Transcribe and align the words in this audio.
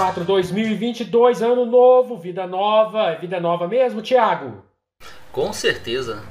2024, 0.00 0.24
2022, 0.24 1.42
ano 1.42 1.66
novo, 1.66 2.16
vida 2.16 2.46
nova. 2.46 3.10
É 3.10 3.16
vida 3.16 3.38
nova 3.38 3.68
mesmo, 3.68 4.00
Thiago? 4.00 4.64
Com 5.30 5.52
certeza. 5.52 6.22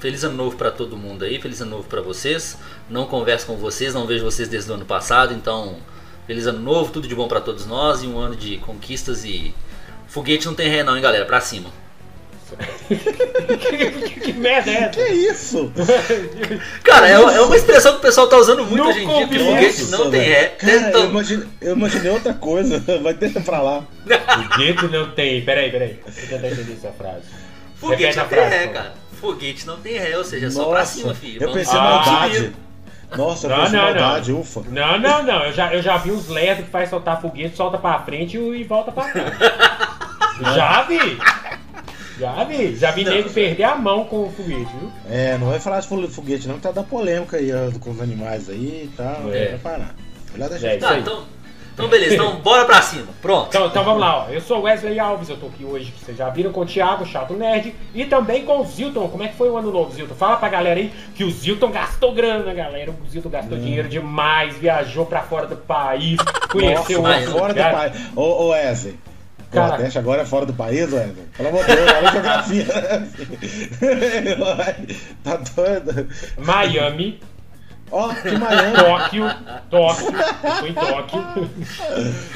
Feliz 0.00 0.24
ano 0.24 0.36
novo 0.36 0.56
para 0.56 0.72
todo 0.72 0.96
mundo 0.96 1.24
aí, 1.24 1.40
feliz 1.40 1.60
ano 1.60 1.76
novo 1.76 1.88
para 1.88 2.00
vocês. 2.02 2.58
Não 2.90 3.06
converso 3.06 3.46
com 3.46 3.56
vocês, 3.56 3.94
não 3.94 4.06
vejo 4.06 4.24
vocês 4.24 4.48
desde 4.48 4.68
o 4.72 4.74
ano 4.74 4.84
passado, 4.84 5.32
então 5.32 5.76
feliz 6.26 6.48
ano 6.48 6.58
novo, 6.58 6.92
tudo 6.92 7.06
de 7.06 7.14
bom 7.14 7.28
para 7.28 7.40
todos 7.40 7.64
nós 7.64 8.02
e 8.02 8.08
um 8.08 8.18
ano 8.18 8.34
de 8.34 8.58
conquistas 8.58 9.24
e 9.24 9.54
foguete 10.08 10.46
não 10.46 10.54
tem 10.54 10.68
ré 10.68 10.82
não, 10.82 10.96
hein, 10.96 11.02
galera, 11.02 11.24
para 11.24 11.40
cima. 11.40 11.70
Que, 13.58 14.20
que 14.20 14.32
merda 14.32 14.70
é 14.70 14.74
essa? 14.74 14.90
Que 14.90 15.02
isso? 15.12 15.72
Cara, 16.84 17.08
é, 17.08 17.12
é 17.12 17.40
uma 17.40 17.56
expressão 17.56 17.92
que 17.92 17.98
o 17.98 18.02
pessoal 18.02 18.26
tá 18.28 18.36
usando 18.36 18.64
muito 18.64 18.82
hoje 18.88 19.04
em 19.04 19.08
dia, 19.08 19.28
que 19.28 19.38
foguete 19.38 19.84
não 19.90 20.10
tem 20.10 20.20
ré. 20.20 20.44
Cara, 20.58 20.90
eu 20.92 21.04
imaginei, 21.10 21.46
eu 21.60 21.72
imaginei 21.76 22.10
outra 22.12 22.34
coisa. 22.34 22.78
Vai 23.02 23.14
ter 23.14 23.30
pra 23.42 23.60
lá. 23.62 23.84
Foguete 24.06 24.86
não 24.88 25.10
tem. 25.10 25.42
Peraí, 25.44 25.70
peraí. 25.70 26.00
Deixa 26.04 26.20
eu 26.22 26.28
tentar 26.28 26.48
entender 26.48 26.72
essa 26.72 26.92
frase. 26.92 27.22
foguete 27.76 28.02
Repete 28.02 28.18
não 28.18 28.26
tem 28.28 28.38
frase, 28.38 28.54
ré, 28.56 28.66
cara. 28.68 28.94
Foguete 29.20 29.66
não 29.66 29.76
tem 29.80 29.98
ré, 29.98 30.18
ou 30.18 30.24
seja, 30.24 30.46
é 30.46 30.50
só 30.50 30.64
pra 30.64 30.84
cima, 30.84 31.14
filho. 31.14 31.42
eu 31.42 31.52
pensei 31.52 31.78
Ah. 31.78 31.82
maldade. 31.82 32.52
Nossa, 33.16 33.46
eu 33.46 33.50
Não, 33.50 33.56
pensei 33.64 33.78
não, 33.78 33.84
não. 33.86 33.92
maldade, 34.00 34.32
ufa. 34.32 34.62
Não, 34.70 34.98
não, 34.98 35.22
não. 35.22 35.44
Eu 35.44 35.52
já, 35.52 35.74
eu 35.74 35.82
já 35.82 35.96
vi 35.98 36.10
uns 36.10 36.28
lerdos 36.28 36.64
que 36.64 36.70
faz 36.70 36.88
soltar 36.88 37.20
foguete, 37.20 37.56
solta 37.56 37.76
pra 37.78 37.98
frente 38.00 38.36
e, 38.38 38.60
e 38.60 38.64
volta 38.64 38.90
pra 38.90 39.04
trás. 39.04 39.34
já 40.56 40.82
vi! 40.82 41.18
Já 42.18 42.44
vi. 42.44 42.76
Já 42.76 42.90
vi 42.90 43.04
Não. 43.04 43.12
nego 43.12 43.30
perder 43.30 43.64
a 43.64 43.74
mão 43.74 44.04
com 44.04 44.24
o 44.24 44.30
foguete, 44.32 44.70
viu? 44.78 44.92
É, 45.10 45.36
não 45.38 45.48
vai 45.48 45.58
falar 45.58 45.80
de 45.80 45.88
fo- 45.88 46.08
foguete 46.08 46.46
não, 46.48 46.56
que 46.56 46.62
tá 46.62 46.70
dando 46.70 46.86
polêmica 46.88 47.36
aí 47.36 47.50
ó, 47.52 47.70
com 47.78 47.90
os 47.90 48.00
animais 48.00 48.48
aí 48.50 48.84
e 48.84 48.90
tal. 48.96 49.32
É. 49.32 49.48
Vai 49.50 49.58
parar. 49.58 49.94
Melhor 50.32 50.48
deixar 50.50 50.68
É, 50.68 50.76
Tá, 50.76 50.90
aí. 50.90 51.00
então, 51.00 51.24
então 51.74 51.88
beleza, 51.88 52.14
então 52.14 52.36
bora 52.40 52.64
pra 52.66 52.82
cima. 52.82 53.06
Pronto. 53.22 53.48
Então, 53.48 53.66
então 53.66 53.82
vamos 53.84 54.00
lá, 54.00 54.24
ó. 54.26 54.28
Eu 54.30 54.40
sou 54.42 54.60
Wesley 54.62 54.98
Alves, 54.98 55.28
eu 55.30 55.36
tô 55.38 55.46
aqui 55.46 55.64
hoje, 55.64 55.90
que 55.90 56.04
vocês 56.04 56.16
já 56.16 56.28
viram, 56.28 56.52
com 56.52 56.60
o 56.60 56.66
Thiago, 56.66 57.04
Chato 57.06 57.32
Nerd, 57.34 57.74
e 57.94 58.04
também 58.04 58.44
com 58.44 58.60
o 58.60 58.64
Zilton. 58.66 59.08
Como 59.08 59.22
é 59.22 59.28
que 59.28 59.36
foi 59.36 59.48
o 59.50 59.56
ano 59.56 59.70
novo, 59.72 59.90
Zilton? 59.92 60.14
Fala 60.14 60.36
pra 60.36 60.48
galera 60.50 60.78
aí 60.78 60.92
que 61.14 61.24
o 61.24 61.30
Zilton 61.30 61.70
gastou 61.70 62.12
grana, 62.12 62.52
galera. 62.52 62.90
O 62.90 63.10
Zilton 63.10 63.30
gastou 63.30 63.56
dinheiro 63.58 63.88
demais, 63.88 64.54
viajou 64.56 65.06
pra 65.06 65.22
fora 65.22 65.46
do 65.46 65.56
país, 65.56 66.18
conheceu 66.52 67.00
Nossa, 67.02 67.18
outro 67.20 67.32
fora 67.38 67.54
do 67.54 67.60
país. 67.60 67.92
Ô, 68.14 68.20
ô 68.22 68.48
Wesley. 68.50 68.98
Nordeste 69.52 69.98
agora 69.98 70.22
é 70.22 70.24
fora 70.24 70.46
do 70.46 70.54
país, 70.54 70.92
Wesley? 70.92 71.26
Pelo 71.36 71.48
amor 71.48 71.64
de 71.64 71.76
Deus, 71.76 71.90
olha 71.90 72.08
a 72.08 72.12
geografia. 72.12 72.66
tá 75.22 75.36
doido? 75.54 76.08
Miami, 76.38 77.20
Ó, 77.92 78.08
que 78.14 78.30
Miami. 78.30 78.74
Tóquio, 78.74 79.26
Tóquio, 79.68 80.06
eu 80.42 80.50
fui 80.52 80.70
em 80.70 80.72
Tóquio. 80.72 81.22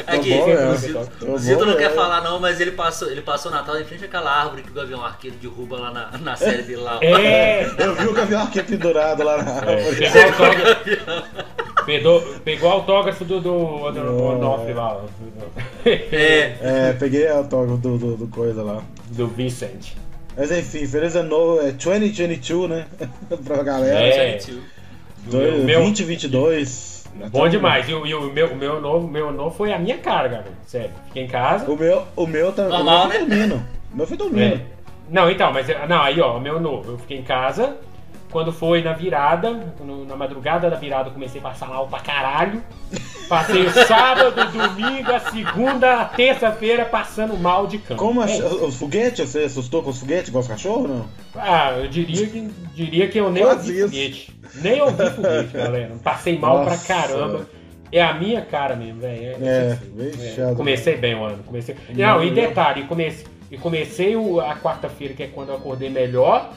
Aqui, 0.07 0.35
bom, 0.35 0.51
é. 0.51 0.67
o 0.67 0.69
Tô 0.69 0.77
Zilton, 0.77 1.09
bom, 1.23 1.33
o 1.33 1.39
Zilton 1.39 1.65
não 1.65 1.73
é. 1.73 1.77
quer 1.77 1.95
falar 1.95 2.21
não, 2.21 2.39
mas 2.39 2.61
ele 2.61 2.73
passou, 2.73 3.11
ele 3.11 3.23
passou 3.23 3.51
o 3.51 3.55
Natal 3.55 3.81
em 3.81 3.85
frente 3.85 4.05
àquela 4.05 4.31
árvore 4.31 4.63
que 4.63 4.71
o 4.71 4.75
Gavião 4.75 5.03
Arqueiro 5.03 5.39
derruba 5.39 5.79
lá 5.79 5.91
na, 5.91 6.19
na 6.19 6.37
série 6.37 6.63
dele 6.63 6.83
lá. 6.83 6.99
É, 7.03 7.65
Eu 7.79 7.95
vi 7.95 8.07
o 8.07 8.13
gavião 8.13 8.43
aqui 8.43 8.63
pendurado 8.63 9.25
lá 9.25 9.43
na 9.43 9.53
árvore. 9.53 9.97
pegou, 9.97 11.23
pegou, 11.87 12.21
pegou 12.45 12.71
autógrafo 12.71 13.25
do, 13.25 13.41
do, 13.41 13.91
do, 13.91 13.93
do 13.93 14.23
Onofre 14.25 14.75
lá, 14.75 15.01
É, 15.85 16.57
É, 16.61 16.97
peguei 16.99 17.27
o 17.29 17.37
autógrafo 17.39 17.77
do, 17.79 17.97
do, 17.99 18.17
do 18.17 18.27
coisa 18.29 18.63
lá. 18.63 18.83
do 19.11 19.27
Vicente. 19.29 19.97
Mas 20.37 20.51
enfim, 20.53 20.87
feliz 20.87 21.17
ano 21.17 21.31
novo, 21.31 21.61
é 21.61 21.73
2022, 21.73 22.69
né? 22.69 22.87
pra 23.45 23.63
galera. 23.63 23.99
É. 24.01 24.37
tio. 24.37 24.61
Dois- 25.25 25.55
O 25.63 25.65
meu- 25.65 25.81
2022. 25.81 26.97
Já 27.19 27.29
Bom 27.31 27.43
tá- 27.45 27.49
demais. 27.49 27.89
E, 27.89 27.95
o- 27.95 28.07
e 28.07 28.15
o 28.15 28.31
meu, 28.33 28.49
o 28.53 28.57
meu 28.57 28.81
novo, 28.81 29.07
o 29.07 29.11
meu 29.11 29.33
novo 29.33 29.57
foi 29.57 29.73
a 29.73 29.79
minha 29.79 29.97
cara, 29.97 30.29
galera. 30.29 30.51
Sério. 30.67 30.91
Fiquei 31.07 31.23
em 31.25 31.29
casa. 31.29 31.71
O 31.71 31.77
meu, 31.77 32.03
o 32.15 32.27
meu 32.27 32.53
tá. 32.53 32.69
Normal, 32.69 33.07
o 33.07 33.09
meu 33.09 33.19
foi 33.19 33.27
né? 33.29 33.37
dormindo. 33.37 33.63
O 33.93 33.97
meu 33.97 34.07
foi 34.07 34.17
dormindo. 34.19 34.55
É. 34.57 34.61
Não, 35.09 35.31
então, 35.31 35.53
mas 35.53 35.67
não, 35.89 36.03
aí 36.03 36.21
ó, 36.21 36.37
o 36.37 36.41
meu 36.41 36.61
novo. 36.61 36.93
Eu 36.93 36.99
fiquei 36.99 37.19
em 37.19 37.23
casa. 37.23 37.77
Quando 38.31 38.53
foi 38.53 38.83
na 38.83 38.93
virada, 38.93 39.51
no- 39.81 40.05
na 40.05 40.17
madrugada 40.17 40.69
da 40.69 40.77
virada, 40.77 41.09
eu 41.09 41.13
comecei 41.13 41.41
a 41.41 41.45
passar 41.45 41.67
mal 41.69 41.87
pra 41.87 42.01
caralho. 42.01 42.63
Passei 43.29 43.65
o 43.67 43.71
sábado, 43.71 44.35
domingo, 44.53 45.13
a 45.13 45.21
segunda, 45.21 46.01
a 46.01 46.05
terça-feira 46.05 46.85
passando 46.85 47.37
mal 47.37 47.67
de 47.67 47.79
cama. 47.79 47.99
Como 47.99 48.23
É 48.23 48.27
os 48.27 48.77
foguetes? 48.77 49.29
Você 49.31 49.45
assustou 49.45 49.83
com 49.83 49.91
os 49.91 49.99
foguetes 50.01 50.29
igual 50.29 50.43
os 50.43 50.49
cachorros 50.49 50.89
não? 50.91 51.07
Ah, 51.35 51.73
eu 51.79 51.89
diria 51.89 52.27
que, 52.27 52.51
diria 52.75 53.09
que 53.09 53.19
eu 53.19 53.31
nem 53.31 53.43
Quase 53.45 53.83
ouvi 53.83 54.05
isso. 54.07 54.33
foguete. 54.33 54.41
Nem 54.63 54.81
ouvi 54.83 55.11
foguete, 55.11 55.53
galera. 55.53 55.93
Passei 56.03 56.39
mal 56.39 56.65
Nossa. 56.65 56.85
pra 56.87 56.97
caramba. 56.97 57.47
É 57.93 58.03
a 58.03 58.15
minha 58.15 58.43
cara 58.43 58.75
mesmo, 58.75 59.01
velho. 59.01 59.23
É, 59.23 59.37
É, 59.41 59.79
É, 59.99 60.51
é, 60.51 60.55
comecei 60.55 60.97
bem 60.97 61.15
o 61.15 61.25
ano. 61.25 61.43
Comecei... 61.45 61.77
Não, 61.91 62.23
e 62.23 62.31
detalhe, 62.33 62.83
comecei, 62.85 63.25
e 63.51 63.57
comecei 63.57 64.15
a 64.15 64.57
quarta-feira, 64.57 65.15
que 65.15 65.23
é 65.23 65.27
quando 65.29 65.51
eu 65.51 65.57
acordei 65.57 65.89
melhor. 65.89 66.51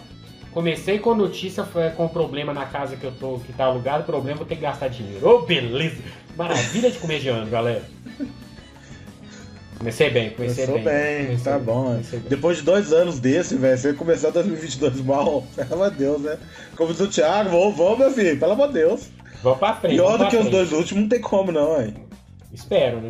Comecei 0.54 0.98
com 1.00 1.14
notícia 1.14 1.64
foi 1.64 1.90
com 1.92 2.08
problema 2.08 2.54
na 2.54 2.66
casa 2.66 2.96
que 2.98 3.04
eu 3.04 3.12
tô, 3.12 3.40
que 3.40 3.54
tá 3.54 3.66
alugado, 3.66 4.04
problema, 4.04 4.38
vou 4.38 4.48
ter 4.48 4.56
que 4.56 4.62
gastar 4.62 4.88
dinheiro. 4.88 5.28
Ô, 5.28 5.42
beleza! 5.44 5.98
Maravilha 6.36 6.90
de 6.90 6.98
comer 6.98 7.20
de 7.20 7.30
ano, 7.30 7.50
galera. 7.52 7.84
Comecei 9.78 10.10
bem, 10.10 10.32
comecei 10.32 10.66
Começou 10.66 10.84
bem. 10.92 11.04
bem, 11.04 11.26
Comecei 11.28 11.44
tá 11.46 11.58
bem, 11.58 11.66
bom. 11.66 11.84
comecei 11.86 12.20
bem. 12.20 12.30
Depois 12.30 12.58
de 12.58 12.64
dois 12.64 12.92
anos 12.92 13.20
desse, 13.20 13.56
velho, 13.56 13.78
você 13.78 13.94
começar 13.94 14.30
2022 14.32 15.02
mal, 15.02 15.44
pelo 15.56 15.74
amor 15.76 15.92
de 15.92 15.98
Deus, 15.98 16.22
né? 16.22 16.38
Como 16.76 16.92
diz 16.92 17.00
o 17.02 17.08
Thiago, 17.08 17.50
vamos, 17.50 17.78
vamos, 17.78 18.00
meu 18.00 18.12
filho, 18.12 18.38
pelo 18.40 18.52
amor 18.54 18.68
de 18.68 18.74
Deus. 18.74 19.10
Vamos 19.42 19.60
pra 19.60 19.76
frente. 19.76 19.96
Pior 19.96 20.18
do 20.18 20.28
que 20.28 20.36
os 20.36 20.42
frente. 20.42 20.52
dois 20.52 20.72
últimos 20.74 21.04
não 21.04 21.10
tem 21.10 21.22
como, 21.22 21.52
não, 21.52 21.81
hein? 21.81 21.94
Espero, 22.52 23.00
né? 23.00 23.10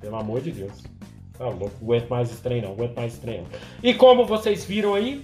Pelo 0.00 0.16
amor 0.16 0.40
de 0.40 0.50
Deus. 0.52 0.72
Tá 1.36 1.44
louco, 1.44 1.72
aguento 1.82 2.08
mais 2.08 2.30
estranho 2.30 2.62
não, 2.62 2.72
aguento 2.72 2.96
mais 2.96 3.12
estranho. 3.12 3.44
E 3.82 3.92
como 3.92 4.24
vocês 4.24 4.64
viram 4.64 4.94
aí, 4.94 5.22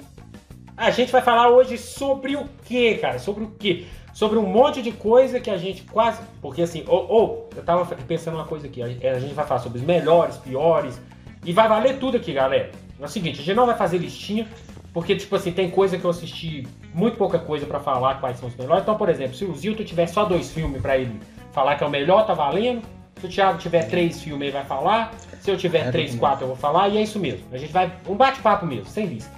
a 0.76 0.90
gente 0.90 1.12
vai 1.12 1.22
falar 1.22 1.48
hoje 1.48 1.78
sobre 1.78 2.36
o 2.36 2.48
quê, 2.64 2.98
cara? 3.00 3.18
Sobre 3.18 3.44
o 3.44 3.50
quê? 3.58 3.86
Sobre 4.12 4.38
um 4.38 4.46
monte 4.46 4.80
de 4.82 4.92
coisa 4.92 5.40
que 5.40 5.50
a 5.50 5.56
gente 5.56 5.82
quase. 5.82 6.22
Porque 6.40 6.62
assim, 6.62 6.84
ou, 6.86 7.06
ou 7.08 7.50
eu 7.56 7.62
tava 7.62 7.84
pensando 8.06 8.34
uma 8.34 8.44
coisa 8.44 8.66
aqui, 8.66 8.82
a 8.82 8.88
gente 8.88 9.06
a 9.06 9.18
gente 9.18 9.34
vai 9.34 9.46
falar 9.46 9.60
sobre 9.60 9.78
os 9.78 9.84
melhores, 9.84 10.36
piores, 10.36 11.00
e 11.44 11.52
vai 11.52 11.68
valer 11.68 11.98
tudo 11.98 12.16
aqui, 12.16 12.32
galera. 12.32 12.70
É 13.00 13.04
o 13.04 13.08
seguinte, 13.08 13.40
a 13.40 13.44
gente 13.44 13.56
não 13.56 13.66
vai 13.66 13.76
fazer 13.76 13.98
listinha, 13.98 14.46
porque, 14.92 15.16
tipo 15.16 15.34
assim, 15.34 15.50
tem 15.50 15.68
coisa 15.68 15.98
que 15.98 16.04
eu 16.04 16.10
assisti 16.10 16.66
muito 16.92 17.16
pouca 17.16 17.38
coisa 17.38 17.66
pra 17.66 17.80
falar 17.80 18.20
quais 18.20 18.38
são 18.38 18.48
os 18.48 18.54
melhores. 18.54 18.82
Então, 18.82 18.96
por 18.96 19.08
exemplo, 19.08 19.34
se 19.34 19.44
o 19.44 19.54
Zilton 19.54 19.82
tiver 19.82 20.06
só 20.06 20.24
dois 20.24 20.52
filmes 20.52 20.80
pra 20.80 20.96
ele 20.96 21.20
falar 21.52 21.74
que 21.76 21.82
é 21.82 21.86
o 21.86 21.91
melhor, 21.91 22.24
tá 22.24 22.34
valendo. 22.34 22.82
Se 23.20 23.26
o 23.26 23.28
Thiago 23.28 23.58
tiver 23.58 23.84
três 23.88 24.22
filmes, 24.22 24.42
ele 24.42 24.52
vai 24.52 24.64
falar. 24.64 25.12
Se 25.41 25.50
eu 25.50 25.56
tiver 25.56 25.88
É, 25.88 25.91
três, 25.91 26.14
quatro, 26.14 26.44
eu 26.44 26.48
vou 26.48 26.56
falar. 26.56 26.88
E 26.88 26.98
é 26.98 27.02
isso 27.02 27.18
mesmo. 27.18 27.44
A 27.52 27.58
gente 27.58 27.72
vai. 27.72 27.92
Um 28.08 28.14
bate-papo 28.14 28.64
mesmo, 28.64 28.86
sem 28.86 29.06
lista. 29.06 29.30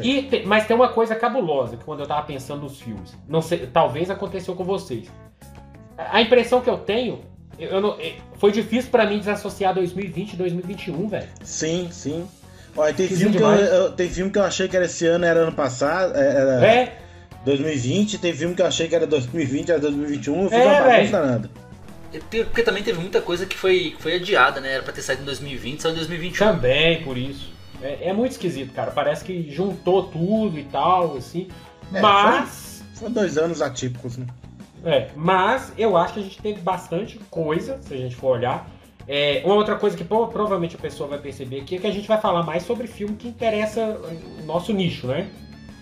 É. 0.00 0.04
E 0.04 0.46
mas 0.46 0.66
tem 0.66 0.74
uma 0.76 0.88
coisa 0.88 1.14
cabulosa 1.14 1.76
que 1.76 1.84
quando 1.84 2.00
eu 2.00 2.06
tava 2.06 2.22
pensando 2.26 2.62
nos 2.62 2.80
filmes, 2.80 3.14
não 3.28 3.42
sei, 3.42 3.66
talvez 3.72 4.10
aconteceu 4.10 4.54
com 4.54 4.64
vocês. 4.64 5.08
A 5.98 6.20
impressão 6.22 6.60
que 6.60 6.70
eu 6.70 6.78
tenho, 6.78 7.20
eu, 7.58 7.68
eu 7.70 7.80
não- 7.80 7.96
eh, 8.00 8.14
foi 8.38 8.50
difícil 8.52 8.90
pra 8.90 9.06
mim 9.06 9.18
desassociar 9.18 9.74
2020 9.74 10.32
e 10.32 10.36
2021, 10.36 11.08
velho. 11.08 11.28
Sim, 11.42 11.88
sim. 11.90 12.26
Olha, 12.76 12.94
tem 12.94 13.06
filme, 13.06 13.36
que 13.36 13.42
eu, 13.42 13.48
eu- 13.50 13.92
tem 13.92 14.08
filme 14.08 14.30
que 14.32 14.38
eu 14.38 14.44
achei 14.44 14.66
que 14.66 14.74
era 14.74 14.86
esse 14.86 15.06
ano, 15.06 15.24
era 15.26 15.40
ano 15.40 15.52
passado, 15.52 16.16
é- 16.16 16.26
era 16.30 16.66
É, 16.66 16.92
2020, 17.44 18.18
tem 18.18 18.32
filme 18.32 18.54
que 18.54 18.62
eu 18.62 18.66
achei 18.66 18.88
que 18.88 18.94
era 18.94 19.06
2020, 19.06 19.70
era 19.70 19.78
2021, 19.80 20.44
eu 20.44 20.48
fiz 20.50 20.58
É, 20.58 20.64
uma 20.64 20.80
bagunça 20.88 21.10
danada. 21.12 21.50
É 22.14 22.18
Porque 22.44 22.62
também 22.62 22.82
teve 22.82 22.98
muita 22.98 23.20
coisa 23.20 23.44
que 23.46 23.56
foi, 23.56 23.94
foi 23.98 24.16
adiada, 24.16 24.60
né? 24.60 24.74
Era 24.74 24.82
pra 24.82 24.92
ter 24.92 25.02
saído 25.02 25.22
em 25.22 25.26
2020, 25.26 25.80
saiu 25.80 25.92
em 25.92 25.96
2021. 25.96 26.46
também 26.46 27.02
por 27.02 27.16
isso. 27.16 27.51
É, 27.82 28.08
é 28.08 28.12
muito 28.12 28.32
esquisito, 28.32 28.72
cara. 28.72 28.90
Parece 28.90 29.24
que 29.24 29.50
juntou 29.50 30.04
tudo 30.04 30.58
e 30.58 30.64
tal, 30.64 31.16
assim. 31.16 31.48
É, 31.92 32.00
mas. 32.00 32.84
Foi 32.94 33.10
dois 33.10 33.36
anos 33.36 33.60
atípicos, 33.60 34.16
né? 34.16 34.26
É, 34.84 35.08
mas 35.16 35.72
eu 35.78 35.96
acho 35.96 36.14
que 36.14 36.20
a 36.20 36.22
gente 36.22 36.40
teve 36.42 36.60
bastante 36.60 37.18
coisa, 37.30 37.78
se 37.82 37.94
a 37.94 37.96
gente 37.96 38.14
for 38.16 38.36
olhar. 38.36 38.68
É, 39.08 39.42
uma 39.44 39.54
outra 39.54 39.74
coisa 39.76 39.96
que 39.96 40.04
pro- 40.04 40.28
provavelmente 40.28 40.76
a 40.76 40.78
pessoa 40.78 41.08
vai 41.08 41.18
perceber 41.18 41.60
aqui 41.60 41.76
é 41.76 41.78
que 41.78 41.86
a 41.86 41.90
gente 41.90 42.06
vai 42.06 42.20
falar 42.20 42.42
mais 42.44 42.62
sobre 42.62 42.86
filme 42.86 43.16
que 43.16 43.26
interessa 43.28 43.98
o 44.40 44.44
nosso 44.44 44.72
nicho, 44.72 45.08
né? 45.08 45.28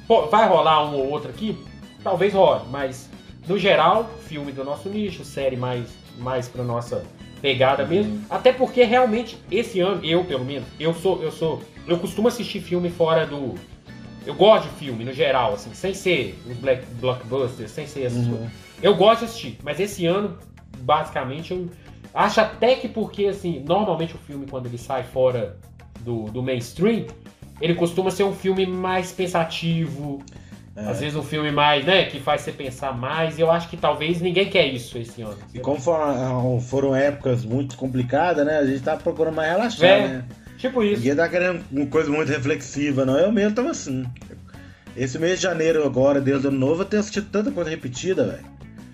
Pô, 0.09 0.27
vai 0.27 0.49
rolar 0.49 0.91
um 0.91 0.95
ou 0.97 1.11
outro 1.11 1.29
aqui? 1.31 1.57
Talvez 2.03 2.33
role, 2.33 2.63
mas 2.71 3.11
no 3.47 3.59
geral, 3.59 4.09
filme 4.27 4.53
do 4.53 4.65
nosso 4.65 4.89
nicho, 4.89 5.23
série 5.25 5.57
mais, 5.57 5.87
mais 6.19 6.49
pra 6.49 6.65
nossa 6.65 7.05
pegada 7.43 7.85
mesmo. 7.87 8.23
Até 8.31 8.53
porque 8.53 8.85
realmente 8.85 9.39
esse 9.51 9.81
ano, 9.81 10.03
eu 10.05 10.25
pelo 10.25 10.45
menos, 10.45 10.67
eu 10.79 10.95
sou, 10.95 11.23
eu 11.23 11.31
sou. 11.31 11.63
Eu 11.91 11.99
costumo 11.99 12.29
assistir 12.29 12.61
filme 12.61 12.89
fora 12.89 13.27
do. 13.27 13.55
Eu 14.25 14.35
gosto 14.35 14.69
de 14.69 14.75
filme, 14.77 15.05
no 15.05 15.13
geral, 15.13 15.55
assim, 15.55 15.75
sem 15.75 15.93
ser 15.93 16.39
os 16.49 16.57
black 16.59 16.85
blockbusters, 17.01 17.71
sem 17.71 17.87
ser 17.87 18.05
essas 18.05 18.27
Uhum. 18.27 18.31
coisas. 18.37 18.51
Eu 18.83 18.95
gosto 18.95 19.21
de 19.21 19.25
assistir, 19.27 19.59
mas 19.63 19.81
esse 19.81 20.07
ano, 20.07 20.37
basicamente, 20.79 21.53
eu 21.53 21.69
acho 22.15 22.41
até 22.41 22.75
que 22.77 22.87
porque, 22.89 23.27
assim, 23.27 23.65
normalmente 23.67 24.15
o 24.15 24.19
filme, 24.19 24.47
quando 24.49 24.67
ele 24.67 24.79
sai 24.79 25.03
fora 25.03 25.57
do, 26.01 26.25
do 26.27 26.43
mainstream, 26.43 27.07
ele 27.61 27.75
costuma 27.75 28.11
ser 28.11 28.23
um 28.25 28.33
filme 28.35 28.67
mais 28.67 29.11
pensativo, 29.13 30.23
É. 30.77 30.89
Às 30.89 31.01
vezes 31.01 31.17
um 31.17 31.23
filme 31.23 31.51
mais, 31.51 31.85
né, 31.85 32.05
que 32.05 32.21
faz 32.21 32.43
você 32.43 32.53
pensar 32.53 32.97
mais. 32.97 33.37
E 33.39 33.43
eu 33.43 33.51
acho 33.51 33.69
que 33.69 33.77
talvez 33.77 34.21
ninguém 34.21 34.49
quer 34.49 34.67
isso 34.67 34.97
esse 34.97 35.21
ano. 35.21 35.37
E 35.53 35.59
como 35.59 35.81
foram, 35.81 36.61
foram 36.61 36.95
épocas 36.95 37.45
muito 37.45 37.77
complicadas, 37.77 38.47
né? 38.47 38.59
A 38.59 38.65
gente 38.65 38.81
tá 38.81 38.97
procurando 38.97 39.35
mais 39.35 39.51
relaxar, 39.51 39.89
É. 39.89 40.09
né? 40.09 40.25
Tipo 40.61 40.83
isso. 40.83 40.97
Ninguém 41.01 41.17
tá 41.17 41.29
querendo 41.29 41.65
uma 41.73 41.87
coisa 41.87 42.11
muito 42.11 42.29
reflexiva, 42.29 43.05
não. 43.07 43.19
Eu 43.19 43.33
mesmo 43.33 43.55
tava 43.55 43.71
assim. 43.71 44.05
Esse 44.97 45.19
mês 45.19 45.39
de 45.39 45.45
janeiro 45.45 45.85
agora, 45.87 46.21
Deus 46.21 46.43
do 46.43 46.49
Ano 46.49 46.59
Novo, 46.59 46.83
eu 46.83 46.85
tenho 46.85 47.01
assistido 47.01 47.29
tanta 47.31 47.51
coisa 47.51 47.71
repetida, 47.71 48.25
velho. 48.27 48.51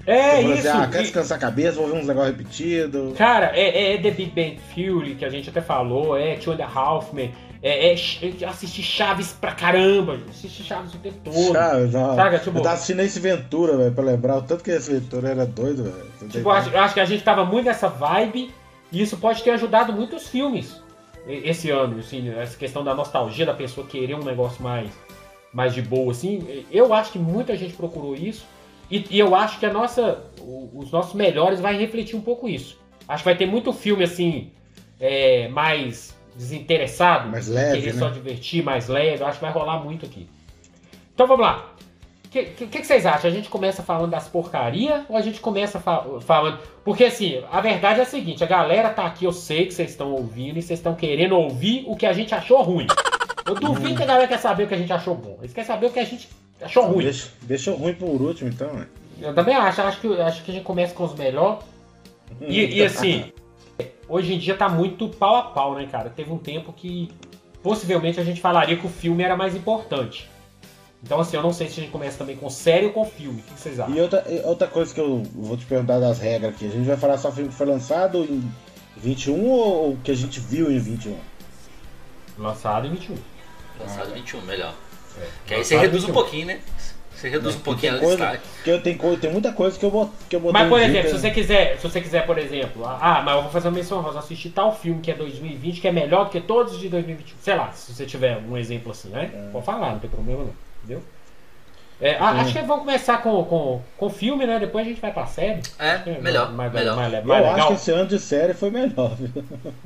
É 0.06 0.36
falei 0.42 0.58
isso. 0.58 0.68
assim, 0.68 0.78
ah, 0.78 0.86
quer 0.86 1.00
e- 1.00 1.02
descansar 1.02 1.36
a 1.36 1.40
cabeça, 1.40 1.72
vou 1.80 1.88
ver 1.88 1.98
uns 1.98 2.06
negócios 2.06 2.36
repetidos. 2.36 3.16
Cara, 3.18 3.50
é, 3.56 3.94
é 3.94 3.98
The 3.98 4.10
Big 4.12 4.30
Bang 4.30 4.58
Theory, 4.72 5.16
que 5.16 5.24
a 5.24 5.28
gente 5.28 5.50
até 5.50 5.60
falou, 5.60 6.16
é 6.16 6.36
Two 6.36 6.52
and 6.52 6.62
a 6.62 6.68
Half 6.72 7.12
Men, 7.12 7.32
é, 7.60 7.88
é, 7.88 7.92
é 7.92 8.44
assistir 8.46 8.82
Chaves 8.84 9.32
pra 9.32 9.50
caramba, 9.50 10.16
assistir 10.30 10.62
Chaves 10.62 10.94
o 10.94 10.98
tempo 10.98 11.16
todo. 11.24 11.52
Chaves, 11.52 11.92
ó. 11.96 12.14
Saca, 12.14 12.38
tipo- 12.38 12.56
Eu 12.58 12.62
tava 12.62 12.74
assistindo 12.76 13.00
esse 13.00 13.18
Ventura, 13.18 13.76
velho, 13.76 13.90
pra 13.92 14.04
lembrar 14.04 14.36
o 14.36 14.42
tanto 14.42 14.62
que 14.62 14.70
esse 14.70 14.92
Ventura 14.92 15.30
era 15.30 15.44
doido, 15.44 15.82
velho. 15.82 16.30
Tipo, 16.30 16.48
eu 16.48 16.52
acho, 16.52 16.76
acho 16.76 16.94
que 16.94 17.00
a 17.00 17.04
gente 17.04 17.24
tava 17.24 17.44
muito 17.44 17.64
nessa 17.64 17.88
vibe 17.88 18.52
e 18.92 19.02
isso 19.02 19.16
pode 19.16 19.42
ter 19.42 19.50
ajudado 19.50 19.92
muitos 19.92 20.28
filmes 20.28 20.80
esse 21.26 21.70
ano, 21.70 21.98
assim, 21.98 22.28
essa 22.30 22.56
questão 22.56 22.84
da 22.84 22.94
nostalgia, 22.94 23.44
da 23.44 23.54
pessoa 23.54 23.86
querer 23.86 24.14
um 24.14 24.24
negócio 24.24 24.62
mais, 24.62 24.90
mais 25.52 25.74
de 25.74 25.82
boa, 25.82 26.12
assim. 26.12 26.64
Eu 26.70 26.94
acho 26.94 27.12
que 27.12 27.18
muita 27.18 27.56
gente 27.56 27.74
procurou 27.74 28.14
isso 28.14 28.46
e, 28.90 29.04
e 29.10 29.18
eu 29.18 29.34
acho 29.34 29.58
que 29.58 29.66
a 29.66 29.72
nossa, 29.72 30.24
os 30.72 30.90
nossos 30.90 31.14
melhores 31.14 31.60
vai 31.60 31.76
refletir 31.76 32.16
um 32.16 32.20
pouco 32.20 32.48
isso. 32.48 32.78
Acho 33.08 33.22
que 33.22 33.28
vai 33.28 33.36
ter 33.36 33.46
muito 33.46 33.72
filme, 33.72 34.04
assim, 34.04 34.50
é, 35.00 35.48
mais 35.48 36.16
desinteressado, 36.36 37.28
Mais 37.28 37.48
leve, 37.48 37.80
querer 37.80 37.94
né? 37.94 37.98
só 37.98 38.08
divertir, 38.08 38.62
mais 38.62 38.88
leve. 38.88 39.22
Acho 39.24 39.38
que 39.38 39.44
vai 39.44 39.52
rolar 39.52 39.82
muito 39.82 40.06
aqui. 40.06 40.28
Então 41.14 41.26
vamos 41.26 41.44
lá. 41.44 41.72
O 42.26 42.28
que, 42.28 42.44
que, 42.44 42.66
que 42.66 42.84
vocês 42.86 43.06
acham? 43.06 43.30
A 43.30 43.32
gente 43.32 43.48
começa 43.48 43.82
falando 43.82 44.10
das 44.10 44.28
porcaria 44.28 45.06
ou 45.08 45.16
a 45.16 45.20
gente 45.20 45.40
começa 45.40 45.78
fa- 45.80 46.04
falando. 46.20 46.58
Porque 46.84 47.04
assim, 47.04 47.42
a 47.50 47.60
verdade 47.60 48.00
é 48.00 48.02
a 48.02 48.06
seguinte: 48.06 48.42
a 48.42 48.46
galera 48.46 48.90
tá 48.90 49.06
aqui, 49.06 49.24
eu 49.24 49.32
sei 49.32 49.66
que 49.66 49.72
vocês 49.74 49.90
estão 49.90 50.12
ouvindo 50.12 50.58
e 50.58 50.62
vocês 50.62 50.78
estão 50.78 50.94
querendo 50.94 51.36
ouvir 51.36 51.84
o 51.86 51.96
que 51.96 52.04
a 52.04 52.12
gente 52.12 52.34
achou 52.34 52.62
ruim. 52.62 52.86
Eu 53.46 53.54
duvido 53.54 53.94
que 53.96 54.02
a 54.02 54.06
galera 54.06 54.26
quer 54.26 54.38
saber 54.38 54.64
o 54.64 54.66
que 54.66 54.74
a 54.74 54.78
gente 54.78 54.92
achou 54.92 55.14
bom. 55.14 55.38
Eles 55.40 55.52
querem 55.52 55.66
saber 55.66 55.86
o 55.86 55.90
que 55.90 56.00
a 56.00 56.04
gente 56.04 56.28
achou 56.60 56.84
ruim. 56.84 57.04
Deixa, 57.04 57.28
deixa 57.42 57.72
ruim 57.72 57.94
por 57.94 58.20
último, 58.20 58.50
então, 58.50 58.68
velho. 58.70 58.88
Eu 59.20 59.34
também 59.34 59.54
acho, 59.54 59.80
acho 59.80 60.00
que, 60.00 60.20
acho 60.20 60.42
que 60.42 60.50
a 60.50 60.54
gente 60.54 60.64
começa 60.64 60.92
com 60.94 61.04
os 61.04 61.14
melhores. 61.14 61.60
E, 62.40 62.78
e, 62.78 62.84
assim, 62.84 63.32
hoje 64.08 64.34
em 64.34 64.38
dia 64.38 64.56
tá 64.56 64.68
muito 64.68 65.08
pau 65.08 65.36
a 65.36 65.42
pau, 65.42 65.74
né, 65.74 65.86
cara? 65.90 66.10
Teve 66.10 66.32
um 66.32 66.38
tempo 66.38 66.72
que 66.72 67.08
possivelmente 67.62 68.18
a 68.20 68.24
gente 68.24 68.40
falaria 68.40 68.76
que 68.76 68.86
o 68.86 68.90
filme 68.90 69.22
era 69.22 69.36
mais 69.36 69.54
importante. 69.54 70.28
Então, 71.06 71.20
assim, 71.20 71.36
eu 71.36 71.42
não 71.42 71.52
sei 71.52 71.68
se 71.68 71.74
a 71.78 71.82
gente 71.84 71.92
começa 71.92 72.18
também 72.18 72.34
com 72.36 72.50
série 72.50 72.86
ou 72.86 72.92
com 72.92 73.04
filme. 73.04 73.38
O 73.40 73.54
que 73.54 73.60
vocês 73.60 73.78
acham? 73.78 73.94
E 73.94 74.00
outra, 74.00 74.24
outra 74.44 74.66
coisa 74.66 74.92
que 74.92 75.00
eu 75.00 75.22
vou 75.34 75.56
te 75.56 75.64
perguntar 75.64 76.00
das 76.00 76.18
regras 76.18 76.52
aqui, 76.52 76.66
a 76.66 76.70
gente 76.70 76.84
vai 76.84 76.96
falar 76.96 77.16
só 77.16 77.30
filme 77.30 77.48
que 77.48 77.54
foi 77.54 77.66
lançado 77.66 78.24
em 78.24 78.42
21 78.96 79.48
ou 79.48 79.92
o 79.92 79.96
que 80.02 80.10
a 80.10 80.16
gente 80.16 80.40
viu 80.40 80.70
em 80.70 80.78
21? 80.80 81.16
Lançado 82.38 82.86
em 82.86 82.90
21. 82.90 83.14
Lançado 83.80 84.12
21, 84.14 84.40
melhor. 84.42 84.74
É, 85.18 85.26
Que 85.46 85.54
aí 85.54 85.64
você 85.64 85.76
em 85.76 85.78
reduz 85.78 86.02
um 86.04 86.06
21. 86.08 86.14
pouquinho, 86.14 86.46
né? 86.48 86.60
Você 87.14 87.28
reduz 87.30 87.54
um 87.54 87.60
Porque 87.60 87.88
pouquinho 87.88 87.92
tem 87.92 88.00
a 88.00 88.02
coisa, 88.04 88.32
destaque. 88.32 88.62
que 88.64 88.70
eu 88.70 88.82
tenho, 88.82 88.98
coi- 88.98 89.16
tem 89.16 89.32
muita 89.32 89.52
coisa 89.52 89.78
que 89.78 89.84
eu, 89.86 89.90
bot, 89.90 90.10
que 90.28 90.36
eu 90.36 90.40
botei 90.40 90.60
Mas, 90.60 90.68
por 90.68 90.80
em 90.80 90.84
exemplo, 90.84 91.10
se 91.12 91.18
você 91.18 91.30
quiser, 91.30 91.76
se 91.78 91.82
você 91.88 92.00
quiser, 92.02 92.26
por 92.26 92.36
exemplo, 92.36 92.84
ah, 92.84 93.22
mas 93.24 93.36
eu 93.36 93.42
vou 93.42 93.50
fazer 93.50 93.68
uma 93.68 93.74
menção 93.74 94.02
rosa, 94.02 94.18
assistir 94.18 94.50
tal 94.50 94.74
filme 94.76 95.00
que 95.00 95.10
é 95.10 95.14
2020, 95.14 95.80
que 95.80 95.88
é 95.88 95.92
melhor 95.92 96.24
do 96.24 96.30
que 96.30 96.40
todos 96.42 96.74
os 96.74 96.78
de 96.80 96.90
2021. 96.90 97.36
Sei 97.40 97.54
lá, 97.54 97.72
se 97.72 97.94
você 97.94 98.04
tiver 98.04 98.36
um 98.38 98.54
exemplo 98.58 98.92
assim, 98.92 99.08
né? 99.08 99.48
Pode 99.50 99.64
falar, 99.64 99.92
não 99.92 99.98
tem 99.98 100.10
problema 100.10 100.44
não, 100.44 100.52
entendeu? 100.86 101.02
É, 101.98 102.14
a- 102.16 102.28
acho 102.42 102.52
que 102.52 102.60
vamos 102.60 102.84
começar 102.84 103.22
com, 103.22 103.42
com, 103.44 103.82
com 103.96 104.10
filme, 104.10 104.46
né? 104.46 104.58
Depois 104.58 104.86
a 104.86 104.88
gente 104.90 105.00
vai 105.00 105.10
pra 105.12 105.24
série. 105.26 105.62
É, 105.78 106.20
melhor, 106.20 106.52
mais, 106.52 106.70
melhor. 106.70 106.94
Mais, 106.94 107.10
mais, 107.10 107.24
Eu 107.24 107.28
mais 107.28 107.44
acho 107.44 107.52
legal. 107.54 107.68
que 107.68 107.74
esse 107.74 107.90
ano 107.90 108.06
de 108.06 108.18
série 108.18 108.52
foi 108.52 108.70
melhor, 108.70 109.14
viu? 109.16 109.30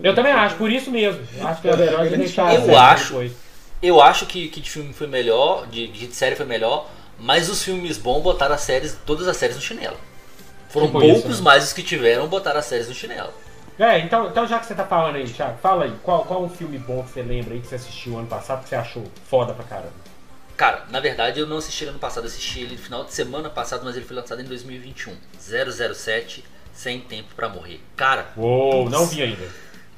Eu 0.02 0.12
também 0.14 0.32
acho, 0.32 0.56
por 0.56 0.70
isso 0.72 0.90
mesmo. 0.90 1.22
Eu 1.38 1.46
Acho 1.46 1.62
que 1.62 1.68
é 1.68 1.76
melhor 1.76 2.00
a 2.00 2.04
gente 2.06 2.18
deixar 2.18 2.52
Eu 2.54 2.76
acho. 2.78 3.08
depois. 3.10 3.32
Eu 3.80 4.02
acho 4.02 4.26
que, 4.26 4.48
que 4.48 4.60
de 4.60 4.68
filme 4.68 4.92
foi 4.92 5.06
melhor, 5.06 5.66
de, 5.68 5.86
de 5.86 6.12
série 6.14 6.34
foi 6.36 6.46
melhor, 6.46 6.88
mas 7.18 7.48
os 7.48 7.62
filmes 7.62 7.96
bons 7.96 8.20
botaram 8.22 8.54
as 8.56 8.60
séries, 8.62 8.98
todas 9.06 9.28
as 9.28 9.36
séries 9.36 9.54
no 9.56 9.62
chinelo. 9.62 9.96
Foram 10.68 10.86
Tipo 10.88 11.00
poucos, 11.00 11.18
isso, 11.18 11.28
né? 11.38 11.40
mas 11.44 11.64
os 11.64 11.72
que 11.72 11.82
tiveram 11.82 12.26
botaram 12.26 12.58
as 12.58 12.66
séries 12.66 12.88
no 12.88 12.94
chinelo. 12.94 13.32
É, 13.78 13.98
então, 14.00 14.26
então 14.28 14.46
já 14.46 14.58
que 14.58 14.66
você 14.66 14.74
tá 14.74 14.84
falando 14.84 15.16
aí, 15.16 15.24
Thiago, 15.24 15.56
fala 15.62 15.84
aí, 15.84 15.92
qual, 16.02 16.24
qual 16.24 16.42
um 16.42 16.48
filme 16.50 16.76
bom 16.76 17.02
que 17.04 17.10
você 17.10 17.22
lembra 17.22 17.54
aí 17.54 17.60
que 17.60 17.66
você 17.68 17.76
assistiu 17.76 18.18
ano 18.18 18.26
passado 18.26 18.62
que 18.64 18.68
você 18.68 18.76
achou 18.76 19.04
foda 19.28 19.54
pra 19.54 19.64
caramba? 19.64 20.09
Cara, 20.60 20.84
na 20.90 21.00
verdade 21.00 21.40
eu 21.40 21.46
não 21.46 21.56
assisti 21.56 21.84
ele 21.84 21.90
ano 21.92 21.98
passado, 21.98 22.26
assisti 22.26 22.60
ele 22.60 22.72
no 22.76 22.78
final 22.78 23.02
de 23.02 23.14
semana 23.14 23.48
passado, 23.48 23.82
mas 23.82 23.96
ele 23.96 24.04
foi 24.04 24.14
lançado 24.14 24.42
em 24.42 24.44
2021. 24.44 25.16
007, 25.38 26.44
Sem 26.74 27.00
Tempo 27.00 27.34
pra 27.34 27.48
Morrer. 27.48 27.80
Cara, 27.96 28.30
Uou, 28.36 28.90
não 28.90 29.06
vi 29.06 29.22
ainda. 29.22 29.48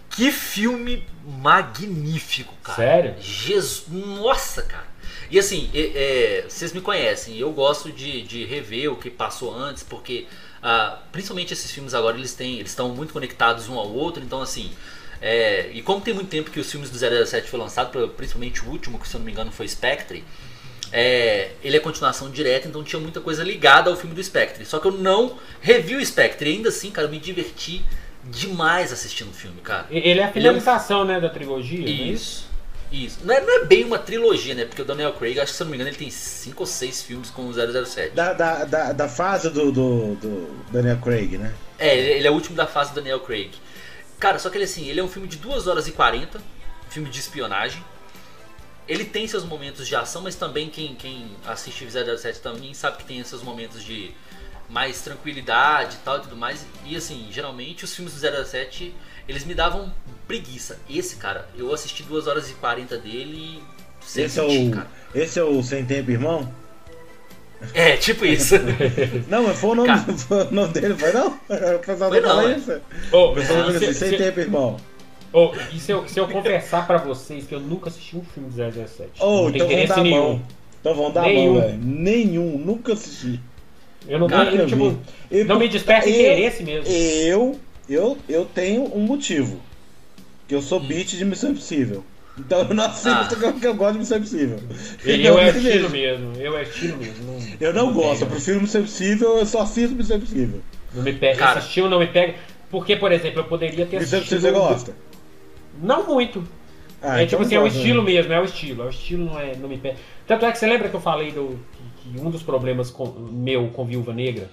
que 0.08 0.30
filme 0.30 1.04
magnífico, 1.24 2.54
cara. 2.62 2.76
Sério? 2.76 3.14
Jesus, 3.20 3.88
nossa, 3.88 4.62
cara. 4.62 4.86
E 5.30 5.36
assim, 5.36 5.68
é- 5.74 6.42
é, 6.42 6.44
vocês 6.48 6.72
me 6.72 6.80
conhecem, 6.80 7.36
eu 7.38 7.50
gosto 7.52 7.90
de, 7.90 8.22
de 8.22 8.44
rever 8.44 8.92
o 8.92 8.96
que 8.96 9.10
passou 9.10 9.52
antes, 9.52 9.82
porque 9.82 10.28
ah, 10.62 10.98
principalmente 11.10 11.52
esses 11.52 11.72
filmes 11.72 11.92
agora 11.92 12.16
eles 12.16 12.34
têm, 12.34 12.58
eles 12.60 12.70
estão 12.70 12.90
muito 12.90 13.12
conectados 13.12 13.68
um 13.68 13.76
ao 13.78 13.88
outro, 13.92 14.22
então 14.22 14.40
assim. 14.40 14.70
é, 15.20 15.70
e 15.72 15.82
como 15.82 16.00
tem 16.00 16.14
muito 16.14 16.28
tempo 16.28 16.50
que 16.52 16.60
os 16.60 16.70
filmes 16.70 16.88
do 16.90 16.98
007 16.98 17.48
foi 17.48 17.58
lançado, 17.58 18.08
principalmente 18.10 18.62
o 18.64 18.68
último, 18.68 18.98
que 19.00 19.08
se 19.08 19.14
eu 19.16 19.18
não 19.18 19.24
me 19.26 19.32
engano 19.32 19.50
foi 19.50 19.66
Spectre, 19.66 20.22
é, 20.92 21.52
ele 21.62 21.76
é 21.76 21.80
continuação 21.80 22.30
direta, 22.30 22.68
então 22.68 22.82
tinha 22.84 23.00
muita 23.00 23.20
coisa 23.20 23.42
ligada 23.42 23.90
ao 23.90 23.96
filme 23.96 24.14
do 24.14 24.22
Spectre. 24.22 24.64
Só 24.66 24.78
que 24.78 24.86
eu 24.86 24.92
não 24.92 25.38
revi 25.60 25.96
o 25.96 26.04
Spectre, 26.04 26.50
e 26.50 26.56
ainda 26.56 26.68
assim, 26.68 26.90
cara, 26.90 27.06
eu 27.06 27.10
me 27.10 27.18
diverti 27.18 27.82
demais 28.24 28.92
assistindo 28.92 29.30
o 29.30 29.34
filme, 29.34 29.60
cara. 29.62 29.86
Ele 29.90 30.06
é 30.06 30.10
a 30.10 30.12
Ele 30.12 30.20
é 30.20 30.26
um- 30.28 30.32
finalização, 30.32 31.04
né, 31.04 31.18
da 31.20 31.28
trilogia, 31.28 31.86
é 31.86 31.90
Isso. 31.90 32.50
Isso. 32.92 33.20
Não 33.24 33.34
é, 33.34 33.40
não 33.40 33.62
é 33.62 33.64
bem 33.64 33.84
uma 33.84 33.98
trilogia, 33.98 34.54
né? 34.54 34.66
Porque 34.66 34.82
o 34.82 34.84
Daniel 34.84 35.14
Craig, 35.14 35.40
acho 35.40 35.50
que 35.52 35.56
se 35.56 35.62
eu 35.62 35.64
não 35.64 35.70
me 35.70 35.76
engano, 35.78 35.88
ele 35.88 35.96
tem 35.96 36.10
cinco 36.10 36.62
ou 36.64 36.66
seis 36.66 37.02
filmes 37.02 37.30
com 37.30 37.46
o 37.46 37.52
007. 37.54 38.14
Da, 38.14 38.34
da, 38.34 38.64
da, 38.66 38.92
da 38.92 39.08
fase 39.08 39.48
do, 39.48 39.72
do, 39.72 40.14
do 40.16 40.64
Daniel 40.70 40.98
Craig, 40.98 41.38
né? 41.38 41.54
É, 41.78 41.96
ele 41.96 42.10
ele 42.18 42.26
é 42.26 42.30
o 42.30 42.34
último 42.34 42.54
da 42.54 42.66
fase 42.66 42.90
do 42.90 42.96
Daniel 42.96 43.20
Craig. 43.20 43.50
Cara, 44.20 44.38
só 44.38 44.50
que 44.50 44.58
ele 44.58 44.64
assim, 44.64 44.86
ele 44.90 45.00
é 45.00 45.02
um 45.02 45.08
filme 45.08 45.26
de 45.26 45.38
2 45.38 45.66
horas 45.68 45.88
e 45.88 45.92
40, 45.92 46.38
filme 46.90 47.08
de 47.08 47.18
espionagem. 47.18 47.82
Ele 48.88 49.04
tem 49.04 49.26
seus 49.26 49.44
momentos 49.44 49.86
de 49.86 49.94
ação, 49.94 50.22
mas 50.22 50.34
também 50.34 50.68
quem, 50.68 50.94
quem 50.94 51.30
assiste 51.46 51.86
007 51.88 52.40
também 52.40 52.74
sabe 52.74 52.98
que 52.98 53.04
tem 53.04 53.20
esses 53.20 53.40
momentos 53.42 53.82
de 53.84 54.10
mais 54.68 55.00
tranquilidade 55.02 55.96
e 55.96 56.04
tal 56.04 56.18
e 56.18 56.20
tudo 56.22 56.36
mais. 56.36 56.66
E 56.84 56.96
assim, 56.96 57.28
geralmente 57.30 57.84
os 57.84 57.94
filmes 57.94 58.14
do 58.14 58.44
07, 58.44 58.94
eles 59.28 59.44
me 59.44 59.54
davam 59.54 59.92
preguiça. 60.26 60.78
Esse, 60.90 61.16
cara, 61.16 61.48
eu 61.56 61.72
assisti 61.72 62.02
2 62.02 62.26
horas 62.26 62.50
e 62.50 62.54
40 62.54 62.98
dele 62.98 63.36
e 63.36 63.62
sem 64.04 64.24
Esse 64.24 64.40
é, 64.40 64.42
sentir, 64.42 64.68
o, 64.68 64.70
cara. 64.72 64.86
esse 65.14 65.38
é 65.38 65.44
o 65.44 65.62
Sem 65.62 65.84
Tempo 65.84 66.10
Irmão? 66.10 66.52
É, 67.74 67.96
tipo 67.96 68.26
isso. 68.26 68.56
Não, 69.28 69.44
mas 69.44 69.58
foi 69.58 69.70
o 69.70 69.74
nome, 69.76 69.88
Cara. 69.88 70.12
foi 70.18 70.46
o 70.46 70.50
nome 70.50 70.72
dele, 70.72 70.94
foi 70.96 71.12
não? 71.12 71.28
O 71.28 71.78
pessoal 71.78 72.10
Foi 72.10 72.20
tá 72.20 72.28
não, 72.28 72.36
falando 72.36 72.52
é. 72.52 72.56
isso? 72.56 72.80
Ô, 73.12 73.92
Sem 73.94 74.16
Tempo 74.18 74.40
Irmão. 74.40 74.76
Ô, 75.32 75.52
e 75.72 75.78
se 75.78 75.90
eu, 75.92 76.06
se 76.08 76.18
eu 76.18 76.28
confessar 76.28 76.86
pra 76.86 76.98
vocês 76.98 77.46
que 77.46 77.54
eu 77.54 77.60
nunca 77.60 77.88
assisti 77.88 78.16
um 78.16 78.22
filme 78.22 78.48
do 78.50 78.54
017? 78.56 79.10
Oh, 79.20 79.44
não 79.44 79.52
tenho 79.52 79.56
então 79.56 79.66
interesse 79.66 79.88
dar 79.94 80.02
nenhum. 80.02 80.16
mão. 80.28 80.42
Então 80.80 80.94
vamos 80.94 81.14
dar 81.14 81.22
Nenhum. 81.22 81.52
mão, 81.54 81.60
velho. 81.62 81.78
Nenhum, 81.82 82.58
nunca 82.58 82.92
assisti. 82.94 83.40
Eu 84.08 84.18
não 84.18 84.26
tenho, 84.26 84.66
tipo, 84.66 84.90
vi. 84.90 84.96
Eu- 85.30 85.44
não 85.44 85.58
me 85.58 85.68
desperta 85.68 86.08
eu- 86.08 86.14
interesse 86.14 86.62
mesmo. 86.64 86.88
Eu, 86.92 87.58
eu, 87.88 88.18
eu 88.28 88.44
tenho 88.44 88.84
um 88.96 89.00
motivo. 89.00 89.60
Que 90.48 90.54
eu 90.56 90.60
sou 90.62 90.80
beat 90.80 91.08
de 91.16 91.24
Missão 91.24 91.50
Impossível. 91.52 92.04
Então 92.36 92.60
eu 92.60 92.74
não 92.74 92.84
assisto 92.84 93.08
Ah. 93.10 93.52
porque 93.52 93.66
eu 93.66 93.74
gosto 93.74 93.92
de 93.92 93.98
Missão 94.00 94.18
Impossível. 94.18 94.58
E 95.04 95.12
Então, 95.12 95.32
eu 95.34 95.38
é 95.38 95.50
estilo 95.50 95.90
mesmo, 95.90 96.32
eu 96.36 96.56
é 96.58 96.62
estilo 96.62 96.96
mesmo. 96.98 97.24
Não, 97.26 97.56
Eu 97.60 97.72
não, 97.72 97.92
gosto, 97.92 98.22
eu 98.22 98.26
pega. 98.26 98.30
prefiro 98.32 98.60
Missão 98.60 98.80
Impossível, 98.80 99.38
eu 99.38 99.46
só 99.46 99.60
assisto 99.62 99.94
Missão 99.94 100.16
Impossível. 100.16 100.60
Não 100.94 101.02
me 101.04 101.12
pega. 101.12 101.38
Cara. 101.38 101.58
Esse 101.60 101.68
estilo 101.68 101.88
não 101.88 102.00
me 102.00 102.06
pega. 102.08 102.34
Porque, 102.70 102.96
por 102.96 103.12
exemplo, 103.12 103.40
eu 103.40 103.44
poderia 103.44 103.86
ter 103.86 104.00
Missão 104.00 104.18
assistido. 104.18 104.38
Impossível 104.38 104.62
você 104.62 104.74
gosta? 104.74 104.92
Não 105.80 106.06
muito. 106.06 106.42
Ah, 107.00 107.20
é 107.20 107.24
então 107.24 107.38
tipo 107.38 107.42
assim, 107.42 107.54
é 107.56 107.60
o 107.60 107.66
estilo 107.66 108.02
né? 108.04 108.12
mesmo, 108.12 108.32
é 108.32 108.40
o 108.40 108.44
estilo. 108.44 108.82
É 108.82 108.86
o 108.86 108.90
estilo, 108.90 109.24
não, 109.24 109.38
é, 109.38 109.56
não 109.56 109.68
me 109.68 109.78
pega. 109.78 109.96
Tanto 110.26 110.46
é 110.46 110.52
que 110.52 110.58
você 110.58 110.66
lembra 110.66 110.88
que 110.88 110.94
eu 110.94 111.00
falei 111.00 111.32
do, 111.32 111.58
que, 111.96 112.10
que 112.10 112.20
um 112.20 112.30
dos 112.30 112.42
problemas 112.42 112.90
com, 112.90 113.06
meu 113.06 113.68
com 113.68 113.84
Viúva 113.84 114.12
Negra 114.12 114.48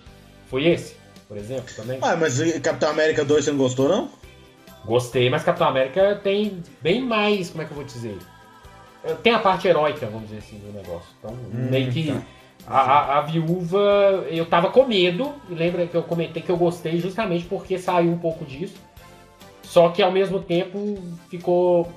foi 0.47 0.65
esse, 0.67 0.95
por 1.27 1.38
exemplo, 1.38 1.65
também? 1.75 1.99
Ah, 2.01 2.15
mas 2.15 2.39
Capitão 2.61 2.89
América 2.89 3.23
2 3.23 3.45
você 3.45 3.51
não 3.51 3.57
gostou, 3.59 3.88
não? 3.88 4.09
Gostei, 4.85 5.29
mas 5.29 5.43
Capitão 5.43 5.67
América 5.67 6.19
tem 6.23 6.63
bem 6.81 7.01
mais, 7.01 7.49
como 7.51 7.61
é 7.61 7.65
que 7.65 7.71
eu 7.71 7.75
vou 7.75 7.85
dizer? 7.85 8.17
Tem 9.23 9.33
a 9.33 9.39
parte 9.39 9.67
heróica, 9.67 10.05
vamos 10.07 10.23
dizer 10.29 10.39
assim, 10.39 10.57
do 10.57 10.73
negócio. 10.73 11.07
Então, 11.19 11.35
meio 11.53 11.91
que. 11.91 12.07
tá. 12.07 12.21
A, 12.67 12.79
a- 12.81 13.17
a 13.19 13.21
viúva, 13.21 14.25
eu 14.29 14.45
tava 14.45 14.69
com 14.69 14.85
medo, 14.85 15.33
e 15.49 15.53
lembra 15.53 15.88
que 15.88 15.95
eu 15.95 16.03
comentei 16.03 16.41
que 16.41 16.49
eu 16.51 16.57
gostei 16.57 16.97
justamente 16.99 17.45
porque 17.45 17.77
saiu 17.77 18.11
um 18.11 18.17
pouco 18.17 18.43
disso. 18.43 18.75
Só 19.69 19.89
que 19.89 20.01
ao 20.01 20.11
mesmo 20.11 20.39
tempo 20.41 20.97
ficou. 21.29 21.88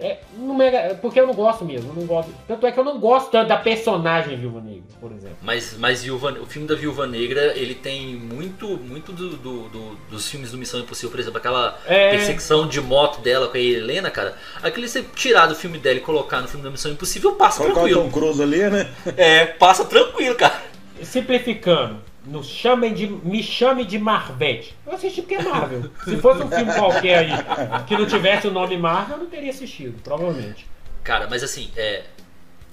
É, 0.00 0.18
não 0.36 0.54
me- 0.56 0.70
porque 1.02 1.18
eu 1.18 1.26
não 1.26 1.34
gosto 1.34 1.64
mesmo. 1.64 1.92
Não 1.92 2.06
gosto, 2.06 2.32
tanto 2.46 2.64
é 2.66 2.70
que 2.70 2.78
eu 2.78 2.84
não 2.84 3.00
gosto 3.00 3.32
tanto 3.32 3.48
da 3.48 3.56
personagem 3.56 4.36
Viúva 4.36 4.60
Negra, 4.60 4.84
por 5.00 5.10
exemplo. 5.10 5.36
Mas, 5.42 5.76
mas 5.76 6.04
Viúva- 6.04 6.36
o 6.40 6.46
filme 6.46 6.68
da 6.68 6.76
Viúva 6.76 7.04
Negra, 7.04 7.52
ele 7.56 7.74
tem 7.74 8.14
muito, 8.14 8.68
muito 8.76 9.12
do, 9.12 9.30
do- 9.30 9.68
do- 9.68 9.96
dos 10.08 10.28
filmes 10.28 10.52
do 10.52 10.58
Missão 10.58 10.78
Impossível, 10.78 11.10
por 11.10 11.18
exemplo, 11.18 11.38
aquela 11.38 11.76
É. 11.84 12.10
perseguição 12.10 12.68
de 12.68 12.80
moto 12.80 13.20
dela 13.22 13.48
com 13.48 13.56
a 13.56 13.60
Helena, 13.60 14.08
cara. 14.08 14.36
Aquele 14.62 14.86
você 14.86 15.02
tirar 15.16 15.46
do 15.46 15.56
filme 15.56 15.78
dela 15.78 15.96
e 15.96 16.00
colocar 16.00 16.40
no 16.40 16.46
filme 16.46 16.62
da 16.64 16.70
Missão 16.70 16.92
Impossível, 16.92 17.32
passa 17.34 17.62
Colocar 17.62 17.80
o 17.80 17.88
Tom 17.88 17.90
tranquilo. 18.08 18.12
Cruise 18.12 18.40
ali, 18.42 18.70
né? 18.70 18.92
É, 19.16 19.46
passa 19.46 19.84
tranquilo, 19.84 20.36
cara. 20.36 20.62
Simplificando, 21.04 22.00
nos 22.24 22.46
chamem 22.46 22.92
de, 22.94 23.06
me 23.06 23.42
chame 23.42 23.84
de 23.84 23.98
Marvete. 23.98 24.76
Eu 24.86 24.92
assisti 24.94 25.22
porque 25.22 25.36
é 25.36 25.42
Marvel. 25.42 25.90
Se 26.04 26.16
fosse 26.18 26.42
um 26.42 26.50
filme 26.50 26.72
qualquer 26.74 27.18
aí 27.18 27.84
que 27.86 27.96
não 27.96 28.06
tivesse 28.06 28.46
o 28.46 28.50
nome 28.50 28.76
Marvel, 28.76 29.16
eu 29.16 29.22
não 29.24 29.30
teria 29.30 29.50
assistido, 29.50 30.00
provavelmente. 30.02 30.66
Cara, 31.02 31.26
mas 31.30 31.42
assim, 31.42 31.70
é. 31.76 32.04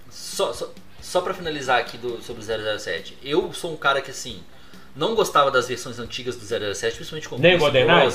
Só, 0.10 0.54
só, 0.54 0.72
só 1.02 1.22
pra 1.22 1.34
finalizar 1.34 1.80
aqui 1.80 1.98
do, 1.98 2.22
sobre 2.22 2.42
o 2.42 2.80
007, 2.80 3.18
eu 3.24 3.54
sou 3.54 3.74
um 3.74 3.78
cara 3.78 4.02
que 4.02 4.12
assim. 4.12 4.42
Não 4.96 5.14
gostava 5.14 5.52
das 5.52 5.68
versões 5.68 6.00
antigas 6.00 6.38
do 6.38 6.46
007, 6.46 6.96
principalmente 6.96 7.28
com 7.28 7.38
Nem 7.38 7.58
GoldenEye? 7.58 8.10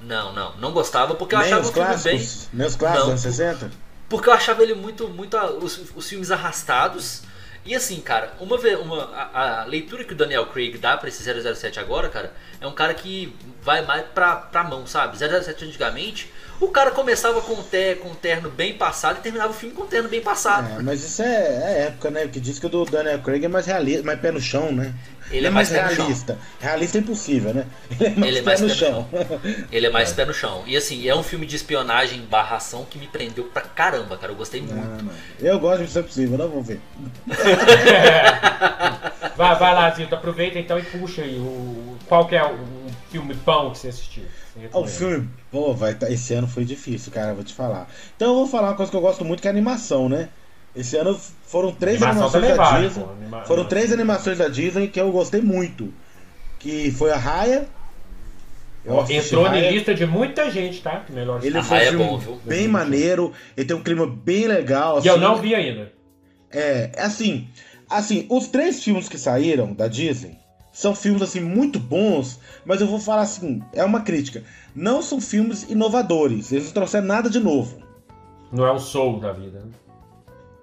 Não, 0.00 0.32
não, 0.32 0.56
não 0.56 0.72
gostava 0.72 1.14
porque 1.14 1.34
eu 1.34 1.38
Nem 1.38 1.46
achava 1.46 1.62
os 1.62 1.68
o 1.68 1.72
filme 1.72 1.88
bem. 1.88 1.96
clássicos, 1.96 2.48
nem 2.52 2.66
os 2.66 2.74
clássicos 2.74 3.04
Não. 3.04 3.10
anos 3.10 3.20
60. 3.20 3.70
Porque 4.08 4.28
eu 4.28 4.32
achava 4.32 4.62
ele 4.64 4.74
muito, 4.74 5.08
muito 5.08 5.36
os, 5.38 5.80
os 5.94 6.08
filmes 6.08 6.30
arrastados. 6.32 7.22
E 7.64 7.74
assim, 7.76 8.00
cara, 8.00 8.32
uma, 8.40 8.56
uma 8.56 9.04
a, 9.14 9.62
a 9.62 9.64
leitura 9.64 10.04
que 10.04 10.12
o 10.12 10.16
Daniel 10.16 10.46
Craig 10.46 10.78
dá 10.78 10.96
pra 10.96 11.08
esse 11.08 11.22
007 11.22 11.78
agora, 11.78 12.08
cara, 12.08 12.32
é 12.60 12.66
um 12.66 12.72
cara 12.72 12.92
que 12.92 13.36
vai 13.62 13.82
mais 13.82 14.04
pra, 14.06 14.34
pra 14.34 14.64
mão, 14.64 14.84
sabe? 14.86 15.16
007 15.16 15.64
antigamente, 15.64 16.32
o 16.64 16.68
cara 16.68 16.90
começava 16.90 17.40
com 17.42 17.54
um, 17.54 17.62
ter, 17.62 17.98
com 17.98 18.08
um 18.10 18.14
terno 18.14 18.50
bem 18.50 18.74
passado 18.74 19.18
e 19.18 19.22
terminava 19.22 19.50
o 19.50 19.54
filme 19.54 19.74
com 19.74 19.82
um 19.82 19.86
terno 19.86 20.08
bem 20.08 20.20
passado. 20.20 20.78
É, 20.78 20.82
mas 20.82 21.02
isso 21.02 21.22
é, 21.22 21.26
é 21.26 21.82
época, 21.88 22.10
né? 22.10 22.28
Que 22.28 22.38
diz 22.40 22.58
que 22.58 22.66
o 22.66 22.68
do 22.68 22.84
Daniel 22.84 23.18
Craig 23.20 23.44
é 23.44 23.48
mais 23.48 23.66
realista, 23.66 24.02
mais 24.04 24.20
pé 24.20 24.30
no 24.30 24.40
chão, 24.40 24.70
né? 24.72 24.94
Ele 25.30 25.46
é 25.46 25.50
mais 25.50 25.70
pé 25.70 25.82
no 25.82 25.88
chão. 25.90 26.04
realista. 26.06 26.38
Realista 26.60 26.98
é 26.98 27.00
impossível, 27.00 27.54
né? 27.54 27.66
Ele 27.98 28.06
é 28.06 28.10
mais, 28.16 28.28
Ele 28.28 28.38
é 28.38 28.42
pé, 28.42 28.44
mais 28.44 28.60
no 28.60 28.66
pé 28.68 28.68
no 28.68 28.74
chão. 28.74 29.08
Ele 29.72 29.86
é 29.86 29.90
mais 29.90 30.12
pé 30.12 30.24
no 30.26 30.34
chão. 30.34 30.62
E 30.66 30.76
assim, 30.76 31.08
é 31.08 31.14
um 31.16 31.22
filme 31.22 31.46
de 31.46 31.56
espionagem 31.56 32.20
barra 32.22 32.56
ação 32.56 32.84
que 32.88 32.98
me 32.98 33.06
prendeu 33.06 33.44
pra 33.44 33.62
caramba, 33.62 34.16
cara. 34.18 34.32
Eu 34.32 34.36
gostei 34.36 34.60
muito. 34.60 35.04
Não. 35.04 35.12
Eu 35.40 35.58
gosto 35.58 35.78
de 35.78 35.84
Missão 35.84 36.02
Impossível, 36.02 36.36
não 36.38 36.48
vou 36.48 36.62
ver. 36.62 36.80
Vai, 39.36 39.58
vai 39.58 39.74
lá, 39.74 39.90
Zito, 39.90 40.14
aproveita 40.14 40.58
então 40.58 40.78
e 40.78 40.82
puxa 40.82 41.22
aí 41.22 41.36
o, 41.38 41.96
qual 42.06 42.26
que 42.28 42.36
é 42.36 42.44
o, 42.44 42.52
o 42.52 42.86
filme 43.10 43.32
bom 43.34 43.70
que 43.70 43.78
você 43.78 43.88
assistiu. 43.88 44.24
Você 44.52 44.58
O 44.58 44.62
recomenda. 44.62 44.90
filme, 44.90 45.30
pô, 45.52 45.74
vai, 45.74 45.94
tá- 45.94 46.10
esse 46.10 46.32
ano 46.34 46.48
foi 46.48 46.64
difícil, 46.64 47.12
cara, 47.12 47.34
vou 47.34 47.44
te 47.44 47.52
falar. 47.54 47.88
Então 48.16 48.28
eu 48.30 48.34
vou 48.34 48.48
falar 48.48 48.70
uma 48.70 48.74
coisa 48.76 48.90
que 48.90 48.96
eu 48.96 49.00
gosto 49.02 49.24
muito, 49.24 49.40
que 49.42 49.46
é 49.46 49.50
animação, 49.50 50.08
né? 50.08 50.30
Esse 50.74 50.96
ano 50.96 51.14
foram 51.44 51.70
três 51.72 52.02
Animação 52.02 52.40
animações 52.40 52.48
da 52.48 52.64
vale, 52.64 52.86
Disney. 52.88 53.04
pô, 53.04 53.12
anima- 53.12 53.44
Foram 53.44 53.64
três 53.66 53.92
animações 53.92 54.38
da 54.38 54.48
Disney 54.48 54.88
que 54.88 54.98
eu 54.98 55.12
gostei 55.12 55.42
muito. 55.42 55.92
Que 56.58 56.90
foi 56.90 57.10
a 57.12 57.16
Raya. 57.16 57.68
Entrou 59.10 59.44
na 59.44 59.60
lista 59.60 59.94
de 59.94 60.06
muita 60.06 60.50
gente, 60.50 60.80
tá? 60.80 61.00
Que 61.00 61.12
melhor 61.12 61.44
Ele 61.44 61.58
A 61.58 61.62
foi 61.62 61.76
Raya 61.78 61.90
um 61.92 61.94
é 61.94 61.98
bom, 61.98 62.18
viu? 62.18 62.40
bem 62.44 62.66
maneiro, 62.66 63.32
ele 63.56 63.66
tem 63.66 63.76
um 63.76 63.82
clima 63.82 64.06
bem 64.06 64.46
legal. 64.48 65.00
E 65.02 65.06
eu 65.06 65.12
assim. 65.14 65.22
não 65.22 65.36
vi 65.36 65.54
ainda. 65.54 65.92
É, 66.50 66.90
assim, 66.98 67.48
assim, 67.88 68.26
os 68.28 68.48
três 68.48 68.82
filmes 68.82 69.08
que 69.08 69.18
saíram 69.18 69.72
da 69.72 69.86
Disney 69.88 70.36
são 70.72 70.94
filmes 70.94 71.22
assim 71.22 71.40
muito 71.40 71.78
bons, 71.78 72.40
mas 72.64 72.80
eu 72.80 72.86
vou 72.86 72.98
falar 72.98 73.22
assim, 73.22 73.62
é 73.74 73.84
uma 73.84 74.00
crítica. 74.00 74.42
Não 74.74 75.02
são 75.02 75.20
filmes 75.20 75.64
inovadores, 75.68 76.50
eles 76.52 76.66
não 76.66 76.72
trouxeram 76.72 77.06
nada 77.06 77.28
de 77.28 77.38
novo. 77.38 77.82
Não 78.50 78.66
é 78.66 78.72
o 78.72 78.78
Soul 78.78 79.20
da 79.20 79.32
vida. 79.32 79.60
né? 79.60 79.70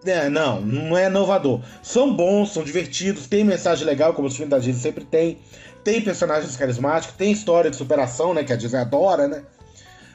É, 0.05 0.29
não, 0.29 0.61
não 0.61 0.97
é 0.97 1.07
inovador. 1.07 1.61
São 1.83 2.15
bons, 2.15 2.53
são 2.53 2.63
divertidos, 2.63 3.27
tem 3.27 3.43
mensagem 3.43 3.85
legal, 3.85 4.13
como 4.13 4.27
os 4.27 4.35
filmes 4.35 4.51
da 4.51 4.57
Disney 4.57 4.81
sempre 4.81 5.03
tem. 5.03 5.39
Tem 5.83 6.01
personagens 6.01 6.55
carismáticos, 6.55 7.15
tem 7.15 7.31
história 7.31 7.69
de 7.69 7.75
superação, 7.75 8.33
né, 8.33 8.43
que 8.43 8.53
a 8.53 8.55
Disney 8.55 8.79
adora, 8.79 9.27
né? 9.27 9.43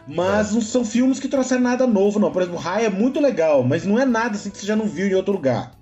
Mas 0.07 0.53
não 0.53 0.61
são 0.61 0.85
filmes 0.85 1.19
que 1.19 1.29
trouxeram 1.29 1.63
nada 1.63 1.87
novo, 1.87 2.19
não. 2.19 2.31
Por 2.31 2.43
exemplo, 2.43 2.61
Raya 2.61 2.87
é 2.87 2.91
muito 2.91 3.21
legal, 3.21 3.63
mas 3.63 3.85
não 3.87 3.99
é 3.99 4.05
nada 4.05 4.37
assim 4.37 4.51
que 4.51 4.59
você 4.59 4.67
já 4.67 4.77
não 4.77 4.87
viu 4.87 5.07
em 5.07 5.15
outro 5.15 5.33
lugar. 5.33 5.73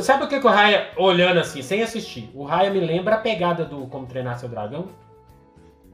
Sabe 0.00 0.24
o 0.24 0.28
que, 0.28 0.40
que 0.40 0.46
o 0.46 0.50
Raya, 0.50 0.90
olhando 0.96 1.38
assim, 1.38 1.62
sem 1.62 1.82
assistir, 1.82 2.28
o 2.34 2.42
Raya 2.42 2.70
me 2.70 2.80
lembra 2.80 3.14
a 3.14 3.18
pegada 3.18 3.64
do 3.64 3.86
Como 3.86 4.06
Treinar 4.06 4.38
Seu 4.38 4.48
Dragão? 4.48 4.88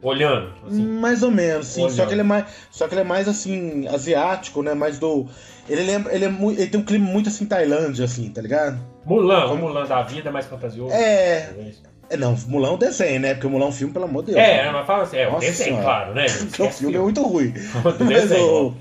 Olhando, 0.03 0.53
assim. 0.67 0.83
Mais 0.85 1.23
ou 1.23 1.31
menos, 1.31 1.67
sim. 1.69 1.83
Olhando. 1.83 1.97
Só 1.97 2.07
que 2.07 2.13
ele 2.13 2.21
é 2.23 2.25
mais, 2.25 2.45
só 2.71 2.89
que 2.89 2.95
ele 2.95 3.01
é 3.03 3.05
mais 3.05 3.29
assim 3.29 3.87
asiático, 3.87 4.61
né? 4.63 4.75
Mais 4.75 4.99
do, 4.99 5.27
ele 5.69 5.83
lembra, 5.85 6.13
ele 6.13 6.25
é 6.25 6.29
muito, 6.29 6.61
ele 6.61 6.69
tem 6.71 6.81
um 6.81 6.85
clima 6.85 7.07
muito 7.07 7.29
assim 7.29 7.47
Tailândia, 7.47 8.05
assim, 8.05 8.29
tá 8.31 8.43
ligado? 8.43 8.79
Mulan, 9.07 9.47
o 9.53 9.57
Mulan 9.57 9.87
da 9.87 10.03
vida 10.03 10.31
mais 10.33 10.47
fantasioso. 10.47 10.93
É, 10.93 11.43
talvez. 11.43 11.83
é 12.11 12.17
não, 12.17 12.37
Mulan 12.49 12.69
é 12.69 12.73
um 12.73 12.79
desenho, 12.79 13.21
né? 13.21 13.35
Porque 13.35 13.47
o 13.47 13.51
Mulan 13.51 13.67
é 13.67 13.69
um 13.69 13.73
filme, 13.73 13.93
pelo 13.93 14.07
amor 14.07 14.25
de 14.25 14.33
Deus. 14.33 14.43
É, 14.45 14.65
né? 14.65 14.71
mas 14.73 14.87
fala 14.87 15.05
assim, 15.05 15.19
é 15.19 15.29
o 15.29 15.33
Nossa 15.33 15.47
desenho, 15.47 15.65
Senhora. 15.77 15.85
claro, 15.85 16.15
né? 16.15 16.27
Porque 16.27 16.63
o 16.67 16.71
filme 16.71 16.97
é 16.97 16.99
muito 16.99 17.23
ruim. 17.23 17.55
Mas 18.05 18.33
o, 18.33 18.75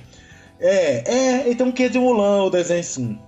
é, 0.60 1.04
é, 1.12 1.50
então 1.52 1.72
que 1.72 1.88
de 1.90 2.00
Mulan 2.00 2.44
o 2.46 2.50
desenho 2.50 2.84
sim. 2.84 3.20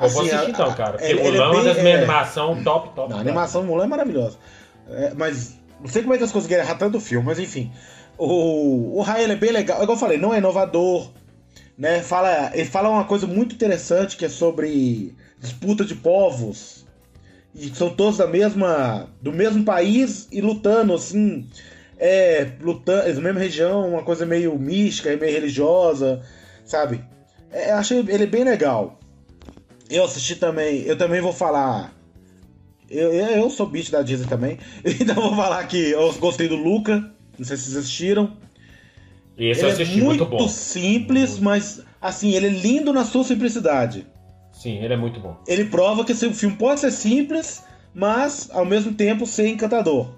Eu 0.00 0.08
vou 0.08 0.22
Assim, 0.22 0.30
assistir 0.32 0.46
a- 0.46 0.50
então, 0.50 0.66
a- 0.70 0.74
cara. 0.74 0.92
Porque 0.92 1.04
ele- 1.06 1.20
ele 1.20 1.28
é 1.28 1.30
Mulan 1.32 1.44
é 1.44 1.46
uma 1.46 1.54
bem- 1.64 1.74
das 1.74 1.84
é. 1.84 1.94
animação 1.96 2.62
top, 2.62 2.90
top. 2.94 3.10
Não, 3.10 3.18
a 3.18 3.20
animação 3.20 3.62
do 3.62 3.68
Mulan 3.68 3.84
é 3.84 3.88
maravilhosa. 3.88 4.36
É, 4.90 5.12
mas 5.16 5.58
não 5.82 5.88
sei 5.88 6.02
como 6.02 6.14
é 6.14 6.16
que 6.16 6.22
eles 6.22 6.32
conseguiram 6.32 6.62
errar 6.62 6.76
tanto 6.76 6.98
o 6.98 7.00
filme, 7.00 7.26
mas 7.26 7.38
enfim. 7.40 7.72
O, 8.16 8.98
o 8.98 9.00
Raya 9.02 9.24
ele 9.24 9.32
é 9.32 9.36
bem 9.36 9.50
legal. 9.50 9.82
Igual 9.82 9.96
eu 9.96 10.00
falei, 10.00 10.16
não 10.16 10.32
é 10.32 10.38
inovador. 10.38 11.10
Né? 11.76 12.00
Fala, 12.02 12.52
ele 12.54 12.68
fala 12.68 12.88
uma 12.88 13.04
coisa 13.04 13.26
muito 13.26 13.54
interessante 13.54 14.16
que 14.16 14.24
é 14.24 14.28
sobre 14.28 15.16
disputa 15.40 15.84
de 15.84 15.96
povos. 15.96 16.86
E 17.54 17.68
são 17.74 17.90
todos 17.90 18.18
da 18.18 18.26
mesma. 18.26 19.10
do 19.20 19.32
mesmo 19.32 19.64
país 19.64 20.28
e 20.30 20.40
lutando, 20.40 20.94
assim. 20.94 21.48
É, 21.98 22.52
lutando, 22.60 23.12
da 23.12 23.20
mesma 23.20 23.40
região, 23.40 23.88
uma 23.88 24.02
coisa 24.02 24.24
meio 24.24 24.56
mística 24.58 25.12
e 25.12 25.16
meio 25.16 25.32
religiosa, 25.32 26.22
sabe? 26.64 27.04
É, 27.50 27.72
achei 27.72 27.98
ele 27.98 28.26
bem 28.26 28.44
legal. 28.44 28.98
Eu 29.90 30.04
assisti 30.04 30.36
também, 30.36 30.82
eu 30.82 30.96
também 30.96 31.20
vou 31.20 31.32
falar. 31.32 31.92
Eu, 32.92 33.12
eu, 33.12 33.50
sou 33.50 33.66
bicho 33.66 33.90
da 33.90 34.02
Disney 34.02 34.28
também, 34.28 34.58
então 34.84 35.14
vou 35.14 35.34
falar 35.34 35.66
que 35.66 35.90
eu 35.90 36.12
gostei 36.14 36.46
do 36.46 36.56
Luca, 36.56 37.10
não 37.38 37.44
sei 37.44 37.56
se 37.56 37.64
vocês 37.64 37.76
assistiram. 37.78 38.36
Esse 39.36 39.60
ele 39.60 39.68
eu 39.68 39.72
assisti, 39.72 40.00
é 40.00 40.04
muito, 40.04 40.26
muito, 40.26 40.26
bom. 40.26 40.48
simples, 40.48 41.38
mas 41.38 41.82
assim, 42.00 42.34
ele 42.34 42.48
é 42.48 42.50
lindo 42.50 42.92
na 42.92 43.04
sua 43.04 43.24
simplicidade. 43.24 44.06
Sim, 44.52 44.76
ele 44.84 44.92
é 44.92 44.96
muito 44.96 45.18
bom. 45.18 45.36
Ele 45.48 45.64
prova 45.64 46.04
que 46.04 46.12
esse 46.12 46.30
filme 46.34 46.56
pode 46.56 46.80
ser 46.80 46.90
simples, 46.90 47.64
mas 47.94 48.50
ao 48.52 48.66
mesmo 48.66 48.92
tempo 48.92 49.26
ser 49.26 49.48
encantador. 49.48 50.10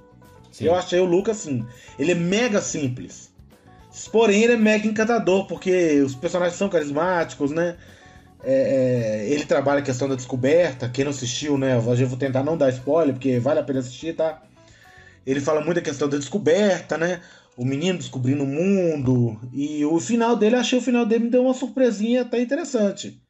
Sim. 0.50 0.66
Eu 0.66 0.74
achei 0.74 1.00
o 1.00 1.04
Luca 1.04 1.32
assim. 1.32 1.64
Ele 1.98 2.12
é 2.12 2.14
mega 2.14 2.60
simples. 2.60 3.32
Porém, 4.10 4.42
ele 4.42 4.54
é 4.54 4.56
mega 4.56 4.86
encantador, 4.86 5.46
porque 5.46 6.00
os 6.02 6.14
personagens 6.14 6.56
são 6.56 6.68
carismáticos, 6.68 7.52
né? 7.52 7.76
É, 8.46 9.24
é, 9.26 9.28
ele 9.30 9.44
trabalha 9.44 9.80
a 9.80 9.82
questão 9.82 10.08
da 10.08 10.14
descoberta. 10.14 10.88
Quem 10.88 11.04
não 11.04 11.10
assistiu, 11.10 11.56
né? 11.56 11.76
Eu 11.76 12.08
vou 12.08 12.18
tentar 12.18 12.42
não 12.42 12.56
dar 12.56 12.70
spoiler, 12.70 13.14
porque 13.14 13.38
vale 13.38 13.60
a 13.60 13.62
pena 13.62 13.80
assistir, 13.80 14.14
tá? 14.14 14.42
Ele 15.26 15.40
fala 15.40 15.60
muito 15.62 15.76
da 15.76 15.82
questão 15.82 16.08
da 16.08 16.18
descoberta, 16.18 16.98
né? 16.98 17.20
O 17.56 17.64
menino 17.64 17.98
descobrindo 17.98 18.44
o 18.44 18.46
mundo. 18.46 19.38
E 19.52 19.84
o 19.84 19.98
final 20.00 20.36
dele, 20.36 20.56
achei 20.56 20.78
o 20.78 20.82
final 20.82 21.06
dele 21.06 21.24
me 21.24 21.30
deu 21.30 21.44
uma 21.44 21.54
surpresinha 21.54 22.22
até 22.22 22.40
interessante. 22.40 23.20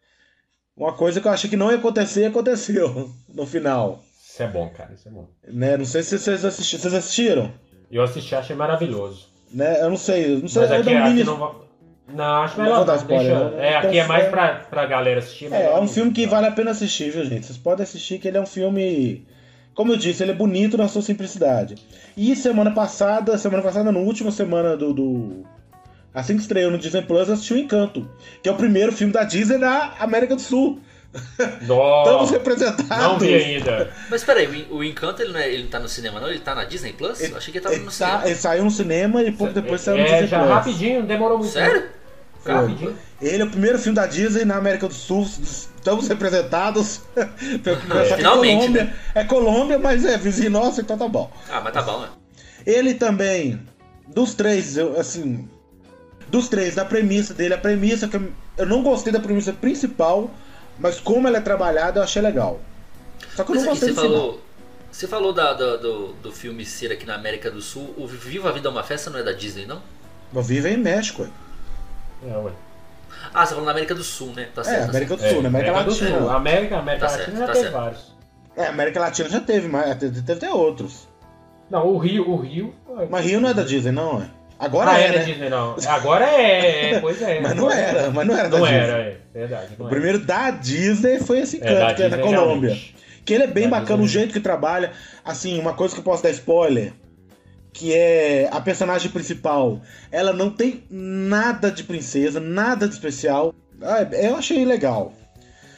Uma 0.77 0.93
coisa 0.93 1.21
que 1.21 1.29
eu 1.29 1.33
achei 1.33 1.49
que 1.49 1.57
não 1.57 1.71
ia 1.71 1.77
acontecer, 1.77 2.25
aconteceu 2.25 3.11
no 3.33 3.47
final. 3.47 4.03
Isso 4.29 4.43
é 4.43 4.49
bom, 4.49 4.69
cara. 4.71 4.93
Isso 4.93 5.09
é 5.09 5.13
bom. 5.13 5.29
Né? 5.47 5.77
Não 5.77 5.85
sei 5.85 6.03
se 6.03 6.19
vocês 6.19 6.45
assistiram. 6.45 6.83
Vocês 6.83 6.95
assistiram? 6.95 7.53
Eu 7.91 8.03
assisti, 8.03 8.35
achei 8.35 8.57
maravilhoso. 8.57 9.29
Né? 9.53 9.81
Eu 9.81 9.91
não 9.91 9.97
sei. 9.97 10.37
Não 10.41 10.49
sei 10.49 10.63
Mas 10.63 10.71
eu 10.73 10.77
aqui, 10.81 10.91
um 10.91 10.99
aqui 10.99 11.09
mini- 11.11 11.25
não. 11.25 11.64
Não, 12.13 12.43
acho 12.43 12.57
Não 12.59 12.65
melhor 12.65 12.77
vou 12.79 12.85
dar 12.85 12.93
não, 12.93 13.01
spoiler, 13.01 13.27
deixa- 13.39 13.51
né? 13.57 13.67
É, 13.69 13.77
aqui 13.77 13.87
Então, 13.89 14.01
é 14.01 14.07
mais 14.07 14.25
é- 14.25 14.31
pra, 14.31 14.49
pra 14.71 14.87
galera 14.87 15.19
assistir. 15.21 15.47
É, 15.47 15.51
melhor 15.51 15.73
é 15.73 15.77
um 15.79 15.81
não. 15.83 15.89
filme 15.89 16.13
que 16.13 16.27
vale 16.27 16.47
a 16.47 16.51
pena 16.53 16.71
assistir, 16.71 17.11
viu, 17.11 17.25
gente? 17.25 17.47
Vocês 17.47 17.57
podem 17.59 17.83
assistir, 17.83 18.19
que 18.19 18.29
ele 18.29 18.37
é 18.37 18.41
um 18.41 18.47
filme. 18.47 19.27
Como 19.75 19.93
eu 19.93 19.97
disse, 19.97 20.23
ele 20.23 20.33
é 20.33 20.35
bonito 20.35 20.77
na 20.77 20.87
sua 20.87 21.03
simplicidade. 21.03 21.75
E 22.17 22.37
semana 22.37 22.71
passada, 22.73 23.37
semana 23.39 23.63
passada, 23.63 23.91
na 23.91 23.99
última 23.99 24.31
semana 24.31 24.77
do. 24.77 24.93
do- 24.93 25.45
Assim 26.13 26.37
que 26.37 26.43
estreou 26.43 26.71
no 26.71 26.79
Disney 26.79 27.03
Plus, 27.03 27.27
eu 27.27 27.35
assisti 27.35 27.55
o 27.55 27.59
Encanto, 27.59 28.09
que 28.41 28.49
é 28.49 28.53
o 28.53 28.55
primeiro 28.55 28.93
filme 28.93 29.13
da 29.13 29.25
Disney 29.25 29.59
da 29.59 29.95
América 29.99 30.37
do 30.37 30.41
Sul. 30.41 30.79
Estamos 31.15 32.31
representados. 32.31 32.89
não 32.89 33.19
vi 33.19 33.35
ainda. 33.35 33.91
Mas 34.11 34.25
peraí, 34.25 34.67
o, 34.71 34.77
o 34.77 34.85
Encanto 34.85 35.23
ele 35.23 35.33
não, 35.33 35.41
é, 35.41 35.49
ele 35.53 35.63
não 35.65 35.71
tá 35.71 35.79
no 35.79 35.89
cinema, 35.89 36.21
não? 36.21 36.29
Ele 36.29 36.41
tá 36.41 36.55
na 36.55 36.65
Disney 36.65 36.93
Plus? 36.93 37.21
Eu 37.21 37.37
achei 37.37 37.53
que 37.53 37.59
ele 37.59 37.63
tava 37.63 37.75
Ele, 37.77 37.85
no 37.85 37.91
cinema. 37.91 38.23
ele 38.25 38.35
saiu 38.35 38.65
no 38.65 38.71
cinema 38.71 39.23
e 39.23 39.33
pouco 39.33 39.53
depois 39.53 39.81
saiu 39.81 39.99
no 39.99 40.03
é, 40.03 40.07
Disney 40.07 40.27
já 40.27 40.39
Plus. 40.41 40.51
rapidinho, 40.51 41.01
não 41.01 41.07
demorou 41.07 41.39
muito. 41.39 41.53
Sério? 41.53 41.85
Foi 42.43 42.53
Rapidinho. 42.53 42.97
Ele 43.23 43.43
é 43.43 43.45
o 43.47 43.51
primeiro 43.51 43.79
filme 43.79 43.97
da 43.97 44.07
Disney 44.07 44.45
na 44.45 44.57
América 44.57 44.87
do 44.87 44.93
Sul. 44.95 45.23
Estamos 45.23 46.09
representados. 46.09 47.01
É, 47.17 48.17
finalmente, 48.17 48.59
Colômbia, 48.67 48.85
né? 48.85 48.95
É 49.15 49.25
Colômbia, 49.25 49.79
mas 49.79 50.05
é 50.05 50.19
vizinho 50.19 50.51
nosso, 50.51 50.81
então 50.81 50.99
tá 50.99 51.09
bom. 51.09 51.31
Ah, 51.51 51.61
mas 51.63 51.73
tá 51.73 51.81
bom, 51.83 52.01
né? 52.01 52.09
Ele 52.67 52.95
também, 52.95 53.61
dos 54.09 54.35
três, 54.35 54.77
eu, 54.77 54.99
assim. 54.99 55.49
Dos 56.29 56.49
três, 56.49 56.75
da 56.75 56.85
premissa 56.85 57.33
dele, 57.33 57.55
a 57.55 57.59
premissa 57.59 58.09
que 58.09 58.17
eu, 58.17 58.29
eu 58.59 58.67
não 58.67 58.83
gostei 58.83 59.13
da 59.13 59.21
premissa 59.21 59.53
principal, 59.53 60.31
mas 60.79 61.01
como 61.01 61.27
ela 61.29 61.39
é 61.39 61.41
trabalhada, 61.41 62.01
eu 62.01 62.05
achei 62.05 62.21
legal. 62.23 62.61
Só 63.35 63.45
que 63.45 63.51
eu 63.53 63.55
não 63.57 63.63
aqui, 63.63 63.71
gostei 63.71 63.89
do 63.91 63.95
final. 63.95 64.11
falou, 64.11 64.41
você 64.91 65.09
falou 65.09 65.33
da- 65.33 65.53
do, 65.53 65.79
do, 65.79 66.07
do 66.15 66.33
filme 66.33 66.65
ser 66.65 66.93
aqui 66.93 67.05
na 67.07 67.15
América 67.15 67.51
do 67.51 67.61
Sul. 67.61 67.95
O 67.97 68.07
Viva 68.07 68.49
a 68.49 68.53
Vida 68.53 68.69
é 68.69 68.71
uma 68.71 68.83
Festa 68.83 69.11
não 69.11 69.19
é 69.19 69.23
da 69.23 69.33
Disney, 69.33 69.67
não? 69.67 69.81
Eu 70.33 70.43
vivo 70.43 70.67
em 70.69 70.77
México, 70.77 71.23
ué. 71.23 71.29
É, 72.29 72.37
ué. 72.37 72.53
Ah, 73.33 73.45
você 73.45 73.51
falou 73.51 73.65
na 73.65 73.71
América 73.73 73.95
do 73.95 74.05
Sul, 74.05 74.33
né? 74.35 74.49
Tá 74.55 74.63
certo. 74.65 74.77
É, 74.77 74.85
tá 74.85 74.91
América 74.91 75.17
certo. 75.19 75.23
do 75.31 75.33
Sul, 75.35 75.43
né? 75.43 75.49
América 75.49 75.83
do 75.85 75.91
Latina. 75.91 76.19
Sul. 76.19 76.31
América, 76.31 76.79
América 76.79 77.07
Tá 77.07 77.13
Latina 77.13 77.27
certo, 77.37 77.39
já 77.39 77.47
tá 77.47 77.53
teve 77.53 77.65
certo. 77.65 77.75
vários. 77.75 78.15
É, 78.57 78.67
América 78.67 79.01
Latina 79.01 79.29
já 79.29 79.41
teve, 79.41 79.69
mas 79.69 79.97
teve, 79.99 80.23
teve 80.23 80.33
até 80.47 80.53
outros. 80.53 81.09
Não, 81.71 81.87
o 81.89 81.99
Rio, 81.99 82.29
o 82.31 82.37
Rio. 82.37 82.75
Mas 83.11 83.25
Rio 83.25 83.41
não 83.41 83.49
é 83.49 83.55
da 83.55 83.63
Disney, 83.65 83.91
não, 83.91 84.23
é? 84.23 84.31
Agora 84.59 84.93
ah, 84.93 85.01
é, 85.01 85.05
é 85.07 85.13
da 85.13 85.19
né? 85.19 85.25
Disney, 85.25 85.49
não. 85.51 85.77
Agora 85.89 86.25
é, 86.27 86.93
é, 86.95 87.01
pois 87.01 87.21
é. 87.21 87.41
Mas 87.41 87.55
não 87.55 87.71
era, 87.71 88.11
mas 88.11 88.27
não 88.27 88.37
era 88.37 88.49
da 88.49 88.59
Não 88.59 88.65
Disney. 88.67 88.81
era, 88.81 88.99
é. 89.03 89.17
Verdade. 89.33 89.69
Não 89.79 89.85
O 89.87 89.89
era. 89.89 89.91
primeiro 89.97 90.19
da 90.21 90.51
Disney 90.51 91.19
foi 91.21 91.41
esse 91.41 91.57
É, 91.57 91.61
da 91.61 91.87
canto, 91.87 91.97
que 91.97 92.03
é 92.03 92.09
Disney, 92.09 92.23
Colômbia. 92.23 92.69
realmente. 92.71 92.97
Que 93.25 93.35
ele 93.35 93.43
é 93.45 93.47
bem 93.49 93.65
Da 93.69 93.81
bacana, 93.81 94.03
o 94.03 94.05
Disney. 94.07 94.21
jeito 94.21 94.33
que 94.33 94.41
trabalha. 94.41 94.93
Assim, 95.25 95.59
uma 95.59 95.73
coisa 95.73 95.95
que 95.95 96.01
eu 96.01 96.05
posso 96.05 96.23
dar 96.23 96.31
spoiler, 96.31 96.93
que 97.73 97.93
é 97.93 98.49
a 98.53 98.61
personagem 98.61 99.11
principal. 99.11 99.81
Ela 100.13 100.33
não 100.33 100.51
tem 100.51 100.85
nada 100.91 101.71
de 101.71 101.83
princesa, 101.83 102.39
nada 102.39 102.87
de 102.87 102.95
especial. 102.95 103.53
Ah, 103.83 104.03
eu 104.13 104.37
achei 104.37 104.65
legal. 104.65 105.13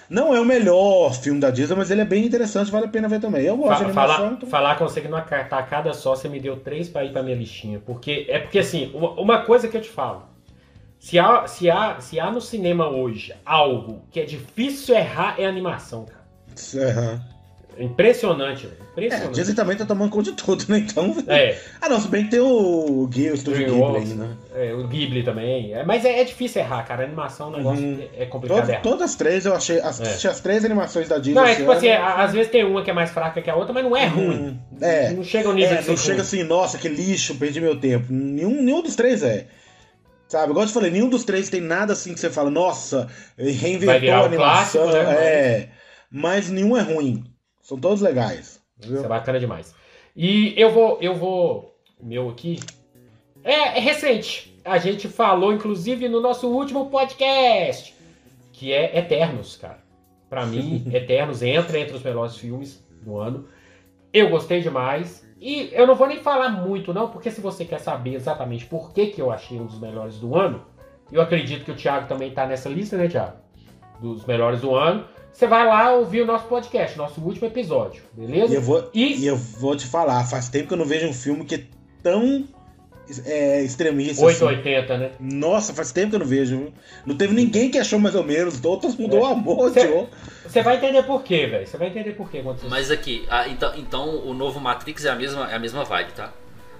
Não 0.08 0.34
é 0.34 0.40
o 0.40 0.44
melhor 0.44 1.12
filme 1.14 1.40
da 1.40 1.50
Disney, 1.50 1.76
mas 1.76 1.90
ele 1.90 2.00
é 2.00 2.04
bem 2.04 2.25
interessante, 2.25 2.70
vale 2.70 2.86
a 2.86 2.88
pena 2.88 3.08
ver 3.08 3.20
também. 3.20 3.42
Eu 3.44 3.56
gosto 3.56 3.78
de 3.78 3.84
animação. 3.86 4.16
falar, 4.16 4.32
então- 4.32 4.48
falar 4.48 4.75
com 4.76 4.88
você 4.88 5.00
que 5.00 5.08
numa 5.08 5.22
tacada 5.22 5.92
só, 5.92 6.14
você 6.14 6.28
me 6.28 6.38
deu 6.38 6.56
três 6.56 6.88
pra 6.88 7.04
ir 7.04 7.12
pra 7.12 7.22
minha 7.22 7.36
listinha. 7.36 7.80
Porque 7.84 8.26
é 8.28 8.38
porque 8.38 8.58
assim, 8.60 8.90
uma, 8.94 9.10
uma 9.20 9.42
coisa 9.42 9.66
que 9.68 9.76
eu 9.76 9.80
te 9.80 9.88
falo. 9.90 10.22
Se 10.98 11.18
há, 11.18 11.46
se, 11.46 11.70
há, 11.70 12.00
se 12.00 12.18
há 12.18 12.30
no 12.30 12.40
cinema 12.40 12.88
hoje 12.88 13.34
algo 13.44 14.02
que 14.10 14.18
é 14.20 14.25
difícil 14.25 14.94
errar, 14.96 15.34
é 15.38 15.44
animação, 15.46 16.04
cara. 16.06 16.25
É 17.76 17.84
impressionante, 17.84 18.66
velho. 18.66 18.86
É, 18.96 19.04
Impressionante. 19.04 19.34
Disney 19.34 19.54
também 19.54 19.76
tá 19.76 19.84
tomando 19.84 20.10
conta 20.10 20.30
de 20.30 20.36
tudo, 20.36 20.64
né? 20.68 20.78
Então. 20.78 21.14
É, 21.26 21.58
Ah, 21.82 21.88
não, 21.88 22.00
se 22.00 22.08
bem 22.08 22.24
que 22.24 22.30
tem 22.30 22.40
o 22.40 23.06
Gui, 23.08 23.30
o 23.30 23.34
estúdio 23.34 23.66
Ghibli 23.66 23.96
ainda. 23.98 24.14
né? 24.24 24.36
é, 24.54 24.72
o 24.72 24.88
Ghibli 24.88 25.22
também. 25.22 25.74
É, 25.74 25.84
mas 25.84 26.04
é, 26.04 26.20
é 26.20 26.24
difícil 26.24 26.62
errar, 26.62 26.82
cara. 26.84 27.02
A 27.02 27.06
animação 27.06 27.52
é 27.52 27.58
negócio 27.58 27.84
Uhum. 27.84 28.08
é, 28.16 28.22
é 28.22 28.26
complicado 28.26 28.70
errar. 28.70 28.80
todas 28.82 29.02
as 29.10 29.14
três 29.14 29.44
eu 29.44 29.54
achei. 29.54 29.80
Assisti 29.80 30.26
as 30.28 30.40
três 30.40 30.64
animações 30.64 31.08
da 31.08 31.18
Disney. 31.18 31.34
Não, 31.34 31.44
é 31.46 31.54
tipo 31.54 31.70
ano. 31.70 31.72
assim, 31.78 31.88
às 31.90 32.32
vezes 32.32 32.50
tem 32.50 32.64
uma 32.64 32.82
que 32.82 32.90
é 32.90 32.94
mais 32.94 33.10
fraca 33.10 33.42
que 33.42 33.50
a 33.50 33.54
outra, 33.54 33.74
mas 33.74 33.84
não 33.84 33.94
é 33.96 34.06
ruim. 34.06 34.28
Hum, 34.30 34.58
é. 34.80 35.10
Não 35.12 35.22
chega 35.22 35.48
ao 35.48 35.54
nível 35.54 35.76
É, 35.76 35.82
de 35.82 35.88
não 35.88 35.96
chega 35.96 36.12
ruim. 36.14 36.22
assim, 36.22 36.42
nossa, 36.42 36.78
que 36.78 36.88
lixo, 36.88 37.34
perdi 37.36 37.60
meu 37.60 37.78
tempo. 37.78 38.06
Nenhum, 38.10 38.62
nenhum 38.62 38.82
dos 38.82 38.96
três 38.96 39.22
é. 39.22 39.46
Sabe, 40.28 40.50
igual 40.50 40.64
eu 40.64 40.68
te 40.68 40.74
falei, 40.74 40.90
nenhum 40.90 41.08
dos 41.08 41.22
três 41.24 41.48
tem 41.48 41.60
nada 41.60 41.92
assim 41.92 42.12
que 42.12 42.18
você 42.18 42.28
fala, 42.30 42.50
nossa, 42.50 43.06
reinventou 43.38 44.12
a 44.14 44.24
animação. 44.24 44.82
clássico, 44.88 45.04
né, 45.08 45.14
É. 45.24 45.68
Mas 46.10 46.48
nenhum 46.50 46.76
é 46.76 46.80
ruim. 46.82 47.22
São 47.62 47.78
todos 47.78 48.00
legais. 48.00 48.58
Entendeu? 48.78 48.97
Isso 48.97 49.06
é 49.06 49.09
bacana 49.09 49.40
demais. 49.40 49.75
E 50.14 50.54
eu 50.56 50.71
vou, 50.71 50.99
eu 51.00 51.14
vou. 51.14 51.76
O 52.00 52.06
meu 52.06 52.28
aqui. 52.28 52.61
É, 53.45 53.78
é 53.78 53.80
recente. 53.80 54.61
A 54.64 54.78
gente 54.78 55.09
falou, 55.09 55.52
inclusive, 55.52 56.09
no 56.09 56.21
nosso 56.21 56.49
último 56.49 56.90
podcast. 56.90 57.95
Que 58.52 58.73
é 58.73 58.99
Eternos, 58.99 59.56
cara. 59.56 59.78
Pra 60.28 60.45
mim, 60.45 60.85
Eternos 60.92 61.42
entra 61.42 61.78
entre 61.78 61.97
os 61.97 62.02
melhores 62.02 62.37
filmes 62.37 62.85
do 63.02 63.18
ano. 63.18 63.49
Eu 64.12 64.30
gostei 64.30 64.61
demais. 64.61 65.26
E 65.40 65.71
eu 65.73 65.87
não 65.87 65.95
vou 65.95 66.06
nem 66.06 66.18
falar 66.18 66.49
muito, 66.49 66.95
não, 66.95 67.11
porque 67.11 67.30
se 67.30 67.40
você 67.42 67.64
quer 67.64 67.78
saber 67.78 68.14
exatamente 68.14 68.64
por 68.64 68.92
que, 68.92 69.09
que 69.09 69.20
eu 69.20 69.31
achei 69.31 69.61
um 69.61 69.66
dos 69.66 69.79
melhores 69.79 70.18
do 70.18 70.35
ano, 70.35 70.64
eu 71.12 71.20
acredito 71.20 71.64
que 71.64 71.70
o 71.70 71.77
Thiago 71.77 72.09
também 72.09 72.31
tá 72.31 72.46
nessa 72.46 72.70
lista, 72.70 72.96
né, 72.96 73.07
Thiago? 73.07 73.37
Dos 74.00 74.24
melhores 74.24 74.62
do 74.62 74.74
ano. 74.74 75.07
Você 75.37 75.46
vai 75.46 75.66
lá 75.66 75.92
ouvir 75.92 76.22
o 76.22 76.27
nosso 76.27 76.46
podcast, 76.46 76.96
nosso 76.96 77.20
último 77.20 77.46
episódio, 77.46 78.03
beleza? 78.14 78.55
E 78.55 78.57
eu, 78.57 78.62
vou, 78.62 78.88
E- 78.94 79.16
e 79.22 79.27
eu 79.27 79.37
vou 79.37 79.77
te 79.77 79.85
falar, 79.87 80.25
faz 80.25 80.49
tempo 80.49 80.68
que 80.68 80.72
eu 80.72 80.79
não 80.79 80.87
vejo 80.87 81.07
um 81.07 81.12
filme 81.12 81.44
que 81.44 81.57
é 81.57 81.61
tão 82.03 82.44
é, 83.27 83.62
extremista. 83.62 84.12
assim. 84.14 84.25
880, 84.44 84.96
né? 84.96 85.11
Nossa, 85.20 85.75
faz 85.75 85.92
tempo 85.92 86.09
que 86.09 86.14
eu 86.16 86.20
não 86.20 86.27
vejo. 86.27 86.57
viu? 86.57 86.72
Não 87.05 87.14
teve 87.18 87.35
ninguém 87.35 87.70
que 87.70 87.77
achou 87.79 87.99
mais 87.99 88.14
ou 88.14 88.25
menos. 88.25 88.64
Outros 88.64 88.96
mudou 88.96 89.18
É. 89.18 89.22
o 89.22 89.27
amor. 89.27 89.70
Você 90.46 90.62
vai 90.62 90.77
entender 90.79 91.03
por 91.03 91.22
quê, 91.22 91.46
velho. 91.46 91.66
Você 91.66 91.77
vai 91.77 91.88
entender 91.88 92.12
por 92.12 92.31
quê 92.31 92.40
quando. 92.42 92.66
Mas 92.70 92.90
aqui, 92.90 93.27
ah, 93.29 93.46
então, 93.46 93.75
então 93.77 94.27
o 94.27 94.33
novo 94.33 94.59
Matrix 94.59 95.05
é 95.05 95.11
a 95.11 95.14
mesma, 95.14 95.51
é 95.53 95.55
a 95.55 95.59
mesma 95.59 95.85
vibe, 95.85 96.12
tá? 96.12 96.33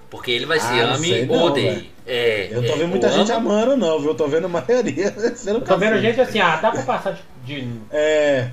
Porque 0.09 0.31
ele 0.31 0.45
vai 0.47 0.59
ser 0.59 0.81
Ah, 0.81 0.95
ame 0.95 1.27
ou 1.29 1.43
odeie. 1.43 1.91
É, 2.07 2.47
Eu 2.49 2.63
tô 2.65 2.73
é, 2.73 2.77
vendo 2.77 2.87
muita 2.87 3.11
gente 3.11 3.31
ama- 3.31 3.51
amando, 3.61 3.77
não, 3.77 3.99
viu? 3.99 4.09
Eu 4.11 4.15
tô 4.15 4.27
vendo 4.27 4.45
a 4.45 4.49
maioria. 4.49 5.11
sendo 5.35 5.59
Eu 5.59 5.61
tô 5.65 5.77
vendo 5.77 5.99
gente 6.01 6.19
assim, 6.19 6.39
ah, 6.39 6.55
dá 6.55 6.71
pra 6.71 6.81
passar 6.81 7.11
de... 7.11 7.21
de- 7.47 7.67
É. 7.91 8.49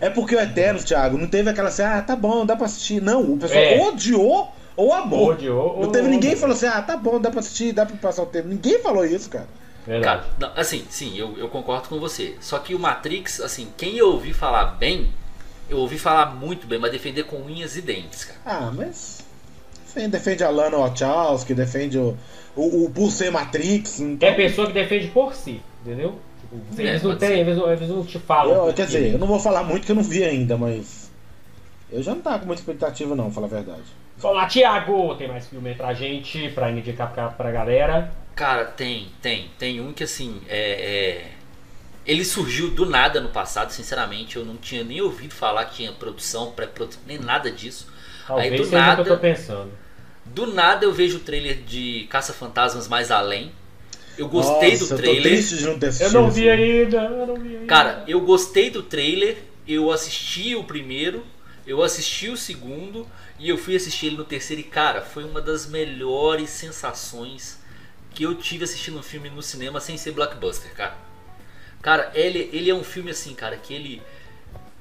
É 0.00 0.10
porque 0.10 0.34
o 0.34 0.40
Eterno, 0.40 0.82
Thiago, 0.82 1.16
não 1.16 1.26
teve 1.28 1.48
aquela 1.48 1.68
assim, 1.68 1.82
ah, 1.82 2.02
tá 2.02 2.14
bom, 2.16 2.44
dá 2.44 2.56
pra 2.56 2.66
assistir. 2.66 3.00
Não, 3.00 3.22
o 3.32 3.38
pessoal 3.38 3.60
É. 3.62 3.80
odiou 3.88 4.52
ou 4.76 4.92
amou. 4.92 5.28
odiou, 5.30 5.80
Não 5.80 5.90
teve 5.92 6.04
ou- 6.06 6.10
ninguém 6.10 6.30
que 6.32 6.36
falou 6.36 6.54
assim, 6.56 6.66
ah, 6.66 6.82
tá 6.82 6.96
bom, 6.96 7.20
dá 7.20 7.30
pra 7.30 7.40
assistir, 7.40 7.72
dá 7.72 7.86
pra 7.86 7.96
passar 7.96 8.22
o 8.22 8.26
tempo. 8.26 8.48
Ninguém 8.48 8.80
falou 8.80 9.04
isso, 9.06 9.30
cara. 9.30 9.46
Verdade. 9.86 10.22
Cara, 10.22 10.34
não, 10.54 10.60
assim, 10.60 10.84
sim, 10.90 11.16
eu, 11.16 11.36
eu 11.38 11.48
concordo 11.48 11.88
com 11.88 12.00
você. 12.00 12.34
Só 12.40 12.58
que 12.58 12.74
o 12.74 12.78
Matrix, 12.78 13.40
assim, 13.40 13.68
quem 13.76 13.96
eu 13.96 14.08
ouvi 14.12 14.32
falar 14.32 14.64
bem, 14.78 15.10
eu 15.70 15.78
ouvi 15.78 15.98
falar 15.98 16.34
muito 16.34 16.66
bem, 16.66 16.78
mas 16.78 16.90
defender 16.90 17.24
com 17.24 17.36
unhas 17.36 17.76
e 17.76 17.80
dentes, 17.82 18.24
cara. 18.24 18.38
Ah, 18.44 18.72
mas. 18.74 19.22
Defende, 19.86 20.08
defende 20.08 20.42
a 20.42 20.48
Lana 20.50 20.76
Wachowski, 20.78 21.54
defende 21.54 21.98
o, 21.98 22.16
o, 22.56 22.84
o 22.86 22.90
por 22.90 23.10
ser 23.12 23.30
Matrix. 23.30 24.00
Então, 24.00 24.28
É 24.28 24.32
pessoa 24.32 24.66
que 24.66 24.72
defende 24.72 25.06
por 25.08 25.34
si, 25.34 25.62
entendeu? 25.84 26.18
Eles, 26.76 27.02
não 27.02 27.16
têm, 27.16 27.40
eles, 27.40 27.58
eles 27.58 27.88
não 27.88 28.04
te 28.04 28.18
falam. 28.18 28.66
eu, 28.68 28.74
quer 28.74 28.86
dizer, 28.86 29.12
eu 29.12 29.18
não 29.18 29.26
vou 29.26 29.38
falar 29.40 29.62
muito 29.64 29.84
que 29.86 29.92
eu 29.92 29.96
não 29.96 30.02
vi 30.02 30.22
ainda, 30.24 30.56
mas. 30.56 31.10
Eu 31.92 32.02
já 32.02 32.14
não 32.14 32.20
tava 32.22 32.40
com 32.40 32.46
muita 32.46 32.60
expectativa, 32.60 33.14
não, 33.14 33.24
pra 33.26 33.34
falar 33.34 33.46
a 33.46 33.50
verdade. 33.50 33.82
Vamos 34.18 34.36
lá, 34.38 34.46
Thiago! 34.46 35.14
Tem 35.16 35.28
mais 35.28 35.46
filme 35.46 35.68
aí 35.70 35.74
pra 35.74 35.92
gente, 35.94 36.48
pra 36.50 36.70
indicar 36.70 37.12
pra, 37.12 37.28
pra 37.28 37.50
galera. 37.50 38.12
Cara, 38.34 38.64
tem, 38.64 39.08
tem. 39.22 39.50
Tem 39.58 39.80
um 39.80 39.92
que, 39.92 40.02
assim, 40.04 40.40
é, 40.48 40.58
é- 41.20 41.30
Ele 42.06 42.24
surgiu 42.24 42.70
do 42.70 42.84
nada 42.84 43.20
no 43.20 43.28
passado, 43.30 43.70
sinceramente. 43.70 44.36
Eu 44.36 44.44
não 44.44 44.56
tinha 44.56 44.82
nem 44.84 45.00
ouvido 45.00 45.32
falar 45.34 45.64
que 45.66 45.76
tinha 45.76 45.92
produção, 45.92 46.50
pré-produção, 46.52 47.00
nem 47.06 47.18
nada 47.18 47.50
disso. 47.50 47.86
Talvez 48.26 48.52
Aí 48.52 48.58
do 48.58 48.64
seja 48.64 48.76
o 48.76 48.80
que 48.80 48.86
nada- 48.88 49.02
eu 49.02 49.06
tô 49.06 49.16
pensando. 49.18 49.70
Do 50.26 50.46
nada 50.52 50.84
eu 50.84 50.92
vejo 50.92 51.18
o 51.18 51.20
trailer 51.20 51.56
de 51.62 52.06
Caça-Fantasmas 52.10 52.88
Mais 52.88 53.10
Além. 53.10 53.52
Eu 54.16 54.28
gostei 54.28 54.72
Nossa, 54.72 54.78
do 54.78 54.84
Eu 54.84 54.96
tô 54.96 55.02
trailer. 55.02 55.22
triste 55.22 55.56
de 55.56 55.64
não 55.66 55.78
ter 55.78 55.86
Eu 55.86 55.90
assistido. 55.90 56.12
não 56.12 56.30
vi 56.30 56.48
ainda, 56.48 56.96
eu 57.04 57.26
não 57.26 57.36
vi 57.36 57.56
ainda. 57.56 57.66
Cara, 57.66 58.04
eu 58.06 58.20
gostei 58.20 58.70
do 58.70 58.82
trailer, 58.82 59.38
eu 59.66 59.90
assisti 59.90 60.54
o 60.54 60.64
primeiro, 60.64 61.24
eu 61.66 61.82
assisti 61.82 62.28
o 62.28 62.36
segundo 62.36 63.06
e 63.38 63.48
eu 63.48 63.58
fui 63.58 63.74
assistir 63.74 64.06
ele 64.06 64.16
no 64.16 64.24
terceiro 64.24 64.60
e 64.60 64.64
cara, 64.64 65.00
foi 65.02 65.24
uma 65.24 65.40
das 65.40 65.66
melhores 65.66 66.50
sensações 66.50 67.58
que 68.14 68.22
eu 68.22 68.34
tive 68.36 68.64
assistindo 68.64 68.98
um 68.98 69.02
filme 69.02 69.28
no 69.28 69.42
cinema 69.42 69.80
sem 69.80 69.96
ser 69.96 70.12
blockbuster, 70.12 70.72
cara. 70.74 70.96
Cara, 71.82 72.10
ele, 72.14 72.48
ele 72.52 72.70
é 72.70 72.74
um 72.74 72.84
filme 72.84 73.10
assim, 73.10 73.34
cara, 73.34 73.56
que 73.56 73.74
ele 73.74 74.00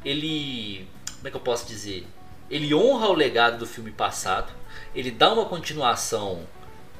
ele 0.06 0.88
como 1.16 1.28
é 1.28 1.32
que 1.32 1.38
eu 1.38 1.42
posso 1.42 1.66
dizer? 1.66 2.06
Ele 2.50 2.74
honra 2.76 3.08
o 3.08 3.14
legado 3.14 3.58
do 3.58 3.66
filme 3.66 3.90
passado, 3.92 4.52
ele 4.94 5.10
dá 5.10 5.34
uma 5.34 5.46
continuação 5.46 6.46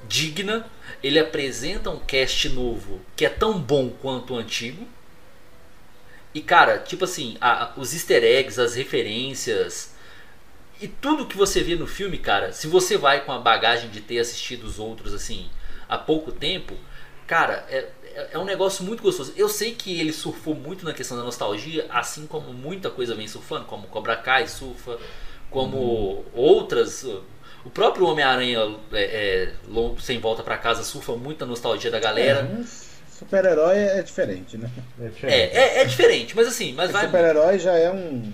digna, 0.08 0.66
ele 1.02 1.20
apresenta 1.20 1.90
um 1.90 2.00
cast 2.00 2.50
novo 2.50 3.02
que 3.16 3.26
é 3.26 3.30
tão 3.30 3.60
bom 3.60 3.90
quanto 3.90 4.34
o 4.34 4.38
antigo. 4.38 4.88
E 6.34 6.42
cara, 6.42 6.80
tipo 6.80 7.04
assim, 7.06 7.38
a- 7.40 7.72
os 7.78 7.94
easter 7.94 8.24
eggs, 8.24 8.60
as 8.60 8.74
referências 8.76 9.94
e 10.82 10.88
tudo 10.88 11.28
que 11.28 11.38
você 11.38 11.64
vê 11.64 11.76
no 11.76 11.88
filme, 11.88 12.18
cara, 12.18 12.54
se 12.54 12.68
você 12.68 12.98
vai 12.98 13.26
com 13.26 13.32
a 13.32 13.40
bagagem 13.40 13.90
de 13.90 14.02
ter 14.02 14.20
assistido 14.20 14.66
os 14.66 14.80
outros 14.80 15.14
assim 15.14 15.50
há 15.90 15.98
pouco 15.98 16.32
tempo, 16.32 16.76
cara, 17.28 17.66
é, 17.70 17.90
é- 18.16 18.30
é 18.34 18.40
um 18.40 18.46
negócio 18.46 18.84
muito 18.86 19.04
gostoso. 19.04 19.34
Eu 19.38 19.50
sei 19.50 19.76
que 19.76 20.00
ele 20.00 20.14
surfou 20.14 20.56
muito 20.56 20.86
na 20.86 20.94
questão 20.94 21.18
da 21.18 21.24
nostalgia, 21.24 21.88
assim 21.90 22.28
como 22.28 22.54
muita 22.54 22.90
coisa 22.90 23.16
vem 23.16 23.28
surfando, 23.28 23.66
como 23.66 23.88
Cobra 23.88 24.16
Kai 24.18 24.48
surfa, 24.48 25.00
como 25.52 26.26
outras. 26.34 27.06
O 27.66 27.70
próprio 27.70 28.06
Homem-Aranha 28.08 28.60
é, 28.92 29.04
é, 29.04 29.54
Sem 30.00 30.20
Volta 30.20 30.44
pra 30.44 30.58
Casa 30.58 30.84
surfa 30.84 31.14
muito 31.16 31.42
na 31.42 31.48
nostalgia 31.48 31.90
da 31.90 32.00
galera. 32.00 32.40
É, 32.40 32.58
mas 32.58 32.90
Super-herói 33.18 33.78
é 33.78 34.02
diferente, 34.02 34.58
né? 34.58 34.70
É 35.00 35.06
É, 35.06 35.10
diferente. 35.10 35.56
é, 35.56 35.82
é 35.82 35.86
diferente, 35.86 36.36
mas 36.36 36.48
assim, 36.48 36.74
mas 36.74 36.92
vai. 36.92 37.06
Super-herói 37.06 37.60
já 37.60 37.74
é 37.74 37.90
um. 37.92 38.34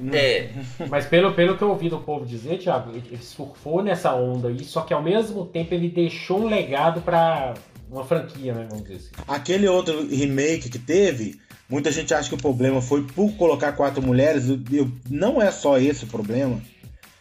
um- 0.00 0.14
É, 0.14 0.50
Mas 0.88 1.06
pelo, 1.06 1.32
pelo 1.34 1.56
que 1.58 1.62
eu 1.62 1.70
ouvi 1.70 1.88
do 1.88 1.98
povo 1.98 2.24
dizer, 2.24 2.58
Thiago, 2.58 2.90
ele, 2.94 3.18
surfou 3.20 3.82
nessa 3.82 4.14
onda 4.14 4.48
aí, 4.48 4.62
só 4.64 4.82
que 4.82 4.94
ao 4.94 5.02
mesmo 5.02 5.44
tempo 5.46 5.74
ele 5.74 5.88
deixou 5.88 6.42
um 6.42 6.48
legado 6.48 7.00
pra 7.00 7.54
uma 7.90 8.04
franquia, 8.04 8.54
né? 8.54 8.66
Vamos 8.70 8.84
dizer 8.84 8.96
assim. 8.96 9.10
Aquele 9.26 9.66
outro 9.66 10.06
remake 10.06 10.68
que 10.70 10.78
teve, 10.78 11.40
muita 11.68 11.90
gente 11.90 12.14
acha 12.14 12.28
que 12.28 12.34
o 12.36 12.38
problema 12.38 12.80
foi 12.80 13.02
por 13.04 13.32
colocar 13.32 13.72
quatro 13.72 14.00
mulheres. 14.00 14.48
Eu- 14.48 14.60
eu- 14.72 14.92
não 15.10 15.42
é 15.42 15.50
só 15.50 15.76
esse 15.78 16.04
o 16.04 16.08
problema. 16.08 16.60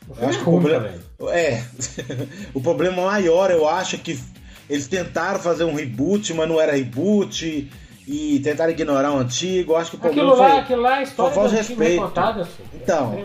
O 0.10 0.16
Eu 0.20 0.28
acho 0.30 0.40
é 0.40 0.44
que 0.44 0.50
o 0.50 0.52
problema-. 0.52 0.90
É. 1.32 1.64
o 2.54 2.62
problema 2.62 3.06
maior, 3.06 3.52
eu 3.52 3.68
acho, 3.68 3.96
é 3.96 4.00
que 4.00 4.20
eles 4.70 4.88
tentaram 4.88 5.40
fazer 5.40 5.64
um 5.64 5.74
reboot, 5.76 6.34
mas 6.34 6.48
não 6.50 6.60
era 6.60 6.74
reboot. 6.76 7.70
E 8.12 8.40
tentaram 8.40 8.72
ignorar 8.72 9.12
o 9.14 9.20
antigo. 9.20 9.74
Eu 9.74 9.78
acho 9.78 9.92
que 9.92 9.98
o 9.98 10.00
problema 10.00 10.30
Aquilo 10.32 10.42
lá, 10.42 10.50
foi. 10.50 10.60
aquilo 10.62 10.82
lá 10.82 11.00
é 11.00 11.04
história 11.04 11.32
falta 11.36 11.50
de 11.50 11.56
do 11.56 11.60
antigo 11.62 11.80
respeito. 11.80 12.02
recontada, 12.02 12.46
filho. 12.46 12.70
Então. 12.74 13.24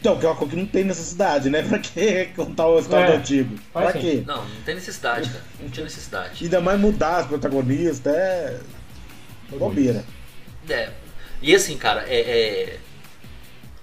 Então, 0.00 0.18
que 0.18 0.24
é 0.24 0.28
uma 0.30 0.36
coisa 0.36 0.54
que 0.54 0.58
não 0.60 0.66
tem 0.66 0.84
necessidade, 0.84 1.50
né? 1.50 1.60
Pra 1.68 1.78
que 1.78 2.26
contar 2.34 2.64
a 2.66 2.78
história 2.78 3.04
É, 3.04 3.10
do 3.10 3.16
antigo? 3.18 3.58
Pra 3.70 3.92
sim. 3.92 3.98
quê? 3.98 4.22
Não, 4.26 4.36
não 4.42 4.62
tem 4.64 4.74
necessidade, 4.74 5.28
cara. 5.28 5.44
Não 5.60 5.68
tinha 5.68 5.84
necessidade. 5.84 6.44
Ainda 6.44 6.60
mais 6.62 6.80
mudar 6.80 7.20
os 7.20 7.26
protagonistas, 7.26 8.14
é. 8.14 8.56
bobeira. 9.58 10.02
É. 10.70 10.88
E 11.42 11.54
assim, 11.54 11.76
cara, 11.76 12.04
é, 12.08 12.20
é- 12.20 12.78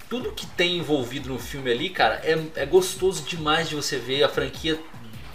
Tudo 0.09 0.31
que 0.31 0.45
tem 0.45 0.77
envolvido 0.77 1.29
no 1.29 1.39
filme 1.39 1.71
ali, 1.71 1.89
cara, 1.89 2.21
é, 2.23 2.37
é 2.61 2.65
gostoso 2.65 3.23
demais 3.23 3.67
de 3.69 3.75
você 3.75 3.97
ver 3.97 4.23
a 4.23 4.29
franquia 4.29 4.79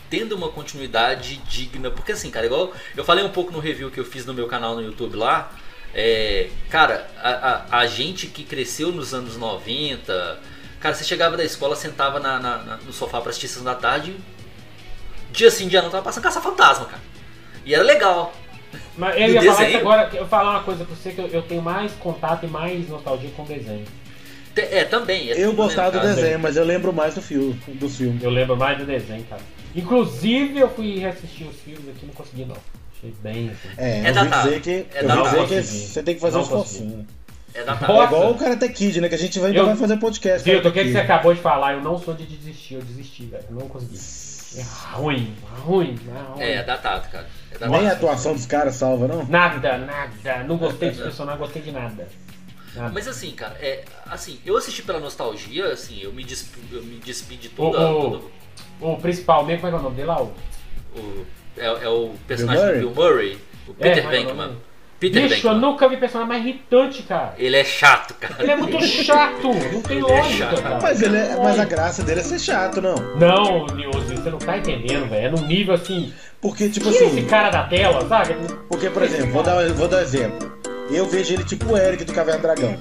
tendo 0.09 0.35
uma 0.37 0.49
continuidade 0.49 1.37
digna. 1.49 1.91
Porque 1.91 2.13
assim, 2.13 2.31
cara, 2.31 2.47
igual 2.47 2.73
eu 2.97 3.05
falei 3.05 3.25
um 3.25 3.31
pouco 3.31 3.53
no 3.53 3.59
review 3.59 3.91
que 3.91 3.99
eu 3.99 4.05
fiz 4.05 4.25
no 4.27 4.33
meu 4.35 4.47
canal 4.47 4.75
no 4.77 4.83
YouTube 4.83 5.17
lá. 5.17 5.53
É, 5.93 6.49
cara, 6.69 7.11
a, 7.21 7.31
a, 7.31 7.79
a 7.81 7.87
gente 7.87 8.29
que 8.29 8.45
cresceu 8.45 8.93
nos 8.93 9.13
anos 9.13 9.37
90, 9.37 10.41
cara, 10.79 10.95
você 10.95 11.03
chegava 11.03 11.37
da 11.37 11.45
escola, 11.45 11.75
sentava 11.75 12.21
na, 12.21 12.39
na- 12.39 12.59
na- 12.59 12.77
no 12.77 12.93
sofá 12.93 13.21
pra 13.21 13.31
assistir 13.31 13.49
Sessão 13.49 13.65
da 13.65 13.75
Tarde, 13.75 14.15
dia 15.33 15.51
sim, 15.51 15.67
dia 15.67 15.83
não, 15.83 15.91
tava 15.91 16.05
passando 16.05 16.23
caça-fantasma, 16.23 16.85
cara. 16.87 17.03
E 17.65 17.75
era 17.75 17.83
legal. 17.83 18.33
Mas 18.97 19.17
eu 19.17 19.29
ia 19.35 19.41
falar 19.43 19.59
agora, 19.81 20.11
eu 20.15 20.29
falar 20.29 20.51
uma 20.53 20.63
coisa 20.63 20.85
pra 20.85 20.95
você 20.95 21.11
que 21.11 21.21
eu, 21.21 21.27
eu 21.27 21.43
tenho 21.43 21.61
mais 21.63 21.91
contato 21.95 22.47
e 22.47 22.49
mais 22.49 22.89
nostalgia 22.89 23.31
com 23.37 23.43
o 23.43 23.47
desenho. 23.47 23.85
É, 24.57 24.85
também. 24.85 25.31
é 25.31 25.45
Eu 25.45 25.53
gostava 25.53 25.91
do 25.93 26.01
desenho, 26.01 26.39
mas 26.39 26.57
eu 26.57 26.65
lembro 26.65 26.93
mais 26.93 27.15
do 27.15 27.23
filme, 27.23 27.55
dos 27.75 27.97
filmes. 27.97 28.23
Eu 28.23 28.31
lembro 28.31 28.57
mais 28.57 28.77
do 28.79 28.85
desenho, 28.85 29.25
cara. 29.25 29.43
Inclusive 29.75 30.59
eu 30.59 30.69
fui 30.69 30.99
reassistir 30.99 31.47
os 31.47 31.57
filmes 31.61 31.89
aqui 31.89 32.01
e 32.03 32.07
não 32.07 32.15
consegui 32.15 32.45
não. 32.45 32.57
Achei 32.97 33.15
bem 33.23 33.51
assim. 33.51 33.69
É, 33.79 34.01
É 34.01 34.11
eu 34.11 34.15
datado. 34.15 34.49
dizer 34.49 34.61
que, 34.61 34.71
É 34.71 35.05
eu 35.05 35.23
dizer 35.23 35.47
que 35.47 35.63
você 35.63 36.03
tem 36.03 36.15
que 36.17 36.21
fazer 36.21 36.35
Não 36.35 36.41
um 36.41 36.45
esforcinho. 36.45 37.07
É 37.55 37.65
da 37.65 37.73
É 37.73 38.05
igual 38.05 38.31
o 38.31 38.35
Karate 38.37 38.69
Kid, 38.69 39.01
né? 39.01 39.09
Que 39.09 39.15
a 39.15 39.19
gente 39.19 39.39
vai, 39.39 39.49
ainda 39.51 39.61
Eu- 39.61 39.67
vai 39.67 39.77
fazer 39.77 39.97
podcast. 39.97 40.45
Vitor, 40.49 40.71
o 40.71 40.75
que, 40.75 40.79
que 40.81 40.85
Kid. 40.87 40.93
você 40.93 40.99
acabou 41.01 41.35
de 41.35 41.41
falar? 41.41 41.75
Eu 41.75 41.81
não 41.83 41.99
sou 41.99 42.15
de 42.15 42.25
desistir, 42.27 42.75
eu 42.75 42.83
desisti, 42.83 43.25
velho. 43.27 43.45
Eu 43.51 43.57
não 43.57 43.69
consegui. 43.69 43.99
É 44.57 44.65
ruim, 44.97 45.33
ruim, 45.65 45.97
é 46.09 46.21
ruim. 46.33 46.43
É, 46.43 46.53
é 46.57 46.63
datado, 46.65 47.09
cara. 47.09 47.27
É 47.51 47.55
datado. 47.59 47.73
Nem 47.73 47.89
a 47.89 47.93
atuação 47.93 48.35
dos 48.35 48.47
caras 48.47 48.75
salva, 48.75 49.07
não? 49.09 49.25
Nada, 49.25 49.79
nada. 49.79 50.45
Não 50.45 50.57
gostei 50.57 50.91
dos 50.91 50.99
personagens, 51.01 51.39
não 51.41 51.47
gostei 51.47 51.63
de 51.63 51.73
nada. 51.73 52.09
Nada. 52.75 52.91
Mas 52.95 53.09
assim, 53.09 53.31
cara, 53.33 53.57
é. 53.61 53.85
Assim, 54.07 54.39
eu 54.47 54.57
assisti 54.57 54.83
pela 54.83 55.01
nostalgia, 55.01 55.67
assim, 55.67 56.01
eu 56.03 56.13
me 56.13 56.23
despi, 56.25 56.59
eu 56.73 56.83
me 56.83 56.97
despi 56.97 57.37
de 57.37 57.49
O, 57.49 57.51
toda. 57.51 57.91
o, 57.91 58.01
todo- 58.03 58.31
o 58.81 58.97
principal 58.97 59.45
mesmo, 59.45 59.61
como 59.63 59.69
é 59.69 59.71
que 59.71 59.77
é 59.77 59.81
o 59.81 59.83
nome 59.83 59.97
dele 59.97 60.09
lá? 60.09 60.23
O- 60.23 60.33
o- 60.97 61.27
é, 61.57 61.67
é 61.67 61.89
o 61.89 62.15
personagem 62.27 62.63
Murray? 62.65 62.81
do 62.81 62.91
Bill 62.91 63.05
Murray, 63.05 63.39
o 63.69 63.71
É, 63.73 63.75
Peter 63.75 63.97
é 63.99 64.01
é 64.01 64.07
o 64.07 64.11
Venkman. 64.11 64.35
nome? 64.47 64.57
Peter 65.01 65.29
Bicho, 65.31 65.49
eu 65.49 65.55
nunca 65.55 65.89
vi 65.89 65.97
personagem 65.97 66.29
mais 66.29 66.45
irritante, 66.47 67.03
cara. 67.05 67.35
Ele 67.39 67.57
é 67.57 67.65
chato, 67.65 68.13
cara. 68.21 68.37
Ele 68.39 68.51
é 68.53 68.57
muito 68.57 68.79
chato, 68.85 69.45
não 69.73 69.81
tem 69.81 69.97
Ele 69.97 70.07
é 70.13 70.21
lógica, 70.21 70.45
chato. 70.51 70.63
cara. 70.63 70.79
Mas, 70.83 71.01
ele 71.03 71.17
é- 71.17 71.37
mas 71.43 71.59
a 71.59 71.65
graça 71.65 72.03
dele 72.03 72.21
é 72.21 72.23
ser 72.23 72.39
chato, 72.39 72.83
não. 72.83 72.95
Não, 73.17 73.67
Nilson, 73.75 74.01
você 74.01 74.31
não 74.31 74.39
tá 74.39 74.59
entendendo, 74.59 75.09
velho. 75.09 75.27
É 75.27 75.31
num 75.31 75.47
nível 75.47 75.73
assim. 75.75 76.13
Porque, 76.39 76.69
tipo 76.69 76.93
Tira 76.93 77.07
assim. 77.07 77.17
esse 77.19 77.27
cara 77.27 77.49
da 77.49 77.63
tela, 77.65 78.07
sabe? 78.07 78.35
Porque, 78.69 78.91
por 78.91 79.03
exemplo, 79.03 79.33
vou 79.33 79.43
dar, 79.43 79.67
vou 79.73 79.89
dar 79.89 79.97
um 79.97 80.01
exemplo. 80.01 80.60
Eu 80.91 81.07
vejo 81.07 81.35
ele 81.35 81.45
tipo 81.45 81.73
o 81.73 81.77
Eric 81.77 82.05
do 82.05 82.13
Caverna 82.13 82.41
do 82.41 82.43
Dragão. 82.43 82.77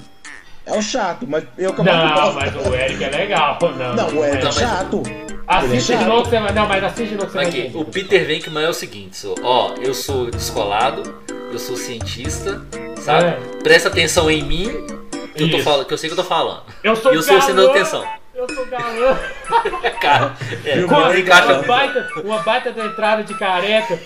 É 0.66 0.76
o 0.76 0.82
chato, 0.82 1.26
mas 1.26 1.44
eu 1.56 1.70
acabo 1.70 1.90
Não, 1.90 2.32
mas 2.34 2.54
o 2.66 2.74
Eric 2.74 3.02
é 3.02 3.08
legal. 3.10 3.58
Não, 3.60 3.94
Não, 3.94 4.08
o 4.18 4.24
Eric 4.24 4.38
é 4.38 4.44
Não, 4.44 4.44
mas- 4.46 4.54
chato. 4.54 5.02
Assiste 5.46 5.92
é 5.92 5.96
de 5.96 6.04
novo 6.04 6.22
que 6.22 6.30
você 6.30 6.38
vai. 6.40 6.52
Não, 6.52 6.68
mas 6.68 6.84
assiste 6.84 7.08
de 7.08 7.14
novo 7.16 7.26
que 7.26 7.32
você 7.32 7.38
vai 7.38 7.46
Aqui, 7.48 7.70
o 7.74 7.84
Peter 7.84 8.24
Venkman 8.24 8.64
é 8.64 8.68
o 8.68 8.72
seguinte, 8.74 9.16
só, 9.16 9.34
ó, 9.42 9.74
eu 9.80 9.92
sou 9.92 10.30
descolado, 10.30 11.02
eu 11.50 11.58
sou 11.58 11.76
cientista, 11.76 12.62
sabe? 13.00 13.30
É. 13.30 13.38
Presta 13.60 13.88
atenção 13.88 14.30
em 14.30 14.44
mim, 14.44 14.86
que 15.34 15.42
eu, 15.42 15.50
tô 15.50 15.58
falando, 15.58 15.86
que 15.86 15.92
eu 15.94 15.98
sei 15.98 16.08
que 16.08 16.12
eu 16.12 16.22
tô 16.22 16.28
falando. 16.28 16.62
Eu 16.84 16.94
sou 16.94 17.12
E 17.12 17.16
eu 17.16 17.22
sou 17.22 17.36
galã, 17.36 17.70
atenção. 17.70 18.04
Eu 18.32 18.46
sou 18.54 18.64
galã. 18.66 19.18
Cara, 20.00 20.36
é, 20.64 20.82
Com 20.82 20.94
uma 20.94 21.62
baita, 21.62 22.08
uma 22.24 22.38
baita 22.38 22.70
da 22.72 22.86
entrada 22.86 23.24
de 23.24 23.34
careca, 23.34 23.98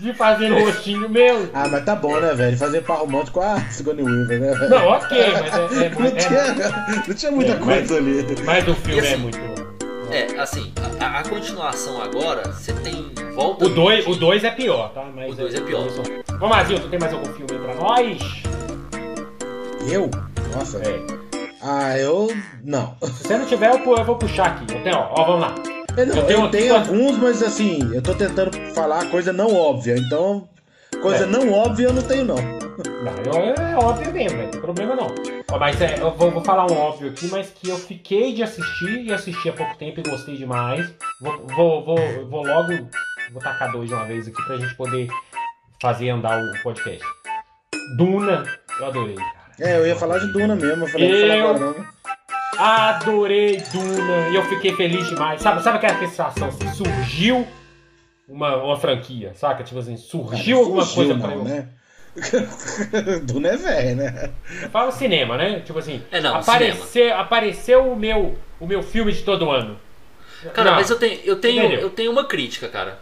de 0.00 0.12
fazer 0.14 0.48
rostinho 0.48 1.08
meu. 1.08 1.48
Ah, 1.52 1.68
mas 1.68 1.84
tá 1.84 1.94
bom, 1.96 2.18
né, 2.20 2.32
velho? 2.34 2.56
Fazer 2.56 2.82
par 2.82 2.98
romântico 2.98 3.40
com 3.40 3.46
a 3.46 3.60
Sigourney 3.70 4.04
Weaver, 4.04 4.40
né? 4.40 4.54
velho? 4.54 4.70
Não, 4.70 4.86
ok, 4.88 5.18
mas 5.32 5.54
é, 5.54 5.84
é, 5.86 5.90
Não 5.90 6.06
é- 6.06 6.10
tinha, 6.12 7.02
não 7.08 7.14
tinha 7.14 7.32
muita 7.32 7.52
É, 7.52 7.54
mas- 7.58 7.64
coisa 7.88 7.96
ali. 7.96 8.24
mas 8.44 8.68
o 8.68 8.74
filme 8.74 9.00
assim, 9.00 9.12
é 9.12 9.16
muito. 9.16 9.38
É, 10.10 10.40
assim, 10.40 10.72
a, 11.00 11.18
a 11.18 11.22
continuação 11.28 12.00
agora, 12.00 12.50
você 12.52 12.72
tem 12.72 13.12
volta. 13.34 13.66
O 13.66 13.68
2 13.68 14.06
o 14.06 14.14
dois 14.14 14.42
é 14.44 14.50
pior, 14.50 14.90
tá? 14.94 15.04
Mas 15.14 15.32
O 15.32 15.36
dois 15.36 15.54
é 15.54 15.60
pior. 15.60 15.86
Vamos 16.38 16.56
lá, 16.56 16.64
Zil, 16.64 16.78
tu 16.80 16.88
tem 16.88 16.98
mais 16.98 17.12
algum 17.12 17.26
filme 17.34 17.46
aí 17.52 17.58
pra 17.58 17.74
nós? 17.74 18.42
Eu? 19.90 20.10
Nossa. 20.54 20.78
É. 20.78 21.00
Ah, 21.62 21.98
eu. 21.98 22.32
Não. 22.64 22.96
Se 23.02 23.24
você 23.24 23.36
não 23.36 23.44
tiver, 23.46 23.70
eu, 23.70 23.96
eu 23.96 24.04
vou 24.04 24.16
puxar 24.16 24.46
aqui. 24.46 24.72
Eu 24.74 24.82
tenho, 24.82 24.96
ó, 24.96 25.08
ó, 25.16 25.24
vamos 25.24 25.40
lá. 25.42 25.54
Eu, 25.98 26.06
não, 26.06 26.14
Eu 26.16 26.20
eu 26.22 26.26
tenho 26.26 26.48
tenho, 26.50 26.76
aqui- 26.76 26.88
alguns, 26.90 27.18
mas 27.18 27.42
assim, 27.42 27.78
eu 27.92 28.00
tô 28.00 28.14
tentando 28.14 28.52
falar 28.72 29.04
coisa 29.10 29.32
não 29.32 29.52
óbvia. 29.54 29.96
Então, 29.98 30.48
coisa 31.02 31.24
É. 31.24 31.26
não 31.26 31.52
óbvia 31.52 31.86
eu 31.88 31.92
não 31.92 32.02
tenho, 32.02 32.24
não. 32.24 32.36
Não, 32.36 33.42
eu- 33.42 33.54
é 33.54 33.76
óbvio 33.76 34.12
mesmo. 34.12 34.42
Não 34.42 34.48
tem 34.50 34.60
problema 34.60 34.94
não. 34.94 35.08
Mas 35.58 35.80
é, 35.80 35.98
eu 36.00 36.12
vou, 36.14 36.30
vou 36.30 36.44
falar 36.44 36.70
um 36.70 36.76
óbvio 36.76 37.10
aqui, 37.10 37.26
mas 37.28 37.50
que 37.50 37.68
eu 37.68 37.76
fiquei 37.76 38.32
de 38.32 38.42
assistir 38.44 39.06
e 39.06 39.12
assisti 39.12 39.48
há 39.48 39.52
pouco 39.52 39.76
tempo 39.76 39.98
e 39.98 40.08
gostei 40.08 40.36
demais. 40.36 40.88
Vou, 41.20 41.46
vou, 41.48 41.84
vou, 41.84 42.26
vou 42.28 42.46
logo. 42.46 42.72
Vou 43.32 43.42
tacar 43.42 43.72
dois 43.72 43.88
de 43.88 43.94
uma 43.94 44.04
vez 44.04 44.28
aqui 44.28 44.40
pra 44.46 44.56
gente 44.56 44.74
poder 44.76 45.08
fazer 45.82 46.10
andar 46.10 46.40
o 46.40 46.62
podcast. 46.62 47.04
Duna, 47.96 48.44
eu 48.78 48.86
adorei, 48.86 49.16
cara. 49.16 49.38
É, 49.60 49.76
eu 49.78 49.86
ia 49.86 49.96
falar 49.96 50.18
de 50.18 50.32
Duna 50.32 50.54
mesmo, 50.54 50.84
eu 50.84 50.88
falei, 50.88 51.20
falar 51.22 51.36
Eu- 51.36 51.48
agora 51.48 51.58
não. 51.58 51.87
Adorei 52.58 53.62
Duna 53.72 54.28
e 54.30 54.34
eu 54.34 54.44
fiquei 54.46 54.72
feliz 54.74 55.06
demais. 55.08 55.40
Sabe, 55.40 55.62
sabe 55.62 55.76
aquela 55.78 55.98
sensação 55.98 56.48
assim? 56.48 56.68
Surgiu 56.72 57.46
uma, 58.28 58.56
uma 58.56 58.76
franquia, 58.76 59.32
saca? 59.34 59.62
Tipo 59.64 59.78
assim, 59.80 59.96
surgiu 59.96 60.58
alguma 60.58 60.82
Surgiu, 60.84 61.14
coisa 61.16 61.20
pra 61.20 61.36
não, 61.36 61.38
eu. 61.38 61.44
né? 61.44 61.68
Duna 63.24 63.48
é 63.50 63.56
velho, 63.56 63.96
né? 63.96 64.30
Eu 64.62 64.70
falo 64.70 64.90
cinema, 64.92 65.36
né? 65.36 65.60
Tipo 65.60 65.78
assim, 65.78 66.02
É, 66.10 66.20
não, 66.20 66.34
apareceu, 66.36 67.14
apareceu 67.16 67.92
o 67.92 67.96
meu, 67.96 68.36
o 68.58 68.66
meu 68.66 68.82
filme 68.82 69.12
de 69.12 69.22
todo 69.22 69.50
ano. 69.50 69.78
Cara, 70.52 70.70
Não, 70.70 70.76
mas 70.76 70.88
eu 70.90 70.98
tenho, 70.98 71.20
eu 71.24 71.36
tenho, 71.40 71.64
Entendeu? 71.64 71.80
eu 71.80 71.90
tenho 71.90 72.10
uma 72.12 72.24
crítica, 72.24 72.68
cara. 72.68 72.98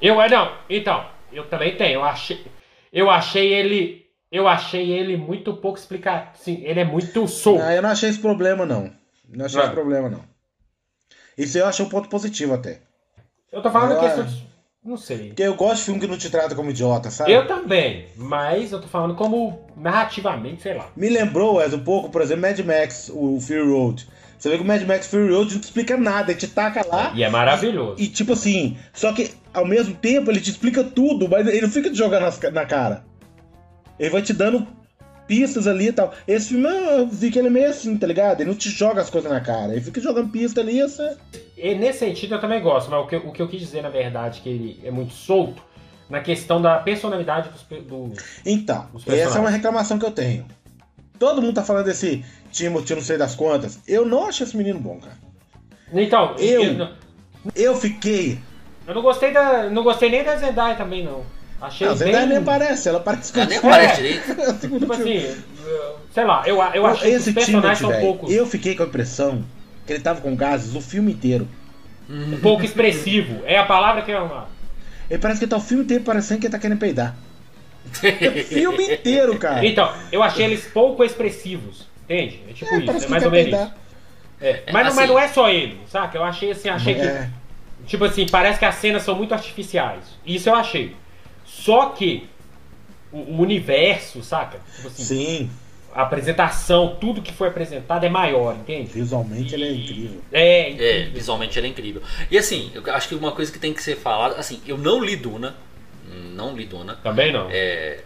eu 0.00 0.20
é 0.20 0.28
não. 0.28 0.52
Então, 0.70 1.04
eu 1.32 1.44
também 1.44 1.76
tenho. 1.76 1.94
Eu 2.00 2.04
achei, 2.04 2.44
eu 2.92 3.10
achei 3.10 3.52
ele, 3.52 4.05
eu 4.36 4.46
achei 4.48 4.90
ele 4.92 5.16
muito 5.16 5.54
pouco 5.54 5.78
explicado. 5.78 6.28
Sim, 6.34 6.60
ele 6.64 6.80
é 6.80 6.84
muito 6.84 7.26
solto. 7.26 7.62
Ah, 7.62 7.74
eu 7.74 7.82
não 7.82 7.90
achei 7.90 8.08
esse 8.10 8.18
problema, 8.18 8.64
não. 8.66 8.92
Não 9.28 9.46
achei 9.46 9.60
Ah. 9.60 9.64
esse 9.64 9.72
problema, 9.72 10.08
não. 10.08 10.20
Isso 11.36 11.58
eu 11.58 11.66
achei 11.66 11.84
um 11.84 11.88
ponto 11.88 12.08
positivo 12.08 12.54
até. 12.54 12.80
Eu 13.52 13.62
tô 13.62 13.70
falando 13.70 13.92
Eu- 13.92 14.00
questão 14.00 14.24
de, 14.24 14.46
não 14.84 14.96
sei. 14.96 15.28
Porque 15.28 15.42
eu 15.42 15.54
gosto 15.54 15.76
de 15.78 15.82
filme 15.84 16.00
que 16.00 16.06
não 16.06 16.16
te 16.18 16.30
trata 16.30 16.54
como 16.54 16.70
idiota, 16.70 17.10
sabe? 17.10 17.32
Eu 17.32 17.46
também, 17.46 18.06
mas 18.16 18.72
eu 18.72 18.80
tô 18.80 18.88
falando 18.88 19.14
como 19.14 19.66
narrativamente, 19.76 20.62
sei 20.62 20.74
lá. 20.74 20.88
Me 20.96 21.08
lembrou, 21.08 21.56
Wes, 21.56 21.72
um 21.74 21.82
pouco, 21.84 22.08
por 22.10 22.22
exemplo, 22.22 22.42
Mad 22.42 22.58
Max, 22.60 23.10
o 23.12 23.38
Fury 23.40 23.62
Road. 23.68 24.06
Você 24.38 24.50
vê 24.50 24.56
que 24.56 24.62
o 24.62 24.66
Mad 24.66 24.82
Max 24.82 25.06
Fury 25.06 25.32
Road 25.32 25.54
não 25.54 25.60
te 25.60 25.64
explica 25.64 25.96
nada, 25.96 26.30
ele 26.30 26.38
te 26.40 26.46
taca 26.48 26.86
lá. 26.86 27.10
E 27.14 27.22
é 27.22 27.28
maravilhoso. 27.28 27.96
E 28.00 28.06
tipo 28.08 28.32
assim, 28.34 28.76
só 28.92 29.12
que 29.12 29.30
ao 29.52 29.64
mesmo 29.66 29.94
tempo 29.94 30.30
ele 30.30 30.40
te 30.40 30.50
explica 30.50 30.84
tudo, 30.84 31.28
mas 31.28 31.46
ele 31.46 31.62
não 31.62 31.70
fica 31.70 31.90
te 31.90 31.96
jogando 31.96 32.26
na 32.52 32.66
cara. 32.66 33.04
Ele 33.98 34.10
vai 34.10 34.22
te 34.22 34.32
dando 34.32 34.66
pistas 35.26 35.66
ali 35.66 35.88
e 35.88 35.92
tal. 35.92 36.12
Esse 36.26 36.48
filme 36.50 36.68
eu 36.68 37.06
vi 37.08 37.30
que 37.30 37.38
ele 37.38 37.48
é 37.48 37.50
meio 37.50 37.68
assim, 37.70 37.96
tá 37.96 38.06
ligado? 38.06 38.40
Ele 38.40 38.50
não 38.50 38.56
te 38.56 38.68
joga 38.70 39.00
as 39.00 39.10
coisas 39.10 39.30
na 39.30 39.40
cara. 39.40 39.72
Ele 39.72 39.80
fica 39.80 40.00
jogando 40.00 40.30
pista 40.30 40.60
ali 40.60 40.78
e 40.78 40.82
você. 40.82 41.16
E 41.56 41.74
nesse 41.74 42.00
sentido 42.00 42.34
eu 42.36 42.40
também 42.40 42.62
gosto, 42.62 42.90
mas 42.90 43.04
o 43.04 43.06
que, 43.08 43.16
o 43.16 43.32
que 43.32 43.42
eu 43.42 43.48
quis 43.48 43.60
dizer, 43.60 43.82
na 43.82 43.88
verdade, 43.88 44.40
que 44.40 44.48
ele 44.48 44.80
é 44.84 44.90
muito 44.90 45.12
solto 45.14 45.62
na 46.08 46.20
questão 46.20 46.62
da 46.62 46.78
personalidade 46.78 47.48
dos, 47.48 47.62
do. 47.84 48.12
Então, 48.44 48.86
Os 48.94 49.06
essa 49.08 49.38
é 49.38 49.40
uma 49.40 49.50
reclamação 49.50 49.98
que 49.98 50.04
eu 50.06 50.10
tenho. 50.12 50.46
Todo 51.18 51.40
mundo 51.42 51.54
tá 51.54 51.62
falando 51.64 51.86
desse 51.86 52.24
Timothy, 52.52 52.94
não 52.94 53.02
sei 53.02 53.16
das 53.18 53.34
quantas. 53.34 53.80
Eu 53.88 54.04
não 54.04 54.26
achei 54.28 54.46
esse 54.46 54.56
menino 54.56 54.78
bom, 54.78 55.00
cara. 55.00 55.16
Então, 55.92 56.34
Eu- 56.38 56.62
eu, 56.62 56.88
Eu 57.54 57.76
fiquei. 57.76 58.38
eu 58.86 58.94
não 58.94 59.02
gostei 59.02 59.32
da. 59.32 59.70
Não 59.70 59.82
gostei 59.82 60.10
nem 60.10 60.22
da 60.22 60.36
Zendaya 60.36 60.76
também, 60.76 61.02
não. 61.04 61.24
Achei 61.60 61.86
Não, 61.86 61.96
bem. 61.96 62.06
Zendaya 62.06 62.26
nem 62.26 62.36
aparece, 62.38 62.88
ela 62.88 63.00
parece 63.00 63.32
com 63.32 63.40
Ela 63.40 63.48
nem 63.48 63.56
É. 63.56 63.60
aparece 63.60 63.96
direito. 64.02 64.34
Tipo 64.78 64.92
assim, 64.92 65.36
sei 66.12 66.24
lá, 66.24 66.42
eu, 66.46 66.56
eu 66.74 66.86
achei 66.86 67.10
que 67.12 67.16
os 67.16 67.22
Esse 67.22 67.32
personagens 67.32 67.78
são 67.78 67.90
um 67.90 68.00
pouco, 68.00 68.30
eu 68.30 68.46
fiquei 68.46 68.74
com 68.74 68.82
a 68.82 68.86
impressão 68.86 69.44
que 69.86 69.92
ele 69.92 70.02
tava 70.02 70.20
com 70.20 70.34
gases 70.36 70.74
o 70.74 70.80
filme 70.80 71.12
inteiro. 71.12 71.48
um 72.10 72.38
pouco 72.40 72.64
expressivo. 72.64 73.42
É 73.46 73.58
a 73.58 73.64
palavra 73.64 74.02
que 74.02 74.10
eu. 74.10 74.30
Ele 75.08 75.18
parece 75.20 75.40
que 75.40 75.46
tá 75.46 75.56
o 75.56 75.60
filme 75.60 75.84
inteiro 75.84 76.04
parecendo 76.04 76.40
que 76.40 76.46
ele 76.46 76.52
tá 76.52 76.58
querendo 76.58 76.78
peidar. 76.78 77.14
O 77.86 78.42
filme 78.44 78.92
inteiro, 78.94 79.38
cara. 79.38 79.64
Então, 79.64 79.92
eu 80.12 80.22
achei 80.22 80.44
eles 80.44 80.64
pouco 80.66 81.04
expressivos. 81.04 81.86
Entende? 82.04 82.40
É 82.48 82.52
tipo 82.52 82.74
É, 82.74 82.78
isso, 82.78 82.90
é 82.90 82.94
que 83.00 83.10
mais 83.10 83.22
quer 83.22 83.26
ou 83.26 83.32
menos 83.32 83.48
isso. 83.48 83.56
peidar. 83.58 83.76
É, 84.40 84.62
mas, 84.66 84.66
não- 84.66 84.72
mas 84.94 84.98
assim- 84.98 85.06
não 85.06 85.18
é 85.18 85.28
só 85.28 85.48
ele, 85.48 85.80
saca? 85.88 86.18
Eu 86.18 86.22
achei 86.24 86.50
assim, 86.50 86.68
achei 86.68 86.94
que. 86.94 87.00
É. 87.00 87.28
Tipo 87.86 88.04
assim, 88.04 88.26
parece 88.30 88.58
que 88.58 88.64
as 88.64 88.74
cenas 88.74 89.02
são 89.02 89.14
muito 89.14 89.32
artificiais. 89.32 90.04
Isso 90.26 90.48
eu 90.48 90.54
achei. 90.54 90.94
Só 91.56 91.86
que 91.90 92.28
o, 93.12 93.18
o 93.18 93.40
universo, 93.40 94.22
saca? 94.22 94.58
Tipo 94.76 94.88
assim, 94.88 95.02
Sim, 95.04 95.50
a 95.94 96.02
apresentação, 96.02 96.96
tudo 97.00 97.22
que 97.22 97.32
foi 97.32 97.48
apresentado 97.48 98.04
é 98.04 98.08
maior, 98.08 98.54
entende? 98.54 98.90
visualmente 98.92 99.54
ele 99.54 99.64
é 99.64 99.72
incrível. 99.72 100.20
É, 100.32 100.60
É, 100.60 100.70
incrível. 100.70 101.12
visualmente 101.14 101.58
ele 101.58 101.66
é 101.66 101.70
incrível. 101.70 102.02
E 102.30 102.36
assim, 102.36 102.70
eu 102.74 102.82
acho 102.94 103.08
que 103.08 103.14
uma 103.14 103.32
coisa 103.32 103.50
que 103.50 103.58
tem 103.58 103.72
que 103.72 103.82
ser 103.82 103.96
falada, 103.96 104.36
assim, 104.36 104.60
eu 104.66 104.76
não 104.76 105.02
li 105.02 105.16
Duna, 105.16 105.54
não 106.34 106.54
li 106.54 106.66
Duna, 106.66 106.96
Também 107.02 107.32
não. 107.32 107.48
é, 107.50 108.00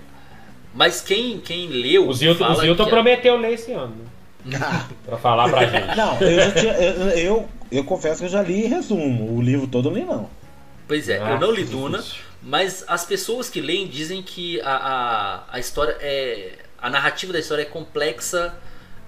mas 0.73 1.01
quem, 1.01 1.39
quem 1.41 1.67
leu 1.67 2.07
o 2.09 2.15
Zilton, 2.15 2.49
o 2.53 2.55
Zilton 2.55 2.85
que- 2.85 2.91
prometeu 2.91 3.37
ler 3.37 3.55
esse 3.55 3.73
ano, 3.73 3.97
né? 3.97 4.07
Pra 5.05 5.17
falar 5.19 5.49
pra 5.51 5.67
gente. 5.69 5.97
Não, 5.97 6.19
eu, 6.21 6.37
já 6.37 6.51
tinha- 6.53 6.73
eu, 6.75 7.09
eu, 7.11 7.49
eu 7.73 7.85
confesso 7.85 8.21
que 8.21 8.27
eu 8.27 8.31
já 8.31 8.43
li 8.43 8.67
resumo. 8.67 9.37
O 9.37 9.43
livro 9.43 9.67
todo 9.67 9.89
eu 9.91 9.95
li 9.95 10.05
não. 10.05 10.31
Pois 10.87 11.09
é, 11.09 11.19
Ah, 11.21 11.33
eu 11.33 11.41
não 11.41 11.51
li 11.51 11.65
Duna, 11.65 11.99
difícil. 11.99 12.23
Mas 12.43 12.85
as 12.89 13.05
pessoas 13.05 13.49
que 13.51 13.61
leem 13.61 13.87
dizem 13.87 14.23
que 14.23 14.61
a, 14.63 14.75
a, 14.77 15.45
a 15.57 15.59
história 15.59 15.97
é. 16.01 16.59
A 16.79 16.89
narrativa 16.89 17.31
da 17.33 17.39
história 17.39 17.63
é 17.63 17.67
complexa 17.67 18.55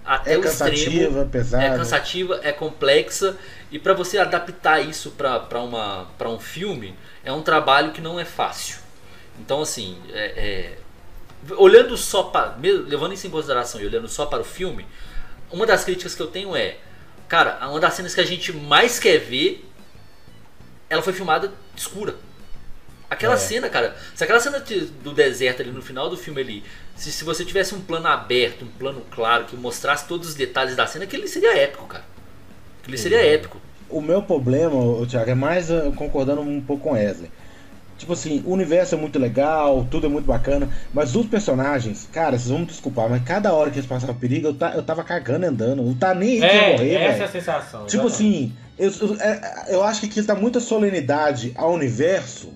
até 0.04 0.34
É 0.34 0.38
o 0.38 0.44
extremo. 0.44 1.06
cansativa, 1.06 1.24
pesada. 1.24 1.64
É 1.64 1.70
cansativa, 1.70 2.40
é 2.42 2.52
complexa 2.52 3.36
e 3.70 3.78
para 3.78 3.94
você 3.94 4.18
adaptar 4.18 4.80
isso 4.80 5.12
para 5.12 6.28
um 6.28 6.38
filme 6.38 6.94
é 7.24 7.32
um 7.32 7.40
trabalho 7.42 7.92
que 7.92 8.00
não 8.00 8.20
é 8.20 8.24
fácil. 8.24 8.76
Então 9.40 9.62
assim, 9.62 9.98
é, 10.12 10.78
é, 11.48 11.54
olhando 11.56 11.96
só 11.96 12.24
para 12.24 12.56
levando 12.60 13.14
isso 13.14 13.26
em 13.26 13.30
consideração 13.30 13.80
e 13.80 13.86
olhando 13.86 14.08
só 14.08 14.26
para 14.26 14.42
o 14.42 14.44
filme, 14.44 14.86
uma 15.50 15.64
das 15.64 15.84
críticas 15.84 16.14
que 16.14 16.20
eu 16.20 16.26
tenho 16.26 16.54
é, 16.54 16.76
cara, 17.26 17.58
uma 17.68 17.80
das 17.80 17.94
cenas 17.94 18.14
que 18.14 18.20
a 18.20 18.26
gente 18.26 18.52
mais 18.52 18.98
quer 18.98 19.18
ver, 19.18 19.66
ela 20.90 21.00
foi 21.00 21.14
filmada 21.14 21.50
escura. 21.74 22.14
Aquela 23.12 23.34
É. 23.34 23.38
cena, 23.38 23.68
cara, 23.68 23.94
se 24.14 24.24
aquela 24.24 24.40
cena 24.40 24.62
do 25.04 25.12
deserto 25.12 25.62
ali 25.62 25.70
no 25.70 25.82
final 25.82 26.08
do 26.08 26.16
filme 26.16 26.40
ali, 26.40 26.64
se, 26.96 27.12
se 27.12 27.24
você 27.24 27.44
tivesse 27.44 27.74
um 27.74 27.80
plano 27.80 28.06
aberto, 28.08 28.64
um 28.64 28.68
plano 28.78 29.02
claro, 29.10 29.44
que 29.44 29.54
mostrasse 29.56 30.06
todos 30.06 30.28
os 30.28 30.34
detalhes 30.34 30.74
da 30.76 30.86
cena, 30.86 31.04
aquele 31.04 31.28
seria 31.28 31.56
épico, 31.56 31.86
cara. 31.86 32.04
Aquele 32.82 32.96
seria 32.98 33.24
épico. 33.24 33.60
O 33.90 34.00
meu 34.00 34.22
problema, 34.22 35.06
Thiago, 35.06 35.30
é 35.30 35.34
mais 35.34 35.70
uh, 35.70 35.92
concordando 35.94 36.40
um 36.40 36.60
pouco 36.60 36.84
com 36.84 36.92
Wesley. 36.92 37.30
Tipo 37.98 38.14
assim, 38.14 38.42
o 38.44 38.50
universo 38.52 38.94
é 38.96 38.98
muito 38.98 39.16
legal, 39.18 39.86
tudo 39.88 40.06
é 40.06 40.08
muito 40.10 40.24
bacana, 40.24 40.68
mas 40.92 41.14
os 41.14 41.26
personagens, 41.26 42.08
cara, 42.10 42.36
vocês 42.36 42.48
vão 42.48 42.60
me 42.60 42.66
desculpar, 42.66 43.08
mas 43.08 43.22
cada 43.22 43.52
hora 43.52 43.70
que 43.70 43.78
eles 43.78 43.88
passavam 43.88 44.14
perigo, 44.16 44.48
eu, 44.48 44.54
ta- 44.54 44.72
eu 44.74 44.82
tava 44.82 45.04
cagando 45.04 45.46
andando. 45.46 45.82
Não 45.84 45.94
tá 45.94 46.12
nem 46.14 46.30
aí 46.30 46.40
que 46.40 46.44
ia 46.56 46.62
É, 46.62 46.72
morrer, 46.72 46.94
essa 46.94 47.22
é 47.22 47.26
a 47.26 47.28
sensação. 47.28 47.86
Tipo 47.86 48.06
exatamente. 48.08 48.14
assim, 48.14 48.52
eu, 48.76 48.90
eu, 49.08 49.16
é, 49.20 49.64
eu 49.68 49.84
acho 49.84 50.00
que 50.00 50.06
aqui 50.06 50.22
dá 50.22 50.34
muita 50.34 50.58
solenidade 50.58 51.52
ao 51.54 51.72
universo 51.74 52.52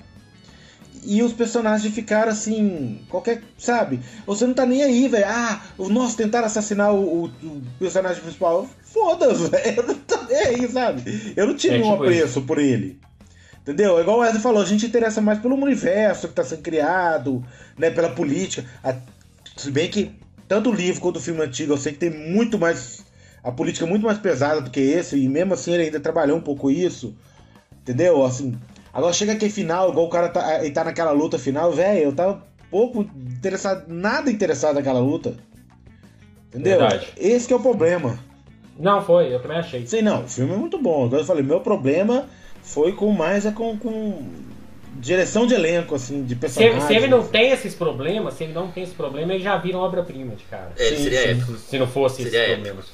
e 1.06 1.22
os 1.22 1.32
personagens 1.32 1.94
ficaram 1.94 2.32
assim, 2.32 3.00
qualquer, 3.08 3.42
sabe? 3.56 4.00
Você 4.26 4.46
não 4.46 4.54
tá 4.54 4.66
nem 4.66 4.82
aí, 4.82 5.06
velho. 5.08 5.24
Ah, 5.26 5.62
o 5.78 5.88
nossa, 5.88 6.16
tentaram 6.16 6.46
assassinar 6.46 6.92
o, 6.94 7.24
o- 7.26 7.62
personagem 7.78 8.20
principal. 8.22 8.68
Foda-se, 8.82 9.48
velho. 9.50 9.80
Eu 9.80 9.86
não 9.86 9.94
tô 9.94 10.22
nem 10.24 10.36
aí, 10.38 10.68
sabe? 10.68 11.32
Eu 11.36 11.46
não 11.46 11.54
tinha 11.54 11.74
É, 11.74 11.78
nenhum 11.78 11.92
tipo 11.92 12.02
apreço 12.04 12.42
por 12.42 12.58
ele. 12.58 12.98
Entendeu? 13.62 13.98
É 13.98 14.02
Igual 14.02 14.18
o 14.18 14.20
Wesley 14.20 14.40
falou, 14.42 14.62
a 14.62 14.66
gente 14.66 14.86
interessa 14.86 15.20
mais 15.20 15.38
pelo 15.38 15.54
universo 15.56 16.28
que 16.28 16.34
tá 16.34 16.44
sendo 16.44 16.62
criado, 16.62 17.44
né? 17.78 17.90
Pela 17.90 18.10
política. 18.10 18.64
A- 18.82 18.94
Se 19.56 19.70
bem 19.70 19.88
que 19.90 20.12
tanto 20.48 20.70
o 20.70 20.74
livro 20.74 21.00
quanto 21.00 21.16
o 21.16 21.20
filme 21.20 21.42
antigo, 21.42 21.72
eu 21.72 21.76
sei 21.78 21.92
que 21.92 21.98
tem 21.98 22.10
muito 22.10 22.58
mais. 22.58 23.04
A 23.42 23.50
política 23.52 23.84
é 23.84 23.88
muito 23.88 24.04
mais 24.06 24.18
pesada 24.18 24.60
do 24.60 24.70
que 24.70 24.80
esse, 24.80 25.16
e 25.16 25.28
mesmo 25.28 25.54
assim 25.54 25.72
ele 25.72 25.84
ainda 25.84 26.00
trabalhou 26.00 26.36
um 26.36 26.40
pouco 26.40 26.70
isso. 26.70 27.14
Entendeu? 27.82 28.24
Assim. 28.24 28.54
Agora 28.96 29.12
chega 29.12 29.32
aquele 29.32 29.52
final, 29.52 29.90
igual 29.90 30.06
o 30.06 30.08
cara 30.08 30.30
tá, 30.30 30.64
ele 30.64 30.70
tá 30.72 30.82
naquela 30.82 31.10
luta 31.10 31.38
final, 31.38 31.70
velho, 31.70 32.00
eu 32.04 32.12
tava 32.14 32.42
pouco 32.70 33.02
interessado, 33.02 33.84
nada 33.88 34.30
interessado 34.30 34.76
naquela 34.76 35.00
luta. 35.00 35.34
Entendeu? 36.48 36.78
Verdade. 36.78 37.08
Esse 37.18 37.46
que 37.46 37.52
é 37.52 37.56
o 37.56 37.60
problema. 37.60 38.18
Não, 38.78 39.02
foi, 39.04 39.34
eu 39.34 39.40
também 39.42 39.58
achei. 39.58 39.86
Sei 39.86 40.00
não, 40.00 40.24
o 40.24 40.28
filme 40.28 40.54
é 40.54 40.56
muito 40.56 40.78
bom. 40.78 41.04
Agora 41.04 41.20
eu 41.20 41.26
falei, 41.26 41.42
meu 41.42 41.60
problema 41.60 42.24
foi 42.62 42.92
com 42.92 43.12
mais 43.12 43.44
é 43.44 43.50
com, 43.50 43.76
com 43.78 44.28
direção 44.94 45.46
de 45.46 45.52
elenco, 45.52 45.94
assim, 45.94 46.22
de 46.22 46.30
Se, 46.34 46.40
personagens. 46.40 46.84
se 46.84 46.94
ele 46.94 47.06
não 47.08 47.22
tem 47.26 47.50
esses 47.52 47.74
problemas, 47.74 48.32
se 48.32 48.44
ele 48.44 48.54
não 48.54 48.70
tem 48.70 48.82
esse 48.82 48.94
problema, 48.94 49.34
ele 49.34 49.42
já 49.42 49.58
vira 49.58 49.76
obra-prima 49.76 50.34
de 50.34 50.44
cara. 50.44 50.72
É, 50.78 50.88
Sim, 50.88 50.96
seria 51.02 51.22
sim. 51.22 51.28
épico. 51.28 51.52
Se 51.58 51.78
não 51.78 51.86
fosse 51.86 52.22
Seria 52.22 52.28
esses 52.28 52.40
épico. 52.40 52.56
problemas. 52.62 52.86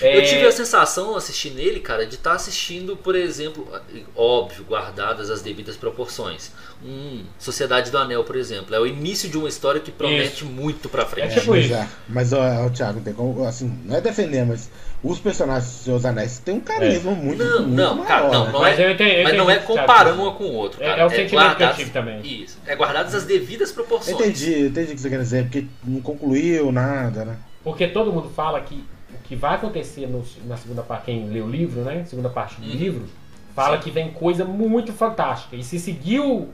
Eu 0.00 0.08
É, 0.08 0.22
tive 0.22 0.46
a 0.46 0.52
sensação, 0.52 1.16
assistindo 1.16 1.58
ele, 1.58 1.80
cara, 1.80 2.04
de 2.06 2.16
estar 2.16 2.32
assistindo, 2.32 2.96
por 2.96 3.14
exemplo, 3.14 3.66
óbvio, 4.16 4.64
guardadas 4.64 5.30
as 5.30 5.40
devidas 5.42 5.76
proporções. 5.76 6.50
Um 6.84 7.22
Sociedade 7.38 7.90
do 7.90 7.98
Anel, 7.98 8.24
por 8.24 8.36
exemplo, 8.36 8.74
é 8.74 8.80
o 8.80 8.86
início 8.86 9.28
de 9.28 9.38
uma 9.38 9.48
história 9.48 9.80
que 9.80 9.90
promete 9.92 10.36
Isso. 10.44 10.46
muito 10.46 10.88
pra 10.88 11.06
frente. 11.06 11.36
É 11.36 11.40
tipo 11.40 11.56
isso. 11.56 11.68
já- 11.68 11.88
mas 12.08 12.32
ó, 12.32 12.40
ó, 12.66 12.68
Thiago, 12.70 13.00
tem 13.00 13.14
como, 13.14 13.44
assim, 13.44 13.68
não 13.84 13.96
é 13.96 14.00
defender, 14.00 14.44
mas 14.44 14.68
os 15.02 15.18
personagens 15.18 15.70
dos 15.70 15.80
Seus 15.84 16.04
Anéis 16.04 16.38
têm 16.38 16.54
um 16.56 16.60
carisma 16.60 17.12
muito, 17.12 17.42
Não, 17.44 17.60
muito 17.62 17.74
não, 17.74 17.94
maior, 17.94 18.06
cara, 18.06 18.28
não, 18.30 18.46
né? 18.46 18.52
não 18.52 18.60
Mas 18.60 18.78
é, 18.78 18.86
eu 18.86 18.90
entendi- 18.90 19.16
eu 19.16 19.24
mas 19.24 19.36
não 19.36 19.50
é 19.50 19.58
que 19.58 19.66
você 19.66 19.78
comparando 19.80 20.22
uma 20.22 20.32
com 20.32 20.44
o 20.44 20.52
outro, 20.54 20.82
É- 20.82 20.86
cara. 20.86 21.02
é 21.02 21.04
o 21.06 21.08
sentimento 21.10 21.28
que 21.30 21.34
eu 21.36 21.40
guardadas- 21.40 21.76
tive 21.76 21.90
também. 21.90 22.20
Isso, 22.42 22.58
é 22.66 22.74
guardadas 22.76 23.14
as 23.14 23.24
devidas 23.24 23.70
proporções. 23.72 24.14
Entendi, 24.18 24.66
entendi 24.66 24.92
o 24.92 24.94
que 24.94 25.00
você 25.00 25.08
quer 25.10 25.18
dizer, 25.18 25.44
porque 25.44 25.66
não 25.84 26.00
concluiu 26.00 26.70
nada, 26.72 27.24
né? 27.24 27.36
Porque 27.62 27.86
todo 27.86 28.12
mundo 28.12 28.28
fala 28.34 28.60
que 28.60 28.84
que 29.24 29.34
vai 29.34 29.54
acontecer 29.54 30.06
no- 30.06 30.24
na 30.46 30.56
segunda 30.56 30.82
parte, 30.82 31.06
quem 31.06 31.28
lê 31.28 31.40
o 31.40 31.48
livro, 31.48 31.80
né? 31.82 32.04
Segunda 32.06 32.28
parte 32.28 32.60
do 32.60 32.66
Uhum. 32.66 32.72
livro, 32.76 33.06
fala 33.54 33.76
Sim. 33.78 33.82
que 33.82 33.90
vem 33.90 34.10
coisa 34.10 34.44
muito 34.44 34.92
fantástica. 34.92 35.56
E 35.56 35.62
se 35.64 35.78
seguir 35.78 36.20
o, 36.20 36.48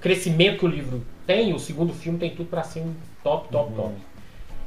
crescimento 0.00 0.58
que 0.58 0.64
o 0.64 0.68
livro 0.68 1.02
tem, 1.26 1.54
o 1.54 1.58
segundo 1.58 1.92
filme 1.94 2.18
tem 2.18 2.30
tudo 2.34 2.48
pra 2.50 2.62
ser 2.64 2.80
um 2.80 2.92
top, 3.22 3.48
top, 3.50 3.70
Uhum. 3.70 3.76
top. 3.76 3.94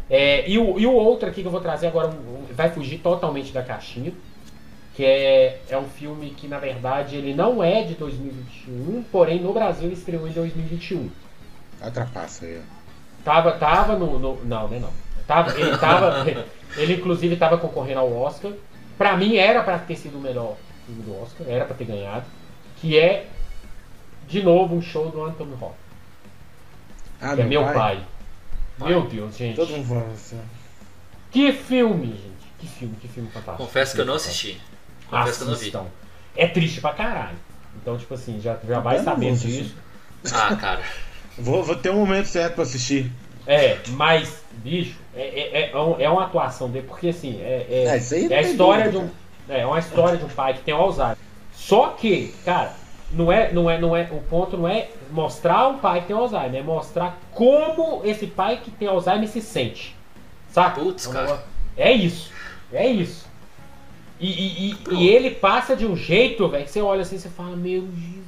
É, 0.09 0.49
e, 0.49 0.57
o, 0.57 0.79
e 0.79 0.87
o 0.87 0.91
outro 0.93 1.27
aqui 1.29 1.41
que 1.41 1.47
eu 1.47 1.51
vou 1.51 1.61
trazer 1.61 1.87
agora 1.87 2.11
vai 2.55 2.69
fugir 2.71 2.97
totalmente 2.99 3.51
da 3.51 3.61
caixinha. 3.61 4.11
Que 4.95 5.05
é, 5.05 5.61
é 5.69 5.77
um 5.77 5.85
filme 5.87 6.31
que, 6.31 6.47
na 6.47 6.57
verdade, 6.59 7.15
ele 7.15 7.33
não 7.33 7.63
é 7.63 7.83
de 7.83 7.93
2021, 7.93 9.03
porém 9.11 9.39
no 9.39 9.53
Brasil 9.53 9.85
ele 9.85 9.93
estreou 9.93 10.27
em 10.27 10.31
2021. 10.31 11.09
Atrapassa 11.81 12.45
aí. 12.45 12.59
Tava, 13.23 13.51
tava 13.53 13.95
no, 13.97 14.17
no- 14.19 14.43
Não, 14.45 14.67
né 14.67 14.79
não. 14.79 14.89
Tava, 15.27 15.57
ele 15.59 15.77
tava. 15.77 16.25
ele 16.77 16.93
inclusive 16.93 17.35
tava 17.35 17.57
concorrendo 17.57 17.99
ao 17.99 18.13
Oscar. 18.13 18.51
Pra 18.97 19.15
mim 19.15 19.37
era 19.37 19.63
pra 19.63 19.79
ter 19.79 19.95
sido 19.95 20.17
o 20.17 20.21
melhor 20.21 20.55
filme 20.85 21.01
do 21.03 21.21
Oscar, 21.21 21.47
era 21.47 21.65
pra 21.65 21.75
ter 21.75 21.85
ganhado. 21.85 22.25
Que 22.77 22.97
é, 22.97 23.27
de 24.27 24.43
novo, 24.43 24.75
um 24.75 24.81
show 24.81 25.09
do 25.09 25.23
Anthony 25.23 25.53
Hopkins. 25.53 25.75
Ah, 27.21 27.35
que 27.35 27.41
é 27.41 27.45
meu 27.45 27.63
pai. 27.63 28.01
Meu 28.79 29.07
Deus, 29.07 29.37
gente. 29.37 29.55
Todo 29.55 29.71
mundo 29.71 29.87
fala 29.87 30.11
assim. 30.13 30.39
Que 31.31 31.51
filme, 31.51 32.07
gente. 32.07 32.49
Que 32.59 32.67
filme, 32.67 32.95
que 33.01 33.07
filme 33.07 33.29
fantástico. 33.29 33.65
Confesso 33.65 33.95
que 33.95 34.01
eu 34.01 34.05
não 34.05 34.15
assisti. 34.15 34.59
Confesso 35.09 35.37
que 35.37 35.43
eu 35.43 35.47
não 35.47 35.55
vi. 35.55 35.61
Assistam. 35.61 35.85
É 36.35 36.47
triste 36.47 36.81
pra 36.81 36.93
caralho. 36.93 37.37
Então, 37.81 37.97
tipo 37.97 38.13
assim, 38.13 38.39
já, 38.39 38.57
já 38.67 38.79
vai 38.79 39.03
sabendo 39.03 39.37
disso. 39.37 39.75
Ah, 40.33 40.55
cara. 40.55 40.81
Vou, 41.37 41.63
vou 41.63 41.75
ter 41.75 41.89
um 41.89 41.95
momento 41.95 42.27
certo 42.27 42.55
pra 42.55 42.63
assistir. 42.63 43.11
É, 43.51 43.79
mas, 43.89 44.43
bicho, 44.57 44.95
é, 45.15 45.21
é, 45.21 45.71
é, 45.71 45.77
um- 45.77 45.99
é 45.99 46.07
uma 46.09 46.25
atuação 46.25 46.69
dele, 46.69 46.85
porque 46.87 47.09
assim, 47.09 47.41
é, 47.41 47.65
é, 47.69 47.83
É, 48.31 48.33
é 48.33 48.37
a 48.37 48.41
história 48.41 48.91
de 48.91 48.97
um. 48.97 49.09
É, 49.49 49.59
é 49.61 49.65
uma 49.65 49.79
história 49.79 50.17
de 50.17 50.25
um 50.25 50.29
pai 50.29 50.53
que 50.53 50.61
tem 50.61 50.73
Alzheimer. 50.73 51.17
Só 51.53 51.87
que, 51.89 52.33
cara, 52.45 52.73
não 53.11 53.31
é, 53.31 53.51
não 53.51 53.67
é, 53.69 53.79
não 53.79 53.95
é. 53.97 54.07
O 54.11 54.21
ponto 54.21 54.55
não 54.55 54.67
é 54.67 54.89
mostrar 55.11 55.67
um 55.67 55.79
pai 55.79 56.01
que 56.01 56.07
tem 56.07 56.15
Alzheimer, 56.15 56.59
é 56.59 56.63
mostrar 56.63 57.17
como 57.31 58.01
esse 58.05 58.27
pai 58.27 58.57
que 58.63 58.69
tem 58.69 58.87
Alzheimer 58.87 59.27
se 59.27 59.41
sente. 59.41 59.95
Saca? 60.51 60.79
Putz, 60.81 61.07
É 61.07 61.09
um 61.09 61.13
cara. 61.13 61.43
É 61.75 61.91
isso. 61.91 62.31
É 62.71 62.87
isso. 62.87 63.25
E, 64.19 64.27
e, 64.29 64.71
e- 64.71 64.93
e 64.93 65.07
ele 65.07 65.31
passa 65.31 65.75
de 65.75 65.85
um 65.87 65.95
jeito, 65.95 66.47
velho, 66.49 66.65
que 66.65 66.71
você 66.71 66.81
olha 66.81 67.01
assim 67.01 67.15
e 67.15 67.19
você 67.19 67.29
fala, 67.29 67.55
meu 67.55 67.81
Jesus, 67.81 68.25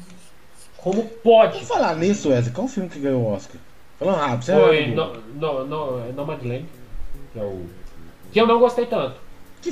como 0.78 1.04
pode? 1.04 1.58
Vou 1.60 1.68
falar 1.68 1.96
nisso, 1.96 2.30
Wesley. 2.30 2.54
Qual 2.54 2.66
o 2.66 2.70
filme 2.70 2.90
que 2.90 2.98
ganhou 3.00 3.22
o 3.22 3.34
Oscar? 3.34 3.58
Falando 4.02 4.18
rápido, 4.20 4.44
você 4.46 4.54
Foi 4.54 4.84
é 4.84 4.88
no, 4.88 5.14
no, 5.36 5.66
no, 5.66 6.00
é 6.10 6.12
Nomadland, 6.12 6.66
que 7.34 7.40
é 7.40 7.44
o. 7.44 7.66
Que 8.32 8.42
eu 8.42 8.48
não 8.48 8.60
gostei 8.60 8.88
tanto. 8.88 9.16
Que 9.62 9.72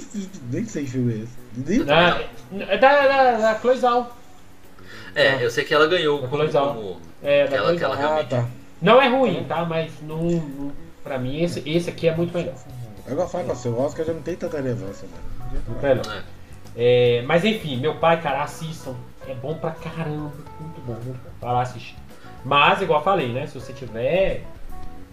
Nem 0.51 0.63
sei 0.65 0.83
que 0.85 0.91
filme 0.91 1.13
é 1.13 1.17
esse. 1.23 1.33
Nem- 1.67 1.83
Na, 1.85 2.19
é 2.71 2.77
da, 2.77 3.07
da, 3.07 3.31
da 3.37 3.59
Chloe 3.59 3.77
Zhao. 3.77 4.15
É, 5.15 5.43
eu 5.43 5.49
sei 5.49 5.63
que 5.65 5.73
ela 5.73 5.87
ganhou 5.87 6.21
Da 6.21 6.27
como, 6.27 6.41
Chloe 6.43 6.51
Zhao. 6.51 6.73
como 6.75 6.97
É, 7.23 7.39
da 7.47 7.55
Aquela- 7.55 7.63
Chloe 7.69 7.75
aquela- 7.77 7.95
Zhao. 7.95 8.03
Ah, 8.05 8.07
realmente. 8.09 8.29
tá. 8.29 8.47
Não 8.81 9.01
é 9.01 9.07
ruim, 9.09 9.43
tá? 9.45 9.65
Mas 9.65 9.91
não, 10.03 10.21
não, 10.21 10.71
pra 11.03 11.17
mim 11.17 11.41
esse, 11.41 11.67
esse 11.67 11.89
aqui 11.89 12.07
é 12.07 12.15
muito 12.15 12.31
melhor. 12.37 12.53
Agora 13.09 13.27
fala 13.27 13.45
com 13.45 13.55
você, 13.55 13.67
o 13.67 13.79
Oscar 13.81 14.05
já 14.05 14.13
não 14.13 14.21
tem 14.21 14.35
tanta 14.35 14.57
relevância, 14.57 15.07
né? 15.07 15.59
Melhor. 15.81 16.05
É. 16.75 17.19
É, 17.19 17.21
mas 17.23 17.43
enfim, 17.43 17.77
meu 17.77 17.95
pai, 17.95 18.21
cara, 18.21 18.43
assistam. 18.43 18.93
É 19.27 19.33
bom 19.33 19.55
pra 19.55 19.71
caramba. 19.71 20.31
Muito 20.59 20.81
bom, 20.85 20.93
muito 20.93 21.17
bom. 21.23 21.29
Vai 21.41 21.53
lá 21.53 21.61
assistir. 21.63 21.95
Mas, 22.43 22.81
igual 22.81 22.99
eu 22.99 23.03
falei, 23.03 23.29
né? 23.29 23.47
Se 23.47 23.59
você 23.59 23.73
tiver 23.73 24.43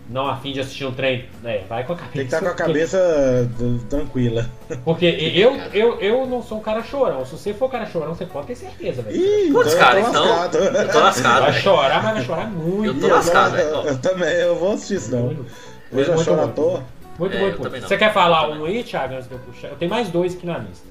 não 0.09 0.29
a 0.29 0.37
fim 0.37 0.53
de 0.53 0.61
assistir 0.61 0.85
um 0.85 0.93
trem, 0.93 1.29
é, 1.45 1.63
vai 1.69 1.83
com 1.83 1.93
a 1.93 1.97
cabeça. 1.97 2.13
Tem 2.15 2.27
que 2.27 2.35
estar 2.35 2.41
com 2.41 2.49
a 2.53 2.55
cabeça 2.55 3.51
tranquila. 3.91 4.49
Porque 4.85 5.05
eu, 5.07 5.57
eu, 5.75 6.01
eu 6.01 6.27
não 6.27 6.41
sou 6.43 6.59
um 6.59 6.61
cara 6.63 6.81
chorão. 6.85 7.25
Se 7.27 7.33
você 7.33 7.53
for 7.53 7.67
um 7.67 7.71
cara 7.71 7.87
chorão, 7.87 8.15
você 8.15 8.25
pode 8.25 8.47
ter 8.47 8.55
certeza, 8.55 9.03
velho. 9.03 9.17
Ih, 9.17 9.51
Putz, 9.53 9.73
então 9.75 9.79
cara, 9.81 9.99
eu 9.99 10.05
tô 10.05 10.11
então. 10.11 10.29
lascado. 10.29 10.59
Eu 10.59 10.89
tô 10.93 10.99
lascado, 11.01 11.43
Vai 11.43 11.53
chorar, 11.55 12.03
mas 12.05 12.15
vai 12.15 12.25
chorar 12.25 12.43
Eu 12.45 12.49
muito. 12.51 13.01
tô 13.01 13.07
Ih, 13.09 13.11
lascado, 13.11 13.57
eu, 13.57 13.83
velho. 13.83 13.89
eu 13.89 13.99
também, 13.99 14.29
eu 14.35 14.57
vou 14.57 14.73
assistir 14.75 14.95
isso 14.95 15.11
não. 15.11 15.23
Muito, 15.25 15.47
Hoje 15.93 16.09
eu 16.09 16.15
muito 16.15 16.25
choro 16.25 16.41
à 16.43 16.49
toa. 16.49 16.85
Muito 17.19 17.33
É, 17.37 17.37
eu 17.37 17.41
muito 17.49 17.69
não. 17.69 17.81
Você 17.81 17.97
quer 17.97 18.13
falar 18.13 18.49
Eu 18.49 18.63
um 18.63 18.65
aí, 18.67 18.85
Thiago, 18.85 19.15
antes 19.15 19.27
de 19.27 19.35
eu 19.35 19.41
puxar? 19.41 19.69
Eu 19.69 19.77
tenho 19.77 19.91
mais 19.91 20.09
dois 20.09 20.37
aqui 20.37 20.47
na 20.47 20.59
lista. 20.59 20.87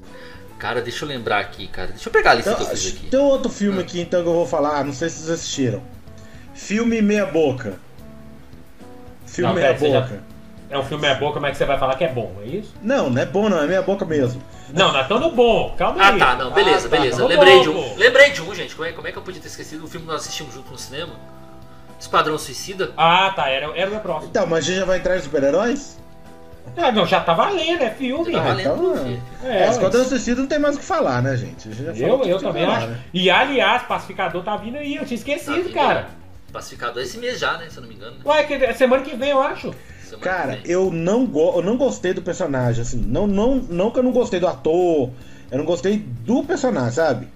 Cara, 0.58 0.82
deixa 0.82 1.04
eu 1.04 1.08
lembrar 1.08 1.38
aqui, 1.38 1.68
cara. 1.68 1.88
Deixa 1.88 2.08
eu 2.08 2.12
pegar 2.12 2.32
a 2.32 2.34
lista 2.34 2.50
Então, 2.50 2.66
que 2.66 2.72
eu 2.72 2.76
fiz 2.76 2.92
aqui. 2.96 3.06
tem 3.08 3.20
outro 3.20 3.50
filme 3.50 3.80
aqui 3.80 4.00
então 4.00 4.22
que 4.22 4.28
eu 4.28 4.34
vou 4.34 4.46
falar, 4.46 4.84
não 4.84 4.92
sei 4.92 5.08
se 5.08 5.16
vocês 5.20 5.30
assistiram. 5.30 5.82
Filme 6.56 7.00
Meia 7.02 7.26
Boca. 7.26 7.74
Filme 9.26 9.48
Não, 9.48 9.54
Meia 9.54 9.68
pera, 9.68 9.78
você 9.78 9.90
já- 9.90 10.00
Boca. 10.00 10.20
É 10.68 10.76
um 10.76 10.82
filme 10.82 11.06
é 11.06 11.14
bom, 11.14 11.32
como 11.32 11.46
é 11.46 11.50
que 11.52 11.56
você 11.56 11.64
vai 11.64 11.78
falar 11.78 11.94
que 11.94 12.02
é 12.02 12.08
bom? 12.08 12.32
É 12.42 12.46
isso? 12.46 12.74
Não, 12.82 13.08
não 13.08 13.22
é 13.22 13.24
bom 13.24 13.48
não, 13.48 13.60
é 13.62 13.66
Meia 13.68 13.82
Boca 13.82 14.04
mesmo. 14.04 14.42
Não, 14.74 14.92
nós 14.92 15.02
estamos 15.02 15.22
no 15.22 15.30
bom. 15.32 15.74
Calma 15.78 16.02
Ah, 16.02 16.08
aí. 16.08 16.18
tá, 16.18 16.34
não, 16.34 16.50
beleza, 16.50 16.88
Ah, 16.88 16.90
tá, 16.90 16.96
beleza. 16.96 17.18
tá 17.22 17.26
Lembrei 17.28 17.56
bom, 17.58 17.62
de 17.62 17.68
um. 17.68 17.74
pô. 17.74 17.94
Lembrei 17.96 18.30
de 18.30 18.42
um, 18.42 18.52
gente. 18.54 18.74
Como 18.74 18.88
é, 18.88 18.92
como 18.92 19.06
é 19.06 19.12
que 19.12 19.18
eu 19.18 19.22
podia 19.22 19.40
ter 19.40 19.46
esquecido 19.46 19.84
o 19.84 19.88
filme 19.88 20.06
que 20.06 20.12
nós 20.12 20.22
assistimos 20.22 20.52
junto 20.54 20.72
no 20.72 20.76
cinema? 20.78 21.12
Esquadrão 22.00 22.36
Suicida. 22.36 22.90
Ah, 22.96 23.32
tá. 23.36 23.48
Era, 23.48 23.66
era 23.78 23.86
o 23.88 23.92
meu 23.92 24.00
próximo. 24.00 24.30
Então, 24.30 24.44
mas 24.46 24.64
a 24.64 24.66
gente 24.66 24.78
já 24.78 24.84
vai 24.84 24.98
entrar 24.98 25.16
em 25.16 25.20
super-heróis? 25.20 25.98
Ah, 26.76 26.90
não, 26.90 27.06
já 27.06 27.20
tá 27.20 27.32
valendo, 27.32 27.82
é 27.82 27.90
filme. 27.90 28.32
Tá 28.32 28.40
Ah, 28.40 28.42
valendo 28.42 28.60
então. 28.92 29.20
É, 29.44 29.62
É. 29.66 29.68
Esquadrão 29.70 30.04
Suicida 30.04 30.40
não 30.40 30.48
tem 30.48 30.58
mais 30.58 30.74
o 30.74 30.80
que 30.80 30.84
falar, 30.84 31.22
né, 31.22 31.36
gente? 31.36 31.68
A 31.68 31.72
gente 31.72 31.84
já 31.86 31.94
falou 31.94 32.24
Eu, 32.24 32.30
eu 32.30 32.38
também 32.40 32.64
que 32.64 32.70
acho. 32.72 32.80
falar, 32.80 32.92
né? 32.92 33.00
E 33.14 33.30
aliás, 33.30 33.82
pacificador 33.84 34.42
tá 34.42 34.56
vindo 34.56 34.76
aí, 34.78 34.96
eu 34.96 35.04
tinha 35.06 35.08
Tá 35.08 35.14
esquecido, 35.14 35.54
vindo 35.62 35.72
cara. 35.72 36.08
Pacificador 36.56 37.02
esse 37.02 37.18
mês 37.18 37.38
já, 37.38 37.58
né? 37.58 37.66
Se 37.68 37.76
eu 37.76 37.82
não 37.82 37.88
me 37.88 37.94
engano. 37.94 38.12
né? 38.12 38.22
Ué, 38.24 38.44
que, 38.44 38.72
semana 38.74 39.02
que 39.02 39.14
vem, 39.14 39.28
eu 39.30 39.42
acho. 39.42 39.74
Semana 40.02 40.22
Cara, 40.24 40.56
que 40.56 40.70
eu 40.72 40.90
não, 40.90 41.26
go 41.26 41.52
eu 41.56 41.62
não 41.62 41.76
gostei 41.76 42.14
do 42.14 42.22
personagem, 42.22 42.80
assim. 42.80 42.96
Não, 43.06 43.26
não, 43.26 43.56
não 43.56 43.90
que 43.90 43.98
eu 43.98 44.02
não 44.02 44.12
gostei 44.12 44.40
do 44.40 44.46
ator, 44.46 45.10
eu 45.50 45.58
não 45.58 45.64
gostei 45.66 45.98
do 45.98 46.42
personagem, 46.44 46.92
sabe? 46.92 47.28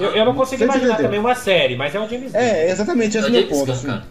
Eu, 0.00 0.10
eu 0.16 0.24
não 0.24 0.34
consigo 0.34 0.58
Você 0.60 0.64
imaginar 0.64 0.86
entendeu? 0.94 1.04
também 1.04 1.20
uma 1.20 1.34
série, 1.34 1.76
mas 1.76 1.94
é 1.94 2.00
o 2.00 2.08
James 2.08 2.32
Gunn. 2.32 2.38
É, 2.40 2.70
exatamente 2.70 3.16
É 3.16 3.20
esse 3.20 3.28
o 3.28 3.28
é 3.28 3.28
o 3.28 3.32
meu 3.32 3.40
James 3.42 3.58
ponto, 3.58 3.66
Gunn, 3.66 3.72
assim. 3.94 4.02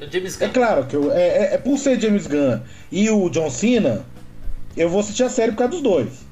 É 0.00 0.04
o 0.06 0.10
James 0.10 0.40
É 0.40 0.48
claro 0.48 0.84
que 0.86 0.96
eu- 0.96 1.12
é, 1.12 1.28
é- 1.28 1.54
é 1.54 1.58
por 1.58 1.76
ser 1.78 2.00
James 2.00 2.26
Gunn 2.26 2.60
e 2.90 3.10
o 3.10 3.28
John 3.28 3.50
Cena, 3.50 4.04
eu 4.76 4.88
vou 4.88 5.00
assistir 5.00 5.22
a 5.24 5.28
série 5.28 5.52
por 5.52 5.58
causa 5.58 5.72
dos 5.72 5.82
dois. 5.82 6.24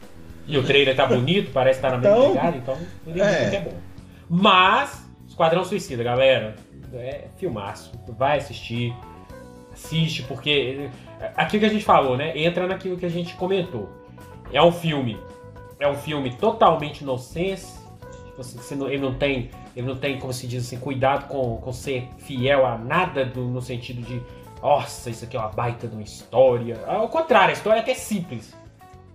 E 0.48 0.56
o 0.58 0.62
trailer 0.64 0.96
tá 0.96 1.06
bonito, 1.06 1.50
parece 1.52 1.78
estar 1.78 1.90
na 1.90 1.98
mesma 1.98 2.16
Então, 2.16 2.32
pegada, 2.32 2.56
então 2.56 2.78
é. 3.26 3.50
que 3.50 3.56
é 3.56 3.60
bom. 3.60 3.74
Mas, 4.28 5.04
Esquadrão 5.28 5.64
Suicida, 5.64 6.02
galera, 6.02 6.56
é 6.94 7.28
filmaço. 7.36 7.92
Vai 8.18 8.38
assistir, 8.38 8.94
assiste, 9.72 10.22
porque 10.24 10.88
é, 11.20 11.32
aquilo 11.36 11.60
que 11.60 11.66
a 11.66 11.72
gente 11.72 11.84
falou, 11.84 12.16
né? 12.16 12.36
Entra 12.38 12.66
naquilo 12.66 12.96
que 12.96 13.06
a 13.06 13.10
gente 13.10 13.34
comentou. 13.34 13.88
É 14.52 14.62
um 14.62 14.72
filme, 14.72 15.16
é 15.78 15.88
um 15.88 15.94
filme 15.94 16.34
totalmente 16.34 17.04
nonsense. 17.04 17.78
Tipo 18.26 18.40
assim, 18.40 18.58
você 18.58 18.74
não- 18.74 18.88
ele 18.88 19.02
não 19.02 19.14
tem, 19.14 19.50
ele 19.76 19.86
não 19.86 19.96
tem, 19.96 20.18
como 20.18 20.32
se 20.32 20.46
diz 20.46 20.66
assim, 20.66 20.78
cuidado 20.78 21.26
com, 21.28 21.56
com 21.58 21.72
ser 21.72 22.08
fiel 22.18 22.66
a 22.66 22.76
nada 22.78 23.24
do- 23.24 23.44
no 23.44 23.60
sentido 23.62 24.02
de, 24.02 24.20
nossa, 24.62 25.10
isso 25.10 25.24
aqui 25.24 25.36
é 25.36 25.40
uma 25.40 25.48
baita 25.48 25.86
de 25.86 25.94
uma 25.94 26.02
história. 26.02 26.78
Ao 26.86 27.08
contrário, 27.08 27.50
a 27.50 27.52
história 27.52 27.78
é 27.78 27.82
até 27.82 27.94
simples. 27.94 28.54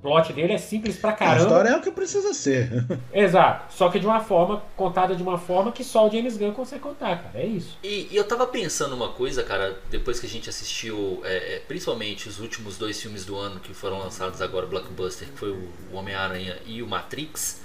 O 0.06 0.08
plot 0.08 0.34
dele 0.34 0.54
é 0.54 0.58
simples 0.60 0.98
pra 0.98 1.10
A 1.10 1.14
caramba. 1.14 1.42
história 1.42 1.70
é 1.70 1.78
o 1.78 1.82
que 1.82 1.90
precisa 1.90 2.32
ser. 2.32 2.86
Exato. 3.12 3.74
Só 3.74 3.90
que 3.90 4.00
de 4.00 4.06
uma 4.06 4.20
forma, 4.20 4.62
contada 4.78 5.16
de 5.16 5.24
uma 5.24 5.40
forma 5.40 5.72
que 5.72 5.84
só 5.84 6.08
o 6.08 6.12
James 6.12 6.38
Gunn 6.38 6.52
consegue 6.52 6.84
contar, 6.84 7.24
cara. 7.24 7.32
É 7.34 7.44
isso. 7.44 7.76
E, 7.84 8.08
e 8.12 8.16
eu 8.16 8.24
tava 8.24 8.46
pensando 8.46 8.94
uma 8.96 9.10
coisa, 9.10 9.42
cara, 9.42 9.80
depois 9.90 10.20
que 10.20 10.28
a 10.28 10.30
gente 10.30 10.48
assistiu, 10.48 11.22
é, 11.24 11.56
é, 11.56 11.60
principalmente 11.68 12.30
os 12.30 12.40
últimos 12.40 12.78
dois 12.78 13.02
filmes 13.02 13.26
do 13.26 13.36
ano 13.36 13.60
que 13.60 13.74
foram 13.74 13.98
lançados 13.98 14.44
agora, 14.44 14.68
Blockbuster, 14.68 15.28
que 15.28 15.40
foi 15.40 15.50
o 15.50 15.70
Homem-Aranha 15.92 16.56
e 16.68 16.84
o 16.84 16.88
Matrix. 16.88 17.62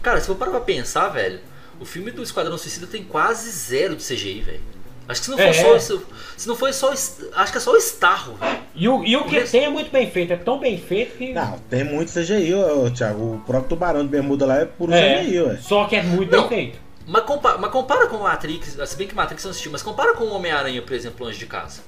Cara, 0.00 0.20
se 0.20 0.28
for 0.28 0.36
parar 0.36 0.52
pra 0.52 0.60
pensar, 0.60 1.08
velho, 1.08 1.40
o 1.80 1.84
filme 1.84 2.12
do 2.12 2.22
Esquadrão 2.22 2.56
Suicida 2.56 2.86
tem 2.86 3.02
quase 3.02 3.50
zero 3.50 3.96
de 3.96 4.04
CGI, 4.04 4.42
velho. 4.42 4.79
Acho 5.10 5.20
que 5.20 5.24
se 5.26 5.30
não 5.30 5.38
for 5.38 5.44
É. 5.46 5.52
só 5.52 5.76
isso. 5.76 6.06
Se 6.36 6.48
não 6.48 6.56
foi 6.56 6.72
só. 6.72 6.92
Acho 6.92 7.52
que 7.52 7.58
é 7.58 7.60
só 7.60 7.72
o 7.72 7.76
Starro. 7.76 8.38
E 8.74 8.88
o, 8.88 9.04
e 9.04 9.16
o 9.16 9.24
que 9.24 9.40
tem 9.42 9.64
é 9.64 9.68
muito 9.70 9.90
bem 9.90 10.10
feito. 10.10 10.32
É 10.32 10.36
tão 10.36 10.58
bem 10.58 10.78
feito 10.78 11.18
que. 11.18 11.32
Não, 11.32 11.58
tem 11.68 11.84
muito 11.84 12.12
CGI, 12.12 12.54
ô, 12.54 12.90
Thiago. 12.90 13.34
O 13.34 13.38
próprio 13.40 13.68
tubarão 13.70 14.02
de 14.02 14.08
bermuda 14.08 14.46
lá 14.46 14.58
é 14.60 14.64
puro 14.64 14.92
é, 14.92 15.22
CGI, 15.24 15.40
ué. 15.42 15.56
só 15.60 15.84
que 15.86 15.96
é 15.96 16.02
muito 16.02 16.30
Não. 16.34 16.48
bem 16.48 16.48
feito. 16.48 16.78
Mas, 17.06 17.24
compa 17.24 17.58
mas 17.58 17.70
compara 17.72 18.06
com 18.06 18.18
o 18.18 18.22
Matrix, 18.22 18.78
se 18.86 18.96
bem 18.96 19.08
que 19.08 19.14
Matrix 19.16 19.42
não 19.42 19.50
assistiu, 19.50 19.72
mas 19.72 19.82
compara 19.82 20.14
com 20.14 20.24
o 20.24 20.32
Homem-Aranha, 20.32 20.80
por 20.80 20.92
exemplo, 20.92 21.26
longe 21.26 21.38
de 21.38 21.46
casa. 21.46 21.82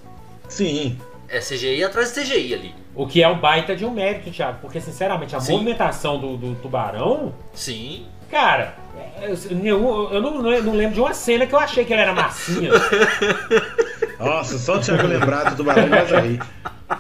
Sim. 0.48 0.98
É 1.28 1.38
CGI 1.38 1.84
atrás 1.84 2.12
de 2.12 2.20
CGI 2.20 2.54
ali. 2.54 2.74
O 2.94 3.06
que 3.06 3.22
é 3.22 3.28
um 3.28 3.38
baita 3.38 3.74
de 3.76 3.84
um 3.86 3.90
mérito, 3.90 4.30
Thiago. 4.30 4.58
Porque, 4.60 4.80
sinceramente, 4.80 5.34
a 5.36 5.40
Sim. 5.40 5.52
movimentação 5.52 6.18
do, 6.18 6.36
do 6.36 6.54
tubarão, 6.56 7.32
Sim. 7.54 8.06
Cara. 8.32 8.74
é, 9.20 9.26
Eu, 9.30 10.10
eu- 10.10 10.20
não, 10.20 10.50
eu 10.52 10.62
não 10.64 10.74
lembro 10.74 10.94
de 10.94 11.00
uma 11.00 11.14
cena 11.14 11.46
que 11.46 11.54
eu 11.54 11.58
achei 11.58 11.84
que 11.84 11.92
ele 11.92 12.02
era 12.02 12.12
massinha. 12.12 12.70
Nossa, 14.18 14.58
só 14.58 14.76
o 14.76 14.80
Thiago 14.80 15.06
lembrar 15.06 15.50
do 15.50 15.56
tubarão 15.56 15.88
vai 15.88 16.16
aí. 16.16 16.38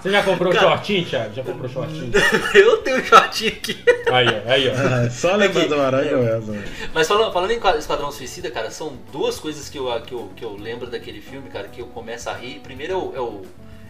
Você 0.00 0.10
já 0.10 0.22
comprou 0.22 0.52
Cara. 0.52 0.68
shortinho, 0.68 1.04
Thiago? 1.04 1.34
Já 1.34 1.42
comprou 1.42 1.68
shortinho? 1.68 2.10
Eu 2.54 2.78
tenho 2.78 2.98
um 2.98 3.04
shortinho 3.04 3.52
aqui. 3.52 3.78
Aí, 4.10 4.26
ó. 4.26 4.50
Aí, 4.50 4.68
ó. 4.68 4.72
Ah, 4.72 5.10
Só 5.10 5.36
lembrar 5.36 5.60
Aqui. 5.60 5.68
do 5.68 5.74
eu 5.74 6.26
essa. 6.38 6.52
Mas 6.94 7.06
falando, 7.06 7.32
falando 7.32 7.50
em 7.50 7.60
Qua- 7.60 7.76
Esquadrão 7.76 8.10
Suicida, 8.10 8.50
cara, 8.50 8.70
são 8.70 8.94
duas 9.12 9.38
coisas 9.38 9.68
que 9.68 9.78
eu, 9.78 9.84
que, 10.00 10.12
eu, 10.14 10.30
que 10.34 10.44
eu 10.44 10.56
lembro 10.56 10.86
daquele 10.90 11.20
filme, 11.20 11.48
cara, 11.50 11.68
que 11.68 11.80
eu 11.80 11.86
começo 11.88 12.28
a 12.30 12.32
rir. 12.32 12.60
Primeiro 12.60 12.94
é 12.94 12.96
o. 12.96 13.12
É 13.14 13.20
o, 13.20 13.42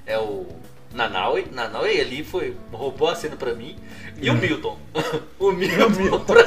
é 0.07 0.18
o 0.18 0.46
Nanaue. 0.94 1.46
Nanaue 1.52 2.00
ali 2.00 2.22
foi. 2.24 2.57
roubou 2.72 3.09
a 3.09 3.14
cena 3.14 3.37
pra 3.37 3.55
mim. 3.55 3.76
E 4.20 4.28
o 4.31 4.35
Milton. 4.35 4.78
o 5.38 5.52
Milton. 5.52 6.20
pra- 6.20 6.42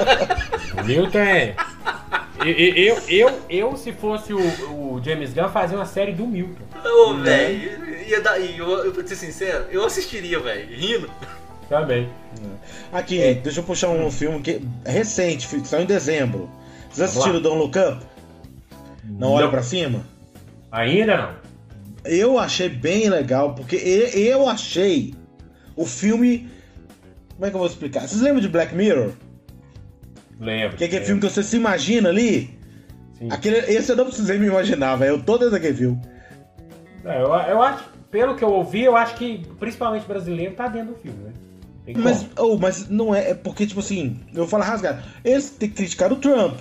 O 0.81 0.85
Milton 0.85 1.17
é. 1.19 1.55
Eu, 2.39 2.51
eu, 2.53 2.97
eu, 3.07 3.39
eu, 3.49 3.77
se 3.77 3.91
fosse 3.93 4.33
o, 4.33 4.39
o 4.39 5.01
James 5.03 5.33
Gunn, 5.33 5.49
fazia 5.49 5.77
uma 5.77 5.85
série 5.85 6.11
do 6.11 6.27
Milton. 6.27 6.63
Ô, 6.85 7.13
velho. 7.15 8.05
Ia 8.07 8.21
dar. 8.21 8.39
e 8.39 8.57
Eu, 8.57 8.67
eu, 8.85 8.91
pra 8.91 9.05
ser 9.07 9.15
sincero, 9.15 9.65
eu 9.71 9.83
assistiria, 9.85 10.39
velho. 10.39 10.67
Rindo. 10.69 11.09
Também. 11.69 12.07
Aqui, 12.93 13.33
deixa 13.43 13.61
eu 13.61 13.63
puxar 13.63 13.89
um 13.89 14.11
filme 14.11 14.39
que 14.41 14.61
é 14.83 14.91
recente, 14.91 15.47
saiu 15.65 15.83
em 15.83 15.87
dezembro. 15.87 16.49
Vocês 16.91 17.09
assistiram 17.09 17.41
Don't 17.41 17.57
Look 17.57 17.75
Up? 17.79 18.05
Não 19.03 19.31
olha 19.31 19.47
pra 19.49 19.63
cima? 19.63 20.05
Ainda 20.71 21.17
não. 21.17 21.33
Eu 22.05 22.39
achei 22.39 22.69
bem 22.69 23.09
legal, 23.09 23.55
porque 23.55 23.75
eu 23.75 24.47
achei 24.47 25.13
o 25.75 25.85
filme. 25.85 26.49
Como 27.33 27.45
é 27.45 27.49
que 27.49 27.55
eu 27.55 27.59
vou 27.59 27.67
explicar? 27.67 28.07
Vocês 28.07 28.21
lembram 28.21 28.41
de 28.41 28.47
Black 28.47 28.73
Mirror? 28.73 29.11
Lembro. 30.39 30.77
Que 30.77 30.83
é 30.83 30.87
aquele 30.87 30.91
lembro. 30.91 31.05
filme 31.05 31.21
que 31.21 31.29
você 31.29 31.43
se 31.43 31.55
imagina 31.55 32.09
ali? 32.09 32.57
Sim. 33.17 33.29
Aquele, 33.31 33.57
esse 33.57 33.91
eu 33.91 33.95
não 33.95 34.05
precisei 34.05 34.37
me 34.37 34.47
imaginar, 34.47 34.95
velho. 34.95 35.15
Eu 35.15 35.23
tô 35.23 35.37
dentro 35.37 35.51
daquele 35.51 35.75
filme. 35.75 36.01
É, 37.03 37.21
eu, 37.21 37.27
eu 37.27 37.61
acho, 37.61 37.85
pelo 38.11 38.35
que 38.35 38.43
eu 38.43 38.49
ouvi, 38.49 38.83
eu 38.83 38.95
acho 38.95 39.15
que 39.15 39.45
principalmente 39.59 40.05
brasileiro 40.05 40.55
tá 40.55 40.67
dentro 40.67 40.93
do 40.93 40.99
filme, 40.99 41.23
né? 41.23 41.33
Mas, 41.97 42.25
oh, 42.37 42.57
mas 42.57 42.89
não 42.89 43.13
é, 43.13 43.31
é 43.31 43.33
porque, 43.35 43.67
tipo 43.67 43.79
assim, 43.79 44.19
eu 44.29 44.37
vou 44.39 44.47
falar 44.47 44.65
rasgado. 44.65 45.03
Eles 45.23 45.51
têm 45.51 45.69
que 45.69 45.75
criticar 45.75 46.11
o 46.11 46.15
Trump. 46.15 46.57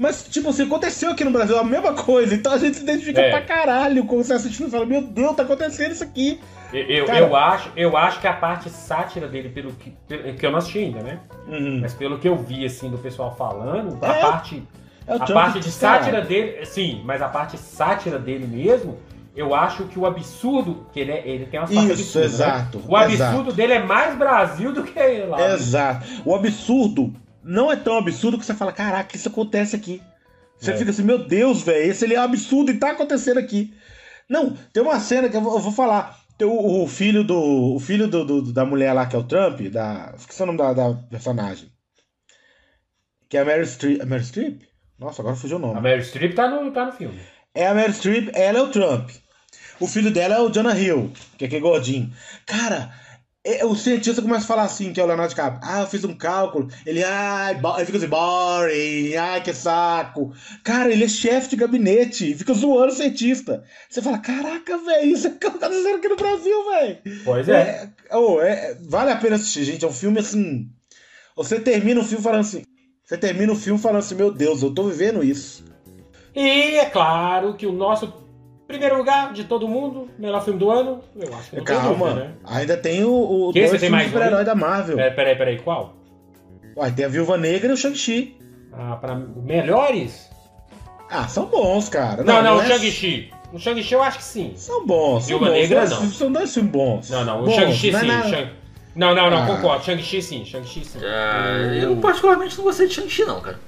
Mas, 0.00 0.22
tipo 0.26 0.48
assim, 0.48 0.62
aconteceu 0.62 1.10
aqui 1.10 1.22
no 1.24 1.30
Brasil 1.30 1.58
a 1.58 1.62
mesma 1.62 1.92
coisa, 1.92 2.34
então 2.34 2.52
a 2.54 2.56
gente 2.56 2.78
se 2.78 2.82
identifica 2.82 3.20
É. 3.20 3.30
pra 3.30 3.42
caralho 3.42 4.06
com 4.06 4.16
você 4.16 4.32
assistindo 4.32 4.68
e 4.68 4.70
fala, 4.70 4.86
meu 4.86 5.02
Deus, 5.02 5.36
tá 5.36 5.42
acontecendo 5.42 5.92
isso 5.92 6.02
aqui. 6.02 6.40
Eu, 6.72 6.80
eu, 6.84 7.04
cara- 7.04 7.18
eu 7.18 7.36
acho, 7.36 7.70
eu 7.76 7.96
acho 7.98 8.18
que 8.18 8.26
a 8.26 8.32
parte 8.32 8.70
sátira 8.70 9.28
dele, 9.28 9.50
pelo 9.50 9.72
que, 9.72 9.92
pelo- 10.08 10.32
que 10.34 10.46
eu 10.46 10.50
não 10.50 10.58
assisti 10.58 10.78
ainda, 10.78 11.02
né? 11.02 11.20
Uhum. 11.46 11.80
Mas 11.82 11.92
pelo 11.92 12.18
que 12.18 12.26
eu 12.26 12.34
vi, 12.34 12.64
assim, 12.64 12.88
do 12.88 12.96
pessoal 12.96 13.36
falando, 13.36 13.98
a 14.02 14.08
É. 14.08 14.20
parte, 14.22 14.62
É 15.06 15.12
a 15.14 15.18
parte 15.18 15.60
de 15.60 15.70
sátira 15.70 16.22
dele, 16.22 16.64
sim, 16.64 17.02
mas 17.04 17.20
a 17.20 17.28
parte 17.28 17.58
sátira 17.58 18.18
dele 18.18 18.46
mesmo, 18.46 18.96
eu 19.36 19.54
acho 19.54 19.84
que 19.84 19.98
o 19.98 20.06
absurdo, 20.06 20.86
que 20.94 21.00
ele, 21.00 21.12
é- 21.12 21.28
ele 21.28 21.44
tem 21.44 21.60
umas 21.60 21.70
partes 21.74 21.98
Isso, 22.00 22.18
absurdas, 22.18 22.38
né? 22.38 22.46
exato. 22.46 22.82
O 22.88 22.96
absurdo 22.96 23.22
exato. 23.40 23.52
dele 23.52 23.72
é 23.74 23.82
mais 23.82 24.16
Brasil 24.16 24.72
do 24.72 24.82
que 24.82 24.98
lá. 25.28 25.36
né? 25.36 25.52
Exato. 25.54 26.06
O 26.24 26.34
absurdo 26.34 27.12
não 27.50 27.70
é 27.70 27.76
tão 27.76 27.96
absurdo 27.98 28.38
que 28.38 28.44
você 28.46 28.54
fala, 28.54 28.72
caraca, 28.72 29.16
isso 29.16 29.28
acontece 29.28 29.74
aqui. 29.76 30.02
Você 30.58 30.72
É. 30.72 30.76
fica 30.76 30.90
assim, 30.90 31.02
meu 31.02 31.18
Deus, 31.26 31.62
velho, 31.62 31.90
esse 31.90 32.04
ele 32.04 32.14
é 32.14 32.20
um 32.20 32.24
absurdo 32.24 32.70
e 32.70 32.78
tá 32.78 32.90
acontecendo 32.90 33.38
aqui. 33.38 33.74
Não, 34.28 34.54
tem 34.72 34.82
uma 34.82 35.00
cena 35.00 35.28
que 35.28 35.36
eu 35.36 35.40
vou, 35.40 35.54
eu 35.54 35.60
vou 35.60 35.72
falar. 35.72 36.18
Tem 36.38 36.46
o, 36.46 36.82
o 36.82 36.86
filho 36.86 37.24
do. 37.24 37.74
O 37.74 37.80
filho 37.80 38.06
do, 38.08 38.24
do- 38.24 38.52
da 38.52 38.64
mulher 38.64 38.92
lá, 38.92 39.04
que 39.06 39.16
é 39.16 39.18
o 39.18 39.24
Trump, 39.24 39.60
da. 39.62 40.14
Esqueci 40.16 40.42
o 40.42 40.46
nome 40.46 40.58
da, 40.58 40.72
da 40.72 40.94
personagem. 40.94 41.70
Que 43.28 43.36
é 43.36 43.40
a 43.40 43.44
Mary 43.44 43.66
Streep. 43.66 44.00
A 44.00 44.06
Mary 44.06 44.24
Streep? 44.24 44.62
Nossa, 44.98 45.22
agora 45.22 45.34
fugiu 45.36 45.56
o 45.56 45.60
nome. 45.60 45.78
A 45.78 45.80
Meryl 45.80 46.02
Streep 46.04 46.34
tá 46.34 46.48
no, 46.48 46.70
tá 46.72 46.84
no 46.86 46.92
filme. 46.92 47.18
É 47.54 47.66
a 47.66 47.74
Meryl 47.74 47.94
Streep, 47.94 48.28
ela 48.34 48.58
é 48.58 48.62
o 48.62 48.68
Trump. 48.70 49.10
O 49.80 49.86
filho 49.86 50.10
dela 50.10 50.34
é 50.34 50.40
o 50.40 50.50
Jonah 50.50 50.78
Hill, 50.78 51.10
que 51.38 51.44
é 51.44 51.46
aquele 51.46 51.62
gordinho. 51.62 52.12
Cara, 52.44 52.92
é, 53.02 53.09
o 53.64 53.74
cientista 53.74 54.20
começa 54.20 54.44
a 54.44 54.48
falar 54.48 54.62
assim, 54.64 54.92
que 54.92 55.00
é 55.00 55.02
o 55.02 55.06
Leonardo 55.06 55.30
DiCaprio. 55.30 55.60
Ah, 55.64 55.80
eu 55.80 55.86
fiz 55.86 56.04
um 56.04 56.14
cálculo. 56.14 56.68
Ele, 56.84 57.02
ai, 57.02 57.54
bo- 57.54 57.74
ele 57.76 57.86
fica 57.86 57.96
assim, 57.98 58.06
boring, 58.06 59.16
ai, 59.16 59.42
que 59.42 59.54
saco. 59.54 60.32
Cara, 60.62 60.92
ele 60.92 61.04
é 61.04 61.08
chefe 61.08 61.48
de 61.50 61.56
gabinete, 61.56 62.34
fica 62.34 62.52
zoando 62.52 62.92
o 62.92 62.96
cientista. 62.96 63.64
Você 63.88 64.02
fala, 64.02 64.18
caraca, 64.18 64.76
velho, 64.78 65.06
isso 65.10 65.26
é 65.26 65.30
o 65.30 65.32
que 65.34 65.38
tá 65.40 65.48
acontecendo 65.48 65.96
aqui 65.96 66.08
no 66.08 66.16
Brasil, 66.16 66.70
velho. 66.70 66.98
Pois 67.24 67.48
é. 67.48 67.88
É, 68.10 68.16
oh, 68.16 68.40
é- 68.40 68.76
vale 68.82 69.10
a 69.10 69.16
pena 69.16 69.36
assistir, 69.36 69.64
gente. 69.64 69.84
É 69.84 69.88
um 69.88 69.92
filme 69.92 70.18
assim. 70.20 70.68
Você 71.34 71.58
termina 71.58 72.00
o 72.00 72.04
filme 72.04 72.22
falando 72.22 72.40
assim. 72.40 72.62
Você 73.04 73.16
termina 73.16 73.52
o 73.52 73.56
filme 73.56 73.80
falando 73.80 74.00
assim, 74.00 74.14
meu 74.14 74.30
Deus, 74.32 74.62
eu 74.62 74.74
tô 74.74 74.84
vivendo 74.84 75.24
isso. 75.24 75.64
E 76.36 76.76
é 76.76 76.84
claro 76.84 77.54
que 77.54 77.66
o 77.66 77.72
nosso 77.72 78.12
primeiro 78.70 78.96
lugar 78.96 79.32
de 79.32 79.44
todo 79.44 79.66
mundo, 79.68 80.08
melhor 80.18 80.42
filme 80.44 80.58
do 80.58 80.70
ano, 80.70 81.00
eu 81.16 81.34
acho 81.34 81.50
que 81.50 81.56
não 81.56 81.64
tem 81.64 81.76
Calma, 81.76 82.08
dúvida, 82.08 82.14
né? 82.26 82.32
ainda 82.44 82.76
tem 82.76 83.04
o, 83.04 83.12
o 83.12 83.52
Que, 83.52 83.60
dois 83.60 83.70
você 83.72 83.78
tem 83.78 83.88
filmes 83.88 83.90
mais 83.90 84.02
de 84.04 84.08
um 84.10 84.18
super-herói 84.18 84.44
da 84.44 84.54
Marvel. 84.54 84.96
Peraí, 84.96 85.14
peraí, 85.14 85.36
peraí, 85.36 85.58
qual? 85.58 85.94
Uai, 86.76 86.90
tem 86.92 87.04
a 87.04 87.08
Viúva 87.08 87.36
Negra 87.36 87.68
e 87.70 87.72
o 87.72 87.76
Shang-Chi. 87.76 88.38
Ah, 88.72 88.96
pra 89.00 89.14
melhores? 89.14 90.30
Ah, 91.10 91.26
são 91.26 91.46
bons, 91.46 91.88
cara. 91.88 92.22
Não, 92.22 92.42
não, 92.42 92.58
o 92.58 92.62
é- 92.62 92.66
Shang-Chi. 92.66 93.30
O 93.52 93.58
Shang-Chi 93.58 93.94
eu 93.94 94.02
acho 94.02 94.18
que 94.18 94.24
sim. 94.24 94.52
São 94.54 94.86
bons, 94.86 95.24
são 95.24 95.28
Viúva 95.38 95.46
bons. 95.46 95.52
Negra, 95.60 95.78
Dois- 95.86 95.90
não. 95.90 96.10
São 96.10 96.32
dois 96.32 96.54
filmes 96.54 96.72
bons. 96.72 97.10
Não, 97.10 97.24
não, 97.24 97.40
o 97.42 97.44
Bons, 97.46 97.54
Shang-Chi 97.54 97.90
não 97.90 97.98
é 98.00 98.22
sim. 98.22 98.30
Shang- 98.30 98.50
Não, 98.94 99.14
não, 99.14 99.30
não, 99.30 99.42
Ah. 99.42 99.46
concordo. 99.46 99.84
Shang-Chi 99.84 100.22
sim, 100.22 100.44
Shang-Chi 100.44 100.84
sim. 100.84 100.98
Ah, 101.04 101.74
eu 101.82 101.96
particularmente 101.96 102.56
não 102.56 102.64
gostei 102.64 102.86
de 102.86 102.94
Shang-Chi, 102.94 103.24
não, 103.24 103.40
cara. 103.40 103.58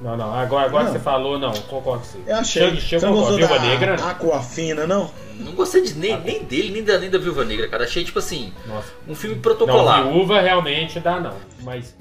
Não, 0.00 0.16
não, 0.16 0.32
agora, 0.34 0.66
agora 0.66 0.84
Não. 0.84 0.92
que 0.92 0.98
você 0.98 1.04
falou, 1.04 1.38
não, 1.38 1.52
concordo 1.52 2.02
com 2.02 2.06
você. 2.06 2.18
Eu 2.26 2.36
achei. 2.36 2.62
Shang-Chi 2.62 2.94
eu 2.94 3.00
Você 3.00 3.06
não 3.06 3.12
gostou 3.14 3.36
Viúva 3.36 3.58
da 3.58 3.64
Negra, 3.66 3.96
não. 3.98 4.08
Aquafina, 4.08 4.86
não? 4.86 5.10
Não 5.38 5.52
gostei 5.52 5.82
de, 5.82 5.94
nem, 5.94 6.18
nem 6.20 6.42
dele, 6.44 6.70
nem 6.70 6.82
da, 6.82 6.98
nem 6.98 7.10
da 7.10 7.18
Viúva 7.18 7.44
Negra, 7.44 7.68
cara. 7.68 7.84
Achei, 7.84 8.02
tipo 8.02 8.18
assim, 8.18 8.52
Nossa. 8.66 8.88
um 9.06 9.14
filme 9.14 9.36
Não, 9.36 9.42
protocolar. 9.42 10.04
viúva 10.04 10.40
realmente 10.40 10.98
dá 11.00 11.20
não. 11.20 11.34
Mas. 11.62 11.94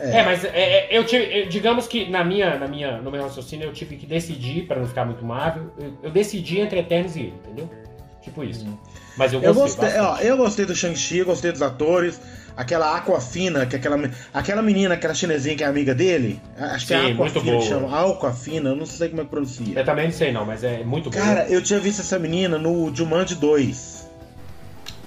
É. 0.00 0.18
É, 0.18 0.24
mas 0.24 0.44
é, 0.44 0.48
é, 0.48 0.88
eu 0.98 1.04
tive. 1.04 1.22
eu- 1.42 1.48
digamos 1.48 1.86
que 1.86 2.10
na 2.10 2.24
minha, 2.24 2.58
na 2.58 2.66
minha, 2.66 2.98
no 3.00 3.12
meu 3.12 3.22
raciocínio 3.22 3.68
eu 3.68 3.72
tive 3.72 3.94
que 3.96 4.06
decidir, 4.06 4.66
pra 4.66 4.76
não 4.80 4.86
ficar 4.86 5.04
muito 5.04 5.24
Marvel, 5.24 5.70
eu, 5.78 5.92
eu 6.02 6.10
decidi 6.10 6.58
entre 6.58 6.80
Eternos 6.80 7.14
e 7.14 7.20
ele, 7.20 7.34
entendeu? 7.44 7.70
Tipo 8.20 8.42
isso. 8.42 8.66
Mas 9.16 9.32
eu 9.32 9.40
Eu 9.40 9.54
gostei. 9.54 9.84
gostei, 9.84 10.00
ó, 10.00 10.16
eu 10.18 10.36
gostei 10.36 10.64
do 10.66 10.74
Shang-Chi, 10.74 11.18
eu 11.18 11.26
gostei 11.26 11.52
dos 11.52 11.62
atores. 11.62 12.20
Aquela 12.56 12.96
Aquafina, 12.96 13.66
que 13.66 13.74
é 13.74 13.78
aquela, 13.78 14.10
aquela 14.32 14.62
menina, 14.62 14.94
aquela 14.94 15.12
chinesinha 15.12 15.56
que 15.56 15.64
é 15.64 15.66
amiga 15.66 15.92
dele. 15.94 16.40
Acho 16.56 16.86
que 16.86 16.94
é 16.94 16.98
Sim, 16.98 17.12
Aquafina 17.12 17.24
muito 17.24 17.40
que 17.40 17.50
boa. 17.50 17.62
chama. 17.62 18.10
Aquafina, 18.12 18.70
eu 18.70 18.76
não 18.76 18.86
sei 18.86 19.08
como 19.08 19.22
é 19.22 19.24
que 19.24 19.30
pronuncia. 19.30 19.78
Eu 19.78 19.84
também 19.84 20.04
não 20.06 20.12
sei 20.12 20.30
não, 20.32 20.44
mas 20.44 20.62
é 20.62 20.84
muito 20.84 21.10
bom. 21.10 21.18
Cara, 21.18 21.48
eu 21.48 21.60
tinha 21.60 21.80
visto 21.80 22.00
essa 22.00 22.18
menina 22.18 22.56
no 22.56 22.94
Jumanji 22.94 23.34
2. 23.34 24.08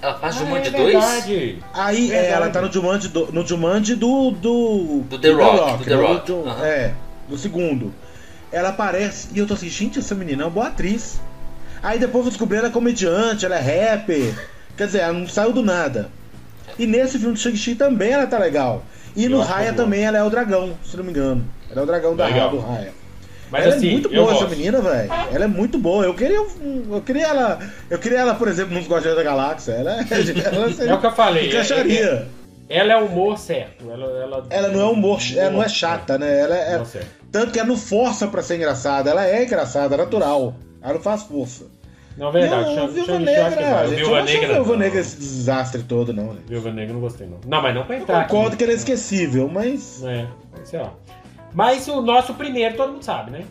Ela 0.00 0.14
faz 0.18 0.36
ah, 0.36 0.38
Jumanji 0.40 0.68
é 0.68 0.70
2? 0.78 0.92
verdade. 0.92 1.58
Aí 1.72 2.12
é, 2.12 2.30
ela 2.30 2.50
tá 2.50 2.60
no 2.60 2.70
Jumanji 2.70 3.08
do, 3.08 3.32
no 3.32 3.46
Jumanji 3.46 3.94
do, 3.94 4.30
do. 4.30 5.00
Do 5.08 5.18
The 5.18 5.30
Rock, 5.30 5.78
do 5.78 5.84
The? 5.84 5.94
Rock, 5.94 6.26
Do-. 6.26 6.48
É, 6.62 6.92
do 7.28 7.36
segundo. 7.38 7.92
Ela 8.52 8.70
aparece 8.70 9.28
e 9.34 9.38
eu 9.38 9.46
tô 9.46 9.54
assim, 9.54 9.68
gente, 9.68 9.98
essa 9.98 10.14
menina 10.14 10.42
é 10.42 10.46
uma 10.46 10.50
boa 10.50 10.68
atriz. 10.68 11.20
Aí 11.82 11.98
depois 11.98 12.24
eu 12.24 12.30
descobri 12.30 12.58
ela 12.58 12.68
é 12.68 12.70
comediante, 12.70 13.44
ela 13.44 13.56
é 13.56 13.90
rapper. 13.90 14.34
Quer 14.76 14.86
dizer, 14.86 14.98
ela 15.00 15.12
não 15.12 15.26
saiu 15.26 15.52
do 15.52 15.62
nada. 15.62 16.10
E 16.78 16.86
nesse 16.86 17.18
filme 17.18 17.34
do 17.34 17.38
Shang-Chi 17.40 17.74
também 17.74 18.10
ela 18.12 18.26
tá 18.26 18.38
legal. 18.38 18.82
E 19.16 19.24
Eu 19.24 19.30
no 19.30 19.40
Raya 19.40 19.72
também 19.72 20.04
ela 20.04 20.18
é 20.18 20.22
o 20.22 20.30
dragão, 20.30 20.72
se 20.84 20.96
não 20.96 21.04
me 21.04 21.10
engano. 21.10 21.44
Ela 21.70 21.80
é 21.80 21.84
o 21.84 21.86
dragão 21.86 22.16
da 22.16 22.26
Legal. 22.26 22.50
do 22.50 22.58
Raya. 22.58 22.92
Mas 23.50 23.64
ela 23.64 23.74
assim, 23.76 23.88
é 23.88 23.92
muito 23.92 24.08
boa 24.10 24.32
essa 24.32 24.46
menina, 24.46 24.80
velho. 24.80 25.10
Ela 25.32 25.44
é 25.44 25.48
muito 25.48 25.78
boa. 25.78 26.04
Eu 26.04 26.14
queria, 26.14 26.36
eu 26.36 27.02
queria 27.04 27.26
ela, 27.28 27.58
eu 27.88 27.98
queria 27.98 28.18
ela, 28.18 28.34
por 28.34 28.46
exemplo, 28.46 28.74
nos 28.74 28.86
Guardiões 28.86 29.16
da 29.16 29.22
Galáxia. 29.22 29.72
Ela, 29.72 29.92
ela 30.04 30.70
seria- 30.72 30.90
É 30.90 30.94
o 30.94 31.00
que 31.00 31.06
eu 31.06 31.12
falei. 31.12 31.48
encaixaria. 31.48 32.26
Ela 32.68 32.92
é 32.92 32.96
o 33.02 33.06
humor 33.06 33.38
certo. 33.38 33.90
Ela, 33.90 34.04
ela, 34.22 34.46
Ela 34.50 34.68
não 34.68 34.80
é 34.80 34.84
humor, 34.84 35.18
ela 35.34 35.50
não 35.50 35.62
é 35.62 35.68
chata, 35.70 36.18
né? 36.18 36.38
Ela 36.40 36.54
é, 36.56 36.76
Humor 36.76 36.86
certo. 36.86 37.06
tanto 37.32 37.50
que 37.52 37.58
ela 37.58 37.68
não 37.68 37.78
força 37.78 38.28
pra 38.28 38.42
ser 38.42 38.56
engraçada. 38.56 39.08
Ela 39.10 39.26
é 39.26 39.42
engraçada, 39.44 39.94
é 39.94 39.98
natural. 39.98 40.54
Ela 40.82 40.92
não 40.94 41.00
faz 41.00 41.22
força. 41.22 41.64
Não, 42.18 42.32
verdade. 42.32 42.74
Não, 42.74 42.88
Viúva 42.88 43.12
eu 43.12 43.16
acho 43.16 43.24
que 43.24 43.24
Negra, 43.24 43.50
não. 43.50 43.88
gente. 43.88 43.90
Eu 43.92 43.96
Viúva 43.96 44.16
não 44.18 44.24
Negra. 44.24 44.54
Viúva 44.54 44.72
não. 44.72 44.78
Negra 44.78 45.00
esse 45.00 45.16
desastre 45.16 45.82
todo, 45.84 46.12
não. 46.12 46.32
né? 46.34 46.40
Viúva 46.46 46.70
Negra 46.72 46.90
eu 46.90 46.94
não 46.94 47.00
gostei, 47.00 47.26
não. 47.26 47.38
Não, 47.46 47.62
mas 47.62 47.74
não 47.74 47.84
pra 47.84 47.96
Eu 47.96 48.02
entrar. 48.02 48.26
concordo 48.26 48.48
aqui. 48.48 48.56
que 48.58 48.64
ele 48.64 48.72
é 48.72 48.74
esquecível, 48.76 49.48
mas. 49.48 50.02
É, 50.04 50.26
sei 50.64 50.80
lá. 50.80 50.92
Mas 51.54 51.86
o 51.88 52.02
nosso 52.02 52.34
primeiro 52.34 52.76
todo 52.76 52.92
mundo 52.92 53.04
sabe, 53.04 53.30
né? 53.30 53.44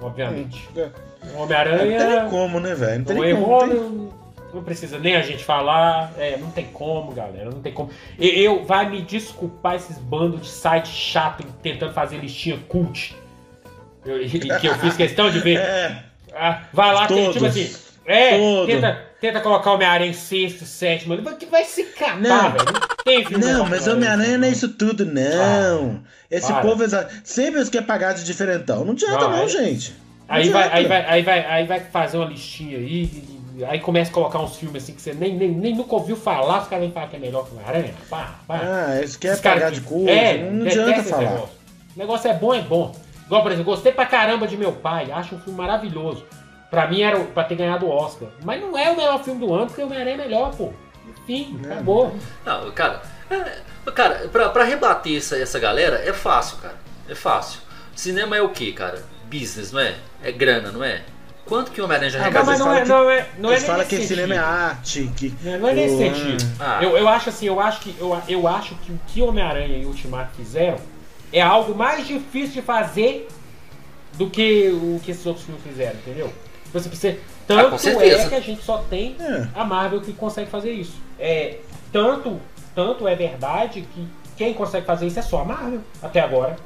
Obviamente. 0.00 0.68
É. 0.76 0.80
O 0.80 0.86
Não 0.86 1.30
tem 1.32 1.40
Homem-Aranha 1.42 2.26
como, 2.30 2.58
né, 2.60 2.74
velho? 2.74 2.98
Não 2.98 3.04
tem 3.04 3.16
não 3.16 3.22
nem 3.24 3.34
como. 3.34 3.46
errou, 3.46 3.66
não 3.66 3.74
tem- 3.76 3.82
não, 3.90 4.12
não 4.54 4.62
precisa 4.64 4.98
nem 4.98 5.16
a 5.16 5.22
gente 5.22 5.44
falar. 5.44 6.12
É, 6.18 6.36
não 6.36 6.50
tem 6.50 6.66
como, 6.72 7.12
galera. 7.12 7.50
Não 7.50 7.60
tem 7.60 7.72
como. 7.72 7.90
E- 8.18 8.40
Eu, 8.42 8.64
vai 8.64 8.88
me 8.88 9.02
desculpar 9.02 9.74
esses 9.76 9.98
bandos 9.98 10.40
de 10.42 10.48
site 10.48 10.88
chato 10.88 11.44
tentando 11.62 11.92
fazer 11.92 12.18
listinha 12.18 12.58
cult. 12.68 13.14
Eu- 14.04 14.18
que 14.60 14.66
eu 14.66 14.74
fiz 14.76 14.96
questão 14.96 15.30
de 15.30 15.38
ver. 15.40 15.58
É, 16.34 16.34
Ah, 16.34 16.62
vai 16.72 16.94
lá, 16.94 17.06
tem, 17.06 17.18
Todos. 17.18 17.34
tipo 17.34 17.44
assim. 17.46 17.81
É, 18.04 18.36
Todo. 18.38 18.66
tenta, 18.66 19.00
tenta 19.20 19.40
colocar 19.40 19.72
Homem-Aranha 19.72 20.10
em 20.10 20.14
sexto, 20.14 20.64
sétimo. 20.64 21.16
Que 21.36 21.46
vai 21.46 21.64
se 21.64 21.84
catar, 21.84 22.16
Não. 22.18 22.50
velho. 22.52 23.38
Não 23.38 23.66
mas 23.68 23.84
que 23.84 23.90
Homem-Aranha 23.90 24.38
não 24.38 24.46
é 24.48 24.50
isso 24.50 24.68
tudo, 24.70 25.04
não. 25.06 26.02
Esse 26.30 26.52
Para. 26.52 26.62
povo 26.62 26.82
exa- 26.82 27.08
sempre 27.22 27.58
eles 27.60 27.68
querem 27.68 27.86
pagar 27.86 28.14
de 28.14 28.24
diferentão. 28.24 28.84
Não 28.84 28.92
adianta, 28.92 29.18
Não, 29.20 29.30
não, 29.30 29.42
é- 29.44 29.48
gente. 29.48 29.92
Não 30.28 30.36
Aí 30.36 30.48
vai, 30.48 30.68
aí, 30.72 30.86
vai, 30.86 31.04
aí, 31.06 31.22
vai, 31.22 31.46
aí 31.46 31.66
vai 31.66 31.80
fazer 31.80 32.16
uma 32.16 32.26
listinha 32.26 32.78
aí, 32.78 33.10
aí 33.68 33.78
começa 33.80 34.10
a 34.10 34.14
colocar 34.14 34.38
uns 34.40 34.56
filmes 34.56 34.82
assim 34.82 34.94
que 34.94 35.02
você 35.02 35.12
nem, 35.12 35.36
nem, 35.36 35.50
nem 35.50 35.74
nunca 35.76 35.94
ouviu 35.94 36.16
falar, 36.16 36.62
os 36.62 36.68
caras 36.68 36.84
vêm 36.84 36.92
falar 36.92 37.08
que 37.08 37.16
é 37.16 37.18
melhor 37.18 37.44
que 37.46 37.54
o 37.54 37.60
Aranha. 37.66 37.92
Pá, 38.08 38.36
pá. 38.48 38.60
Ah, 38.62 38.96
eles 38.98 39.14
querem 39.16 39.38
caras 39.42 39.60
pagar 39.60 39.72
que- 39.74 39.80
de 39.80 39.86
curso. 39.86 40.08
É, 40.08 40.38
não 40.50 40.66
adianta 40.66 41.02
falar. 41.04 41.22
Negócio. 41.22 41.48
O 41.94 41.98
negócio 41.98 42.30
é 42.30 42.34
bom, 42.34 42.54
é 42.54 42.62
bom. 42.62 42.94
Igual, 43.26 43.42
por 43.42 43.52
exemplo, 43.52 43.72
gostei 43.72 43.92
pra 43.92 44.06
caramba 44.06 44.46
de 44.48 44.56
meu 44.56 44.72
pai, 44.72 45.10
acho 45.12 45.34
um 45.34 45.38
filme 45.38 45.58
maravilhoso. 45.58 46.24
Pra 46.72 46.86
mim 46.88 47.02
era 47.02 47.18
o- 47.20 47.26
pra 47.26 47.44
ter 47.44 47.54
ganhado 47.54 47.84
o 47.84 47.90
Oscar. 47.90 48.30
Mas 48.42 48.58
não 48.58 48.76
é 48.78 48.90
o 48.90 48.96
melhor 48.96 49.22
filme 49.22 49.46
do 49.46 49.52
ano, 49.52 49.66
porque 49.66 49.82
o 49.82 49.84
Homem-Aranha 49.84 50.14
é 50.14 50.18
melhor, 50.18 50.54
pô. 50.56 50.72
Enfim, 51.22 51.60
É. 51.68 51.72
acabou. 51.74 52.16
Não, 52.46 52.70
cara, 52.72 53.02
é, 53.30 53.90
cara, 53.90 54.28
pra, 54.32 54.48
pra 54.48 54.64
rebater 54.64 55.18
essa, 55.18 55.36
essa 55.36 55.58
galera 55.58 55.98
é 56.02 56.14
fácil, 56.14 56.56
cara. 56.56 56.76
É 57.06 57.14
fácil. 57.14 57.60
Cinema 57.94 58.36
é 58.38 58.40
o 58.40 58.48
que, 58.48 58.72
cara? 58.72 59.04
Business, 59.30 59.70
não 59.70 59.80
é? 59.80 59.96
É 60.22 60.32
grana, 60.32 60.72
não 60.72 60.82
é? 60.82 61.02
Quanto 61.44 61.70
que 61.72 61.80
o 61.80 61.84
Homem-Aranha 61.84 62.10
já 62.10 62.18
Ah, 62.18 62.22
Não, 62.22 62.26
arrecadou? 62.28 62.50
mas 62.50 62.58
não 62.58 62.66
falam 62.66 62.78
é, 62.78 62.82
que- 62.82 62.88
não 62.88 63.10
é, 63.10 63.26
não 63.38 63.50
é 63.50 63.52
Eles 63.52 63.62
nem 63.64 63.70
falam 63.70 63.86
que 63.86 63.94
nesse 63.96 64.08
cinema 64.08 64.34
é 64.34 64.38
sentido. 64.38 64.48
arte, 64.48 65.10
que. 65.16 65.34
Não, 65.42 65.58
não 65.58 65.68
é 65.68 65.74
nesse 65.74 65.94
o- 65.94 65.98
sentido. 65.98 66.44
Ah. 66.58 66.78
Eu, 66.82 66.96
eu 66.96 67.08
acho 67.08 67.28
assim, 67.28 67.46
eu 67.46 67.60
acho 67.60 67.80
que 67.80 67.94
eu, 68.00 68.22
eu 68.28 68.48
acho 68.48 68.74
que 68.76 68.92
o 68.92 69.00
que 69.08 69.20
Homem-Aranha 69.20 69.76
e 69.76 69.84
Ultimato 69.84 70.34
fizeram 70.36 70.78
é 71.32 71.42
algo 71.42 71.74
mais 71.74 72.06
difícil 72.06 72.54
de 72.54 72.62
fazer 72.62 73.28
do 74.14 74.30
que 74.30 74.68
o 74.70 75.00
que 75.04 75.10
esses 75.10 75.24
outros 75.26 75.44
filmes 75.44 75.62
fizeram, 75.62 75.96
entendeu? 75.96 76.32
Você 76.72 76.88
precisa. 76.88 77.16
Ah, 77.18 77.44
Tanto 77.46 77.78
certeza. 77.78 78.22
é 78.22 78.28
que 78.28 78.34
a 78.34 78.40
gente 78.40 78.62
só 78.62 78.78
tem 78.88 79.14
É. 79.20 79.46
a 79.54 79.64
Marvel 79.64 80.00
que 80.00 80.12
consegue 80.12 80.50
fazer 80.50 80.72
isso. 80.72 80.94
É, 81.18 81.56
tanto, 81.92 82.40
tanto 82.74 83.06
é 83.06 83.14
verdade 83.14 83.82
que 83.94 84.08
quem 84.36 84.54
consegue 84.54 84.86
fazer 84.86 85.06
isso 85.06 85.18
é 85.18 85.22
só 85.22 85.42
a 85.42 85.44
Marvel, 85.44 85.80
até 86.02 86.20
agora. 86.20 86.56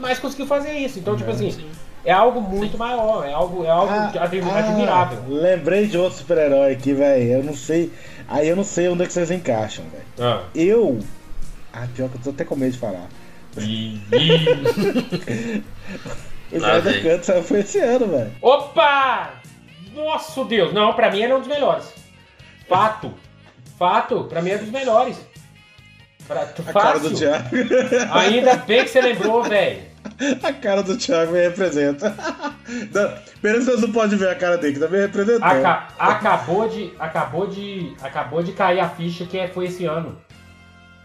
Mas 0.00 0.18
conseguiu 0.18 0.46
fazer 0.46 0.72
isso. 0.72 0.98
Então, 0.98 1.16
tipo 1.16 1.30
assim, 1.30 1.52
Sim. 1.52 1.70
é 2.04 2.12
algo 2.12 2.40
muito 2.40 2.76
maior, 2.76 3.24
é 3.24 3.32
algo, 3.32 3.64
é 3.64 3.70
algo 3.70 3.92
Ah, 3.92 4.12
ah, 4.18 4.24
admirável. 4.58 5.18
lembrei 5.28 5.86
de 5.86 5.96
outro 5.96 6.18
super-herói 6.18 6.72
aqui, 6.72 6.92
velho. 6.92 7.24
Eu 7.34 7.44
não 7.44 7.54
sei. 7.54 7.92
Aí 8.26 8.48
eu 8.48 8.56
não 8.56 8.64
sei 8.64 8.88
onde 8.88 9.04
é 9.04 9.06
que 9.06 9.12
vocês 9.12 9.30
encaixam, 9.30 9.84
velho. 9.90 10.04
Ah. 10.18 10.42
Eu. 10.54 10.98
Ah, 11.72 11.86
pior 11.94 12.08
que 12.08 12.16
eu 12.16 12.20
tô 12.24 12.30
até 12.30 12.44
com 12.44 12.56
medo 12.56 12.72
de 12.72 12.78
falar. 12.78 13.06
Snyder. 16.56 17.02
Cut 17.02 17.26
saiu 17.26 17.42
foi 17.42 17.60
esse 17.60 17.78
ano, 17.78 18.06
velho. 18.06 18.32
Opa! 18.42 19.30
Nossa 19.94 20.44
Deus! 20.44 20.72
Não, 20.72 20.92
pra 20.94 21.10
mim 21.10 21.22
ele 21.22 21.32
é 21.32 21.36
um 21.36 21.40
dos 21.40 21.48
melhores. 21.48 21.92
Fato. 22.68 23.12
Fato, 23.78 24.24
pra 24.24 24.40
mim 24.42 24.50
é 24.50 24.56
um 24.56 24.58
dos 24.60 24.70
melhores. 24.70 25.16
Pra, 26.26 26.40
A 26.42 26.72
cara 26.72 26.98
do 26.98 27.10
fácil. 27.10 27.16
Thiago. 27.16 27.48
Ainda 28.18 28.56
bem 28.56 28.82
que 28.82 28.88
você 28.88 29.00
lembrou, 29.00 29.42
velho. 29.42 29.82
A 30.42 30.52
cara 30.52 30.82
do 30.82 30.96
Thiago 30.96 31.32
me 31.32 31.40
representa. 31.40 32.14
Que 32.66 33.52
vocês 33.60 33.80
não 33.82 33.92
podem 33.92 34.16
ver 34.18 34.28
a 34.30 34.34
cara 34.34 34.56
dele, 34.56 34.72
que 34.74 34.80
tá 34.80 34.88
me 34.88 34.98
representando. 34.98 35.42
Aca- 35.44 35.88
acabou 35.98 36.68
de. 36.68 36.92
Acabou 36.98 37.46
de. 37.46 37.92
Acabou 38.02 38.42
de 38.42 38.52
cair 38.52 38.80
a 38.80 38.88
ficha 38.88 39.26
que 39.26 39.46
foi 39.48 39.66
esse 39.66 39.84
ano. 39.84 40.16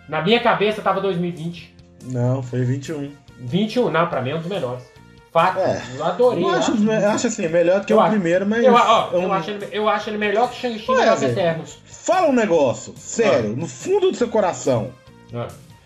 Na 0.07 0.21
minha 0.21 0.39
cabeça 0.39 0.81
tava 0.81 1.01
2020. 1.01 1.75
Não, 2.05 2.41
foi 2.41 2.63
21. 2.63 3.11
21, 3.39 3.89
não, 3.89 4.07
pra 4.07 4.21
mim 4.21 4.31
é 4.31 4.35
um 4.35 4.39
dos 4.39 4.47
melhores. 4.47 4.83
Fato. 5.31 5.59
É. 5.59 5.81
Eu 5.95 6.03
adorei. 6.05 6.43
Eu 6.43 6.49
acho, 6.49 6.71
acho- 6.73 6.83
eu 6.83 7.09
acho 7.09 7.27
assim, 7.27 7.47
melhor 7.47 7.85
que 7.85 7.93
Eu 7.93 7.97
o 7.97 8.01
acho- 8.01 8.11
primeiro, 8.11 8.45
mas. 8.47 8.63
eu, 8.63 8.73
ó, 8.73 9.09
eu 9.13 9.21
eu, 9.23 9.33
acho 9.33 9.51
ele, 9.51 9.67
eu 9.71 9.87
acho 9.89 10.09
ele 10.09 10.17
melhor 10.17 10.49
que 10.49 10.55
Shang-Chi 10.59 10.91
e 10.91 11.15
Zé. 11.17 11.25
Eternos. 11.29 11.77
Fala 11.85 12.27
um 12.27 12.33
negócio, 12.33 12.93
Ah. 12.95 12.99
sério, 12.99 13.55
no 13.55 13.67
fundo 13.67 14.09
do 14.11 14.17
seu 14.17 14.27
coração. 14.29 14.91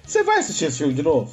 Você 0.05 0.23
vai 0.23 0.39
assistir 0.39 0.65
esse 0.65 0.77
filme 0.77 0.93
de 0.93 1.03
novo? 1.03 1.29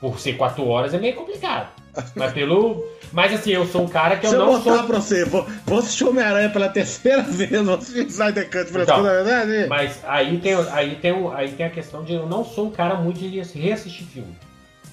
Por 0.00 0.18
ser 0.18 0.34
4 0.36 0.66
horas 0.66 0.92
é 0.92 0.98
meio 0.98 1.14
complicado. 1.14 1.68
Mas 2.14 2.32
pelo. 2.32 2.84
Mas 3.12 3.32
assim, 3.34 3.50
eu 3.50 3.66
sou 3.66 3.82
um 3.82 3.88
cara 3.88 4.16
que 4.16 4.24
eu 4.26 4.30
Se 4.30 4.36
eu 4.36 4.40
não 4.40 4.46
botar 4.58 4.78
sou. 4.78 4.86
pra 4.86 4.98
você, 4.98 5.24
vou, 5.26 5.46
vou 5.66 5.78
assistir 5.78 6.04
Homem-Aranha 6.04 6.48
pela 6.48 6.68
terceira 6.70 7.20
vez, 7.28 7.50
vou 7.62 7.74
assistir 7.74 8.06
Snyder 8.06 8.50
Cut 8.50 8.72
pela 8.72 8.84
Então, 8.84 8.96
segunda 8.96 9.44
vez. 9.44 9.68
Mas 9.68 9.98
aí 10.04 10.38
tem, 10.38 10.54
aí, 10.72 10.94
tem, 10.96 11.30
aí 11.34 11.52
tem 11.52 11.66
a 11.66 11.70
questão 11.70 12.02
de 12.02 12.14
eu 12.14 12.26
não 12.26 12.42
sou 12.44 12.66
um 12.68 12.70
cara 12.70 12.94
muito 12.94 13.18
de 13.20 13.38
reassistir 13.58 14.06
filme. 14.06 14.34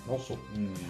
Não 0.08 0.20
sou. 0.20 0.38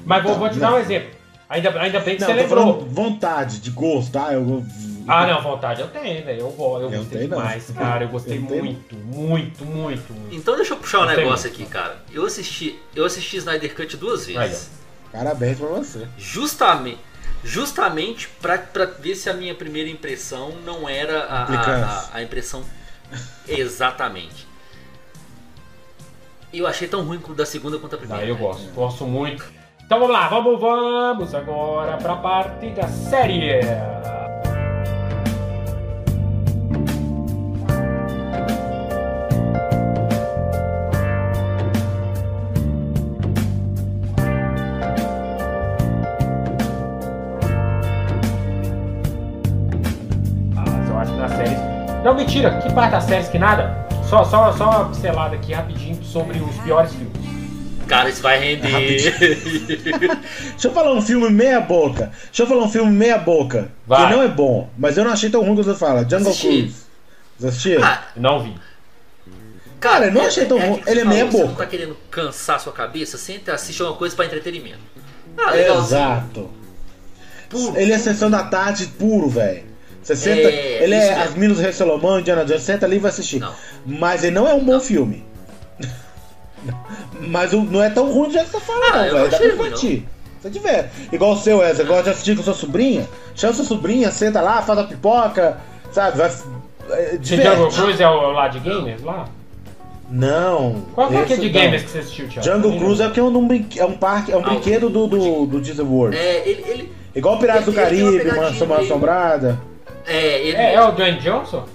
Mas 0.06 0.24
vou, 0.24 0.34
tá, 0.34 0.40
vou 0.40 0.50
te 0.50 0.60
dar 0.60 0.72
não. 0.72 0.78
um 0.78 0.80
exemplo. 0.82 1.10
Ainda, 1.50 1.82
ainda 1.82 2.00
bem 2.00 2.16
que 2.16 2.22
Não, 2.22 2.28
você 2.28 2.34
lembrou. 2.34 2.86
vontade, 2.86 3.60
de 3.60 3.72
gosto, 3.72 4.12
tá? 4.12 4.32
Eu, 4.34 4.64
Ah, 5.08 5.26
não, 5.26 5.42
vontade 5.42 5.82
eu 5.82 5.88
tenho, 5.88 6.24
velho. 6.24 6.42
Eu, 6.42 6.56
eu 6.60 6.82
Eu 6.92 7.00
gostei 7.00 7.18
tenho, 7.20 7.30
não. 7.32 7.38
demais, 7.40 7.72
cara. 7.72 8.04
Eu 8.06 8.10
gostei 8.10 8.38
Eu 8.38 8.42
muito, 8.44 8.96
muito, 8.96 9.66
muito, 9.66 10.14
muito. 10.14 10.36
Então 10.36 10.56
deixa 10.56 10.74
eu 10.74 10.78
puxar 10.78 11.00
um 11.02 11.08
tem 11.08 11.18
negócio 11.18 11.50
muito. 11.50 11.62
aqui, 11.64 11.72
cara. 11.72 11.98
Eu 12.12 12.24
assisti, 12.26 12.78
eu 12.96 13.04
assisti 13.04 13.38
Snyder 13.38 13.76
Cut 13.76 13.98
duas 13.98 14.28
vezes. 14.28 14.70
Parabéns 15.12 15.58
pra 15.58 15.68
você. 15.70 16.08
Justamente, 16.20 17.00
justamente 17.44 18.28
pra, 18.40 18.60
pra 18.60 18.86
ver 18.86 19.16
se 19.16 19.28
a 19.28 19.34
minha 19.34 19.56
primeira 19.56 19.90
impressão 19.90 20.52
não 20.64 20.88
era 20.88 21.24
a, 21.24 21.44
a, 21.46 21.86
a- 21.86 22.10
a 22.14 22.22
impressão 22.22 22.64
exatamente. 23.48 24.48
Eu 26.52 26.66
achei 26.66 26.88
tão 26.88 27.04
ruim 27.04 27.22
da 27.36 27.46
segunda 27.46 27.78
quanto 27.78 27.96
a 27.96 27.98
primeira. 27.98 28.24
Ah, 28.24 28.28
eu 28.28 28.36
gosto, 28.36 28.74
gosto 28.74 29.06
muito. 29.06 29.46
Então 29.86 30.00
vamos 30.00 30.14
lá, 30.14 30.28
vamos, 30.28 30.60
vamos 30.60 31.36
agora 31.36 31.98
pra 31.98 32.16
parte 32.16 32.70
da 32.70 32.88
série. 32.88 33.60
Que 51.06 51.16
nas 51.16 51.32
séries. 51.32 51.58
Não, 52.04 52.16
mentira, 52.16 52.60
que 52.60 52.74
parte 52.74 52.92
das 52.92 53.04
séries 53.06 53.30
que 53.30 53.40
nada? 53.40 53.89
Só, 54.10 54.24
só, 54.26 54.52
só 54.54 54.70
uma 54.70 54.86
pincelada 54.90 55.36
aqui 55.36 55.54
rapidinho 55.54 56.04
sobre 56.04 56.40
os 56.40 56.56
piores 56.58 56.92
filmes. 56.94 57.30
Cara, 57.88 58.10
isso 58.10 58.22
vai 58.22 58.40
render. 58.40 59.12
Deixa 60.52 60.68
eu 60.68 60.72
falar 60.72 60.94
um 60.94 61.02
filme 61.02 61.30
meia 61.30 61.60
boca. 61.60 62.12
Deixa 62.26 62.44
eu 62.44 62.48
falar 62.48 62.64
um 62.64 62.70
filme 62.70 62.92
meia 62.92 63.18
boca. 63.18 63.72
Vai. 63.88 64.08
Que 64.08 64.16
não 64.16 64.22
é 64.24 64.28
bom, 64.28 64.70
mas 64.78 64.98
eu 64.98 65.04
não 65.04 65.12
achei 65.12 65.30
tão 65.30 65.42
ruim 65.42 65.56
quanto 65.56 65.66
você 65.72 65.76
fala. 65.78 66.08
Jungle. 66.08 66.36
Cruise. 66.36 66.84
Você 67.40 67.48
assistiu? 67.48 67.84
Ah, 67.84 68.04
Não 68.16 68.44
vi. 68.44 68.56
Cara, 69.80 70.08
eu 70.08 70.12
não 70.12 70.22
achei 70.26 70.46
tão 70.46 70.58
ruim. 70.60 70.72
aquilo 70.72 70.84
que 70.84 70.90
Ele 70.92 71.00
é 71.00 71.04
você 71.04 71.10
meia 71.10 71.20
falou, 71.26 71.32
Você 71.32 71.44
não 71.44 71.48
boca. 71.54 71.64
tá 71.64 71.70
querendo 71.70 71.98
cansar 72.12 72.60
sua 72.60 72.74
cabeça? 72.74 73.18
Senta 73.18 73.52
e 73.52 73.54
assiste 73.56 73.82
uma 73.82 73.94
coisa 73.94 74.16
pra 74.16 74.26
entretenimento. 74.26 74.80
Ah, 75.38 75.52
legalzinho. 75.52 75.84
Exato. 76.00 76.50
Puro. 77.50 77.78
Ele 77.78 77.92
é 77.94 77.98
sessão 77.98 78.30
da 78.30 78.44
tarde 78.44 78.86
puro, 78.88 79.30
velho. 79.30 79.64
Você 80.02 80.16
senta. 80.16 80.50
É, 80.50 80.84
ele 80.84 80.96
é 80.96 81.10
mesmo. 81.10 81.24
As 81.24 81.34
Minas 81.36 81.58
do 81.58 81.64
Rei 81.64 81.74
Salomão, 81.74 82.20
Indiana 82.20 82.46
Jones, 82.46 82.64
senta 82.64 82.86
ali 82.86 82.96
e 82.96 83.00
vai 83.00 83.10
assistir. 83.12 83.40
Não. 83.40 83.54
Mas 83.86 84.24
ele 84.24 84.34
não 84.36 84.48
é 84.48 84.54
um 84.54 84.64
bom 84.64 84.80
filme. 84.80 85.24
Mas 87.22 87.52
não 87.54 87.84
é 87.84 87.90
tão 87.90 88.12
ruim 88.12 88.28
do 88.28 88.34
jeito 88.34 88.46
que 88.48 88.52
você 88.52 88.60
fala, 88.66 88.86
Ah, 88.88 88.98
não, 88.98 89.06
eu 89.06 89.12
velho. 89.12 89.24
não 89.24 89.30
Dá 89.30 89.38
pra 89.38 89.48
divertir. 89.50 90.06
Se 90.42 90.50
tiver. 90.50 90.90
Igual 91.12 91.34
o 91.34 91.38
seu, 91.38 91.58
Wesley, 91.58 91.86
gosta 91.86 92.04
de 92.04 92.10
assistir 92.12 92.36
com 92.38 92.44
sua 92.44 92.54
sobrinha, 92.54 93.08
chama 93.36 93.54
sua 93.54 93.66
sobrinha, 93.66 94.10
senta 94.10 94.40
lá, 94.40 94.62
faz 94.62 94.80
a 94.80 94.84
pipoca, 94.86 95.58
sabe? 95.92 96.18
Vai. 96.18 96.28
é, 96.92 97.16
Esse 97.22 97.36
Jungle 97.36 97.54
diverte. 97.70 97.76
Cruise 97.76 98.04
é 98.04 98.10
o, 98.10 98.32
é 98.32 98.34
lá 98.34 98.48
de 98.48 98.60
gamers 98.60 99.02
lá? 99.04 99.26
Não. 100.10 100.86
Qual 100.96 101.10
que 101.10 101.16
é 101.16 101.20
aquele 101.22 101.42
de 101.42 101.54
não. 101.54 101.62
gamers 101.62 101.84
que 101.84 101.90
você 101.90 101.98
assistiu, 102.00 102.28
Thiago? 102.30 102.48
Jungle 102.48 102.80
Cruise 102.80 103.02
é 103.02 103.06
porque 103.06 103.20
é 103.20 103.24
um, 103.24 103.50
é 103.78 103.86
um 103.86 103.98
parque, 103.98 104.32
é 104.32 104.38
um 104.38 104.40
Ah, 104.46 104.50
brinquedo 104.50 104.90
do, 104.90 105.08
do, 105.08 105.46
do 105.46 105.62
Disney 105.62 105.84
World. 105.86 106.18
É, 106.18 106.48
ele, 106.48 106.64
ele, 106.68 106.94
Igual 107.14 107.38
Piratas 107.38 107.66
do 107.66 107.74
Caribe, 107.74 108.24
Mansão 108.32 108.74
Assombrada. 108.74 109.60
É, 110.10 110.42
ele, 110.42 110.58
É, 110.58 110.74
é 110.76 110.84
o 110.84 110.92
Dwayne 110.92 111.20
Johnson? 111.20 111.66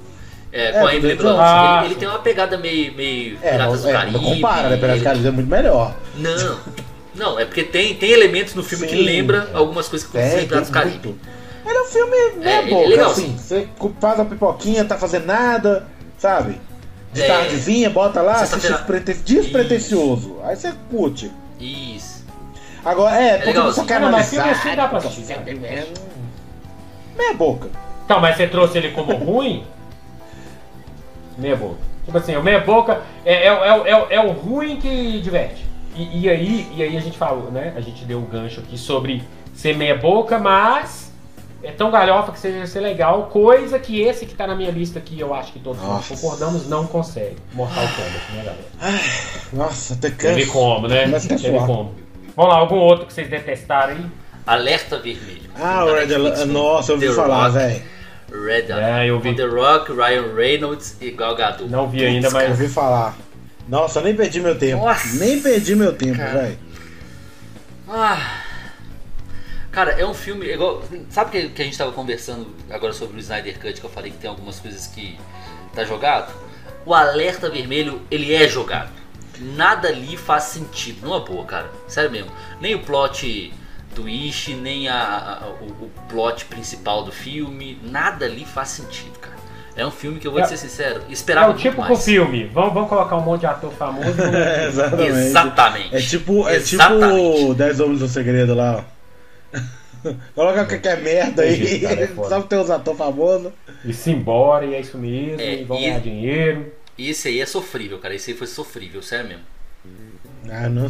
é, 0.53 0.68
é, 0.68 0.72
com 0.72 0.87
a 0.87 0.95
Emily. 0.95 1.14
Blunt. 1.16 1.37
Ah, 1.39 1.80
ele, 1.85 1.87
ele 1.93 2.01
tem 2.01 2.09
uma 2.09 2.18
pegada 2.20 2.57
meio, 2.59 2.93
meio 2.95 3.39
É, 3.43 3.53
Piratas 3.53 3.74
não, 3.76 3.82
do 3.82 3.89
é, 3.89 3.93
Caribe. 3.93 4.12
não 4.18 4.24
compara, 4.24 4.68
né? 4.70 4.76
Piratas 4.76 4.99
do 5.01 5.05
Caribe 5.05 5.26
é 5.26 5.30
muito 5.30 5.51
melhor. 5.51 5.95
Não, 6.16 6.59
não, 7.14 7.39
é 7.41 7.45
porque 7.45 7.62
tem, 7.64 7.95
tem 7.95 8.11
elementos 8.11 8.55
no 8.55 8.62
filme 8.62 8.87
que 8.87 8.97
Sim. 8.97 9.03
lembra 9.03 9.49
algumas 9.55 9.89
coisas 9.89 10.07
que 10.09 10.16
acontecem 10.16 10.41
É, 10.41 10.43
em 10.45 10.47
Piratas 10.49 10.68
do 10.68 10.72
tem 10.72 10.82
Caribe. 10.82 11.09
muito. 11.09 11.35
Ele 11.66 11.78
é 11.78 11.82
um 11.82 11.87
filme 11.87 12.16
meia 12.37 12.59
ele 12.59 12.70
é 12.70 12.74
boca, 12.74 12.89
legalzinho. 12.89 13.35
assim. 13.37 13.39
Você 13.39 13.68
faz 14.01 14.20
a 14.20 14.24
pipoquinha, 14.24 14.85
tá 14.85 14.99
fazendo 14.99 15.24
nada, 15.26 15.87
sabe? 16.18 16.61
De 17.12 17.22
É. 17.22 17.26
tardezinha, 17.26 17.89
bota 17.91 18.20
lá, 18.20 18.32
assiste 18.35 18.61
Sexta-feira. 18.61 19.01
despreten- 19.01 19.22
despretensioso. 19.24 20.37
Aí 20.45 20.55
você 20.57 20.72
curte. 20.91 21.30
Isso. 21.59 22.22
Agora, 22.85 23.16
é, 23.16 23.35
porque 23.37 23.47
legalzinho. 23.49 23.74
você 23.74 23.85
quer 23.89 23.95
Ah, 23.97 24.01
não, 24.01 24.11
mas 24.11 24.28
filme 24.28 24.43
analisar. 24.45 24.66
assim 24.68 24.76
dá 24.76 24.89
pra 24.89 24.99
assistir. 24.99 25.32
É, 25.32 25.87
Meia 27.16 27.35
boca. 27.35 27.68
Então, 28.05 28.20
mas 28.20 28.36
você 28.36 28.46
trouxe 28.46 28.78
ele 28.78 28.90
como 28.90 29.14
ruim? 29.14 29.64
Meia 31.38 31.57
boca. 31.57 31.78
Tipo 32.05 32.18
assim, 32.18 32.36
o 32.36 32.42
meia 32.42 32.61
boca 32.61 33.02
é, 33.24 33.46
é, 33.46 33.48
é, 33.48 33.90
é, 33.90 34.14
é 34.16 34.20
o 34.20 34.32
ruim 34.32 34.76
que 34.76 35.20
diverte. 35.20 35.64
E, 35.96 36.22
e 36.22 36.28
aí, 36.28 36.68
e 36.76 36.82
aí 36.82 36.96
a 36.96 37.00
gente 37.00 37.16
falou, 37.16 37.50
né? 37.50 37.72
A 37.76 37.80
gente 37.80 38.05
deu 38.05 38.18
o 38.18 38.22
gancho 38.22 38.61
aqui 38.61 38.76
sobre 38.76 39.22
ser 39.55 39.76
meia 39.76 39.96
boca, 39.96 40.38
mas 40.38 41.12
é 41.62 41.70
tão 41.70 41.90
galhofa 41.90 42.32
que 42.32 42.38
seja 42.38 42.66
ser 42.66 42.80
legal, 42.80 43.28
coisa 43.32 43.78
que 43.78 44.02
esse 44.02 44.26
que 44.26 44.34
tá 44.34 44.46
na 44.46 44.55
minha 44.55 44.70
lista 44.70 44.98
aqui, 44.98 45.18
eu 45.18 45.32
acho 45.32 45.52
que 45.52 45.59
todos 45.59 45.80
nós 45.80 45.88
Nossa. 45.88 46.14
concordamos, 46.14 46.68
não 46.68 46.86
consegue. 46.86 47.36
Mortal 47.55 47.84
Kombat, 47.84 48.32
né, 48.32 48.44
galera? 48.44 49.00
Nossa, 49.52 49.94
até 49.94 50.11
Teve 50.11 50.42
cansa. 50.42 50.52
como, 50.52 50.88
né? 50.88 51.07
Teve 51.20 51.59
como. 51.61 51.94
Vamos 52.36 52.52
lá, 52.52 52.59
algum 52.59 52.76
outro 52.76 53.07
que 53.07 53.12
vocês 53.14 53.28
detestaram 53.30 53.94
aí? 53.94 54.07
Alerta 54.46 54.98
Vermelho. 54.98 55.50
Ah, 55.59 55.84
o 55.84 55.94
Red 55.94 56.44
Nossa, 56.46 56.92
eu 56.92 56.96
ouvi 56.96 57.09
falar, 57.14 57.48
velho. 57.48 57.82
Red 58.43 58.72
É, 58.72 59.09
eu 59.09 59.20
vi. 59.20 59.30
Com 59.30 59.37
The 59.37 59.45
Rock, 59.47 59.93
Ryan 59.93 60.35
Reynolds 60.35 60.97
e 61.01 61.11
Gal 61.11 61.37
Gadot. 61.37 61.68
Não 61.70 61.89
vi 61.89 62.05
ainda, 62.05 62.28
Eu 62.28 62.32
mas. 62.32 62.51
ouvi 62.51 62.68
falar. 62.68 63.16
Nossa, 63.68 64.01
eu 64.01 64.05
nem 64.05 64.14
perdi 64.14 64.41
meu 64.41 64.59
tempo. 64.59 64.85
Nossa. 64.85 65.16
Nem 65.16 65.41
perdi 65.41 65.74
meu 65.76 65.93
tempo, 65.95 66.18
Cara. 66.18 66.43
velho. 66.43 66.59
Ah. 67.89 68.41
Cara, 69.70 69.93
é 69.93 70.07
um 70.07 70.14
filme 70.14 70.47
igual. 70.47 70.82
Sabe 71.11 71.30
que, 71.30 71.49
que 71.51 71.62
a 71.62 71.64
gente 71.64 71.76
tava 71.76 71.93
conversando 71.93 72.47
agora 72.70 72.93
sobre 72.93 73.16
o 73.16 73.20
Snyder 73.20 73.59
Cut, 73.59 73.80
que 73.80 73.85
eu 73.87 73.91
falei 73.91 74.11
que 74.11 74.18
tem 74.18 74.30
algumas 74.30 74.61
coisas 74.61 74.87
que 74.87 75.18
tá 75.74 75.85
jogado? 75.85 76.32
O 76.87 76.95
alerta 76.95 77.49
vermelho, 77.51 78.01
ele 78.11 78.32
é 78.35 78.47
jogado. 78.49 78.91
Nada 79.41 79.89
ali 79.89 80.16
faz 80.16 80.45
sentido, 80.45 81.03
numa 81.07 81.20
boa, 81.20 81.45
cara. 81.45 81.68
Sério 81.89 82.11
mesmo. 82.11 82.30
Nem 82.61 82.74
o 82.74 82.80
plot 82.80 83.53
twist, 83.95 84.55
nem 84.55 84.88
a, 84.88 84.95
a- 85.42 85.49
o, 85.61 85.84
o 85.84 85.90
plot 86.09 86.45
principal 86.47 87.05
do 87.05 87.12
filme, 87.12 87.78
nada 87.82 88.24
ali 88.26 88.45
faz 88.45 88.68
sentido, 88.70 89.18
cara. 89.18 89.34
É 89.76 89.84
um 89.84 89.90
filme 89.90 90.20
que 90.20 90.26
eu 90.26 90.30
vou 90.32 90.40
É- 90.40 90.45
te 90.45 90.51
ser 90.51 90.57
sincero, 90.59 91.03
É 91.09 91.12
esperava 91.12 91.47
o 91.47 91.49
muito 91.51 91.62
tipo 91.62 91.76
com 91.82 91.82
mais. 91.88 92.05
filme. 92.05 92.45
Vamos, 92.47 92.74
vamos 92.74 92.88
colocar 92.88 93.16
um 93.16 93.22
monte 93.22 93.40
de 93.40 93.47
ator 93.47 93.72
famoso. 93.72 94.07
É, 94.32 94.66
exatamente. 94.68 95.11
Exatamente. 95.11 95.97
É 95.97 96.01
tipo, 96.01 96.49
é 96.49 96.57
Exatamente. 96.57 97.38
tipo 97.40 97.55
10 97.55 97.80
Homens 97.80 97.99
do 98.01 98.09
Segredo 98.09 98.55
lá, 98.55 98.84
ó. 98.84 98.95
Coloca 100.34 100.64
qualquer 100.66 101.01
merda 101.01 101.42
aí, 101.42 101.80
cara, 101.80 102.01
é 102.03 102.07
só 102.14 102.28
pra 102.28 102.42
ter 102.42 102.57
uns 102.59 102.70
atores 102.70 102.99
famosos. 102.99 103.53
E 103.84 103.92
se 103.92 104.11
embora, 104.11 104.64
e 104.64 104.74
é 104.74 104.80
isso 104.80 104.97
mesmo, 104.99 105.40
É, 105.40 105.61
e 105.61 105.64
vão 105.64 105.78
ganhar 105.80 106.01
dinheiro. 106.01 106.72
E 106.97 107.11
esse 107.11 107.26
aí 107.28 107.40
é 107.40 107.47
sofrível, 107.47 107.99
cara. 107.99 108.14
Esse 108.14 108.30
aí 108.30 108.36
foi 108.36 108.47
sofrível, 108.47 109.03
sério 109.03 109.28
mesmo. 109.28 109.42
Ah, 110.51 110.68
não, 110.68 110.88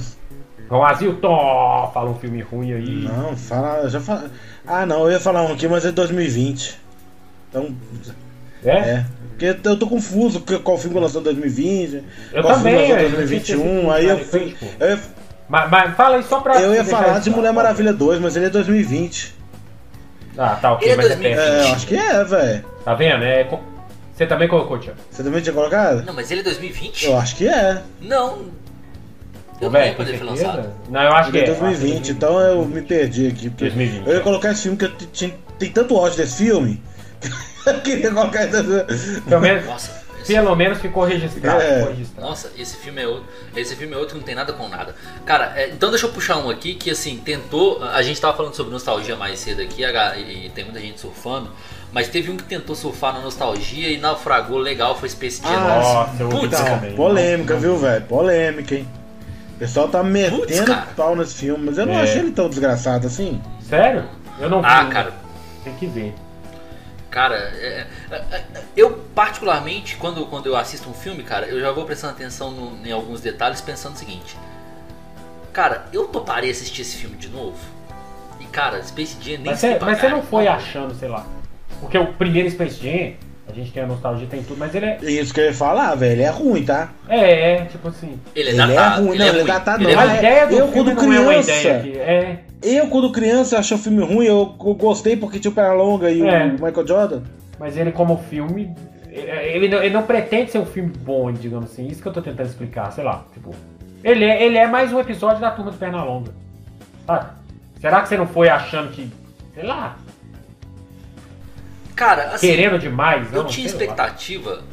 Vão 0.69 0.85
Azilton, 0.85 1.91
fala 1.93 2.11
um 2.11 2.15
filme 2.19 2.41
ruim 2.41 2.73
aí. 2.73 3.09
não, 3.09 3.37
fala, 3.37 3.89
já 3.89 4.01
fala. 4.01 4.31
Ah, 4.67 4.87
não, 4.87 5.05
eu 5.05 5.13
ia 5.13 5.21
falar 5.21 5.43
um 5.43 5.53
aqui, 5.53 5.69
mas 5.69 5.85
é 5.85 5.93
2020. 5.93 6.79
Então, 7.51 7.75
É? 8.65 8.71
é. 8.71 9.07
Porque 9.31 9.69
eu 9.69 9.77
tô 9.77 9.87
confuso 9.89 10.41
com 10.41 10.59
qual 10.61 10.79
filme 10.79 10.99
lançou 10.99 11.21
em 11.21 11.25
2020. 11.25 12.03
Eu 12.33 12.43
qual 12.43 12.55
também, 12.55 12.87
filme 12.87 12.93
lançou 12.93 12.97
em 12.97 13.03
eu 13.03 13.11
não 13.11 13.27
tinha 13.27 13.57
2021. 13.59 13.91
Aí 13.91 14.09
eu 14.09 14.19
fui. 14.25 14.57
Eu 14.81 14.89
ia, 14.91 15.01
Mas, 15.49 15.71
mas 15.71 15.95
fala 15.97 16.17
aí 16.17 16.23
só 16.23 16.41
pra. 16.41 16.61
eu 16.61 16.73
ia 16.75 16.85
falar 16.85 17.19
de. 17.21 17.31
Mulher 17.31 17.53
Maravilha 17.53 17.93
2, 17.93 18.21
mas 18.21 18.37
ele 18.37 18.47
é 18.47 18.51
2020. 18.51 19.35
Ah, 20.39 20.57
tá, 20.61 20.73
ok, 20.73 20.89
Ele 20.89 20.95
é 20.95 20.97
mas 20.97 21.07
é 21.07 21.09
2020. 21.17 21.37
perto. 21.37 21.53
É, 21.53 21.69
eu 21.71 21.75
acho 21.75 21.87
que 21.87 21.97
é, 21.97 22.25
velho. 22.25 22.65
Tá 22.85 22.95
vendo? 22.95 23.23
É, 23.25 23.49
Você 24.15 24.27
também 24.27 24.49
colocou, 24.49 24.79
Tiago? 24.79 24.99
Você 25.11 25.23
também 25.23 25.41
tinha 25.43 25.53
colocado? 25.53 26.05
Não, 26.05 26.13
mas 26.15 26.31
ele 26.31 26.41
é 26.41 26.45
2020? 26.45 27.07
Eu 27.07 27.19
acho 27.19 27.37
que 27.37 27.47
é. 27.47 27.83
Não. 28.01 28.47
Eu 29.61 29.71
não 29.71 29.81
quando 29.95 29.97
tem 29.97 30.09
ele 30.09 30.19
foi 30.19 30.27
lançado. 30.27 30.71
Não, 30.89 31.03
eu 31.03 31.13
acho 31.13 31.31
que 31.31 31.37
Ele 31.39 31.47
é 31.47 31.49
é. 31.49 31.51
eu 31.51 31.53
acho 31.53 31.61
que 31.61 31.69
é 31.69 31.77
2020, 31.77 32.09
então 32.11 32.41
eu 32.41 32.65
me 32.65 32.83
perdi 32.83 33.29
aqui. 33.29 33.51
porque 33.51 33.65
2020, 33.67 34.07
Eu 34.07 34.15
ia 34.15 34.21
colocar 34.21 34.51
esse 34.51 34.63
filme 34.63 34.77
que 34.77 34.85
eu 34.85 34.93
tinha, 35.13 35.35
tem 35.59 35.71
tanto 35.71 35.95
ódio 35.97 36.17
desse 36.19 36.45
filme. 36.45 36.83
que 37.21 37.31
eu 37.71 37.81
queria 37.81 38.11
colocar 38.11 38.45
esse... 38.45 39.21
Pelo 39.23 39.41
menos, 39.41 39.65
Nossa, 39.65 40.05
esse, 40.25 40.33
pelo 40.33 40.57
menos 40.57 40.79
ficou 40.79 41.05
registrado. 41.05 41.61
É. 41.63 41.79
ficou 41.79 41.91
registrado. 41.91 42.29
nossa, 42.29 42.53
esse 42.57 42.77
filme 42.79 43.03
é 43.03 43.07
outro. 43.07 43.29
Esse 43.55 43.77
filme 43.77 43.95
é 43.95 43.97
outro 43.97 44.15
que 44.15 44.19
não 44.21 44.27
tem 44.27 44.35
nada 44.35 44.53
com 44.55 44.69
nada. 44.69 44.97
Cara, 45.27 45.53
é, 45.55 45.69
então 45.69 45.91
deixa 45.91 46.07
eu 46.07 46.13
puxar 46.13 46.39
um 46.39 46.49
aqui 46.49 46.75
que 46.75 46.91
assim, 46.91 47.19
tentou. 47.19 47.83
A 47.85 48.03
gente 48.03 48.21
tava 48.21 48.37
falando 48.37 48.55
sobre 48.55 48.73
nostalgia 48.73 49.17
mais 49.17 49.39
cedo 49.39 49.61
aqui, 49.61 49.85
e 49.85 50.51
tem 50.55 50.65
muita 50.65 50.81
gente 50.81 50.99
surfando. 50.99 51.51
Mas 51.93 52.09
teve 52.09 52.31
um 52.31 52.37
que 52.37 52.43
tentou 52.45 52.75
surfar 52.75 53.13
na 53.13 53.21
nostalgia 53.21 53.89
e 53.89 53.99
naufragou 53.99 54.59
legal, 54.59 54.99
foi 54.99 55.09
Space 55.11 55.41
Jam. 55.41 55.51
Ah, 55.53 56.09
Nossa, 56.09 56.25
Putz. 56.25 56.61
Então, 56.61 56.97
polêmica, 56.97 57.57
viu, 57.57 57.77
velho? 57.77 58.05
Polêmica, 58.07 58.75
hein? 58.75 58.89
Pessoal 59.67 59.89
tá 59.89 60.03
metendo 60.03 60.67
cara. 60.67 60.89
pau 60.95 61.17
nesse 61.17 61.35
filme, 61.37 61.65
mas 61.67 61.79
eu 61.79 61.87
não 61.87 61.95
É. 61.95 62.03
achei 62.03 62.21
ele 62.21 62.33
tão 62.33 62.49
desgraçado 62.51 63.07
assim. 63.07 63.41
Sério? 63.63 64.05
Eu 64.39 64.51
não 64.51 64.63
Ah, 64.65 64.85
vi. 64.85 64.91
cara, 64.91 65.13
Tem 65.65 65.75
que 65.77 65.87
ver. 65.87 66.15
Cara, 67.11 67.37
é- 67.37 67.87
é- 68.11 68.17
é- 68.33 68.45
eu 68.77 68.99
particularmente, 69.15 69.97
quando, 69.97 70.27
quando 70.27 70.45
eu 70.47 70.55
assisto 70.57 70.91
um 70.91 70.93
filme, 70.93 71.23
cara, 71.23 71.47
eu 71.47 71.59
já 71.59 71.71
vou 71.73 71.87
prestando 71.87 72.13
atenção 72.13 72.51
no- 72.51 72.87
em 72.87 72.93
alguns 72.93 73.23
detalhes, 73.23 73.63
pensando 73.63 73.95
o 73.95 73.99
seguinte. 73.99 74.37
Cara, 75.55 75.87
eu 75.93 76.07
toparia 76.09 76.51
assistir 76.51 76.83
esse 76.83 76.97
filme 76.97 77.17
de 77.17 77.29
novo? 77.29 77.57
E 78.41 78.45
cara, 78.45 78.83
Space 78.83 79.17
Jam 79.23 79.39
nem 79.39 79.47
Mas 79.53 79.61
pra 79.61 79.79
mas 79.87 79.99
você 80.01 80.09
não 80.11 80.23
foi 80.23 80.47
achando, 80.47 80.95
sei 80.95 81.09
lá. 81.09 81.25
Porque 81.81 81.97
o 81.97 82.13
primeiro 82.13 82.51
Space 82.51 82.83
Jam, 82.83 83.15
gente 83.55 83.73
tem 83.73 83.83
a 83.83 83.87
nostalgia, 83.87 84.27
tem 84.29 84.43
tudo, 84.43 84.59
mas 84.59 84.75
ele 84.75 84.87
é. 84.87 84.99
Isso 85.03 85.33
que 85.33 85.41
eu 85.41 85.45
ia 85.47 85.55
falar, 85.55 85.95
velho, 85.95 86.23
é 86.23 86.29
ruim, 86.31 86.65
tá? 86.65 86.91
É, 87.09 87.53
é, 87.57 87.65
tipo 87.67 87.89
assim. 87.89 88.19
Ele 88.35 88.51
é 88.51 88.53
Ele 88.53 88.61
é 88.73 88.89
ruim, 88.89 89.19
não, 89.19 89.27
ele 89.27 89.41
é 89.41 89.45
datado, 89.45 89.83
ele 89.85 89.93
é 89.93 89.97
não. 89.97 90.03
a 90.03 90.17
ideia 90.17 90.47
do 90.47 90.55
eu, 90.55 90.69
filme 90.73 90.95
quando 90.95 91.07
não 91.07 91.13
é 91.15 91.21
uma 91.21 91.29
criança- 91.43 91.53
ideia 91.53 91.81
que. 91.81 91.99
É. 91.99 92.39
Eu, 92.63 92.87
quando 92.89 93.13
criança, 93.13 93.59
achei 93.59 93.77
o 93.77 93.81
filme 93.81 94.03
ruim, 94.03 94.25
eu, 94.27 94.55
eu 94.59 94.75
gostei 94.75 95.17
porque 95.17 95.39
tinha 95.39 95.51
o 95.51 95.55
Pernalonga 95.55 96.11
e 96.11 96.23
É. 96.27 96.47
o 96.47 96.53
Michael 96.53 96.87
Jordan. 96.87 97.23
Mas 97.59 97.77
ele, 97.77 97.93
como 97.93 98.17
filme, 98.31 98.75
ele 99.11 99.69
não, 99.69 99.83
ele 99.83 99.93
não 99.95 100.03
pretende 100.03 100.51
ser 100.51 100.59
um 100.59 100.67
filme 100.67 100.91
bom, 101.05 101.31
digamos 101.31 101.71
assim. 101.71 101.87
Isso 101.87 102.01
que 102.03 102.09
eu 102.09 102.13
tô 102.13 102.23
tentando 102.23 102.47
explicar, 102.47 102.91
sei 102.93 103.05
lá. 103.05 103.25
Tipo, 103.35 103.51
ele 104.03 104.25
é, 104.25 104.43
ele 104.43 104.57
é 104.59 104.67
mais 104.67 104.93
um 104.93 104.99
episódio 105.01 105.41
da 105.41 105.51
turma 105.51 105.71
do 105.71 105.77
Pernalonga. 105.77 106.33
Sabe? 107.07 107.27
Será 107.81 108.01
que 108.01 108.09
você 108.09 108.17
não 108.17 108.27
foi 108.27 108.49
achando 108.49 108.91
que. 108.93 109.11
Sei 109.55 109.63
lá. 109.63 109.97
Cara, 111.95 112.31
assim, 112.35 112.49
querendo 112.49 112.79
demais? 112.79 113.33
eu 113.33 113.43
não, 113.43 113.49
tinha 113.49 113.69
sei 113.69 113.79
lá. 113.79 113.85
expectativa. 113.85 114.65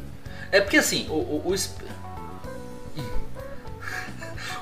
É 0.51 0.59
porque 0.59 0.78
assim, 0.78 1.07
o, 1.09 1.13
o, 1.13 1.53
o, 1.53 1.55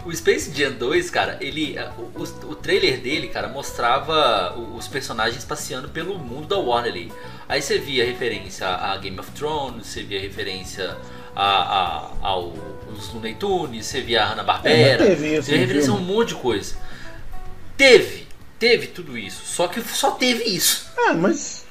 o 0.10 0.16
Space 0.16 0.52
Jam 0.54 0.74
2, 0.74 1.10
cara, 1.10 1.38
ele. 1.40 1.78
O, 1.98 2.20
o, 2.20 2.24
o 2.52 2.56
trailer 2.56 3.00
dele, 3.00 3.28
cara, 3.30 3.48
mostrava 3.48 4.56
os 4.76 4.88
personagens 4.88 5.44
passeando 5.44 5.90
pelo 5.90 6.18
mundo 6.20 6.48
da 6.48 6.58
Warner 6.58 6.92
ali. 6.92 7.14
Aí 7.48 7.62
você 7.62 7.80
via 7.80 8.06
referência 8.06 8.68
a 8.68 8.96
Game 8.98 9.20
of 9.20 9.32
Thrones, 9.32 9.88
você 9.88 10.04
via 10.04 10.20
referência 10.20 10.98
a, 11.36 11.44
a, 11.44 12.12
ao, 12.22 12.54
aos 12.88 13.14
Looney 13.14 13.36
Tunes, 13.36 13.86
você 13.86 14.02
via 14.02 14.24
a 14.24 14.26
Hanna-Barbera, 14.28 15.06
É, 15.06 15.10
mas 15.10 15.20
teve 15.20 15.34
isso 15.36 15.44
você 15.44 15.52
via 15.52 15.60
referência 15.62 15.92
a 15.92 15.96
um 15.96 16.00
monte 16.02 16.30
de 16.30 16.36
coisa. 16.36 16.76
Teve, 17.78 18.28
teve 18.60 18.88
tudo 18.88 19.18
isso, 19.18 19.46
só 19.46 19.68
que 19.68 19.82
só 19.82 20.12
teve 20.12 20.44
isso. 20.44 20.92
Ah, 20.98 21.14
mas. 21.14 21.66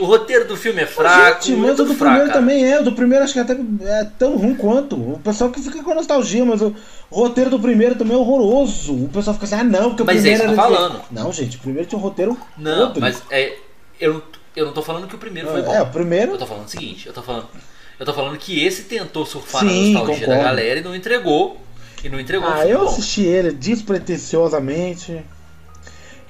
O 0.00 0.04
roteiro 0.06 0.48
do 0.48 0.56
filme 0.56 0.80
é 0.82 0.86
fraco, 0.86 1.42
gente, 1.44 1.52
é 1.52 1.56
mas 1.56 1.78
o 1.78 1.84
do 1.84 1.94
fraco, 1.94 2.14
primeiro 2.16 2.32
também 2.32 2.72
é. 2.72 2.80
O 2.80 2.84
do 2.84 2.92
primeiro 2.92 3.24
acho 3.24 3.34
que 3.34 3.38
até 3.40 3.52
é 3.52 4.04
tão 4.18 4.36
ruim 4.36 4.54
quanto. 4.54 4.96
O 4.96 5.20
pessoal 5.22 5.50
que 5.50 5.60
fica 5.60 5.82
com 5.82 5.94
nostalgia, 5.94 6.44
mas 6.46 6.62
o 6.62 6.74
roteiro 7.10 7.50
do 7.50 7.60
primeiro 7.60 7.94
também 7.94 8.14
é 8.14 8.18
horroroso. 8.18 8.94
O 9.04 9.08
pessoal 9.08 9.34
fica 9.34 9.44
assim, 9.46 9.54
ah 9.56 9.64
não, 9.64 9.90
porque 9.90 10.02
o 10.02 10.06
Mas 10.06 10.16
é 10.16 10.20
primeiro 10.20 10.44
isso 10.44 10.54
que 10.54 10.60
eu 10.60 10.64
tô 10.64 10.74
era- 10.74 10.78
falando. 10.88 11.02
Não, 11.10 11.30
gente, 11.32 11.56
o 11.58 11.60
primeiro 11.60 11.88
tinha 11.88 11.98
um 11.98 12.02
roteiro. 12.02 12.38
Não, 12.56 12.86
podre. 12.86 13.00
mas 13.00 13.22
é, 13.30 13.54
eu, 14.00 14.14
não- 14.14 14.22
eu 14.56 14.66
não 14.66 14.72
tô 14.72 14.80
falando 14.82 15.06
que 15.06 15.14
o 15.14 15.18
primeiro 15.18 15.48
foi 15.50 15.60
bom. 15.62 15.74
É, 15.74 15.82
o 15.82 15.86
primeiro. 15.86 16.32
Eu 16.32 16.38
tô 16.38 16.46
falando 16.46 16.66
o 16.66 16.70
seguinte, 16.70 17.06
eu 17.06 17.12
tô 17.12 17.22
falando, 17.22 17.48
eu 18.00 18.06
tô 18.06 18.14
falando 18.14 18.38
que 18.38 18.64
esse 18.64 18.84
tentou 18.84 19.26
surfar 19.26 19.60
Sim, 19.60 19.92
na 19.92 19.98
nostalgia 20.00 20.26
da 20.26 20.32
concordo. 20.34 20.42
galera 20.56 20.80
e 20.80 20.82
não 20.82 20.96
entregou. 20.96 21.58
E 22.02 22.08
não 22.08 22.18
entregou 22.18 22.48
Ah, 22.48 22.66
eu 22.66 22.80
bom. 22.80 22.86
assisti 22.86 23.22
ele 23.22 23.52
despretensiosamente. 23.52 25.22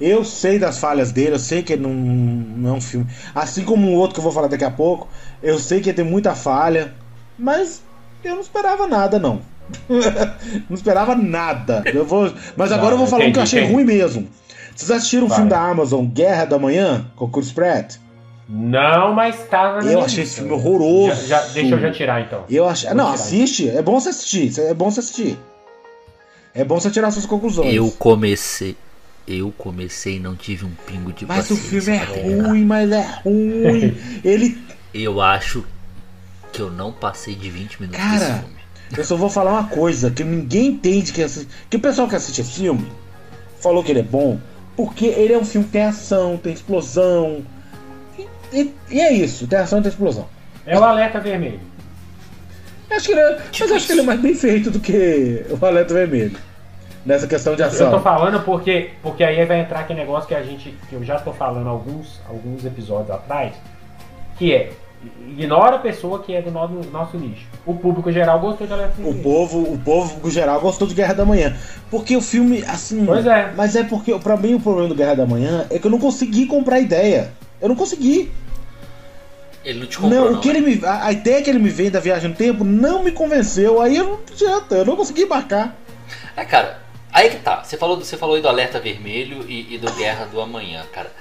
Eu 0.01 0.23
sei 0.25 0.57
das 0.59 0.79
falhas 0.79 1.11
dele, 1.11 1.35
eu 1.35 1.39
sei 1.39 1.61
que 1.63 1.73
ele 1.73 1.83
não, 1.83 1.93
não 1.93 2.69
é 2.71 2.73
um 2.73 2.81
filme. 2.81 3.07
Assim 3.33 3.63
como 3.63 3.87
o 3.87 3.93
outro 3.93 4.15
que 4.15 4.19
eu 4.19 4.23
vou 4.23 4.31
falar 4.31 4.47
daqui 4.47 4.63
a 4.65 4.71
pouco, 4.71 5.07
eu 5.41 5.57
sei 5.59 5.79
que 5.81 5.89
ele 5.89 5.95
tem 5.97 6.05
muita 6.05 6.35
falha, 6.35 6.93
mas 7.37 7.81
eu 8.23 8.33
não 8.35 8.41
esperava 8.41 8.87
nada, 8.87 9.19
não. 9.19 9.41
não 9.89 10.75
esperava 10.75 11.15
nada. 11.15 11.83
Eu 11.93 12.05
vou, 12.05 12.31
mas 12.57 12.69
Não, 12.71 12.77
agora 12.77 12.93
eu 12.93 12.97
vou 12.97 13.07
falar 13.07 13.21
um 13.23 13.25
que 13.25 13.29
entendi, 13.31 13.39
eu 13.39 13.43
achei 13.43 13.59
entendi. 13.61 13.73
ruim 13.73 13.85
mesmo. 13.85 14.27
Vocês 14.75 14.89
assistiram 14.91 15.25
o 15.25 15.29
Vai. 15.29 15.37
filme 15.37 15.49
da 15.51 15.59
Amazon, 15.59 16.05
Guerra 16.05 16.45
da 16.45 16.57
Manhã, 16.59 17.05
com 17.15 17.25
o 17.25 17.29
Chris 17.29 17.51
Pratt? 17.51 17.95
Não, 18.49 19.13
mas 19.13 19.37
tava 19.49 19.81
na 19.81 19.91
Eu 19.91 19.99
achei 20.01 20.19
lista. 20.19 20.21
esse 20.21 20.35
filme 20.35 20.51
horroroso. 20.51 21.27
Já, 21.27 21.41
já- 21.41 21.47
deixa 21.53 21.75
eu 21.75 21.79
já 21.79 21.91
tirar 21.91 22.21
então. 22.21 22.43
Eu 22.49 22.67
achei. 22.67 22.89
Vou 22.89 22.97
Não, 22.97 23.05
tirar. 23.05 23.15
assiste. 23.15 23.69
É 23.69 23.81
bom 23.81 23.99
você 23.99 24.09
assistir. 24.09 24.59
É 24.59 24.73
bom 24.73 24.91
você 24.91 24.99
assistir. 24.99 25.39
É 26.53 26.63
bom 26.63 26.79
você 26.79 26.89
tirar 26.91 27.09
suas 27.11 27.25
conclusões. 27.25 27.73
Eu 27.73 27.89
comecei, 27.97 28.75
eu 29.27 29.51
comecei 29.57 30.17
e 30.17 30.19
não 30.19 30.35
tive 30.35 30.65
um 30.65 30.71
pingo 30.87 31.11
de 31.13 31.25
Mas 31.25 31.49
o 31.49 31.55
paciência 31.55 31.81
filme 31.81 31.97
é 31.97 32.05
pra 32.05 32.13
terminar. 32.15 32.47
ruim, 32.49 32.65
mas 32.65 32.91
é 32.91 33.01
ruim. 33.23 33.97
Ele. 34.23 34.57
Eu 34.93 35.21
acho 35.21 35.63
que 36.51 36.61
eu 36.61 36.69
não 36.69 36.91
passei 36.91 37.33
de 37.35 37.49
20 37.49 37.81
minutos 37.81 38.01
Cara, 38.01 38.19
desse 38.19 38.39
filme. 38.39 38.53
Eu 38.97 39.03
só 39.03 39.15
vou 39.15 39.29
falar 39.29 39.51
uma 39.53 39.67
coisa 39.67 40.11
que 40.11 40.23
ninguém 40.23 40.67
entende 40.67 41.11
que 41.11 41.21
assiste. 41.23 41.47
Que 41.69 41.77
o 41.77 41.79
pessoal 41.79 42.07
que 42.07 42.15
assiste 42.15 42.41
esse 42.41 42.51
filme 42.53 42.91
falou 43.59 43.83
que 43.83 43.91
ele 43.91 44.01
é 44.01 44.03
bom. 44.03 44.39
Porque 44.75 45.05
ele 45.05 45.33
é 45.33 45.37
um 45.37 45.45
filme 45.45 45.65
que 45.65 45.73
tem 45.73 45.83
ação, 45.83 46.37
tem 46.37 46.53
explosão. 46.53 47.43
E, 48.19 48.27
e- 48.59 48.73
e 48.91 48.99
é 48.99 49.11
isso, 49.13 49.47
tem 49.47 49.57
ação 49.59 49.79
e 49.79 49.81
tem 49.83 49.89
explosão. 49.91 50.27
É 50.65 50.77
o 50.77 50.83
alerta 50.83 51.19
vermelho. 51.19 51.59
Acho 52.91 53.07
que 53.07 53.11
ele 53.13 53.21
é, 53.21 53.35
Tipo 53.51 53.59
mas 53.61 53.69
eu 53.71 53.75
acho 53.77 53.85
que 53.87 53.91
ele 53.93 54.01
é 54.01 54.03
mais 54.03 54.19
bem 54.19 54.35
feito 54.35 54.69
do 54.69 54.79
que 54.79 55.43
o 55.49 55.65
Alerta 55.65 55.93
Vermelho. 55.95 56.37
Nessa 57.05 57.27
questão 57.27 57.55
de 57.55 57.61
Eu 57.61 57.69
tô 57.69 57.75
ação. 57.75 58.01
falando 58.01 58.43
porque, 58.43 58.91
porque 59.01 59.23
aí 59.23 59.45
vai 59.45 59.59
entrar 59.59 59.81
aquele 59.81 59.99
negócio 59.99 60.27
que 60.27 60.35
a 60.35 60.41
gente. 60.41 60.73
que 60.89 60.95
eu 60.95 61.03
já 61.03 61.19
tô 61.19 61.33
falando 61.33 61.67
alguns, 61.67 62.21
alguns 62.29 62.63
episódios 62.63 63.11
atrás, 63.11 63.53
que 64.37 64.53
é 64.53 64.71
ignora 65.27 65.75
a 65.75 65.79
pessoa 65.79 66.19
que 66.19 66.33
é 66.33 66.41
do 66.41 66.51
nosso, 66.51 66.73
nosso 66.91 67.17
nicho. 67.17 67.45
O 67.65 67.75
público 67.75 68.11
geral 68.11 68.39
gostou 68.39 68.65
de 68.67 68.73
alerta 68.73 69.01
O 69.01 69.13
povo, 69.15 69.73
o 69.73 69.77
povo 69.77 70.29
geral 70.29 70.59
gostou 70.61 70.87
de 70.87 70.93
Guerra 70.93 71.13
da 71.13 71.25
Manhã. 71.25 71.55
Porque 71.89 72.15
o 72.15 72.21
filme, 72.21 72.63
assim. 72.67 73.05
Pois 73.05 73.25
é. 73.25 73.51
Mas 73.55 73.75
é 73.75 73.83
porque, 73.83 74.17
pra 74.19 74.37
mim, 74.37 74.55
o 74.55 74.59
problema 74.59 74.87
do 74.87 74.95
Guerra 74.95 75.15
da 75.15 75.25
Manhã 75.25 75.65
é 75.69 75.79
que 75.79 75.85
eu 75.85 75.91
não 75.91 75.99
consegui 75.99 76.45
comprar 76.45 76.77
a 76.77 76.79
ideia. 76.79 77.31
Eu 77.61 77.69
não 77.69 77.75
consegui. 77.75 78.31
Ele 79.63 79.79
não 79.79 79.87
te 79.87 79.97
comprou, 79.97 80.21
não, 80.21 80.31
não. 80.31 80.37
o 80.39 80.41
que 80.41 80.51
né? 80.51 80.59
ele 80.59 80.75
me, 80.75 80.85
a, 80.85 81.05
a 81.05 81.11
ideia 81.13 81.41
que 81.41 81.49
ele 81.49 81.59
me 81.59 81.69
vem 81.69 81.89
da 81.89 81.99
viagem 81.99 82.29
no 82.29 82.35
tempo 82.35 82.65
não 82.65 83.01
me 83.01 83.11
convenceu. 83.11 83.81
Aí 83.81 83.95
eu 83.95 84.05
não 84.05 84.19
adianta, 84.29 84.75
eu 84.75 84.85
não 84.85 84.95
consegui 84.95 85.23
embarcar. 85.23 85.73
É, 86.35 86.43
cara, 86.43 86.79
aí 87.13 87.29
que 87.29 87.37
tá. 87.37 87.63
Você 87.63 87.77
falou, 87.77 87.97
você 87.97 88.17
falou 88.17 88.35
aí 88.35 88.41
do 88.41 88.47
Alerta 88.47 88.79
Vermelho 88.79 89.45
e, 89.47 89.75
e 89.75 89.77
do 89.77 89.91
Guerra 89.93 90.25
do 90.25 90.41
Amanhã, 90.41 90.85
cara. 90.91 91.11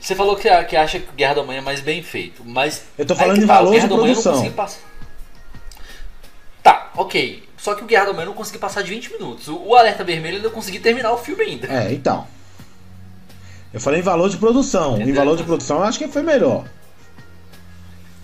Você 0.00 0.14
falou 0.14 0.36
que, 0.36 0.48
que 0.64 0.76
acha 0.76 0.98
que 1.00 1.08
o 1.08 1.12
Guerra 1.14 1.34
do 1.34 1.40
Amanhã 1.40 1.58
é 1.58 1.62
mais 1.62 1.80
bem 1.80 2.02
feito, 2.02 2.42
mas. 2.44 2.84
Eu 2.98 3.06
tô 3.06 3.14
falando 3.16 3.36
que 3.36 3.40
de 3.40 3.46
tá, 3.46 3.54
valor 3.54 3.70
Guerra 3.70 3.82
de 3.82 3.88
do 3.88 3.94
Amanhã 3.94 4.12
eu 4.12 4.22
produção. 4.22 4.44
não 4.44 4.52
passar. 4.52 4.80
Tá, 6.62 6.90
ok. 6.96 7.42
Só 7.56 7.74
que 7.74 7.82
o 7.82 7.86
Guerra 7.86 8.04
do 8.06 8.10
Amanhã 8.10 8.26
não 8.26 8.34
consegui 8.34 8.58
passar 8.58 8.82
de 8.82 8.90
20 8.90 9.12
minutos. 9.12 9.48
O, 9.48 9.56
o 9.56 9.74
Alerta 9.74 10.04
Vermelho 10.04 10.36
eu 10.38 10.42
não 10.42 10.50
consegui 10.50 10.78
terminar 10.78 11.12
o 11.12 11.18
filme 11.18 11.42
ainda. 11.42 11.66
É, 11.72 11.92
então. 11.92 12.26
Eu 13.72 13.80
falei 13.80 14.00
em 14.00 14.02
valor 14.02 14.28
de 14.28 14.36
produção. 14.36 14.92
Em 14.92 14.96
Entendeu? 14.96 15.14
valor 15.14 15.36
de 15.36 15.42
produção 15.44 15.78
eu 15.78 15.84
acho 15.84 15.98
que 15.98 16.06
foi 16.06 16.22
melhor. 16.22 16.64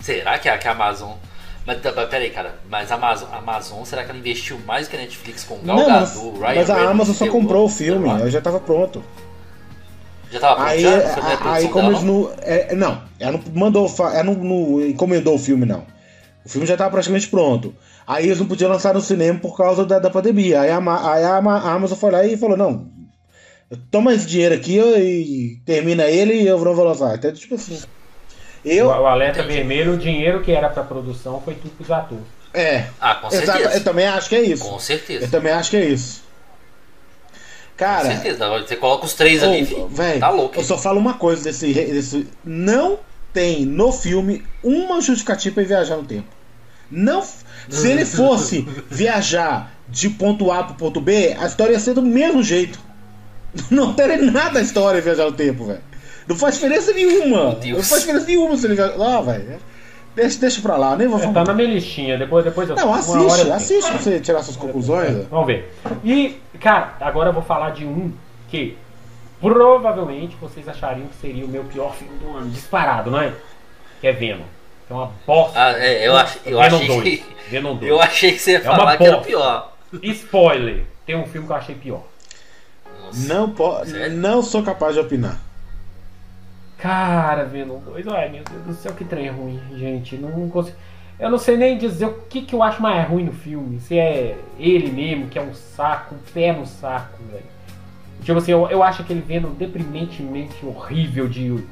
Será 0.01 0.39
que 0.39 0.49
a, 0.49 0.59
que 0.59 0.69
a 0.69 0.73
Amazon. 0.73 1.13
Mas 1.71 1.83
tá, 1.83 1.93
mas 1.95 2.09
peraí, 2.09 2.31
cara. 2.31 2.57
Mas 2.69 2.91
a 2.91 2.97
Amazon, 2.97 3.29
a 3.31 3.37
Amazon, 3.37 3.85
será 3.85 4.03
que 4.03 4.11
ela 4.11 4.19
investiu 4.19 4.59
mais 4.67 4.89
que 4.89 4.97
a 4.97 4.99
Netflix 4.99 5.45
com 5.45 5.55
o 5.55 5.59
Gal 5.59 5.77
Não, 5.77 5.89
mas, 5.89 6.17
Gadot, 6.17 6.39
Ryan 6.41 6.55
mas 6.57 6.71
a 6.71 6.91
Amazon 6.91 7.15
só 7.15 7.29
comprou 7.29 7.65
o 7.65 7.69
filme, 7.69 8.09
eu 8.09 8.29
já 8.29 8.41
tava 8.41 8.59
pronto. 8.59 9.05
Já 10.33 10.41
tava 10.41 10.57
pronto? 10.57 10.69
Aí? 10.69 10.83
Não 10.83 11.01
foi 11.01 11.23
na 11.23 11.53
aí 11.53 11.69
como 11.69 11.91
eles 11.93 12.03
não. 12.03 12.33
é, 12.43 12.75
não, 12.75 13.03
ela 13.21 13.33
não 13.33 13.43
mandou. 13.55 13.89
Ela 14.01 14.25
não, 14.25 14.35
não 14.35 14.85
encomendou 14.85 15.37
o 15.37 15.39
filme, 15.39 15.65
não. 15.65 15.87
O 16.45 16.49
filme 16.49 16.67
já 16.67 16.77
tava 16.77 16.91
praticamente 16.91 17.29
pronto. 17.29 17.73
Aí 18.05 18.27
eles 18.27 18.41
não 18.41 18.49
podiam 18.49 18.69
lançar 18.69 18.93
no 18.93 19.01
cinema 19.01 19.39
por 19.39 19.57
causa 19.57 19.87
da, 19.87 20.01
da 20.01 20.11
pandemia. 20.11 20.63
Aí 20.63 20.71
a, 20.71 20.79
aí 20.79 21.23
a 21.23 21.37
a 21.37 21.73
Amazon 21.73 21.97
foi 21.97 22.11
lá 22.11 22.27
e 22.27 22.37
falou: 22.37 22.57
não, 22.57 22.91
toma 23.93 24.13
esse 24.13 24.27
dinheiro 24.27 24.57
aqui 24.57 24.81
e 24.81 25.63
termina 25.65 26.03
ele 26.07 26.35
e 26.35 26.49
eu 26.49 26.59
não 26.65 26.75
vou 26.75 26.85
lançar. 26.85 27.15
Então, 27.15 27.33
tipo 27.33 27.55
assim. 27.55 27.81
Eu. 28.65 28.87
O, 28.87 28.89
o 28.91 29.07
alerta 29.07 29.41
Entendi. 29.41 29.57
vermelho, 29.57 29.95
o 29.95 29.97
dinheiro 29.97 30.41
que 30.43 30.53
era 30.53 30.69
pra 30.69 30.83
produção 30.83 31.41
foi 31.45 31.55
tudo 31.55 31.71
pros 31.77 31.91
atores. 31.91 32.25
É. 32.53 32.87
Ah, 33.01 33.15
com 33.15 33.29
Exato, 33.29 33.47
certeza. 33.59 33.79
eu 33.79 33.85
também 33.85 34.07
acho 34.07 34.29
que 34.29 34.35
é 34.37 34.43
isso. 34.43 34.65
Com 34.65 34.79
certeza. 34.79 35.25
Eu 35.25 35.31
também 35.31 35.53
acho 35.53 35.71
que 35.71 35.77
é 35.77 35.85
isso. 35.85 36.23
Cara. 37.77 38.05
Com 38.05 38.11
certeza. 38.11 38.49
Você 38.49 38.77
coloca 38.77 39.07
os 39.07 39.15
três 39.15 39.43
ali, 39.43 39.67
véi, 39.91 40.19
Tá 40.19 40.31
louco. 40.31 40.59
Eu 40.59 40.65
só 40.65 40.77
falo 40.77 40.99
uma 40.99 41.15
coisa 41.15 41.45
desse, 41.45 41.73
desse. 41.73 42.27
Não 42.45 42.99
tem 43.33 43.65
no 43.65 43.93
filme 43.93 44.45
uma 44.63 45.01
justificativa 45.01 45.55
pra 45.55 45.63
ir 45.63 45.67
viajar 45.67 45.97
no 45.97 46.05
tempo. 46.05 46.29
Não. 46.91 47.23
Se 47.69 47.89
ele 47.89 48.05
fosse 48.05 48.63
viajar 48.91 49.73
de 49.89 50.11
ponto 50.11 50.51
A 50.51 50.65
pro 50.65 50.75
ponto 50.75 51.01
B, 51.01 51.37
a 51.39 51.47
história 51.47 51.73
ia 51.73 51.81
ser 51.81 51.95
do 51.95 52.03
mesmo 52.03 52.43
jeito. 52.43 52.79
Não 53.71 53.95
teria 53.95 54.19
nada 54.31 54.59
a 54.59 54.63
história 54.63 55.01
viajar 55.01 55.25
no 55.25 55.33
tempo, 55.33 55.65
velho. 55.67 55.81
Não 56.31 56.37
faz 56.37 56.55
diferença 56.55 56.93
nenhuma. 56.93 57.43
Meu 57.51 57.53
Deus. 57.57 57.77
Não 57.79 57.85
faz 57.85 58.01
diferença 58.03 58.27
nenhuma 58.27 58.57
se 58.57 58.67
ele 58.67 58.75
viajar. 58.77 58.95
Ah, 59.01 59.21
velho. 59.21 59.59
Deixa, 60.15 60.41
deixa 60.41 60.61
pra 60.63 60.77
lá, 60.77 60.97
nem 60.97 61.07
vou 61.09 61.19
É, 61.19 61.23
falar. 61.23 61.35
tá 61.35 61.45
na 61.45 61.55
minha 61.55 61.69
listinha, 61.69 62.17
depois, 62.19 62.45
depois 62.45 62.69
eu 62.69 62.77
Não, 62.77 62.89
uma 62.89 62.99
hora 62.99 63.21
eu 63.21 63.27
assiste, 63.29 63.51
assiste 63.53 63.91
pra 63.91 63.99
você 63.99 64.21
tirar 64.21 64.43
suas 64.43 64.57
conclusões. 64.57 65.27
Vamos 65.29 65.47
ver. 65.47 65.73
E, 66.05 66.37
cara, 66.61 66.95
agora 67.01 67.31
eu 67.31 67.33
vou 67.33 67.43
falar 67.43 67.71
de 67.71 67.85
um 67.85 68.13
que 68.49 68.77
provavelmente 69.41 70.37
vocês 70.41 70.69
achariam 70.69 71.07
que 71.09 71.15
seria 71.21 71.45
o 71.45 71.49
meu 71.49 71.65
pior 71.65 71.95
filme 71.95 72.17
do 72.19 72.37
ano, 72.37 72.51
disparado, 72.51 73.11
não 73.11 73.21
é? 73.21 73.33
Que 74.01 74.09
é 74.09 74.13
Venom. 74.13 74.43
É 74.89 74.93
uma 74.93 75.11
bosta. 75.27 75.59
Ah, 75.61 75.73
é, 75.79 76.07
eu, 76.07 76.17
ach, 76.17 76.37
eu 76.45 76.59
Venom 76.59 76.77
achei 76.77 76.87
2. 76.89 77.03
que. 77.03 77.25
Venom 77.49 77.77
2. 77.77 77.91
Eu 77.91 78.01
achei 78.01 78.33
que 78.33 78.39
você 78.39 78.53
ia 78.53 78.59
É 78.59 78.61
falar 78.61 78.97
que 78.97 79.05
era 79.05 79.19
pior. 79.19 79.73
spoiler, 80.03 80.85
tem 81.07 81.17
um 81.17 81.27
filme 81.27 81.47
que 81.47 81.53
eu 81.53 81.57
achei 81.57 81.75
pior. 81.77 82.03
Nossa. 83.05 83.33
Não, 83.33 83.51
po 83.51 83.75
não 84.13 84.43
sou 84.43 84.63
capaz 84.63 84.95
de 84.95 85.01
opinar. 85.01 85.39
Cara, 86.81 87.45
Venom 87.45 87.79
2, 87.79 88.09
ai 88.09 88.31
meu 88.31 88.43
Deus 88.43 88.63
do 88.65 88.75
céu, 88.75 88.93
que 88.95 89.05
trem 89.05 89.29
ruim, 89.29 89.61
gente. 89.77 90.17
Não 90.17 90.49
consigo. 90.49 90.77
Eu 91.19 91.31
não 91.31 91.37
sei 91.37 91.59
nem 91.59 91.77
dizer 91.77 92.07
o 92.07 92.15
que, 92.31 92.41
que 92.41 92.55
eu 92.55 92.63
acho 92.63 92.81
mais 92.81 93.07
ruim 93.07 93.25
no 93.25 93.33
filme. 93.33 93.79
Se 93.79 93.99
é 93.99 94.39
ele 94.59 94.91
mesmo, 94.91 95.29
que 95.29 95.39
é 95.39 95.43
um 95.43 95.53
saco, 95.53 96.15
um 96.15 96.33
pé 96.33 96.53
no 96.53 96.65
saco, 96.65 97.19
velho. 97.31 97.45
Tipo 98.23 98.39
assim, 98.39 98.53
eu, 98.53 98.67
eu 98.71 98.83
acho 98.83 99.03
aquele 99.03 99.21
Venom 99.21 99.51
deprimentemente 99.51 100.65
horrível 100.65 101.29
de. 101.29 101.63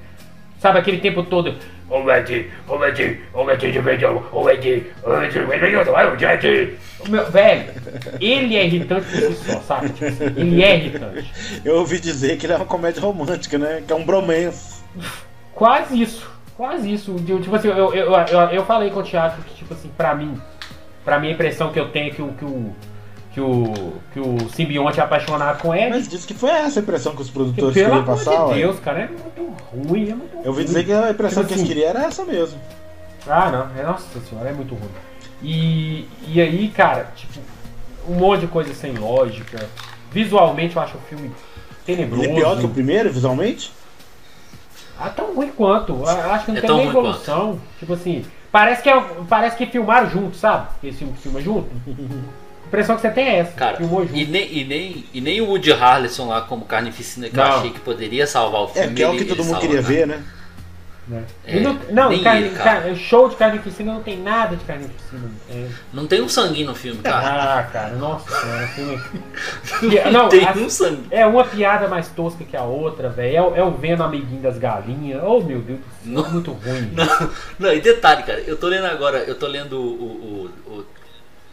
Sabe, 0.59 0.79
aquele 0.79 0.99
tempo 0.99 1.23
todo. 1.23 1.55
O 1.89 2.11
Ed, 2.11 2.51
o 2.69 2.85
Ed, 2.85 3.21
o 3.33 3.51
Ed 3.51 3.73
de 3.73 3.79
Venom, 3.79 4.23
o 4.31 4.51
Ed, 4.51 4.87
o 5.03 5.23
Ed, 5.23 5.39
o 5.39 5.53
Ed, 5.55 6.79
o. 7.01 7.09
Meu, 7.09 7.31
velho, 7.31 7.73
ele 8.21 8.57
é 8.57 8.67
irritante 8.67 9.07
por 9.07 9.21
si 9.21 9.35
só, 9.51 9.61
sabe? 9.61 9.89
Tipo 9.91 10.07
assim, 10.07 10.25
ele 10.37 10.63
é 10.63 10.77
irritante. 10.77 11.33
Eu 11.65 11.77
ouvi 11.77 11.99
dizer 11.99 12.37
que 12.37 12.45
ele 12.45 12.53
é 12.53 12.57
uma 12.57 12.67
comédia 12.67 13.01
romântica, 13.01 13.57
né? 13.57 13.83
Que 13.87 13.93
é 13.93 13.97
um 13.97 14.05
bromance. 14.05 14.78
Quase 15.55 16.01
isso. 16.01 16.29
Quase 16.57 16.93
isso. 16.93 17.13
De- 17.15 17.39
Tipo 17.41 17.57
assim, 17.57 17.69
eu, 17.69 17.95
eu, 17.95 18.13
eu, 18.13 18.41
eu 18.51 18.65
falei 18.65 18.91
com 18.91 19.01
o 19.01 19.03
Thiago 19.03 19.43
que, 19.43 19.55
tipo 19.55 19.75
assim, 19.75 19.91
pra 19.97 20.15
mim, 20.15 20.41
pra 21.05 21.19
mim 21.19 21.29
a 21.29 21.33
impressão 21.33 21.73
que 21.73 21.79
eu 21.79 21.91
tenho 21.91 22.09
é 22.09 22.11
que 22.11 22.23
o, 22.23 22.29
que 22.33 22.45
o, 22.45 22.73
que 23.33 23.41
o, 23.41 23.93
que 24.13 24.21
o 24.21 24.51
simbionte 24.51 24.99
é 25.01 25.03
apaixonado 25.03 25.61
com 25.61 25.75
ele. 25.75 25.91
Mas 25.91 26.09
disse 26.09 26.27
que 26.27 26.35
foi 26.35 26.51
essa 26.51 26.81
a 26.81 26.83
impressão 26.83 27.15
que 27.15 27.23
os 27.23 27.29
Que, 27.29 27.33
produtores 27.35 27.75
pelo 27.75 27.87
queriam 27.87 28.03
amor 28.03 28.17
passar, 28.17 28.37
de 28.37 28.43
ué. 28.53 28.55
Deus, 28.57 28.79
cara, 28.81 28.99
é 29.01 29.09
muito 29.09 29.55
ruim, 29.73 30.11
é 30.11 30.15
muito 30.15 30.37
Eu 30.45 30.51
ouvi 30.51 30.65
dizer 30.65 30.85
que 30.85 30.93
a 30.93 31.11
impressão 31.11 31.45
Tipo 31.45 31.49
que 31.49 31.53
eles 31.55 31.63
assim, 31.63 31.67
queriam 31.67 31.91
era 31.91 32.05
essa 32.07 32.25
mesmo. 32.25 32.59
Ah, 33.27 33.51
não. 33.51 33.81
É, 33.81 33.85
nossa 33.85 34.21
senhora, 34.21 34.49
é 34.49 34.53
muito 34.53 34.75
ruim. 34.75 34.91
E, 35.43 36.09
e 36.27 36.41
aí, 36.41 36.69
cara, 36.69 37.09
tipo, 37.15 37.39
um 38.09 38.15
monte 38.15 38.41
de 38.41 38.47
coisa 38.49 38.73
sem 38.75 38.93
lógica. 38.93 39.69
Visualmente 40.11 40.75
eu 40.75 40.83
acho 40.83 40.97
o 40.97 41.01
filme 41.03 41.31
tenebroso. 41.85 42.25
Ele 42.25 42.33
é 42.33 42.35
pior 42.35 42.59
que 42.59 42.65
o 42.65 42.69
primeiro, 42.71 43.13
visualmente? 43.13 43.71
Ah, 44.99 45.09
tão 45.11 45.35
ruim 45.35 45.51
quanto. 45.57 45.93
Eu 45.93 46.09
Acho 46.09 46.45
que 46.47 46.51
não 46.53 46.59
É 46.59 46.61
tem 46.61 46.77
nem 46.77 46.89
evolução. 46.89 47.61
Tipo 47.79 47.93
assim, 47.95 48.25
parece 48.51 48.83
que, 48.83 48.89
é, 48.91 49.01
parece 49.29 49.57
que 49.57 49.67
filmaram 49.67 50.11
junto, 50.11 50.37
sabe? 50.37 50.69
Esse 50.83 50.99
filme 50.99 51.13
que 51.15 51.21
filma 51.21 51.41
junto. 51.41 51.69
A 52.65 52.69
impressão 52.69 52.97
que 52.97 53.01
você 53.01 53.11
tem 53.11 53.27
é 53.29 53.39
essa. 53.39 53.53
Cara, 53.53 53.77
filmou 53.79 54.03
junto. 54.05 54.15
e 54.19 54.27
nem, 54.27 54.53
e, 54.59 54.65
nem, 54.65 55.05
e 55.15 55.21
nem 55.23 55.41
o 55.41 55.47
Woody 55.47 55.73
Harrelson 55.73 56.29
lá 56.29 56.43
como 56.43 56.67
carnificina 56.67 57.31
que 57.31 57.39
eu 57.39 57.43
Não. 57.43 57.51
achei 57.59 57.71
que 57.71 57.81
poderia 57.81 58.27
salvar 58.27 58.61
o 58.61 58.65
É, 58.75 58.83
filme. 58.83 58.95
que 58.95 59.03
é 59.03 59.09
o 59.09 59.15
ele- 59.15 59.25
que 59.25 59.35
todo 59.35 59.43
mundo 59.43 59.59
queria 59.59 59.81
ver, 59.81 60.07
né? 60.07 60.23
Né? 61.09 61.25
É, 61.47 61.61
não, 61.61 61.75
não 61.91 62.23
carne- 62.23 62.53
ele, 62.87 62.97
show 62.97 63.29
de 63.29 63.37
carnificina 63.37 63.95
não 63.95 64.03
tem 64.03 64.19
nada 64.21 64.57
de 64.57 64.65
carnificina. 64.65 65.31
É. 65.51 65.67
Não 65.93 66.07
tem 66.07 66.21
um 66.23 66.29
sanguinho 66.29 66.67
no 66.69 66.75
filme, 66.75 67.01
cara. 67.03 67.59
Ah, 67.59 67.63
cara, 67.65 67.95
nossa 67.95 68.31
senhora, 68.31 68.67
filme. 68.69 69.01
E- 70.07 70.11
não, 70.11 70.29
tem 70.29 70.47
as- 70.47 70.57
um 70.57 70.69
sangue. 70.69 71.07
é 71.11 71.25
uma 71.27 71.45
piada 71.45 71.89
mais 71.89 72.09
tosca 72.09 72.45
que 72.45 72.57
a 72.57 72.63
outra, 72.63 73.09
velho. 73.09 73.37
É, 73.37 73.43
o- 73.43 73.57
é 73.57 73.65
o 73.65 73.71
vendo 73.71 74.03
amiguinho 74.03 74.43
das 74.43 74.59
galinhas. 74.59 75.23
Oh, 75.25 75.41
meu 75.41 75.61
Deus 75.61 75.79
do 75.81 75.85
céu, 76.05 76.13
Não. 76.23 76.31
muito 76.31 76.53
ruim. 76.53 76.93
Não, 76.95 77.31
não, 77.59 77.73
e 77.73 77.81
detalhe, 77.81 78.23
cara, 78.23 78.41
eu 78.41 78.57
tô 78.57 78.67
lendo 78.69 78.87
agora, 78.87 79.19
eu 79.19 79.35
tô 79.35 79.47
lendo 79.47 79.79
o, 79.81 80.51
o- 80.67 80.73
o 80.79 80.85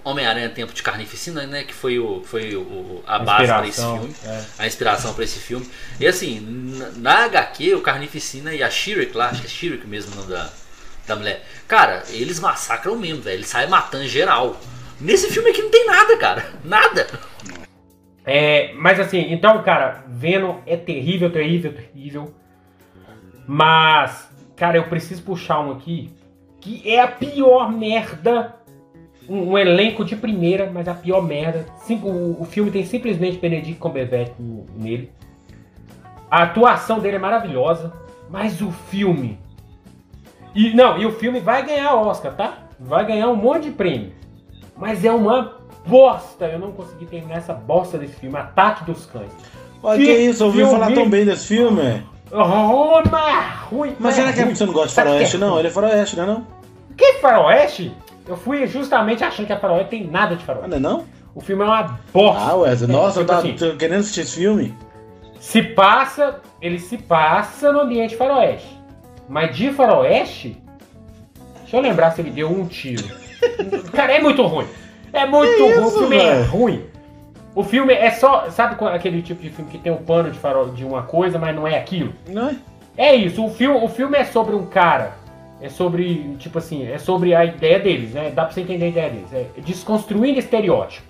Homem-Aranha 0.06 0.50
Tempo 0.50 0.72
de 0.72 0.84
Carnificina, 0.84 1.48
né? 1.48 1.64
Que 1.64 1.74
foi, 1.74 1.98
o, 1.98 2.22
foi 2.24 2.56
o, 2.56 3.04
a 3.08 3.18
base 3.18 3.48
pra 3.48 3.68
esse 3.68 3.82
filme. 3.82 4.16
é. 4.24 4.44
A 4.60 4.68
inspiração 4.68 5.14
pra 5.16 5.24
esse 5.24 5.40
filme. 5.40 5.68
E 6.00 6.06
assim, 6.06 6.40
na, 6.96 7.26
HQ, 7.26 7.74
o 7.74 7.82
Carnificina 7.82 8.54
e 8.54 8.62
a 8.62 8.70
Shirek 8.70 9.18
lá, 9.18 9.30
acho 9.30 9.42
que 9.42 9.48
é 9.48 9.50
Shirek 9.50 9.88
mesmo 9.88 10.14
o 10.14 10.16
nome 10.18 10.32
da, 10.32 10.50
da 11.08 11.16
mulher. 11.16 11.44
Cara, 11.68 12.04
eles 12.10 12.40
massacram 12.40 12.96
mesmo, 12.96 13.24
velho. 13.24 13.38
Eles 13.38 13.48
saem 13.48 13.68
matando 13.68 14.08
geral. 14.08 14.56
Nesse 15.02 15.30
filme 15.32 15.50
aqui 15.50 15.64
não 15.64 15.72
tem 15.72 15.88
nada, 15.88 16.16
cara. 16.18 16.54
Nada. 16.64 17.08
É, 18.24 18.74
mas 18.76 19.00
assim, 19.00 19.34
então, 19.34 19.62
cara, 19.64 20.04
Venom 20.08 20.60
é 20.68 20.78
terrível, 20.78 21.32
terrível, 21.32 21.74
terrível. 21.74 22.36
Mas, 23.48 24.30
cara, 24.56 24.78
eu 24.78 24.84
preciso 24.84 25.24
puxar 25.24 25.60
um 25.60 25.72
aqui 25.72 26.12
que 26.62 26.92
é 26.92 27.02
a 27.02 27.08
pior 27.08 27.72
merda. 27.72 28.56
Um, 29.28 29.52
um 29.52 29.58
elenco 29.58 30.04
de 30.06 30.16
primeira, 30.16 30.70
mas 30.74 30.88
a 30.88 30.94
pior 30.94 31.22
merda. 31.22 31.66
Sim, 31.78 32.00
o, 32.04 32.42
o 32.42 32.46
filme 32.46 32.70
tem 32.72 32.86
simplesmente 32.86 33.38
Benedict 33.38 33.80
Cumberbatch 33.80 34.32
nele. 34.76 35.12
A 36.30 36.44
atuação 36.44 37.00
dele 37.00 37.16
é 37.16 37.20
maravilhosa, 37.20 37.94
mas 38.30 38.62
o 38.62 38.72
filme. 38.72 39.40
E 40.54 40.74
não, 40.74 40.98
e 40.98 41.06
o 41.06 41.12
filme 41.12 41.40
vai 41.40 41.66
ganhar 41.66 41.96
Oscar, 41.96 42.34
tá? 42.36 42.60
Vai 42.80 43.06
ganhar 43.06 43.30
um 43.30 43.36
monte 43.36 43.64
de 43.64 43.72
prêmio. 43.72 44.12
Mas 44.78 45.04
é 45.06 45.12
uma 45.12 45.58
bosta. 45.86 46.46
Eu 46.46 46.60
não 46.60 46.72
consegui 46.72 47.06
terminar 47.06 47.38
essa 47.38 47.54
bosta 47.54 47.98
desse 47.98 48.16
filme, 48.16 48.38
Ataque 48.38 48.84
dos 48.86 49.06
Cães. 49.06 49.32
Olha, 49.84 50.00
Que 50.00 50.06
que 50.06 50.12
isso, 50.14 50.44
eu 50.44 50.48
ouvi 50.48 50.64
falar 50.64 50.92
tão 50.94 51.10
bem 51.10 51.26
desse 51.26 51.48
filme. 51.48 51.82
é. 51.82 52.04
Oh, 52.32 53.02
mas 53.10 53.56
ruim. 53.70 53.96
Mas 54.00 54.16
será 54.16 54.34
que 54.34 54.42
ruim. 54.42 54.56
você 54.56 54.66
não 54.66 54.74
gosta 54.74 54.88
de 54.90 54.94
Sabe 54.94 55.10
faroeste, 55.10 55.36
é 55.36 55.40
não? 55.40 55.60
Ele 55.60 55.68
é 55.68 55.72
faroeste, 55.72 56.16
não 56.18 56.24
é 56.24 56.28
não? 56.28 56.48
Que 56.98 57.14
faroeste? 57.14 57.92
Eu 58.28 58.36
fui 58.38 58.66
justamente 58.68 59.24
achando 59.24 59.46
que 59.46 59.54
a 59.54 59.60
faroeste 59.60 59.90
tem 59.90 60.08
nada 60.08 60.36
de 60.36 60.44
Ah, 60.44 60.46
faroeste. 60.46 60.70
não 60.70 60.78
é 60.78 60.80
não? 60.80 61.06
O 61.34 61.42
filme 61.42 61.64
é 61.64 61.66
uma 61.66 62.00
bosta. 62.14 62.42
Ah, 62.52 62.56
Wesley, 62.56 62.92
nossa, 62.92 63.20
eu 63.20 63.24
tipo 63.26 63.28
tava 63.36 63.40
assim, 63.48 63.54
tô 63.56 63.76
querendo 63.78 64.00
assistir 64.00 64.22
esse 64.22 64.36
filme. 64.38 64.74
Se 65.40 65.62
passa, 65.62 66.40
ele 66.62 66.80
se 66.80 66.98
passa 66.98 67.72
no 67.72 67.82
ambiente 67.82 68.16
faroeste. 68.16 68.76
Mas 69.28 69.56
de 69.56 69.72
faroeste, 69.72 70.58
deixa 71.62 71.78
eu 71.78 71.82
lembrar 71.82 72.12
se 72.12 72.22
ele 72.22 72.32
deu 72.32 72.50
um 72.50 72.66
tiro. 72.66 73.04
Cara, 73.94 74.14
é 74.14 74.22
muito 74.22 74.42
ruim. 74.46 74.66
É 75.12 75.26
muito 75.26 75.62
ruim. 75.62 75.72
isso, 75.72 75.88
o 75.88 75.92
filme 76.00 76.16
é 76.18 76.36
velho? 76.36 76.46
ruim. 76.50 76.86
O 77.54 77.64
filme 77.64 77.94
é 77.94 78.12
só, 78.12 78.50
sabe 78.50 78.76
qual- 78.76 78.94
aquele 78.94 79.22
tipo 79.22 79.42
de 79.42 79.50
filme 79.50 79.70
que 79.72 79.78
tem 79.78 79.92
o 79.92 79.98
pano 79.98 80.30
de 80.32 80.38
farol 80.40 80.70
de 80.70 80.84
uma 80.84 81.04
coisa, 81.04 81.38
mas 81.40 81.56
não 81.56 81.68
é 81.68 81.78
aquilo? 81.78 82.14
Não 82.28 82.50
é? 82.50 82.56
É 82.98 83.16
isso, 83.16 83.46
o 83.46 83.50
filme, 83.50 83.78
o 83.84 83.88
filme 83.88 84.18
é 84.18 84.26
sobre 84.26 84.56
um 84.56 84.66
cara. 84.66 85.14
É 85.62 85.70
sobre, 85.70 86.36
tipo 86.38 86.58
assim, 86.58 86.86
é 86.86 86.98
sobre 86.98 87.34
a 87.34 87.46
ideia 87.46 87.80
deles, 87.80 88.14
né? 88.14 88.30
Dá 88.30 88.44
pra 88.44 88.54
você 88.54 88.62
entender 88.62 88.86
a 88.86 88.90
ideia 88.90 89.10
deles. 89.10 89.34
É 89.34 89.48
desconstruindo 89.62 90.38
estereótipo. 90.38 91.08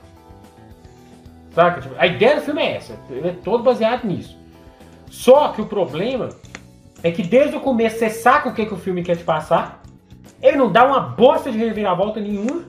Saca? 1.52 1.82
Tipo, 1.82 1.96
a 1.98 2.06
ideia 2.06 2.36
do 2.36 2.42
filme 2.42 2.62
é 2.62 2.76
essa. 2.76 2.94
Ele 3.10 3.30
é 3.30 3.36
todo 3.44 3.64
baseado 3.64 4.06
nisso. 4.06 4.38
Só 5.10 5.50
que 5.50 5.62
o 5.62 5.66
problema 5.66 6.30
é 7.02 7.12
que 7.12 7.24
desde 7.24 7.56
o 7.56 7.60
começo 7.60 7.98
você 7.98 8.10
saca 8.10 8.50
o 8.50 8.54
que, 8.54 8.66
que 8.66 8.74
o 8.74 8.78
filme 8.78 9.04
quer 9.04 9.16
te 9.16 9.24
passar. 9.24 9.82
Ele 10.42 10.58
não 10.58 10.72
dá 10.72 10.86
uma 10.86 11.00
bosta 11.00 11.52
de 11.52 11.58
reviravolta 11.58 12.20
nenhuma. 12.20 12.64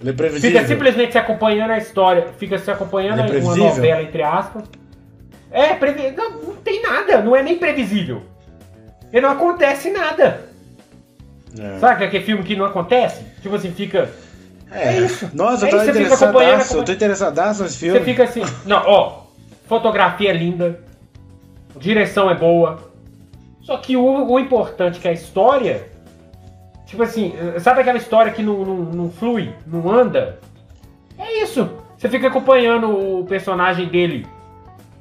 Ele 0.00 0.10
é 0.10 0.12
previsível. 0.12 0.50
Fica 0.50 0.66
simplesmente 0.66 1.12
se 1.12 1.18
acompanhando 1.18 1.72
a 1.72 1.78
história, 1.78 2.28
fica 2.38 2.58
se 2.58 2.70
acompanhando 2.70 3.20
é 3.20 3.38
uma 3.38 3.56
novela, 3.56 4.02
entre 4.02 4.22
aspas. 4.22 4.64
É, 5.50 5.74
previ... 5.74 6.12
não, 6.12 6.30
não 6.30 6.56
tem 6.56 6.80
nada, 6.80 7.20
não 7.20 7.34
é 7.34 7.42
nem 7.42 7.58
previsível. 7.58 8.22
E 9.12 9.20
não 9.20 9.30
acontece 9.30 9.90
nada. 9.90 10.49
É. 11.58 11.78
Sabe 11.78 12.04
aquele 12.04 12.24
filme 12.24 12.42
que 12.42 12.56
não 12.56 12.64
acontece? 12.64 13.24
Tipo 13.42 13.56
assim, 13.56 13.72
fica. 13.72 14.10
É. 14.70 14.94
É 14.94 15.00
isso. 15.00 15.28
Nossa, 15.34 15.66
É 15.66 15.68
eu 15.68 15.70
tô 15.70 15.76
isso, 15.76 15.86
você 15.86 16.04
fica 16.04 16.14
acompanhando, 16.14 16.52
interessadaço. 16.52 16.76
Eu 16.76 16.84
tô 16.84 16.92
interessadaço 16.92 17.62
nesse 17.62 17.78
filme. 17.78 17.98
Você 17.98 18.04
fica 18.04 18.24
assim. 18.24 18.42
Não, 18.64 18.82
ó. 18.86 19.22
Fotografia 19.66 20.30
é 20.30 20.32
linda. 20.32 20.80
Direção 21.76 22.30
é 22.30 22.34
boa. 22.34 22.78
Só 23.62 23.76
que 23.76 23.96
o, 23.96 24.26
o 24.26 24.38
importante 24.38 25.00
que 25.00 25.08
é 25.08 25.10
a 25.10 25.14
história. 25.14 25.88
Tipo 26.86 27.04
assim, 27.04 27.34
sabe 27.60 27.80
aquela 27.80 27.98
história 27.98 28.32
que 28.32 28.42
não, 28.42 28.64
não, 28.64 28.76
não 28.76 29.10
flui, 29.10 29.54
não 29.64 29.88
anda? 29.88 30.40
É 31.16 31.42
isso. 31.42 31.70
Você 31.96 32.08
fica 32.08 32.26
acompanhando 32.26 33.20
o 33.20 33.24
personagem 33.26 33.86
dele 33.86 34.26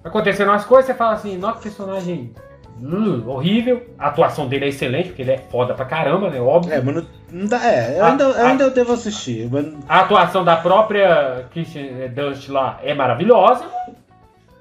acontecendo 0.03 0.51
as 0.51 0.65
coisas, 0.65 0.85
você 0.85 0.93
fala 0.93 1.13
assim, 1.13 1.37
nossa, 1.37 1.57
que 1.57 1.63
personagem 1.63 2.33
hum, 2.81 3.23
horrível. 3.27 3.85
A 3.97 4.07
atuação 4.07 4.47
dele 4.47 4.65
é 4.65 4.67
excelente, 4.69 5.07
porque 5.09 5.21
ele 5.21 5.31
é 5.31 5.37
foda 5.37 5.73
pra 5.73 5.85
caramba, 5.85 6.29
né? 6.29 6.39
Óbvio. 6.39 6.73
É, 6.73 6.81
mas 6.81 6.95
não, 6.95 7.05
não 7.31 7.45
dá. 7.47 7.65
É, 7.65 7.99
eu 7.99 8.03
Ah, 8.05 8.11
ainda, 8.11 8.23
eu 8.23 8.45
ainda 8.45 8.69
devo 8.69 8.93
assistir. 8.93 9.47
Mas... 9.51 9.65
A 9.87 9.99
atuação 10.01 10.43
da 10.43 10.55
própria 10.57 11.45
Kirsten 11.51 12.09
Dunst 12.13 12.47
lá 12.49 12.79
é 12.83 12.93
maravilhosa, 12.93 13.65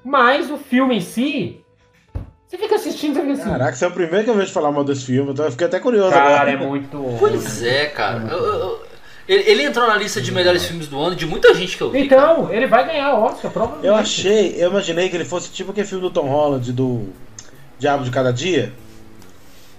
mas 0.03 0.49
o 0.49 0.57
filme 0.57 0.97
em 0.97 1.01
si, 1.01 1.61
você 2.47 2.57
fica 2.57 2.75
assistindo, 2.75 3.13
você 3.15 3.21
fica 3.21 3.33
assim. 3.33 3.49
Caraca, 3.49 3.75
você 3.75 3.85
é 3.85 3.87
o 3.87 3.91
primeiro 3.91 4.23
que 4.23 4.29
eu 4.29 4.35
vejo 4.35 4.51
falar 4.51 4.71
mal 4.71 4.83
desse 4.83 5.05
filme, 5.05 5.31
então 5.31 5.45
eu 5.45 5.51
fiquei 5.51 5.67
até 5.67 5.79
curioso 5.79 6.11
cara, 6.11 6.35
agora. 6.35 6.51
é 6.51 6.57
muito. 6.57 6.97
Pois 7.19 7.63
é, 7.63 7.85
cara. 7.87 8.27
Eu- 8.29 8.37
eu- 8.45 8.89
ele, 9.27 9.43
ele 9.47 9.63
entrou 9.63 9.85
na 9.85 9.95
lista 9.95 10.19
de 10.19 10.31
melhores 10.31 10.65
filmes 10.65 10.87
do 10.87 10.99
ano 10.99 11.15
de 11.15 11.27
muita 11.27 11.53
gente 11.53 11.77
que 11.77 11.83
eu 11.83 11.91
vi. 11.91 12.07
cara. 12.07 12.31
Então, 12.33 12.51
ele 12.51 12.65
vai 12.65 12.83
ganhar 12.87 13.13
Oscar, 13.13 13.51
provavelmente. 13.51 13.85
Eu 13.85 13.93
achei, 13.95 14.55
eu 14.57 14.71
imaginei 14.71 15.07
que 15.07 15.15
ele 15.15 15.23
fosse 15.25 15.51
tipo 15.51 15.69
aquele 15.69 15.85
filme 15.85 16.01
do 16.01 16.09
Tom 16.09 16.27
Holland, 16.27 16.71
do 16.73 17.09
Diabo 17.79 18.03
de 18.03 18.11
Cada 18.11 18.31
Dia. 18.33 18.71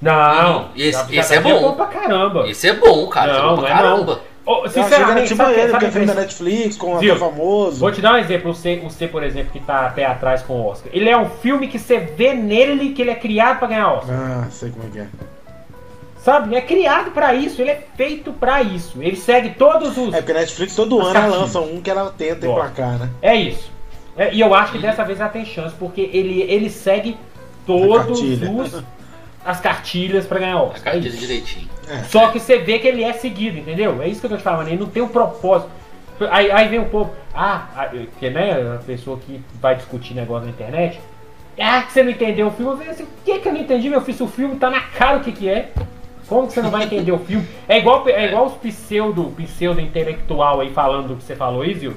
Não, 0.00 0.70
Esse- 0.74 1.14
esse 1.14 1.28
já 1.34 1.40
é 1.40 1.42
tá 1.42 1.48
bom. 1.50 1.74
pra 1.74 1.86
caramba. 1.86 2.48
Esse 2.48 2.68
é 2.68 2.72
bom, 2.72 3.06
cara. 3.08 3.32
Esse 3.32 3.38
é 3.38 3.42
Não, 3.42 3.48
bom 3.50 3.56
não 3.56 3.62
pra 3.62 3.70
é 3.70 3.74
não. 3.74 3.82
caramba. 3.82 4.20
Que 4.42 4.50
era 4.50 4.68
sinceramente, 4.70 5.28
tipo 5.28 5.36
sabe, 5.36 5.52
ele, 5.52 5.60
sabe 5.60 5.70
porque 5.72 5.84
é 5.84 5.88
a 5.88 5.92
filme 5.92 6.06
da 6.06 6.14
Netflix, 6.14 6.76
com 6.76 6.94
um 6.94 6.98
Viu? 6.98 7.14
ator 7.14 7.30
famoso. 7.30 7.78
Vou 7.78 7.92
te 7.92 8.00
dar 8.00 8.14
um 8.14 8.16
exemplo, 8.16 8.50
o 8.50 8.54
C, 8.54 8.82
o 8.84 8.90
C, 8.90 9.06
por 9.06 9.22
exemplo, 9.22 9.50
que 9.52 9.60
tá 9.60 9.86
até 9.86 10.06
atrás 10.06 10.42
com 10.42 10.54
o 10.54 10.66
Oscar. 10.66 10.90
Ele 10.92 11.08
é 11.08 11.16
um 11.16 11.28
filme 11.28 11.68
que 11.68 11.78
você 11.78 11.98
vê 11.98 12.32
nele 12.34 12.92
que 12.94 13.02
ele 13.02 13.10
é 13.10 13.14
criado 13.14 13.58
pra 13.58 13.68
ganhar 13.68 13.92
Oscar. 13.92 14.16
Ah, 14.18 14.46
sei 14.50 14.70
como 14.70 14.86
é 14.86 14.90
que 14.90 14.98
é. 15.00 15.06
Sabe? 16.24 16.54
É 16.56 16.60
criado 16.62 17.12
pra 17.12 17.34
isso, 17.34 17.60
ele 17.60 17.70
é 17.70 17.82
feito 17.96 18.32
pra 18.32 18.62
isso. 18.62 19.00
Ele 19.02 19.16
segue 19.16 19.50
todos 19.50 19.96
os. 19.96 20.12
É 20.14 20.18
porque 20.18 20.32
a 20.32 20.36
Netflix 20.40 20.74
todo 20.74 20.98
As 21.00 21.08
ano 21.08 21.18
ela 21.18 21.36
lança 21.36 21.60
um 21.60 21.80
que 21.80 21.90
ela 21.90 22.10
tenta 22.16 22.46
Gosto. 22.46 22.50
emplacar, 22.70 22.98
né? 22.98 23.10
É 23.22 23.34
isso. 23.36 23.70
É, 24.16 24.34
e 24.34 24.40
eu 24.40 24.52
acho 24.54 24.72
que 24.72 24.78
dessa 24.78 25.04
vez 25.04 25.20
ela 25.20 25.28
tem 25.28 25.44
chance, 25.44 25.74
porque 25.78 26.10
ele, 26.12 26.42
ele 26.42 26.68
segue 26.68 27.16
todos 27.66 28.20
cartilha. 28.20 28.50
os 28.50 28.82
as 29.44 29.60
cartilhas 29.60 30.26
pra 30.26 30.38
ganhar 30.38 30.56
A 30.56 30.62
Oscar. 30.62 30.80
É 30.80 31.00
cartilha 31.00 31.16
direitinho. 31.16 31.68
Só 32.08 32.28
que 32.28 32.38
você 32.38 32.58
vê 32.58 32.78
que 32.78 32.86
ele 32.86 33.02
é 33.02 33.12
seguido, 33.12 33.58
entendeu? 33.58 34.00
É 34.00 34.08
isso 34.08 34.20
que 34.20 34.26
eu 34.26 34.30
tô 34.30 34.36
te 34.36 34.42
falando, 34.42 34.68
ele 34.68 34.78
não 34.78 34.86
tem 34.86 35.02
um 35.02 35.08
propósito. 35.08 35.70
Aí, 36.30 36.50
aí 36.50 36.68
vem 36.68 36.78
o 36.78 36.84
povo, 36.84 37.10
ah, 37.34 37.66
ah, 37.74 37.90
que 38.18 38.28
né, 38.28 38.74
a 38.74 38.78
pessoa 38.78 39.18
que 39.18 39.42
vai 39.60 39.74
discutir 39.74 40.14
negócio 40.14 40.44
na 40.44 40.50
internet, 40.50 41.00
ah, 41.58 41.82
que 41.82 41.92
você 41.92 42.02
não 42.02 42.10
entendeu 42.10 42.48
o 42.48 42.50
filme. 42.50 42.72
Eu 42.72 42.76
falei 42.76 42.92
assim, 42.92 43.04
o 43.04 43.08
que 43.24 43.38
que 43.38 43.48
eu 43.48 43.52
não 43.52 43.60
entendi, 43.60 43.88
meu 43.88 44.00
filho? 44.02 44.16
Se 44.16 44.22
o 44.22 44.28
filme 44.28 44.56
tá 44.56 44.70
na 44.70 44.80
cara 44.80 45.18
o 45.18 45.20
que 45.20 45.32
que 45.32 45.48
é. 45.48 45.70
Como 46.26 46.46
que 46.46 46.52
você 46.52 46.62
não 46.62 46.70
vai 46.70 46.84
entender 46.84 47.10
o 47.10 47.18
filme? 47.18 47.46
É 47.68 47.78
igual, 47.78 48.08
é 48.08 48.26
igual 48.26 48.46
os 48.46 48.54
pseudo, 48.54 49.34
pseudo 49.36 49.80
intelectual 49.80 50.60
aí 50.60 50.72
falando 50.72 51.08
do 51.08 51.16
que 51.16 51.24
você 51.24 51.34
falou 51.34 51.62
viu? 51.62 51.96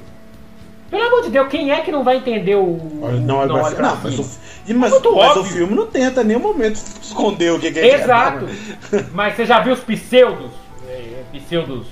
Pelo 0.94 1.08
amor 1.08 1.24
de 1.24 1.30
Deus, 1.32 1.48
quem 1.48 1.72
é 1.72 1.82
que 1.82 1.92
não 1.92 2.04
vai 2.04 2.18
entender 2.18 2.56
o. 2.56 2.78
Não, 3.26 3.42
cima. 3.66 3.72
pra 3.72 3.88
Não, 3.90 3.98
mas, 4.04 4.20
o, 4.20 4.40
e- 4.68 4.74
mas, 4.76 4.92
mas 4.92 5.38
o 5.38 5.44
filme 5.44 5.74
não 5.74 5.88
tenta 5.88 6.22
em 6.22 6.26
nenhum 6.26 6.40
momento 6.40 6.76
esconder 7.02 7.52
o 7.52 7.60
que, 7.60 7.72
que 7.72 7.80
é. 7.80 7.96
Exato. 7.96 8.48
Mas 9.12 9.36
você 9.36 9.44
já 9.46 9.60
viu 9.60 9.74
os 9.74 9.80
pseudos, 9.80 10.52
eh, 10.88 11.24
pseudos 11.34 11.88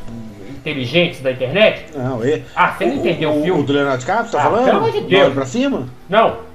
inteligentes 0.50 1.20
da 1.22 1.32
internet? 1.32 1.86
Não, 1.96 2.24
e, 2.24 2.44
Ah, 2.56 2.74
você 2.78 2.86
não 2.86 2.94
entendeu 2.98 3.32
o 3.32 3.42
filme? 3.44 3.62
O 3.62 3.64
do 3.66 3.74
Leonardo 3.74 3.98
DiCaprio, 4.00 4.32
tá 4.32 4.40
Ah, 4.40 4.44
falando? 4.44 4.66
pelo 4.66 4.78
amor 4.78 4.92
de 4.92 5.02
Não, 5.02 5.08
Deus. 5.08 5.24
olha 5.24 5.32
pra 5.34 5.46
cima? 5.46 5.88
Não. 6.08 6.51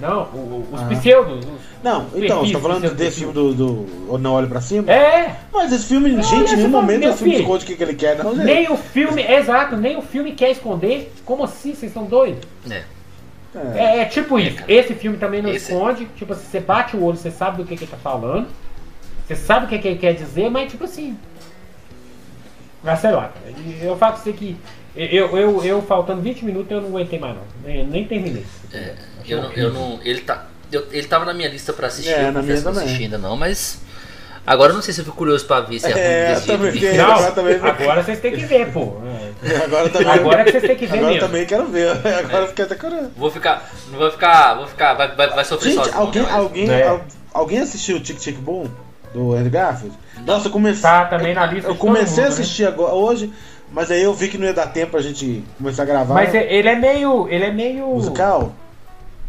Não, 0.00 0.22
o- 0.32 0.66
o- 0.70 0.74
os 0.74 0.80
Ah. 0.80 0.86
pseudos. 0.86 1.44
os- 1.44 1.60
Não, 1.82 2.06
então, 2.14 2.40
você 2.44 2.52
tá 2.52 2.58
falando 2.60 2.94
desse 2.94 3.18
filme 3.18 3.32
do, 3.34 3.52
do 3.54 4.18
Não 4.18 4.32
Olhe 4.32 4.46
Pra 4.46 4.60
Cima? 4.60 4.90
É, 4.90 5.36
Mas 5.52 5.72
esse 5.72 5.84
filme, 5.84 6.12
Olha, 6.12 6.22
gente, 6.22 6.44
em 6.44 6.46
você 6.48 6.56
nenhum 6.56 6.68
momento 6.70 7.00
meu 7.00 7.10
esse 7.10 7.18
filme 7.18 7.38
esconde 7.40 7.64
o 7.64 7.66
que, 7.66 7.76
que 7.76 7.82
ele 7.82 7.94
quer, 7.94 8.16
não, 8.22 8.34
gente. 8.34 8.44
nem 8.44 8.70
o 8.70 8.76
filme, 8.76 9.22
exato, 9.22 9.76
nem 9.76 9.96
o 9.98 10.02
filme 10.02 10.32
quer 10.32 10.50
esconder. 10.50 11.12
Como 11.24 11.44
assim? 11.44 11.74
Vocês 11.74 11.92
são 11.92 12.04
doidos? 12.04 12.40
É. 12.70 12.82
É. 13.54 13.78
É, 13.78 13.98
é 14.00 14.04
tipo 14.04 14.38
isso. 14.38 14.58
Esse 14.68 14.94
filme 14.94 15.18
também 15.18 15.42
não 15.42 15.50
Esse- 15.50 15.72
esconde. 15.72 16.06
Tipo 16.16 16.32
assim, 16.32 16.46
você 16.50 16.60
bate 16.60 16.96
o 16.96 17.02
olho, 17.02 17.16
você 17.16 17.30
sabe 17.30 17.56
do 17.58 17.64
que, 17.64 17.76
que 17.76 17.84
ele 17.84 17.90
tá 17.90 17.96
falando. 17.96 18.46
Você 19.26 19.34
sabe 19.36 19.66
o 19.66 19.68
que, 19.68 19.78
que 19.78 19.88
ele 19.88 19.98
quer 19.98 20.14
dizer, 20.14 20.48
mas 20.50 20.70
tipo 20.70 20.84
assim. 20.84 21.16
Mas 22.82 23.00
sei 23.00 23.10
lá, 23.10 23.30
eu 23.82 23.96
falo 23.96 24.14
pra 24.14 24.22
você 24.22 24.32
que. 24.32 24.56
Eu, 24.96 25.36
eu, 25.36 25.64
eu, 25.64 25.82
faltando 25.82 26.20
20 26.20 26.44
minutos, 26.44 26.70
eu 26.70 26.80
não 26.80 26.88
aguentei 26.88 27.18
mais 27.18 27.34
não. 27.36 27.42
Nem, 27.64 27.86
nem 27.86 28.04
terminei. 28.06 28.44
É, 28.72 28.94
eu, 29.26 29.42
não, 29.42 29.52
eu 29.52 29.72
não. 29.72 30.00
Ele 30.02 30.20
tá. 30.22 30.46
eu- 30.72 30.86
ele 30.90 31.06
tava 31.06 31.24
na 31.24 31.32
minha 31.32 31.48
lista 31.48 31.72
pra 31.72 31.86
assistir. 31.86 32.10
É, 32.12 32.28
eu 32.28 32.32
na 32.32 32.42
minha 32.42 32.60
não 32.60 32.72
assisti 32.72 33.04
ainda 33.04 33.18
não, 33.18 33.36
mas. 33.36 33.80
Agora 34.46 34.70
eu 34.72 34.74
não 34.74 34.82
sei 34.82 34.92
se 34.94 35.00
eu 35.00 35.04
fico 35.04 35.16
curioso 35.18 35.44
pra 35.46 35.60
ver 35.60 35.78
se 35.78 35.86
é, 35.86 35.90
É, 35.90 36.34
ruim 36.56 36.70
desse 36.72 36.78
jeito 36.80 36.96
também. 36.96 36.96
Não, 36.96 37.12
agora 37.12 37.32
também- 37.32 37.54
agora 37.62 38.02
vocês 38.02 38.20
têm 38.20 38.32
que 38.32 38.44
ver, 38.46 38.72
pô. 38.72 38.96
É. 39.44 39.56
Agora 39.64 39.88
também. 39.90 40.08
Agora 40.08 40.44
que 40.44 40.50
vocês 40.50 40.62
têm 40.64 40.76
que 40.76 40.86
ver 40.86 40.96
Agora 40.98 41.12
mesmo. 41.12 41.28
também 41.28 41.46
quero 41.46 41.66
ver. 41.68 41.88
Agora 42.24 42.44
eu 42.44 42.48
fiquei 42.48 42.64
até 42.64 42.74
curioso. 42.74 43.10
Vou 43.16 43.30
ficar. 43.30 43.70
Não 43.92 43.98
vou 43.98 44.10
ficar. 44.10 44.54
Vou 44.54 44.66
ficar. 44.66 44.94
Vai, 44.94 45.14
vai, 45.14 45.28
vai 45.28 45.44
sofrer 45.44 45.72
Gente, 45.72 45.84
sozinho. 45.84 45.96
alguém, 46.00 46.22
né, 46.22 46.28
mas- 46.32 46.40
alguém, 46.40 46.70
É. 46.70 46.88
al- 46.88 47.04
alguém 47.32 47.58
assistiu 47.60 47.98
o 47.98 48.00
Tic 48.00 48.18
Tic 48.18 48.36
Boom 48.38 48.66
do 49.14 49.34
Andrew 49.34 49.50
Garfield? 49.52 49.96
Nossa, 50.26 50.48
eu 50.48 50.52
comecei. 50.52 50.82
Tá 50.82 51.04
também 51.04 51.34
na 51.34 51.46
lista 51.46 51.68
Eu 51.68 51.74
todo 51.74 51.78
comecei 51.78 52.24
a 52.24 52.26
mundo, 52.28 52.36
né? 52.36 52.42
assistir 52.42 52.64
agora, 52.66 52.92
hoje, 52.94 53.30
mas 53.72 53.90
aí 53.90 54.02
eu 54.02 54.12
vi 54.14 54.28
que 54.28 54.36
não 54.38 54.46
ia 54.46 54.54
dar 54.54 54.66
tempo 54.68 54.92
pra 54.92 55.00
gente 55.00 55.44
começar 55.58 55.82
a 55.82 55.86
gravar. 55.86 56.14
Mas 56.14 56.34
é- 56.34 56.52
ele 56.52 56.68
é 56.68 56.76
meio. 56.76 57.28
Ele 57.28 57.44
é 57.44 57.52
meio. 57.52 57.86
Musical? 57.88 58.52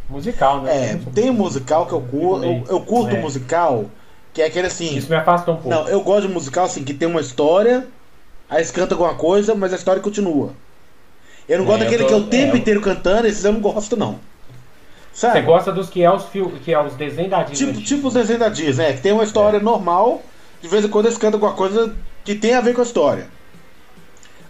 Musical, 0.10 0.62
né? 0.62 0.92
É, 0.92 1.00
tem 1.14 1.30
um 1.30 1.34
musical 1.34 1.86
que 1.86 1.94
eu 1.94 2.02
curto. 2.02 2.46
Eu, 2.46 2.64
eu 2.70 2.80
curto 2.82 3.16
É. 3.16 3.20
musical, 3.20 3.86
que 4.34 4.42
é 4.42 4.46
aquele 4.46 4.68
assim. 4.68 4.96
Isso 4.98 5.10
me 5.10 5.16
afastou 5.16 5.54
um 5.54 5.58
pouco. 5.58 5.70
Não, 5.70 5.88
eu 5.88 6.02
gosto 6.02 6.28
de 6.28 6.34
musical 6.34 6.66
assim, 6.66 6.84
que 6.84 6.94
tem 6.94 7.08
uma 7.08 7.22
história, 7.22 7.88
aí 8.50 8.58
eles 8.58 8.72
cantam 8.72 8.98
alguma 8.98 9.16
coisa, 9.18 9.56
mas 9.56 9.72
a 9.72 9.76
história 9.78 10.02
continua. 10.02 10.52
Eu 11.48 11.60
não 11.60 11.66
É, 11.66 11.68
gosto 11.68 11.82
eu 11.84 11.86
daquele 11.86 12.04
tô- 12.04 12.08
que 12.10 12.14
é 12.14 12.18
o 12.18 12.24
tempo 12.28 12.52
é, 12.54 12.56
eu- 12.56 12.58
inteiro 12.58 12.82
cantando, 12.82 13.28
esses 13.28 13.44
eu 13.46 13.54
não 13.54 13.62
gosto, 13.62 13.96
não. 13.96 14.20
Você 15.14 15.28
Sabe? 15.28 15.42
gosta 15.42 15.72
dos 15.74 15.89
que 15.89 16.02
é 16.04 16.10
os 16.12 16.26
fil... 16.26 16.52
que 16.64 16.74
é 16.74 16.82
os 16.82 16.94
desenhos 16.94 17.32
da 17.32 17.44
Disney. 17.44 17.74
Tipo, 17.74 17.86
tipo 17.86 18.08
os 18.08 18.14
desenhos 18.14 18.39
da 18.39 18.48
Disney, 18.50 18.86
é, 18.86 18.94
que 18.94 19.02
tem 19.02 19.12
uma 19.12 19.24
história 19.26 19.60
normal, 19.60 20.22
de 20.62 20.68
vez 20.70 20.86
em 20.86 20.88
quando 20.88 21.06
eles 21.08 21.18
cantam 21.18 21.38
alguma 21.38 21.54
coisa 21.54 21.94
que 22.24 22.34
tem 22.36 22.54
a 22.54 22.62
ver 22.62 22.74
com 22.74 22.80
a 22.82 22.84
história. 22.86 23.28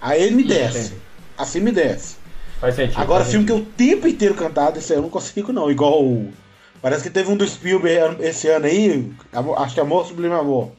Aí 0.02 0.22
ele 0.24 0.36
me 0.36 0.44
desce. 0.44 0.94
Assim 1.38 1.60
me 1.60 1.72
desce. 1.72 2.16
Faz 2.60 2.76
sentido. 2.76 3.00
Agora, 3.02 3.20
faz 3.22 3.32
filme 3.32 3.46
que 3.46 3.54
sentido. 3.54 3.68
o 3.70 3.74
tempo 3.74 4.08
inteiro 4.08 4.34
cantado, 4.36 4.78
esse 4.80 4.92
aí 4.94 4.98
eu 5.00 5.04
não 5.04 5.10
consigo, 5.10 5.52
não. 5.54 5.70
Igual. 5.72 6.04
o- 6.04 6.32
Parece 6.82 7.04
que 7.04 7.10
teve 7.12 7.32
um 7.32 7.38
do 7.38 7.48
Spielberg 7.48 8.18
esse 8.26 8.48
ano 8.48 8.66
aí, 8.66 9.12
acho 9.58 9.74
que 9.76 9.80
é 9.80 9.84
Amor 9.84 10.08
Sublime 10.08 10.34
Amor. 10.34 10.72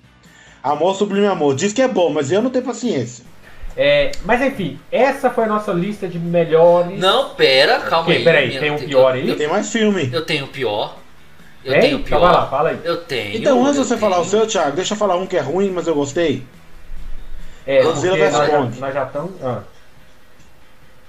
Amor 0.60 0.96
Sublime 0.96 1.26
Amor. 1.26 1.54
Diz 1.54 1.72
que 1.72 1.80
é 1.80 1.86
bom, 1.86 2.10
mas 2.10 2.32
eu 2.32 2.42
não 2.42 2.50
tenho 2.50 2.64
paciência. 2.64 3.24
É, 3.76 4.10
mas 4.24 4.42
enfim, 4.42 4.80
essa 4.90 5.30
foi 5.30 5.44
a 5.44 5.46
nossa 5.46 5.72
lista 5.72 6.08
de 6.08 6.18
melhores. 6.18 6.98
Não, 6.98 7.30
pera, 7.36 7.78
calma 7.80 8.06
Ok, 8.08 8.16
aí. 8.16 8.24
peraí, 8.24 8.48
Minha- 8.48 8.60
tem 8.60 8.70
um 8.72 8.76
eu- 8.78 8.86
pior 8.86 9.14
aí? 9.14 9.28
Eu, 9.28 9.36
Tem 9.36 9.46
mais 9.48 9.70
filme. 9.70 10.10
eu 10.12 10.26
tenho 10.26 10.44
o 10.46 10.48
pior. 10.48 10.98
Eu 11.64 11.72
Tem? 11.72 11.80
tenho 11.82 11.96
o 11.98 12.00
Então 12.00 12.18
pior. 12.18 12.20
vai 12.20 12.32
lá, 12.32 12.46
fala 12.48 12.70
aí. 12.70 12.78
Eu 12.82 12.96
tenho. 13.04 13.36
Então, 13.38 13.60
antes 13.62 13.74
de 13.74 13.78
eu 13.78 13.84
você 13.84 13.96
falar 13.96 14.16
o 14.18 14.26
tenho. 14.26 14.30
seu, 14.30 14.46
Thiago, 14.48 14.74
deixa 14.76 14.94
eu 14.94 14.98
falar 14.98 15.14
um 15.16 15.26
que 15.26 15.36
é 15.36 15.40
ruim, 15.40 15.70
mas 15.70 15.86
eu 15.86 15.94
gostei. 15.94 16.42
É, 17.66 17.82
Godzilla 17.82 18.16
porque 18.16 18.24
vs 18.30 18.32
nós 18.38 18.46
já- 18.50 18.56
Kong. 18.56 18.80
Nós 18.80 18.94
já 18.94 19.02
estamos. 19.04 19.32
Ah. 19.42 19.60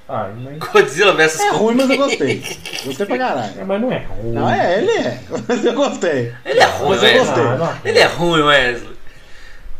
Ah, 0.09 0.29
mas, 0.37 0.57
Godzilla 0.59 1.13
vs 1.13 1.39
É 1.39 1.49
Kong. 1.49 1.57
ruim, 1.57 1.75
mas 1.75 1.89
eu 1.89 1.97
gostei. 1.97 2.43
Gostei 2.85 3.05
pra 3.05 3.17
caralho. 3.17 3.53
é, 3.59 3.63
mas 3.63 3.81
não 3.81 3.91
é 3.91 3.97
ruim. 3.99 4.31
Não, 4.33 4.49
é, 4.49 4.77
ele 4.79 4.91
é. 4.91 5.19
Mas 5.47 5.65
eu 5.65 5.73
gostei. 5.73 6.33
Ele 6.45 6.59
é 6.59 6.65
ruim, 6.65 6.89
Mas 6.89 7.03
eu 7.03 7.09
Wesley. 7.09 7.17
gostei. 7.25 7.43
Ah, 7.43 7.55
não. 7.57 7.77
Ele 7.89 7.99
é 7.99 8.05
ruim, 8.05 8.41
Wesley. 8.41 8.93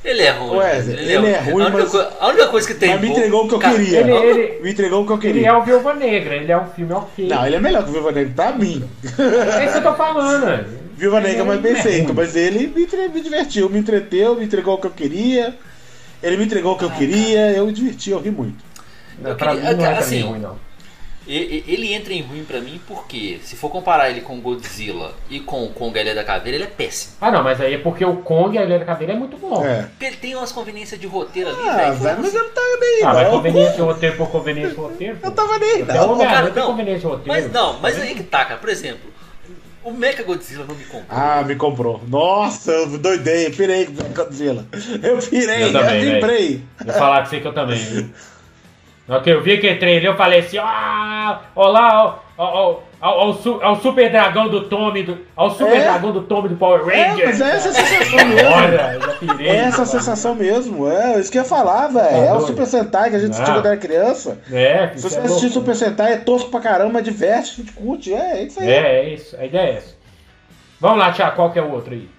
Ele 0.06 0.22
é 0.22 0.32
ruim. 0.32 0.58
Wesley, 0.58 1.00
ele 1.00 1.28
é 1.28 1.40
ruim, 1.40 1.52
a 1.64 1.66
única, 1.68 1.78
mas- 1.78 1.90
coi- 1.92 2.08
a 2.20 2.28
única 2.28 2.48
coisa 2.48 2.68
que 2.68 2.74
tem. 2.74 2.90
Mas 2.90 3.02
me 3.02 3.08
bom- 3.08 3.14
entregou 3.14 3.46
o 3.46 3.48
que 3.50 3.56
eu 3.56 3.60
queria. 3.60 4.00
Ele, 4.00 4.12
ele, 4.12 4.62
Me 4.62 4.72
entregou 4.72 5.02
o 5.04 5.06
que 5.06 5.12
eu 5.14 5.16
ele 5.18 5.28
queria. 5.34 5.48
é 5.50 5.54
o 5.54 5.62
Viúva 5.64 5.94
Negra, 5.94 6.36
ele 6.36 6.52
é 6.52 6.58
um 6.58 6.66
filme 6.68 6.94
ok. 6.94 7.28
Não, 7.28 7.46
ele 7.46 7.56
é 7.56 7.60
melhor 7.60 7.84
que 7.84 7.90
o 7.90 7.94
Viva 7.94 8.12
Negra, 8.12 8.34
pra 8.36 8.52
mim. 8.58 8.90
É 9.58 9.64
isso 9.66 9.74
que 9.74 9.78
eu 9.80 9.84
tô 9.92 9.94
falando. 9.96 10.46
né? 10.46 10.66
Viva 10.98 11.20
Negra 11.22 11.42
é 11.42 11.46
mais 11.46 11.60
Ele 11.64 11.70
bem 11.74 11.80
é 11.80 11.84
feito, 11.84 12.14
mas 12.14 12.36
ele 12.36 12.68
me, 12.68 12.84
entre- 12.84 13.08
me 13.10 13.22
divertiu, 13.22 13.70
me 13.70 13.80
entreteu, 13.80 14.36
me 14.36 14.44
entregou 14.46 14.76
o 14.76 14.78
que 14.78 14.88
eu 14.88 14.92
queria. 14.92 15.56
Ele 16.24 16.38
me 16.38 16.46
entregou 16.46 16.74
o 16.74 16.78
que 16.78 16.86
eu 16.86 16.92
queria, 16.92 17.52
eu 17.52 17.66
me 17.68 17.74
diverti, 17.74 18.10
eu 18.10 18.20
ri 18.20 18.32
muito. 18.32 18.64
Não, 19.20 19.32
Eu 19.32 19.36
pra 19.36 19.54
queria- 19.54 19.72
mim 19.72 19.78
não 19.78 19.86
é 19.86 19.98
assim, 19.98 20.22
ruim, 20.22 20.40
não. 20.40 20.58
Ele 21.26 21.94
entra 21.94 22.12
em 22.14 22.22
ruim 22.22 22.44
pra 22.44 22.60
mim 22.60 22.82
porque, 22.86 23.40
se 23.44 23.56
for 23.56 23.70
comparar 23.70 24.10
ele 24.10 24.20
com 24.20 24.42
Godzilla 24.42 25.14
e 25.30 25.40
com 25.40 25.66
Kong 25.70 25.98
a 25.98 26.02
Ilha 26.02 26.14
da 26.14 26.22
Caveira, 26.24 26.58
ele 26.58 26.66
é 26.66 26.68
péssimo. 26.68 27.14
Ah, 27.22 27.32
não, 27.32 27.42
mas 27.42 27.62
aí 27.62 27.76
é 27.76 27.78
porque 27.78 28.04
o 28.04 28.18
Kong 28.18 28.54
e 28.54 28.60
a 28.60 28.64
Ilha 28.66 28.80
da 28.80 28.84
Caveira 28.84 29.14
é 29.14 29.16
muito 29.16 29.38
bom. 29.38 29.66
É. 29.66 29.84
Porque 29.84 30.06
ele 30.06 30.18
tem 30.18 30.36
umas 30.36 30.52
conveniências 30.52 31.00
de 31.00 31.08
roteiro 31.08 31.50
ali, 31.50 31.70
Ah, 31.70 31.76
velho. 31.78 31.94
velho, 31.96 32.18
mas 32.22 32.34
eu 32.36 32.44
não 32.44 32.50
tava 32.50 32.78
nem 32.82 33.04
Ah, 33.04 33.14
mas 33.14 33.24
não. 33.24 33.32
conveniência 33.32 33.74
de 33.76 33.82
roteiro 33.82 34.18
por 34.18 34.30
conveniência 34.32 34.72
de 34.74 34.82
roteiro. 34.82 35.18
Eu 35.24 35.32
tava 35.32 35.60
nem 35.60 35.72
aí, 35.72 35.84
não. 35.86 36.14
o 36.14 36.18
Cara, 36.20 36.52
tem 36.52 36.62
não. 36.62 36.70
conveniência 36.72 37.00
de 37.00 37.06
roteiro. 37.16 37.28
Mas 37.42 37.52
não, 37.54 37.80
mas 37.80 38.02
aí 38.02 38.16
que 38.16 38.24
tá, 38.24 38.44
cara. 38.44 38.60
Por 38.60 38.70
exemplo, 38.70 39.10
o 39.84 39.92
Mecha 39.92 40.24
Godzilla 40.24 40.66
não 40.68 40.76
me 40.76 40.84
comprou. 40.86 41.06
Ah, 41.10 41.44
me 41.44 41.56
comprou. 41.56 42.02
Nossa, 42.08 42.72
eu 42.72 42.98
doidei, 42.98 43.48
eu 43.48 43.52
pirei 43.52 43.86
com 43.86 43.94
Godzilla. 44.14 44.66
Eu 45.02 45.18
pirei, 45.18 45.64
Eu 45.64 45.72
também, 45.74 45.96
eu 45.96 46.02
velho. 46.02 46.14
vibrei. 46.16 46.64
Vou 46.86 46.94
falar 46.94 47.24
com 47.24 47.30
você 47.30 47.40
que 47.40 47.48
eu 47.48 47.54
também, 47.54 47.78
viu? 47.78 48.10
Na 49.08 49.16
hora 49.16 49.24
que 49.24 49.30
eu 49.30 49.42
vi 49.44 49.54
aquele 49.54 49.76
trailer, 49.78 50.06
eu 50.06 50.16
falei 50.16 50.40
assim, 50.40 50.58
ah, 50.60 51.42
ó 51.56 51.68
lá, 51.68 52.06
ó, 52.06 52.20
ó, 52.38 52.72
ó, 52.72 52.80
ó, 53.04 53.26
ó, 53.26 53.30
o 53.30 53.34
su- 53.34 53.60
ó 53.62 53.72
o 53.74 53.76
super 53.76 54.10
dragão 54.10 54.50
do 54.50 54.68
Tommy, 54.70 55.04
do, 55.04 55.20
ó 55.36 55.48
o 55.48 55.50
super 55.52 55.76
É. 55.76 55.82
dragão 55.84 56.12
do 56.12 56.22
Tommy 56.24 56.50
do 56.50 56.56
Power 56.56 56.88
É, 56.90 57.10
Ranger. 57.10 57.26
mas 57.28 57.42
é 57.42 57.50
essa 57.56 57.70
a 57.70 57.74
sensação 57.74 58.26
mesmo. 58.28 58.50
Olha, 58.50 59.18
pirei. 59.20 59.48
É 59.50 59.56
essa 59.58 59.82
a 59.82 59.86
sensação 59.86 60.36
mesmo, 60.36 60.90
é 60.92 61.20
isso 61.20 61.32
que 61.32 61.38
eu 61.38 61.44
ia 61.44 61.48
falar, 61.50 61.88
velho. 61.88 62.10
Tá 62.10 62.16
É 62.16 62.34
o. 62.34 62.42
Super 62.42 62.66
Sentai 62.66 63.10
que 63.10 63.16
a 63.16 63.20
gente 63.20 63.32
assistiu 63.32 63.54
Não. 63.54 63.62
quando 63.62 63.66
era 63.68 63.78
criança. 63.78 64.42
É, 64.52 64.88
Se 64.96 65.04
você 65.10 65.18
é 65.20 65.22
assistir 65.24 65.42
louco. 65.48 65.60
Super 65.60 65.76
Sentai, 65.76 66.14
é 66.14 66.18
tosco 66.18 66.50
pra 66.50 66.60
caramba, 66.62 66.94
mas 66.94 67.04
diverte, 67.04 67.52
a 67.52 67.56
gente 67.64 67.74
curte. 67.74 68.14
É, 68.14 68.38
é 68.40 68.44
isso 68.44 68.60
aí. 68.60 68.70
É, 68.70 69.00
é 69.00 69.10
isso, 69.14 69.36
a 69.38 69.46
ideia 69.46 69.68
é 69.74 69.76
essa. 69.78 69.96
Vamos 70.80 70.98
lá, 71.00 71.12
Thiago, 71.12 71.36
qual 71.36 71.52
que 71.52 71.60
é 71.60 71.62
o 71.62 71.72
outro 71.72 71.94
aí? 71.94 72.10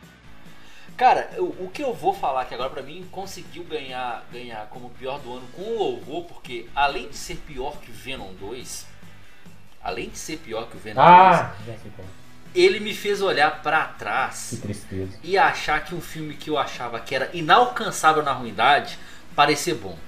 Cara, 0.97 1.29
o, 1.39 1.43
o 1.65 1.71
que 1.73 1.83
eu 1.83 1.93
vou 1.93 2.13
falar 2.15 2.43
aqui 2.43 2.55
agora 2.55 2.71
pra 2.71 2.81
mim 2.83 3.05
conseguiu 3.11 3.65
ganhar, 3.65 4.25
ganhar 4.33 4.69
como 4.71 4.91
pior 4.91 5.19
do 5.19 5.33
ano 5.33 5.43
com 5.53 5.77
louvor, 5.77 6.23
porque 6.25 6.67
além 6.75 7.09
de 7.09 7.17
ser 7.17 7.35
pior 7.39 7.73
que 7.83 7.91
Venom 7.91 8.29
2, 8.41 8.87
além 9.85 10.09
de 10.09 10.19
ser 10.19 10.39
pior 10.39 10.67
que 10.69 10.77
o 10.77 10.81
Venom 10.81 11.01
Ah, 11.01 11.53
já 11.67 11.75
sei 11.75 11.93
qual. 11.95 12.07
2, 12.55 12.65
ele 12.67 12.81
me 12.81 12.95
fez 12.95 13.21
olhar 13.21 13.63
pra 13.63 13.85
trás 13.85 14.59
e 15.23 15.37
achar 15.37 15.85
que 15.85 15.95
um 15.95 16.01
filme 16.01 16.35
que 16.35 16.49
eu 16.51 16.57
achava 16.59 16.99
que 17.01 17.15
era 17.15 17.29
inalcançável 17.35 18.23
na 18.23 18.33
ruindade 18.33 18.99
parecer 19.37 19.75
bom. 19.75 19.99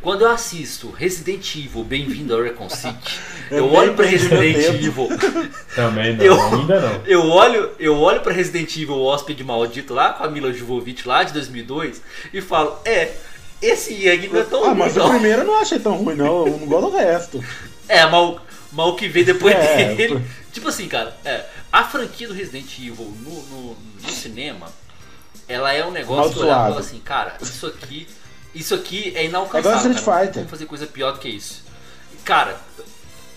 Quando 0.00 0.22
eu 0.22 0.30
assisto 0.32 0.90
Resident 0.90 1.54
Evil, 1.54 1.84
Bem-vindo 1.84 2.34
ao 2.34 2.42
Recon 2.42 2.68
City, 2.68 3.20
Eu 3.52 3.58
eu 3.58 3.72
olho 3.72 3.94
meu 3.96 4.04
Resident 4.06 4.56
tempo. 4.56 4.74
Evil, 4.74 5.08
Também 5.76 6.16
não, 6.16 6.24
Eu- 6.24 6.42
ainda 6.42 6.80
não. 6.80 7.02
eu 7.06 7.22
olho, 7.28 7.70
eu 7.78 7.96
olho 8.00 8.20
para 8.20 8.32
Resident 8.32 8.74
Evil 8.76 8.96
o 8.96 9.04
Hóspede 9.04 9.44
Maldito 9.44 9.94
lá 9.94 10.12
com 10.14 10.24
a 10.24 10.28
Mila 10.28 10.52
Jovovich 10.52 11.06
lá 11.06 11.22
de 11.22 11.32
2002 11.34 12.02
e 12.32 12.40
falo, 12.40 12.80
é, 12.84 13.14
esse 13.60 13.94
Yang 13.94 14.26
não 14.28 14.40
é 14.40 14.44
tão 14.44 14.64
Ah, 14.64 14.68
ruim 14.70 14.78
mas 14.78 14.96
o 14.96 14.98
não. 14.98 15.10
primeiro 15.10 15.42
eu 15.42 15.46
não 15.46 15.60
achei 15.60 15.78
tão 15.78 15.94
ruim, 15.96 16.16
não. 16.16 16.48
Eu 16.48 16.58
não 16.58 16.66
gosto 16.66 16.90
do 16.90 16.96
resto. 16.96 17.44
É, 17.92 18.06
mas 18.06 18.86
o 18.86 18.94
que 18.96 19.08
vem 19.08 19.24
depois 19.24 19.54
É, 19.54 19.94
dele. 19.94 20.14
por- 20.18 20.22
Tipo 20.52 20.68
assim, 20.68 20.86
cara, 20.86 21.16
é, 21.24 21.46
a 21.72 21.82
franquia 21.84 22.28
do 22.28 22.34
Resident 22.34 22.70
Evil 22.78 23.14
no, 23.20 23.42
no, 23.44 23.76
no 24.02 24.10
cinema 24.10 24.68
ela 25.48 25.72
é 25.72 25.84
um 25.84 25.90
negócio 25.90 26.32
que 26.32 26.38
eu 26.40 26.44
olhava 26.44 26.76
e 26.76 26.78
assim, 26.78 26.98
cara, 27.00 27.36
isso 27.40 27.66
aqui, 27.66 28.06
isso 28.54 28.74
aqui 28.74 29.12
é 29.16 29.24
inalcançável. 29.24 29.90
É 29.90 29.94
Street. 29.94 29.98
Fighter. 30.20 30.34
Vamos 30.34 30.50
fazer 30.50 30.66
coisa 30.66 30.86
pior 30.86 31.12
do 31.12 31.18
que 31.18 31.28
isso. 31.28 31.62
Cara, 32.24 32.58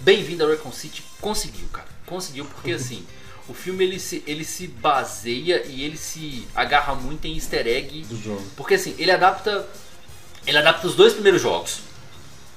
bem-vindo 0.01 0.45
a 0.45 0.49
Recon 0.49 0.72
City 0.72 1.03
conseguiu, 1.22 1.68
cara. 1.72 1.88
Conseguiu 2.06 2.45
porque 2.45 2.72
assim, 2.76 3.06
o 3.47 3.53
filme 3.53 3.84
ele 3.86 3.99
se, 3.99 4.22
ele 4.28 4.43
se 4.43 4.68
baseia 4.68 5.64
e 5.66 5.84
ele 5.84 5.97
se 5.97 6.45
agarra 6.56 6.95
muito 6.95 7.26
em 7.26 7.36
easter 7.36 7.66
egg. 7.68 8.03
Do 8.10 8.22
jogo. 8.22 8.45
Porque 8.56 8.76
assim, 8.76 8.93
ele 8.97 9.12
adapta. 9.12 9.66
Ele 10.45 10.58
adapta 10.58 10.86
os 10.88 10.95
dois 10.95 11.14
primeiros 11.14 11.41
jogos. 11.41 11.80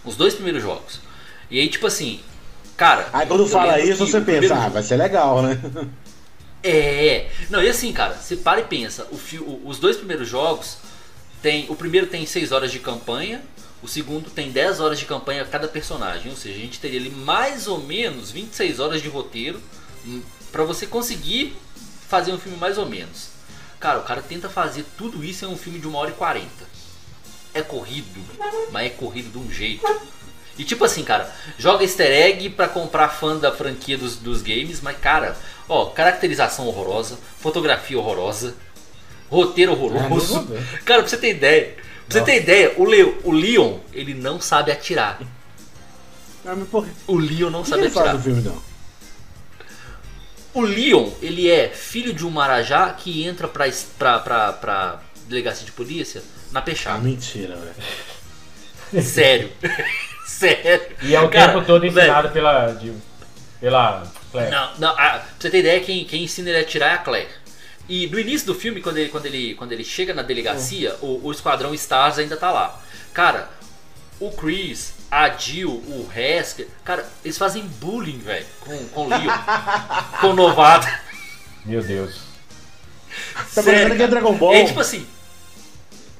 Os 0.05 0.17
dois 0.17 0.35
primeiros 0.35 0.63
jogos. 0.63 1.01
E 1.51 1.59
aí, 1.61 1.69
tipo 1.69 1.87
assim, 1.87 2.21
cara. 2.77 3.09
Aí 3.13 3.27
quando 3.27 3.47
fala 3.47 3.81
isso, 3.81 4.07
você 4.07 4.21
pensa, 4.21 4.55
ah, 4.55 4.69
vai 4.69 4.83
ser 4.83 4.97
legal, 4.97 5.43
né? 5.43 5.59
É. 6.63 7.29
Não, 7.49 7.63
e 7.63 7.69
assim, 7.69 7.93
cara, 7.93 8.15
você 8.15 8.37
para 8.37 8.61
e 8.61 8.65
pensa, 8.65 9.07
o, 9.11 9.17
fio, 9.17 9.61
os 9.65 9.79
dois 9.79 9.97
primeiros 9.97 10.29
jogos 10.29 10.79
tem. 11.41 11.67
O 11.69 11.77
primeiro 11.77 12.07
tem 12.07 12.27
6 12.27 12.53
horas 12.53 12.71
de 12.71 12.79
campanha, 12.79 13.43
o 13.83 13.89
segundo 13.89 14.31
tem 14.31 14.51
10 14.51 14.81
horas 14.81 14.99
de 14.99 15.05
campanha 15.05 15.45
cada 15.45 15.69
personagem. 15.69 16.31
Ou 16.31 16.37
seja, 16.37 16.57
a 16.57 16.61
gente 16.61 16.81
teria 16.81 16.99
ali 16.99 17.11
mais 17.11 17.69
ou 17.69 17.79
menos 17.79 18.31
26 18.31 18.81
horas 18.81 19.01
de 19.01 19.09
roteiro 19.09 19.61
hum, 20.07 20.21
para 20.51 20.65
você 20.65 20.87
conseguir 20.87 21.57
fazer 22.09 22.33
um 22.33 22.39
filme 22.39 22.59
mais 22.59 22.77
ou 22.77 22.87
menos. 22.87 23.29
Cara, 23.79 24.01
o 24.01 24.03
cara 24.03 24.21
tenta 24.21 24.49
fazer 24.49 24.85
tudo 24.97 25.25
isso 25.25 25.45
em 25.45 25.49
um 25.49 25.57
filme 25.57 25.79
de 25.79 25.87
1 25.87 25.95
hora 25.95 26.11
e 26.11 26.15
40. 26.15 26.49
É 27.55 27.63
corrido, 27.63 28.21
mas 28.73 28.87
é 28.87 28.91
corrido 28.91 29.31
de 29.31 29.39
um 29.39 29.51
jeito. 29.51 29.87
E 30.59 30.65
tipo 30.65 30.85
assim, 30.85 31.05
cara, 31.05 31.33
joga 31.57 31.85
easter 31.85 32.11
egg 32.11 32.51
pra 32.51 32.67
comprar 32.69 33.09
fã 33.11 33.37
da 33.37 33.53
franquia 33.53 33.97
dos, 33.97 34.17
dos 34.17 34.43
games, 34.43 34.81
mas 34.81 34.99
cara, 34.99 35.37
ó, 35.69 35.87
caracterização 35.87 36.67
horrorosa, 36.67 37.17
fotografia 37.39 37.97
horrorosa, 37.99 38.55
roteiro 39.31 39.73
horroroso. 39.73 40.49
É, 40.53 40.83
cara, 40.85 41.01
pra 41.03 41.09
você 41.09 41.17
ter 41.17 41.31
ideia, 41.31 41.77
pra 42.09 42.19
você 42.19 42.25
ter 42.25 42.37
ideia, 42.43 42.75
o, 42.77 42.85
Leo, 42.85 43.21
o 43.23 43.31
Leon, 43.31 43.79
ele 43.93 44.15
não 44.15 44.41
sabe 44.41 44.73
atirar. 44.73 45.21
Ah, 46.45 46.57
O 47.07 47.17
Leon 47.19 47.51
não 47.51 47.63
que 47.63 47.69
sabe 47.69 47.87
atirar. 47.87 48.15
no 48.15 48.21
filme, 48.23 48.43
não? 48.43 48.61
O 50.55 50.63
Leon, 50.63 51.11
ele 51.23 51.49
é 51.49 51.69
filho 51.69 52.13
de 52.13 52.27
um 52.27 52.31
marajá 52.31 52.91
que 52.95 53.23
entra 53.25 53.47
pra, 53.47 53.67
pra, 53.99 54.19
pra, 54.19 54.53
pra 54.55 55.03
delegacia 55.29 55.65
de 55.65 55.71
polícia 55.73 56.21
na 56.51 56.59
Ah, 56.59 56.63
pechada. 56.63 56.99
mentira, 56.99 57.57
velho. 57.57 59.05
Sério. 59.05 59.53
Sério. 60.29 60.97
E 61.03 61.15
é 61.15 61.21
o 61.21 61.29
Cara, 61.31 61.53
tempo 61.53 61.65
todo 61.67 61.81
velho, 61.81 61.99
ensinado 61.99 62.29
pela. 62.31 62.73
de- 62.75 62.93
pela. 63.61 64.07
Claire. 64.31 64.51
Não, 64.51 64.71
não, 64.79 64.91
a- 64.91 64.95
pra 64.95 65.25
você 65.41 65.49
ter 65.51 65.59
ideia, 65.61 65.81
quem, 65.81 66.05
quem 66.05 66.25
ensina 66.25 66.51
ele 66.51 66.59
a 66.59 66.61
atirar 66.61 66.91
é 66.91 66.95
a 66.95 66.99
Claire. 66.99 67.29
E 67.89 68.07
no 68.09 68.21
início 68.21 68.47
do 68.47 68.55
filme, 68.55 68.83
quando 68.83 68.99
ele, 68.99 69.09
quando 69.09 69.25
ele, 69.25 69.55
quando 69.55 69.73
ele 69.73 69.83
chega 69.83 70.13
na 70.13 70.21
delegacia, 70.21 70.95
o, 71.01 71.27
o 71.27 71.33
Esquadrão 71.33 71.73
Stars 71.73 72.19
ainda 72.19 72.37
tá 72.37 72.51
lá. 72.51 72.79
Cara, 73.15 73.49
o 74.21 74.31
Chris, 74.31 74.93
a 75.11 75.31
Jill, 75.31 75.71
o 75.71 76.07
Haskell, 76.15 76.67
cara, 76.85 77.09
eles 77.25 77.39
fazem 77.39 77.63
bullying, 77.81 78.19
velho, 78.19 78.45
com, 78.61 78.89
com 78.89 79.07
o 79.07 79.09
Leon. 79.09 79.33
com 80.21 80.27
o 80.29 80.35
novato. 80.35 80.87
Meu 81.65 81.83
Deus. 81.83 82.17
Tá 83.55 83.63
parecendo 83.63 83.97
que 83.97 84.03
é 84.03 84.07
Dragon 84.07 84.35
Ball. 84.35 84.55
É 84.55 84.65
tipo 84.67 84.81
assim. 84.81 85.07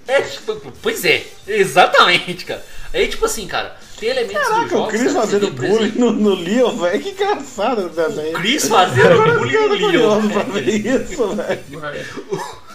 É, 0.07 0.23
tipo, 0.23 0.57
pois 0.83 1.05
é, 1.05 1.27
exatamente, 1.47 2.47
cara. 2.47 2.65
É 2.95 3.07
tipo 3.07 3.27
assim, 3.27 3.47
cara, 3.47 3.77
tem 3.99 4.09
elementos 4.11 4.43
do 4.43 4.49
Caraca, 4.49 4.69
jogo. 4.69 4.85
o 4.85 4.89
Chris 4.89 5.13
fazendo 5.13 5.51
bullying 5.51 5.93
no, 5.97 6.13
no 6.13 6.35
Leon, 6.35 6.71
velho. 6.77 7.01
Que 7.03 7.11
engraçado 7.11 7.87
o 7.87 7.89
desenho. 7.89 8.33
Chris 8.35 8.69
fazendo 8.69 9.23
bullying 9.39 9.53
eu 9.55 10.21
no 10.21 10.31
pra 10.31 10.43
ver 10.45 10.69
isso, 10.69 11.29
velho. 11.29 11.65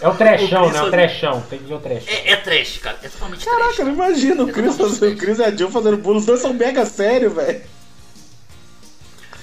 É 0.02 0.08
o 0.08 0.16
trechão, 0.16 0.64
O 0.64 0.72
né? 0.72 0.74
O 0.74 0.80
faz- 0.80 0.92
trechão. 0.92 1.42
Tem 1.50 1.60
que 1.60 1.66
ver 1.66 1.74
o 1.76 1.80
trechão. 1.80 2.14
É, 2.14 2.32
é 2.32 2.36
trash, 2.36 2.78
cara. 2.80 2.98
É 3.02 3.08
totalmente 3.08 3.46
Caraca, 3.46 3.64
trash. 3.66 3.80
eu 3.80 3.86
não 3.86 3.94
imagino 3.94 4.44
o 4.44 4.48
Chris 4.52 4.76
fazendo 4.76 5.14
o 5.14 5.18
Chris 5.18 5.40
e 5.40 5.44
a 5.44 5.52
Jill 5.52 5.72
fazendo 5.72 5.98
bullying. 5.98 6.20
Os 6.20 6.26
dois 6.26 6.42
são 6.42 6.54
mega 6.54 6.86
sérios, 6.86 7.34
velho. 7.34 7.62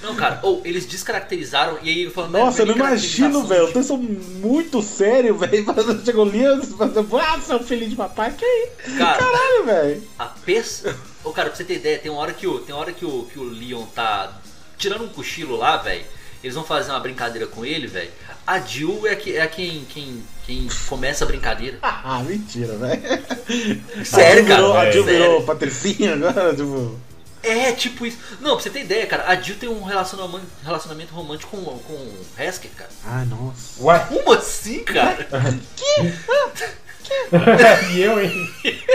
Não, 0.03 0.15
cara, 0.15 0.39
ou 0.41 0.61
eles 0.65 0.87
descaracterizaram 0.87 1.77
e 1.83 1.89
aí 1.89 2.09
falando. 2.09 2.31
Nossa, 2.31 2.63
eu 2.63 2.65
não 2.65 2.75
"Não, 2.75 2.87
imagino, 2.87 3.43
velho. 3.45 3.65
Os 3.65 3.73
dois 3.73 3.85
são 3.85 3.97
muito 3.97 4.81
sérios, 4.81 5.39
velho. 5.39 5.63
Chegou 6.03 6.25
o 6.25 6.29
Leon 6.29 6.59
fazendo. 6.61 7.17
Ah, 7.19 7.39
seu 7.39 7.59
filho 7.59 7.87
de 7.87 7.95
papai, 7.95 8.33
que 8.35 8.43
isso? 8.45 8.97
Cara, 8.97 9.19
Caralho, 9.19 9.63
velho. 9.65 10.03
a 10.17 10.25
peça. 10.25 10.95
Ô, 11.23 11.31
cara, 11.31 11.49
pra 11.49 11.57
você 11.57 11.63
ter 11.63 11.75
ideia, 11.75 11.99
tem 11.99 12.11
uma 12.11 12.21
hora 12.21 12.33
que 12.33 12.47
o, 12.47 12.59
tem 12.59 12.73
uma 12.73 12.81
hora 12.81 12.91
que 12.93 13.05
o, 13.05 13.23
que 13.31 13.37
o 13.39 13.43
Leon 13.43 13.85
tá 13.87 14.31
tirando 14.77 15.03
um 15.03 15.09
cochilo 15.09 15.55
lá, 15.55 15.77
velho. 15.77 16.03
Eles 16.43 16.55
vão 16.55 16.63
fazer 16.63 16.89
uma 16.91 16.99
brincadeira 16.99 17.45
com 17.45 17.63
ele, 17.63 17.85
velho. 17.85 18.09
A 18.47 18.59
Jill 18.59 19.05
é, 19.07 19.15
que, 19.15 19.35
é 19.37 19.45
quem, 19.45 19.85
quem, 19.85 20.23
quem 20.45 20.67
começa 20.87 21.23
a 21.23 21.27
brincadeira. 21.27 21.77
Ah, 21.83 22.23
mentira, 22.23 22.75
velho. 22.77 23.01
Sério, 24.03 24.45
Jill 24.45 24.55
virou, 24.55 24.73
cara, 24.73 24.89
A 24.89 24.91
Jill 24.91 25.03
sério. 25.05 25.19
virou 25.19 25.43
Patricinha 25.43 26.13
agora, 26.15 26.55
tipo. 26.55 26.99
É, 27.43 27.71
tipo 27.71 28.05
isso. 28.05 28.17
Não, 28.39 28.53
pra 28.55 28.59
você 28.63 28.69
ter 28.71 28.81
ideia, 28.81 29.05
cara, 29.07 29.27
a 29.27 29.35
Jill 29.35 29.55
tem 29.57 29.69
um 29.69 29.83
relacionamento, 29.83 30.45
relacionamento 30.63 31.13
romântico 31.13 31.55
com, 31.57 31.63
com 31.79 31.93
o 31.93 32.25
Hasker, 32.37 32.71
cara. 32.75 32.89
Ah, 33.05 33.25
nossa. 33.25 33.83
Ué? 33.83 33.99
Como 34.09 34.33
assim, 34.33 34.83
cara? 34.83 35.27
e 37.93 38.01
eu, 38.01 38.21
hein? 38.21 38.49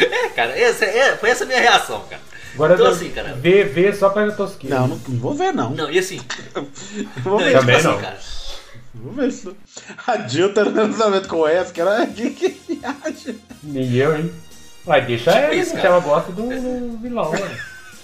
É, 0.00 0.28
cara, 0.28 0.56
essa, 0.56 0.84
é, 0.84 1.16
foi 1.16 1.30
essa 1.30 1.42
a 1.42 1.46
minha 1.46 1.60
reação, 1.60 2.04
cara. 2.08 2.22
Agora 2.54 2.74
Então 2.74 2.86
eu 2.86 2.92
assim, 2.92 3.10
cara. 3.10 3.34
Vê, 3.34 3.64
vê 3.64 3.92
só 3.92 4.10
pra 4.10 4.30
tosqueira. 4.30 4.80
Não, 4.80 4.88
não, 4.88 5.00
não 5.08 5.18
vou 5.18 5.34
ver, 5.34 5.52
não. 5.52 5.70
Não, 5.70 5.90
e 5.90 5.98
assim. 5.98 6.20
Vou 7.22 7.38
Não, 7.38 7.38
ver, 7.38 7.50
tipo 7.50 7.60
Também 7.60 7.76
assim, 7.76 7.86
não. 7.88 8.00
cara. 8.00 8.18
vou 8.94 9.12
ver 9.12 9.28
isso. 9.28 9.56
A 10.06 10.28
Jill 10.28 10.52
tá 10.54 10.64
no 10.64 10.72
relacionamento 10.72 11.28
com 11.28 11.46
essa, 11.46 11.72
que 11.72 11.80
ela. 11.80 12.06
Que, 12.06 12.30
que 12.30 12.48
viagem. 12.68 13.40
Nem 13.62 13.94
eu, 13.94 14.16
hein? 14.16 14.32
Vai, 14.84 15.04
deixa 15.04 15.32
Tipo 15.32 15.44
ela, 15.44 15.54
isso, 15.54 15.74
cara. 15.74 15.88
Ela 15.88 16.00
gosta 16.00 16.32
do, 16.32 16.42
do 16.42 16.98
vilão, 16.98 17.30
mano. 17.30 17.56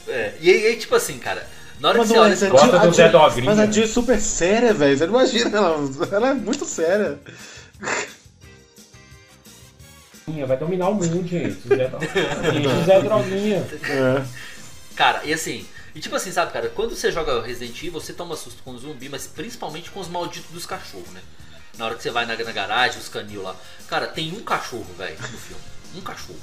É, 0.09 0.35
e 0.41 0.51
aí, 0.51 0.77
tipo 0.77 0.95
assim, 0.95 1.19
cara, 1.19 1.47
na 1.81 1.89
hora 1.89 1.99
Mas, 1.99 2.09
que 2.09 2.15
você 2.15 2.21
olha 2.21 2.31
mas, 2.31 2.43
a 2.43 2.47
esse 2.47 2.53
gosta 2.53 2.81
a 2.81 2.87
do 2.87 2.93
Zé 2.93 3.11
mas 3.43 3.59
a 3.59 3.67
né? 3.67 3.73
Jill 3.73 3.85
é 3.85 3.87
super 3.87 4.21
séria, 4.21 4.75
velho. 4.75 4.97
Você 4.97 5.07
não 5.07 5.15
imagina, 5.15 5.57
ela, 5.57 5.91
ela 6.13 6.29
é 6.29 6.35
muito 6.35 6.65
séria. 6.65 7.19
Vai 10.47 10.57
dominar 10.57 10.89
o 10.89 10.95
mundo, 10.95 11.27
gente. 11.27 11.67
O 11.67 11.69
Droguinha. 11.69 12.75
O 12.75 12.85
Zé 12.85 13.01
Droguinha. 13.01 13.67
É. 13.89 14.25
Cara, 14.97 15.21
e 15.25 15.33
assim, 15.33 15.67
e 15.95 16.01
tipo 16.01 16.17
assim, 16.17 16.31
sabe, 16.33 16.53
cara, 16.53 16.69
quando 16.71 16.97
você 16.97 17.13
joga 17.13 17.43
Resident 17.43 17.77
Evil, 17.79 17.93
você 18.01 18.13
toma 18.13 18.37
susto 18.37 18.63
com 18.65 18.77
zumbi, 18.79 19.09
mas 19.09 19.27
principalmente 19.27 19.91
com 19.91 20.01
os 20.01 20.09
malditos 20.09 20.51
dos 20.51 20.65
cachorros, 20.67 21.11
né? 21.11 21.21
Na 21.77 21.87
hora 21.87 21.95
que 21.95 22.03
você 22.03 22.11
vai 22.11 22.25
na, 22.25 22.37
na 22.37 22.53
garagem, 22.53 22.99
os 23.01 23.09
canil 23.09 23.43
lá. 23.43 23.55
Cara, 23.89 24.07
tem 24.07 24.33
um 24.33 24.41
cachorro, 24.41 24.87
velho, 24.97 25.17
no 25.21 25.39
filme. 25.39 25.63
Um 25.97 26.01
cachorro. 26.01 26.39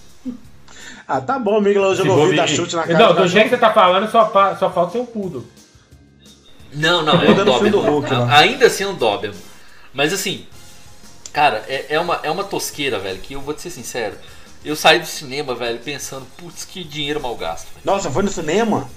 Ah, 1.08 1.20
tá 1.22 1.40
bom, 1.40 1.58
amigo. 1.58 1.80
Hoje 1.80 2.02
eu 2.02 2.06
Se 2.06 2.12
vou 2.12 2.28
vir 2.28 2.36
dar 2.36 2.48
vir- 2.48 2.56
chute 2.56 2.76
na 2.76 2.84
cara. 2.84 3.00
Não, 3.00 3.16
do 3.16 3.22
do 3.24 3.28
jeito 3.28 3.46
que 3.46 3.50
você 3.56 3.58
tá 3.58 3.74
falando, 3.74 4.10
só, 4.12 4.26
só 4.60 4.70
falta 4.72 4.92
ser 4.94 5.00
um 5.00 5.06
poodle. 5.06 5.46
Não, 6.74 7.02
não, 7.04 7.14
é 7.14 7.16
um 7.16 7.20
filme 7.20 7.70
do 7.70 7.82
Doberman. 7.82 7.90
Hulk, 7.90 8.08
Ainda 8.32 8.68
assim 8.68 8.84
é 8.84 8.88
um 8.88 8.96
Doberman. 8.96 9.40
Mas 9.94 10.14
assim, 10.14 10.46
cara, 11.34 11.64
é, 11.68 11.86
é 11.96 12.00
uma, 12.00 12.20
é 12.24 12.32
uma 12.32 12.44
tosqueira, 12.44 13.00
velho, 13.00 13.20
que 13.20 13.34
eu 13.34 13.42
vou 13.42 13.54
te 13.54 13.62
ser 13.62 13.70
sincero. 13.70 14.16
Eu 14.64 14.76
saí 14.76 15.00
do 15.00 15.06
cinema, 15.08 15.56
velho, 15.56 15.80
pensando, 15.80 16.26
putz, 16.38 16.64
que 16.66 16.84
dinheiro 16.84 17.20
mal 17.20 17.36
gasto. 17.36 17.66
velho. 17.74 17.82
Nossa, 17.84 18.12
foi 18.12 18.22
no 18.24 18.30
cinema? 18.30 18.88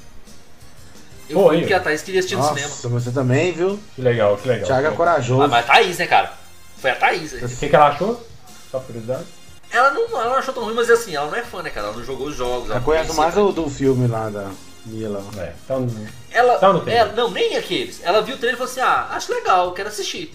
Eu 1.28 1.38
Pô, 1.40 1.48
fui 1.48 1.60
porque 1.60 1.72
a 1.72 1.80
Thaís 1.80 2.02
queria 2.02 2.20
assistir 2.20 2.36
no 2.36 2.42
cinema. 2.46 2.68
Nossa, 2.68 2.88
você 2.88 3.10
também, 3.10 3.52
viu? 3.52 3.80
Que 3.94 4.02
legal, 4.02 4.36
que 4.36 4.46
legal. 4.46 4.66
Thiago 4.66 4.86
é 4.88 4.90
O 4.90 4.94
corajoso. 4.94 5.42
Ah, 5.42 5.48
mas 5.48 5.64
a 5.64 5.72
Thaís, 5.72 5.98
né, 5.98 6.06
cara? 6.06 6.32
Foi 6.76 6.90
a 6.90 6.96
Thaís. 6.96 7.32
né? 7.32 7.48
que, 7.48 7.68
que 7.68 7.74
ela 7.74 7.88
achou? 7.88 8.22
Só 8.70 8.78
curiosidade. 8.80 9.24
Ela 9.70 9.90
não, 9.90 10.02
ela 10.08 10.24
não 10.30 10.36
achou 10.36 10.52
tão 10.52 10.64
ruim, 10.64 10.74
mas 10.74 10.90
assim, 10.90 11.16
ela 11.16 11.28
não 11.30 11.36
é 11.36 11.42
fã, 11.42 11.62
né, 11.62 11.70
cara? 11.70 11.86
Ela 11.88 11.96
não 11.96 12.04
jogou 12.04 12.26
os 12.26 12.36
jogos. 12.36 12.70
ela 12.70 12.80
conheço 12.80 13.14
conhecia, 13.14 13.22
mais 13.22 13.36
o 13.38 13.52
do 13.52 13.70
filme 13.70 14.06
lá 14.06 14.28
da 14.28 14.50
Mila. 14.84 15.24
É, 15.38 15.54
então. 15.64 15.88
Ela, 16.30 16.58
Tá 16.58 16.72
no 16.72 16.80
trailer. 16.82 17.02
ela- 17.06 17.12
não, 17.14 17.30
nem 17.30 17.56
aqueles. 17.56 18.00
Ela 18.04 18.20
viu 18.20 18.34
o 18.34 18.38
trailer 18.38 18.54
e 18.54 18.58
falou 18.58 18.70
assim: 18.70 18.80
ah, 18.80 19.08
acho 19.16 19.32
legal, 19.32 19.72
quero 19.72 19.88
assistir. 19.88 20.34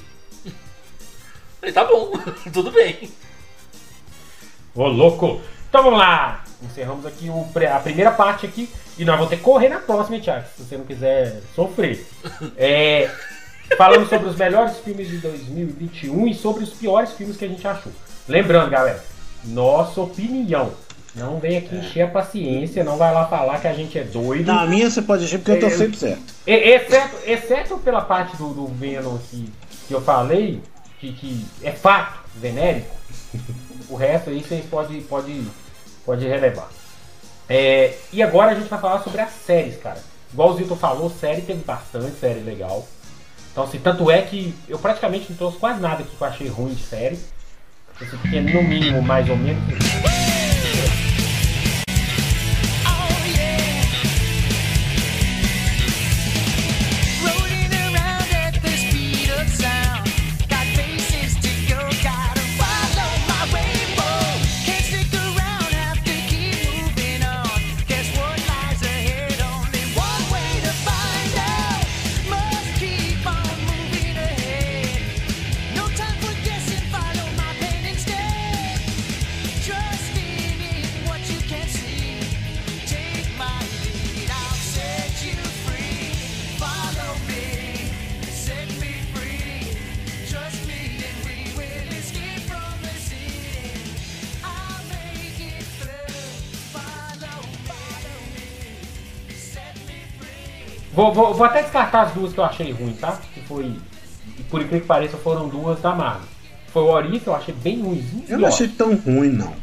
Falei, 1.60 1.74
tá 1.74 1.84
bom, 1.86 2.12
tudo 2.53 2.72
bem. 2.72 3.10
Ô, 4.76 4.88
louco! 4.88 5.41
Então 5.68 5.84
vamos 5.84 5.99
lá! 5.99 6.43
Encerramos 6.62 7.05
aqui 7.05 7.30
o 7.30 7.47
a 7.74 7.80
primeira 7.80 8.12
parte 8.12 8.45
aqui 8.45 8.70
e 8.97 9.05
nós 9.05 9.16
vamos 9.16 9.30
ter 9.30 9.38
que 9.38 9.43
correr 9.43 9.70
na 9.70 9.80
próxima, 9.80 10.18
hein, 10.18 10.22
Thiago? 10.22 10.45
Se 10.55 10.64
você 10.64 10.78
não 10.78 10.86
quiser 10.86 11.41
sofrer. 11.55 12.05
É, 12.57 13.10
falando 13.78 14.07
sobre 14.10 14.28
os 14.28 14.36
melhores 14.36 14.78
filmes 14.80 15.07
de 15.07 15.18
2021 15.18 16.28
e 16.28 16.34
sobre 16.34 16.64
os 16.64 16.72
piores 16.72 17.12
filmes 17.14 17.38
que 17.38 17.45
a 17.45 17.47
gente 17.47 17.66
achou. 17.68 17.91
Lembrando, 18.28 18.70
galera, 18.70 19.03
nossa 19.43 20.01
opinião. 20.01 20.72
Não 21.16 21.39
vem 21.39 21.57
aqui 21.57 21.76
encher 21.76 22.01
a 22.03 22.07
paciência, 22.07 22.84
não 22.84 22.97
vai 22.97 23.14
lá 23.14 23.26
falar 23.28 23.60
que 23.60 23.68
a 23.68 23.74
gente 23.74 23.97
é 23.97 24.03
doido. 24.03 24.45
Na 24.47 24.66
minha 24.66 24.89
você 24.89 25.01
pode 25.01 25.24
agir 25.24 25.39
porque 25.39 25.51
eu 25.51 25.60
tô 25.60 25.68
É, 25.68 25.70
sempre 25.70 25.97
certo. 25.97 26.22
Exceto, 26.45 27.16
exceto 27.26 27.78
pela 27.80 28.01
parte 28.01 28.38
do, 28.38 28.49
do 28.49 28.68
Venom 28.68 29.18
que, 29.30 29.51
que 29.88 29.93
eu 29.93 30.01
falei, 30.01 30.62
que, 31.00 31.14
que 31.14 31.45
é 31.64 31.72
fato 31.72 32.20
venérico, 32.36 32.95
o 33.89 33.95
resto 33.95 34.30
aí 34.30 34.43
vocês 34.43 34.66
podem 34.66 35.02
pode, 35.02 35.43
pode 36.06 36.28
relevar. 36.28 36.70
É, 37.47 37.95
e 38.14 38.22
agora 38.22 38.52
a 38.52 38.56
gente 38.56 38.70
vai 38.70 38.80
falar 38.80 39.02
sobre 39.02 39.22
as 39.22 39.32
séries, 39.32 39.78
cara. 39.78 40.00
Igual 40.32 40.52
o 40.52 40.58
Zilton 40.58 40.76
falou, 40.76 41.10
série 41.10 41.41
teve 41.41 41.64
bastante 41.64 42.20
série 42.20 42.41
legal. 42.41 42.88
Então, 43.52 43.64
assim, 43.64 43.80
tanto 43.80 44.12
é 44.12 44.22
que 44.22 44.54
eu 44.68 44.78
praticamente 44.78 45.28
não 45.30 45.38
trouxe 45.38 45.58
quase 45.58 45.82
nada 45.82 46.04
que 46.04 46.10
eu 46.20 46.28
achei 46.28 46.47
ruim 46.47 46.74
de 46.74 46.84
série. 46.84 47.20
Esse 48.00 48.16
é 48.36 48.41
no 48.41 48.64
mínimo 48.64 49.02
mais 49.02 49.28
ou 49.28 49.36
menos. 49.36 50.29
Vou, 101.00 101.14
vou, 101.14 101.34
vou 101.34 101.45
até 101.45 101.62
descartar 101.62 102.02
as 102.02 102.12
duas 102.14 102.34
que 102.34 102.39
eu 102.39 102.43
achei 102.43 102.72
ruim, 102.72 102.93
tá? 102.93 103.18
Que 103.34 103.41
foi. 103.41 103.74
Por 104.50 104.60
incrível 104.62 104.82
que 104.82 104.88
pareça, 104.88 105.18
foram 105.18 105.47
duas 105.47 105.80
da 105.82 105.95
Marvel. 105.95 106.28
Foi 106.74 106.84
o 106.84 106.88
Ori, 106.88 107.20
que 107.20 107.28
eu 107.28 107.36
achei 107.36 107.54
bem 107.54 107.82
ruimzinho. 107.82 108.26
Eu 108.28 108.38
não 108.39 108.47
achei 108.50 108.68
tão 108.68 108.95
ruim, 108.95 109.30
não. 109.30 109.54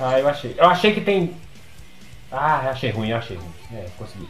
Ah, 0.00 0.18
eu 0.18 0.26
achei. 0.28 0.54
Eu 0.56 0.66
achei 0.68 0.94
que 0.94 1.00
tem. 1.00 1.34
Ah, 2.30 2.70
achei 2.70 2.90
ruim, 2.90 3.10
eu 3.10 3.16
achei 3.18 3.36
ruim. 3.36 3.52
É, 3.74 3.86
consegui. 3.98 4.26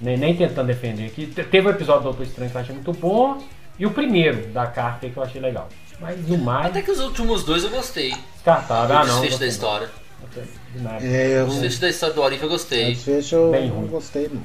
Nem, 0.00 0.16
nem 0.18 0.36
tentando 0.36 0.66
defender 0.66 1.06
aqui. 1.06 1.26
Te- 1.26 1.44
Teve 1.44 1.68
o 1.68 1.70
episódio 1.70 2.02
do 2.02 2.08
Doutor 2.10 2.24
Estranho 2.24 2.50
que 2.50 2.56
eu 2.56 2.60
achei 2.60 2.74
muito 2.74 2.92
bom. 2.92 3.38
E 3.78 3.86
o 3.86 3.90
primeiro 3.90 4.48
da 4.48 4.66
carta 4.66 5.08
que 5.08 5.16
eu 5.16 5.22
achei 5.22 5.40
legal. 5.40 5.68
Mas 6.00 6.18
o 6.28 6.36
mais. 6.36 6.66
Até 6.66 6.82
que 6.82 6.90
os 6.90 7.00
últimos 7.00 7.44
dois 7.44 7.64
eu 7.64 7.70
gostei. 7.70 8.14
Descartável. 8.34 8.94
o 8.94 8.98
Ah, 8.98 9.04
não. 9.06 9.14
desfecho 9.20 9.38
da 9.40 9.46
história. 9.46 9.86
não. 10.20 10.26
Gostei 10.28 10.44
de 10.74 10.82
nada. 10.82 11.04
É, 11.04 11.40
eu, 11.40 11.44
O 11.46 11.48
desfecho 11.48 11.80
da 11.80 11.88
história 11.88 12.14
do 12.14 12.20
Orif 12.22 12.42
eu 12.42 12.48
o 12.48 12.50
gostei. 12.52 12.94
desfecho 12.94 13.34
eu 13.36 13.50
Bem 13.52 13.68
não 13.68 13.76
ruim. 13.76 13.86
gostei, 13.88 14.28
não. 14.32 14.42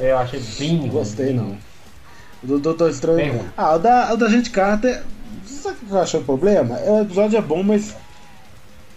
É, 0.00 0.10
Eu 0.12 0.18
achei 0.18 0.40
bem 0.58 0.68
ruim. 0.76 0.80
Não 0.82 0.88
gostei, 0.88 1.26
bem 1.26 1.34
não. 1.36 1.56
O 2.42 2.46
do 2.46 2.58
Doutor 2.58 2.84
Bem 2.86 2.94
Estranho. 2.94 3.32
ruim. 3.34 3.48
Ah, 3.56 3.74
o 3.74 3.78
da, 3.78 4.12
o 4.12 4.16
da 4.16 4.28
Gente 4.28 4.50
Carter. 4.50 5.02
Sabe 5.46 5.76
o 5.82 5.86
que 5.86 5.92
eu 5.92 6.00
achei 6.00 6.20
o 6.20 6.24
problema? 6.24 6.78
É, 6.78 6.90
O 6.90 7.02
episódio 7.02 7.36
é 7.38 7.42
bom, 7.42 7.62
mas. 7.62 7.94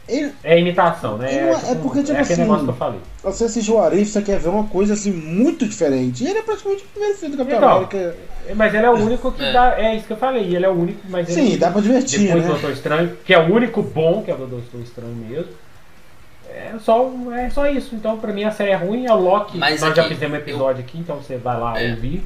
Ele, 0.08 0.34
É 0.44 0.60
imitação, 0.60 1.18
né? 1.20 1.52
Não, 1.52 1.70
é 1.72 1.76
porque, 1.76 2.00
tipo 2.02 2.18
é 2.18 2.22
aquele 2.22 2.34
assim, 2.34 2.42
negócio 2.42 2.64
que 2.66 2.72
eu 2.72 2.76
falei. 2.76 3.00
você 3.24 3.44
assiste 3.44 3.70
o 3.72 3.78
Arif, 3.80 4.10
você 4.12 4.22
quer 4.24 4.40
ver 4.40 4.50
uma 4.50 4.64
coisa 4.64 4.96
assim 4.96 5.12
muito 5.12 5.68
diferente. 5.68 6.24
E 6.24 6.28
ele 6.28 6.40
é 6.40 6.42
praticamente 6.42 6.84
o 6.84 6.88
primeiro 6.88 7.16
filme 7.18 7.36
do 7.36 7.46
Capitão 7.46 7.58
Então, 7.60 7.72
América. 7.78 8.16
Mas 8.56 8.74
ele 8.74 8.86
é 8.88 8.90
o 8.90 8.96
único 8.96 9.32
que 9.32 9.44
É. 9.44 9.54
dá. 9.54 9.80
É 9.80 9.96
isso 9.96 10.08
que 10.08 10.14
eu 10.14 10.18
falei. 10.18 10.44
Ele 10.56 10.66
é 10.66 10.70
o 10.70 10.74
único, 10.74 11.00
mas 11.10 11.30
ele. 11.30 11.52
Sim, 11.52 11.58
dá 11.60 11.70
pra 11.70 11.82
divertir, 11.82 12.22
Depois 12.22 12.42
do 12.44 12.48
né? 12.48 12.54
Doutor 12.54 12.72
Estranho, 12.72 13.18
que 13.24 13.34
é 13.36 13.40
o 13.40 13.54
único 13.54 13.84
bom, 13.84 14.24
que 14.24 14.32
é 14.32 14.34
o 14.34 14.38
do 14.38 14.48
Doutor 14.48 14.82
Estranho 14.82 15.14
mesmo. 15.14 15.52
É 16.60 16.80
só, 16.80 17.12
é 17.36 17.50
só 17.50 17.68
isso. 17.68 17.96
Então, 17.96 18.18
pra 18.20 18.32
mim, 18.34 18.44
a 18.44 18.52
série 18.52 18.72
é 18.72 18.76
ruim. 18.76 19.06
É 19.06 19.14
o 19.14 19.20
Loki. 19.20 19.58
Mas 19.58 19.82
nós 19.82 19.96
já 19.96 20.04
aqui, 20.04 20.14
fizemos 20.14 20.38
um 20.38 20.42
episódio 20.42 20.82
aqui, 20.84 20.98
então 20.98 21.18
você 21.18 21.38
vai 21.38 21.60
lá 21.60 21.80
É. 21.82 21.92
ouvir. 21.92 22.24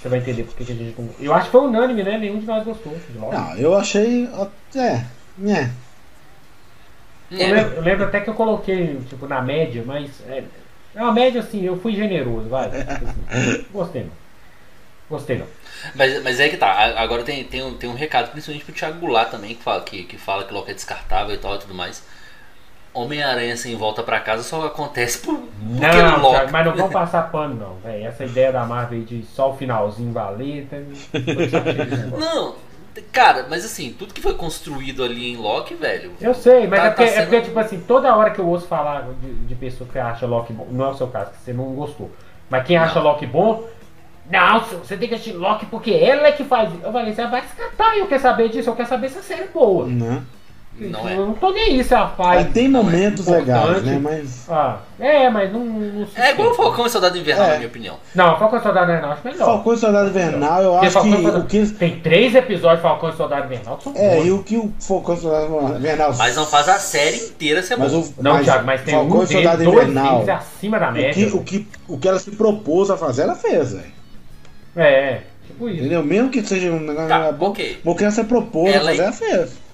Você 0.00 0.08
vai 0.08 0.18
entender 0.20 0.44
porque 0.44 0.64
que 0.64 0.72
a 0.72 0.74
gente. 0.74 0.94
Eu 1.18 1.34
acho 1.34 1.46
que 1.46 1.52
foi 1.52 1.62
unânime, 1.62 2.02
né? 2.02 2.18
Nenhum 2.18 2.38
de 2.38 2.46
nós 2.46 2.64
gostou 2.64 2.94
de 2.94 3.18
Loki. 3.18 3.34
Não, 3.34 3.56
eu 3.56 3.74
achei. 3.74 4.28
É, 4.76 5.04
né. 5.38 5.70
Eu, 7.30 7.40
É, 7.40 7.52
lembro, 7.52 7.74
eu 7.76 7.82
lembro 7.82 8.04
até 8.04 8.20
que 8.20 8.30
eu 8.30 8.34
coloquei, 8.34 9.00
tipo, 9.08 9.26
na 9.26 9.42
média, 9.42 9.82
mas. 9.84 10.10
É, 10.28 10.44
é 10.94 11.02
uma 11.02 11.12
média 11.12 11.40
assim, 11.40 11.64
eu 11.64 11.76
fui 11.80 11.94
generoso, 11.94 12.48
vai. 12.48 12.70
Tipo 12.70 13.04
assim, 13.04 13.64
gostei 13.72 14.02
não. 14.04 14.12
Gostei 15.10 15.38
não. 15.38 15.46
Mas, 15.94 16.22
mas 16.22 16.40
é 16.40 16.48
que 16.48 16.56
tá, 16.56 16.72
agora 17.00 17.22
tem, 17.22 17.44
tem, 17.44 17.62
um, 17.62 17.74
tem 17.74 17.88
um 17.88 17.94
recado, 17.94 18.30
principalmente 18.30 18.64
pro 18.64 18.74
Thiago 18.74 18.98
Goulart 18.98 19.30
também, 19.30 19.54
que 19.54 19.62
fala 19.62 19.80
que, 19.82 20.02
que 20.04 20.16
fala 20.18 20.44
que 20.44 20.52
Loki 20.52 20.70
é 20.70 20.74
descartável 20.74 21.34
e 21.34 21.38
tal 21.38 21.54
e 21.56 21.58
tudo 21.58 21.74
mais. 21.74 22.02
Homem-Aranha 23.02 23.56
sem 23.56 23.76
volta 23.76 24.02
pra 24.02 24.18
casa 24.20 24.42
só 24.42 24.66
acontece 24.66 25.18
por, 25.18 25.34
porque 25.36 25.52
Não, 26.02 26.20
Loki. 26.20 26.34
Thiago, 26.34 26.52
mas 26.52 26.66
não 26.66 26.74
vamos 26.74 26.92
passar 26.92 27.30
pano, 27.30 27.54
não, 27.54 27.74
velho. 27.90 28.06
Essa 28.06 28.24
ideia 28.24 28.50
da 28.52 28.64
Marvel 28.64 28.98
aí 28.98 29.04
de 29.04 29.22
só 29.26 29.50
o 29.50 29.56
finalzinho 29.56 30.12
valer. 30.12 30.66
Tá... 30.70 30.76
Não, 32.18 32.54
cara, 33.12 33.46
mas 33.48 33.64
assim, 33.64 33.94
tudo 33.98 34.14
que 34.14 34.20
foi 34.20 34.34
construído 34.34 35.02
ali 35.04 35.32
em 35.32 35.36
Loki, 35.36 35.74
velho. 35.74 36.12
Eu 36.20 36.34
sei, 36.34 36.66
mas 36.66 36.80
Tá- 36.80 36.86
é, 36.86 36.90
porque, 36.90 37.04
tá 37.04 37.10
é 37.10 37.12
sendo- 37.14 37.24
porque, 37.28 37.40
tipo 37.42 37.58
assim, 37.58 37.80
toda 37.86 38.14
hora 38.16 38.30
que 38.30 38.38
eu 38.38 38.46
ouço 38.46 38.66
falar 38.66 39.06
de, 39.20 39.34
de 39.34 39.54
pessoa 39.54 39.88
que 39.90 39.98
acha 39.98 40.26
Loki 40.26 40.52
bom, 40.52 40.66
não 40.70 40.86
é 40.86 40.88
o 40.88 40.94
seu 40.94 41.06
caso, 41.08 41.30
que 41.32 41.38
você 41.38 41.52
não 41.52 41.64
gostou. 41.74 42.10
Mas 42.48 42.64
quem 42.66 42.76
acha 42.76 43.00
Loki 43.00 43.26
bom, 43.26 43.64
não, 44.30 44.60
você 44.60 44.96
tem 44.96 45.08
que 45.08 45.14
assistir 45.14 45.34
Loki 45.36 45.66
porque 45.66 45.90
ela 45.92 46.26
é 46.28 46.32
que 46.32 46.44
faz. 46.44 46.70
Eu 46.82 46.92
falei, 46.92 47.12
você 47.12 47.26
vai 47.26 47.42
descartar, 47.42 47.96
eu 47.96 48.06
quero 48.06 48.22
saber 48.22 48.48
disso, 48.48 48.70
eu 48.70 48.74
quero 48.76 48.88
saber 48.88 49.08
se 49.08 49.18
a 49.18 49.22
série 49.22 49.42
é 49.42 49.48
boa. 49.48 49.86
né? 49.86 50.22
Não 50.78 51.08
é. 51.08 51.14
Eu 51.16 51.26
não 51.28 51.32
tô 51.34 51.52
nem 51.52 51.62
aí 51.64 51.82
se 51.84 51.94
ela 51.94 52.08
faz. 52.08 52.44
Mas 52.44 52.52
tem 52.52 52.68
momentos 52.68 53.26
importante. 53.26 53.46
legais, 53.48 53.82
né? 53.82 53.98
Mas. 54.02 54.46
Ah, 54.50 54.76
é, 55.00 55.30
mas 55.30 55.50
não. 55.52 55.64
não 55.64 56.06
É 56.14 56.32
igual 56.32 56.50
o. 56.50 56.54
Falcão 56.54 56.86
e 56.86 56.90
Soldado 56.90 57.16
Invernal, 57.16 57.46
É. 57.46 57.48
na 57.52 57.56
minha 57.56 57.68
opinião. 57.68 57.96
Não, 58.14 58.38
Falcão 58.38 58.58
e 58.58 58.62
Soldado 58.62 58.90
Invernal 58.90 59.12
acho 59.12 59.22
melhor. 59.24 59.46
Falcão 59.46 59.72
e 59.72 59.78
Soldado 59.78 60.08
Invernal, 60.10 60.62
eu 60.62 60.70
Porque 60.72 60.86
acho 60.86 60.92
Falcão 60.94 61.12
que 61.16 61.22
Soldado- 61.22 61.44
o 61.44 61.46
que. 61.46 61.66
Tem 61.68 62.00
três 62.00 62.34
episódios 62.34 62.78
de 62.78 62.82
Falcão 62.82 63.08
e 63.08 63.12
Soldado 63.16 63.46
Invernal 63.46 63.76
que 63.78 63.84
são 63.84 63.92
É, 63.96 64.16
bons. 64.16 64.26
e 64.26 64.30
o 64.32 64.42
que 64.42 64.56
o 64.58 64.72
Falcão 64.80 65.14
e 65.14 65.18
Soldado 65.18 65.76
Invernal. 65.78 66.14
Mas 66.16 66.36
não 66.36 66.44
faz 66.46 66.68
a 66.68 66.78
série 66.78 67.16
inteira 67.16 67.62
ser 67.62 67.76
Mas 67.76 67.92
boa. 67.92 68.04
o, 68.04 68.22
Não, 68.22 68.32
mas 68.34 68.44
Thiago, 68.44 68.66
mas 68.66 68.82
tem 68.82 68.94
Falcão 68.94 69.18
um 69.18 69.22
e 69.22 69.26
Soldado 69.26 69.64
dois 69.64 69.88
Invernal. 69.88 70.24
acima 70.30 70.78
da 70.78 70.88
O 70.90 70.92
média. 70.92 71.14
que, 71.30 71.34
o, 71.36 71.42
que, 71.42 71.68
o 71.88 71.98
que 71.98 72.06
ela 72.08 72.18
se 72.18 72.30
propôs 72.32 72.90
a 72.90 72.96
fazer, 72.98 73.22
ela 73.22 73.34
fez, 73.34 73.72
velho. 73.72 73.96
É, 74.76 75.20
tipo 75.46 75.68
isso. 75.68 75.78
Entendeu? 75.80 76.02
Mesmo 76.04 76.28
que 76.28 76.42
seja 76.46 76.70
um 76.70 76.80
negócio 76.80 77.08
Tá, 77.08 77.32
bom, 77.32 77.46
ok. 77.48 77.80
o 77.84 77.96
ela 77.98 78.10
se 78.10 78.24
propôs 78.24 78.74
Ela- 78.74 78.90
a 78.90 78.94
fazer, 78.94 79.02
ela 79.02 79.12
fez. 79.12 79.65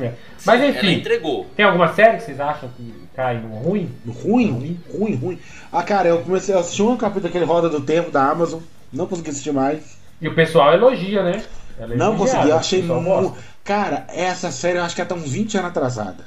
É. 0.00 0.12
Mas 0.44 0.60
Ela 0.60 0.70
enfim, 0.70 0.94
entregou. 0.94 1.46
tem 1.56 1.64
alguma 1.64 1.92
série 1.94 2.16
que 2.18 2.24
vocês 2.24 2.40
acham 2.40 2.68
que 2.76 2.92
cai 3.14 3.38
no 3.38 3.56
ruim? 3.56 3.90
Ruim, 4.06 4.78
ruim, 4.92 5.14
ruim. 5.14 5.38
Ah, 5.72 5.82
cara, 5.82 6.08
eu 6.08 6.20
comecei 6.22 6.54
a 6.54 6.58
assistir 6.58 6.82
um 6.82 6.96
capítulo 6.96 7.24
daquele 7.24 7.44
Roda 7.44 7.68
do 7.68 7.80
Tempo 7.80 8.10
da 8.10 8.28
Amazon. 8.28 8.60
Não 8.92 9.06
consegui 9.06 9.30
assistir 9.30 9.52
mais. 9.52 9.96
E 10.20 10.28
o 10.28 10.34
pessoal 10.34 10.72
elogia, 10.74 11.22
né? 11.22 11.42
Ela 11.78 11.94
é 11.94 11.96
Não 11.96 12.14
elogiada, 12.14 12.18
consegui, 12.18 12.50
eu 12.50 12.56
achei 12.56 12.82
muito. 12.82 13.36
Cara, 13.64 14.06
essa 14.08 14.50
série 14.50 14.78
eu 14.78 14.82
acho 14.84 14.94
que 14.94 15.00
ela 15.00 15.08
tá 15.08 15.16
uns 15.16 15.30
20 15.30 15.58
anos 15.58 15.70
atrasada. 15.70 16.24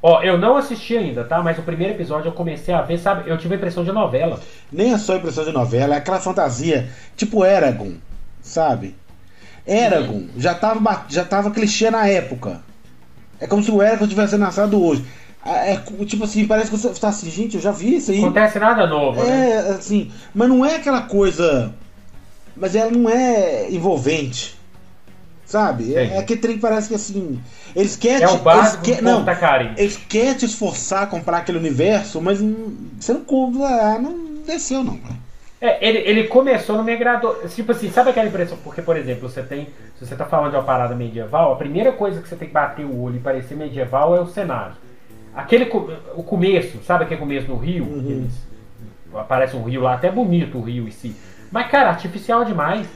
Ó, 0.00 0.22
eu 0.22 0.38
não 0.38 0.56
assisti 0.56 0.96
ainda, 0.96 1.24
tá? 1.24 1.42
Mas 1.42 1.58
o 1.58 1.62
primeiro 1.62 1.94
episódio 1.94 2.28
eu 2.28 2.32
comecei 2.32 2.72
a 2.72 2.82
ver, 2.82 2.98
sabe? 2.98 3.28
Eu 3.28 3.36
tive 3.36 3.54
a 3.54 3.56
impressão 3.56 3.82
de 3.84 3.90
novela. 3.90 4.40
Nem 4.70 4.92
é 4.92 4.98
só 4.98 5.16
impressão 5.16 5.44
de 5.44 5.50
novela, 5.52 5.94
é 5.94 5.98
aquela 5.98 6.20
fantasia, 6.20 6.88
tipo 7.16 7.44
Eragon, 7.44 7.94
sabe? 8.40 8.94
Eragon 9.68 10.22
já, 10.36 10.54
tava, 10.54 11.04
já 11.08 11.24
tava 11.24 11.50
clichê 11.50 11.90
na 11.90 12.06
época. 12.08 12.60
É 13.38 13.46
como 13.46 13.62
se 13.62 13.70
o 13.70 13.82
Eragon 13.82 14.06
tivesse 14.08 14.36
nascido 14.36 14.82
hoje. 14.82 15.04
É 15.44 15.76
tipo 16.04 16.24
assim, 16.24 16.46
parece 16.46 16.70
que 16.70 16.76
você 16.76 16.88
tá 17.00 17.08
assim, 17.08 17.30
gente, 17.30 17.54
eu 17.56 17.60
já 17.60 17.70
vi 17.70 17.96
isso 17.96 18.10
aí. 18.10 18.18
Não 18.20 18.28
acontece 18.28 18.58
nada 18.58 18.86
novo, 18.86 19.22
né? 19.22 19.50
É, 19.50 19.58
assim, 19.70 20.10
mas 20.34 20.48
não 20.48 20.64
é 20.64 20.76
aquela 20.76 21.02
coisa. 21.02 21.72
Mas 22.56 22.74
ela 22.74 22.90
não 22.90 23.08
é 23.08 23.70
envolvente. 23.70 24.56
Sabe? 25.46 25.94
É, 25.94 26.16
é 26.16 26.18
aquele 26.18 26.40
trem 26.40 26.54
que 26.56 26.60
parece 26.60 26.88
que 26.88 26.94
assim. 26.94 27.40
Eles 27.74 27.96
querem. 27.96 28.22
É 28.22 28.26
o 28.28 28.32
eles 28.32 28.42
básico 28.42 28.82
quer- 28.84 28.96
do 28.96 29.02
não, 29.04 29.24
carinha. 29.24 29.74
eles 29.78 29.96
querem 29.96 30.34
te 30.34 30.44
esforçar 30.44 31.04
a 31.04 31.06
comprar 31.06 31.38
aquele 31.38 31.56
universo, 31.56 32.20
mas 32.20 32.40
não- 32.40 32.72
você 33.00 33.12
não 33.14 33.20
compra. 33.22 33.64
ah, 33.66 33.98
Não 33.98 34.42
desceu, 34.46 34.82
não. 34.84 34.94
velho. 34.94 35.27
É, 35.60 35.84
ele, 35.86 35.98
ele 35.98 36.24
começou, 36.28 36.76
não 36.76 36.84
me 36.84 36.92
agradou. 36.92 37.34
Tipo 37.48 37.72
assim, 37.72 37.90
sabe 37.90 38.10
aquela 38.10 38.28
impressão? 38.28 38.56
Porque, 38.62 38.80
por 38.80 38.96
exemplo, 38.96 39.28
você 39.28 39.42
tem. 39.42 39.66
Se 39.98 40.06
você 40.06 40.14
tá 40.14 40.24
falando 40.24 40.50
de 40.50 40.56
uma 40.56 40.62
parada 40.62 40.94
medieval, 40.94 41.52
a 41.52 41.56
primeira 41.56 41.90
coisa 41.92 42.22
que 42.22 42.28
você 42.28 42.36
tem 42.36 42.46
que 42.48 42.54
bater 42.54 42.84
o 42.84 43.00
olho 43.02 43.16
e 43.16 43.20
parecer 43.20 43.56
medieval 43.56 44.16
é 44.16 44.20
o 44.20 44.26
cenário. 44.26 44.74
Aquele. 45.34 45.68
O 46.14 46.22
começo, 46.22 46.78
sabe 46.84 47.04
aquele 47.04 47.20
começo 47.20 47.48
no 47.48 47.56
Rio? 47.56 47.84
Uhum. 47.84 48.28
Aparece 49.14 49.56
um 49.56 49.64
rio 49.64 49.80
lá, 49.82 49.94
até 49.94 50.10
bonito 50.10 50.58
o 50.58 50.62
rio 50.62 50.86
em 50.86 50.90
si. 50.90 51.16
Mas, 51.50 51.68
cara, 51.70 51.88
artificial 51.90 52.44
demais. 52.44 52.86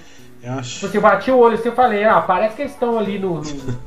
Eu 0.43 0.53
acho. 0.55 0.75
Tipo 0.75 0.87
assim, 0.87 0.97
eu 0.99 1.03
bati 1.03 1.31
o 1.31 1.39
olho 1.39 1.55
assim 1.55 1.69
e 1.69 1.73
falei, 1.73 2.05
ah, 2.05 2.21
parece 2.21 2.55
que 2.57 2.63
eles 2.63 2.73
estão 2.73 2.99
ali 2.99 3.19
no, 3.19 3.37
no- 3.37 3.45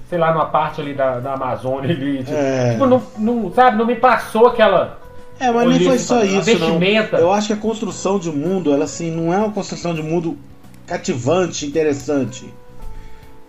sei 0.09 0.17
lá, 0.17 0.31
numa 0.33 0.45
parte 0.47 0.81
ali 0.81 0.93
da, 0.93 1.19
da 1.19 1.33
Amazônia 1.33 1.91
ali. 1.93 2.19
Tipo, 2.23 2.31
É. 2.37 2.71
tipo, 2.71 2.85
não, 2.85 3.01
não, 3.17 3.51
sabe, 3.53 3.77
não 3.77 3.85
me 3.85 3.95
passou 3.95 4.47
aquela. 4.47 4.99
É, 5.39 5.51
mas 5.51 5.67
nem 5.67 5.79
foi 5.79 5.97
só 5.97 6.19
a 6.21 6.25
isso, 6.25 6.41
vestimenta. 6.43 7.17
não. 7.17 7.23
Eu 7.27 7.31
acho 7.33 7.47
que 7.47 7.53
a 7.53 7.57
construção 7.57 8.17
de 8.17 8.31
mundo, 8.31 8.73
ela 8.73 8.85
assim, 8.85 9.11
não 9.11 9.33
é 9.33 9.37
uma 9.37 9.51
construção 9.51 9.93
de 9.93 10.01
mundo 10.01 10.37
cativante, 10.87 11.65
interessante. 11.65 12.53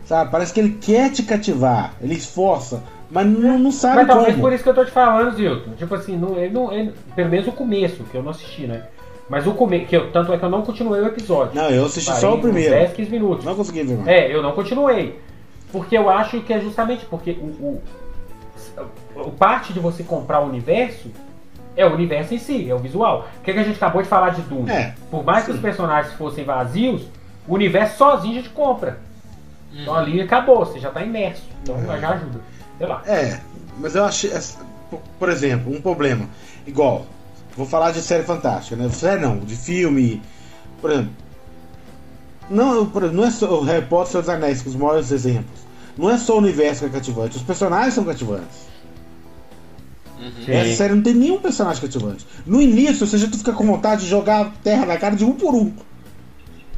Sabe? 0.04 0.30
Parece 0.30 0.52
que 0.52 0.60
ele 0.60 0.78
quer 0.80 1.10
te 1.10 1.22
cativar, 1.22 1.94
ele 2.00 2.14
esforça, 2.14 2.82
mas 3.10 3.26
não, 3.26 3.58
não 3.58 3.72
sabe 3.72 3.96
Mas 3.96 4.06
talvez 4.06 4.30
como. 4.32 4.42
por 4.42 4.52
isso 4.52 4.62
que 4.62 4.68
eu 4.68 4.74
tô 4.74 4.84
te 4.84 4.90
falando, 4.90 5.34
Zilton. 5.36 5.72
Tipo 5.76 5.94
assim, 5.94 6.16
não, 6.16 6.36
ele 6.38 6.52
não, 6.52 6.72
ele- 6.72 6.92
pelo 7.14 7.28
menos 7.28 7.46
o 7.48 7.52
começo, 7.52 8.04
que 8.04 8.16
eu 8.16 8.22
não 8.22 8.30
assisti, 8.30 8.66
né? 8.66 8.84
Mas 9.28 9.44
o 9.46 9.52
começo, 9.52 9.86
que 9.86 9.96
eu, 9.96 10.12
tanto 10.12 10.32
é 10.32 10.38
que 10.38 10.44
eu 10.44 10.48
não 10.50 10.62
continuei 10.62 11.00
o 11.00 11.06
episódio. 11.06 11.54
Não, 11.60 11.68
eu 11.70 11.86
assisti 11.86 12.06
Parei 12.10 12.20
só 12.20 12.34
o 12.34 12.40
primeiro. 12.40 12.70
10, 12.70 12.92
15 12.92 13.10
minutos. 13.10 13.44
Não 13.44 13.56
consegui 13.56 13.82
ver 13.82 13.96
mais. 13.96 14.08
É, 14.08 14.32
eu 14.32 14.40
não 14.42 14.52
continuei. 14.52 15.18
porque 15.72 15.98
eu 15.98 16.08
acho 16.08 16.40
que 16.40 16.52
é 16.52 16.60
justamente 16.60 17.04
porque 17.06 17.32
o, 17.32 17.44
o, 17.46 17.82
o 19.16 19.30
parte 19.32 19.72
de 19.72 19.80
você 19.80 20.04
comprar 20.04 20.40
o 20.40 20.46
universo 20.48 21.10
é 21.76 21.84
o 21.86 21.92
universo 21.94 22.34
em 22.34 22.38
si, 22.38 22.68
é 22.70 22.74
o 22.74 22.78
visual. 22.78 23.28
O 23.38 23.42
que, 23.42 23.52
que 23.52 23.58
a 23.58 23.62
gente 23.62 23.76
acabou 23.76 24.02
de 24.02 24.08
falar 24.08 24.30
de 24.30 24.42
Doom? 24.42 24.68
É, 24.68 24.94
Por 25.10 25.24
mais 25.24 25.44
que 25.44 25.50
sim. 25.52 25.56
os 25.56 25.62
personagens 25.62 26.14
fossem 26.14 26.44
vazios, 26.44 27.02
o 27.46 27.54
universo 27.54 27.98
sozinho 27.98 28.32
a 28.38 28.42
gente 28.42 28.48
compra. 28.50 28.98
Então 29.72 29.94
ali 29.94 30.20
acabou, 30.20 30.64
você 30.64 30.78
já 30.80 30.90
tá 30.90 31.02
imerso. 31.02 31.42
Então 31.62 31.76
É. 31.92 32.00
já 32.00 32.10
ajuda. 32.10 32.40
Sei 32.78 32.86
lá. 32.86 33.02
É, 33.06 33.40
mas 33.78 33.94
eu 33.94 34.04
achei. 34.04 34.30
por- 35.18 35.28
exemplo, 35.28 35.72
um 35.74 35.80
problema. 35.80 36.26
Igual, 36.66 37.04
vou 37.56 37.66
falar 37.66 37.90
de 37.90 38.00
série 38.00 38.22
fantástica, 38.22 38.76
né? 38.76 38.88
Série 38.88 39.20
não, 39.20 39.38
de 39.38 39.54
filme. 39.56 40.22
Por 40.80 40.90
exemplo. 40.90 41.10
Não, 42.48 42.86
por 42.86 43.02
exemplo, 43.02 43.20
não 43.20 43.28
é 43.28 43.30
só 43.30 43.60
o 43.60 43.64
Harry 43.64 43.84
Potter 43.86 44.16
e 44.16 44.20
dos 44.20 44.28
Anéis, 44.28 44.62
que 44.62 44.68
os 44.68 44.76
maiores 44.76 45.10
exemplos. 45.10 45.60
Não 45.98 46.10
é 46.10 46.16
só 46.18 46.34
o 46.36 46.38
universo 46.38 46.80
que 46.80 46.86
é 46.86 46.88
cativante, 46.90 47.36
os 47.36 47.42
personagens 47.42 47.94
são 47.94 48.04
cativantes. 48.04 48.66
Sim. 50.46 50.52
Essa 50.52 50.76
série 50.76 50.94
não 50.94 51.02
tem 51.02 51.14
nenhum 51.14 51.40
personagem 51.40 51.82
cativante. 51.82 52.26
No 52.46 52.62
início, 52.62 53.06
você 53.06 53.18
já 53.18 53.26
fica 53.26 53.52
com 53.52 53.66
vontade 53.66 54.02
de 54.02 54.08
jogar 54.08 54.52
terra 54.62 54.86
na 54.86 54.96
cara 54.96 55.16
de 55.16 55.24
um 55.24 55.32
por 55.32 55.54
um. 55.54 55.72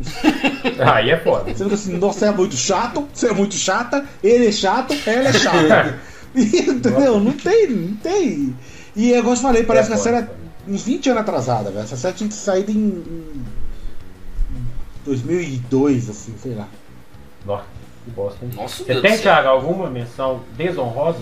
Aí 0.95 1.11
é 1.11 1.19
foda. 1.19 1.53
Você 1.53 1.65
fica 1.65 1.74
assim, 1.74 1.99
nossa, 1.99 2.19
você 2.20 2.24
é 2.27 2.31
muito 2.31 2.57
chato, 2.57 3.09
você 3.12 3.28
é 3.28 3.32
muito 3.32 3.55
chata, 3.55 4.07
ele 4.23 4.47
é 4.47 4.53
chato, 4.53 4.95
ela 5.07 5.28
é 5.28 5.32
chata. 5.32 5.99
Entendeu? 6.35 7.20
Não 7.20 7.32
tem, 7.32 7.69
não 7.69 7.97
tem. 7.97 8.55
E 8.97 9.11
eu 9.11 9.23
gosto 9.23 9.43
de 9.43 9.43
falei, 9.43 9.65
parece 9.65 9.90
É 9.90 9.95
que 9.95 10.01
a 10.01 10.03
série 10.03 10.16
é 10.16 10.28
uns 10.66 10.82
20 10.82 11.11
anos 11.11 11.23
atrasada, 11.23 11.70
velho. 11.70 11.85
Essa 11.85 11.97
série 11.97 12.15
tinha 12.15 12.28
que 12.28 12.35
sair 12.35 12.69
em, 12.70 12.74
em 12.74 13.45
2002, 15.05 16.11
assim, 16.11 16.35
sei 16.40 16.55
lá. 16.55 16.69
Nossa, 17.45 17.65
que 18.05 18.11
bosta, 18.11 18.45
hein? 18.45 18.51
Nossa, 18.55 18.85
Você 18.85 18.93
Deus 18.93 19.03
tem. 19.03 19.19
Thiago, 19.19 19.49
alguma 19.49 19.90
menção 19.90 20.40
desonrosa? 20.57 21.20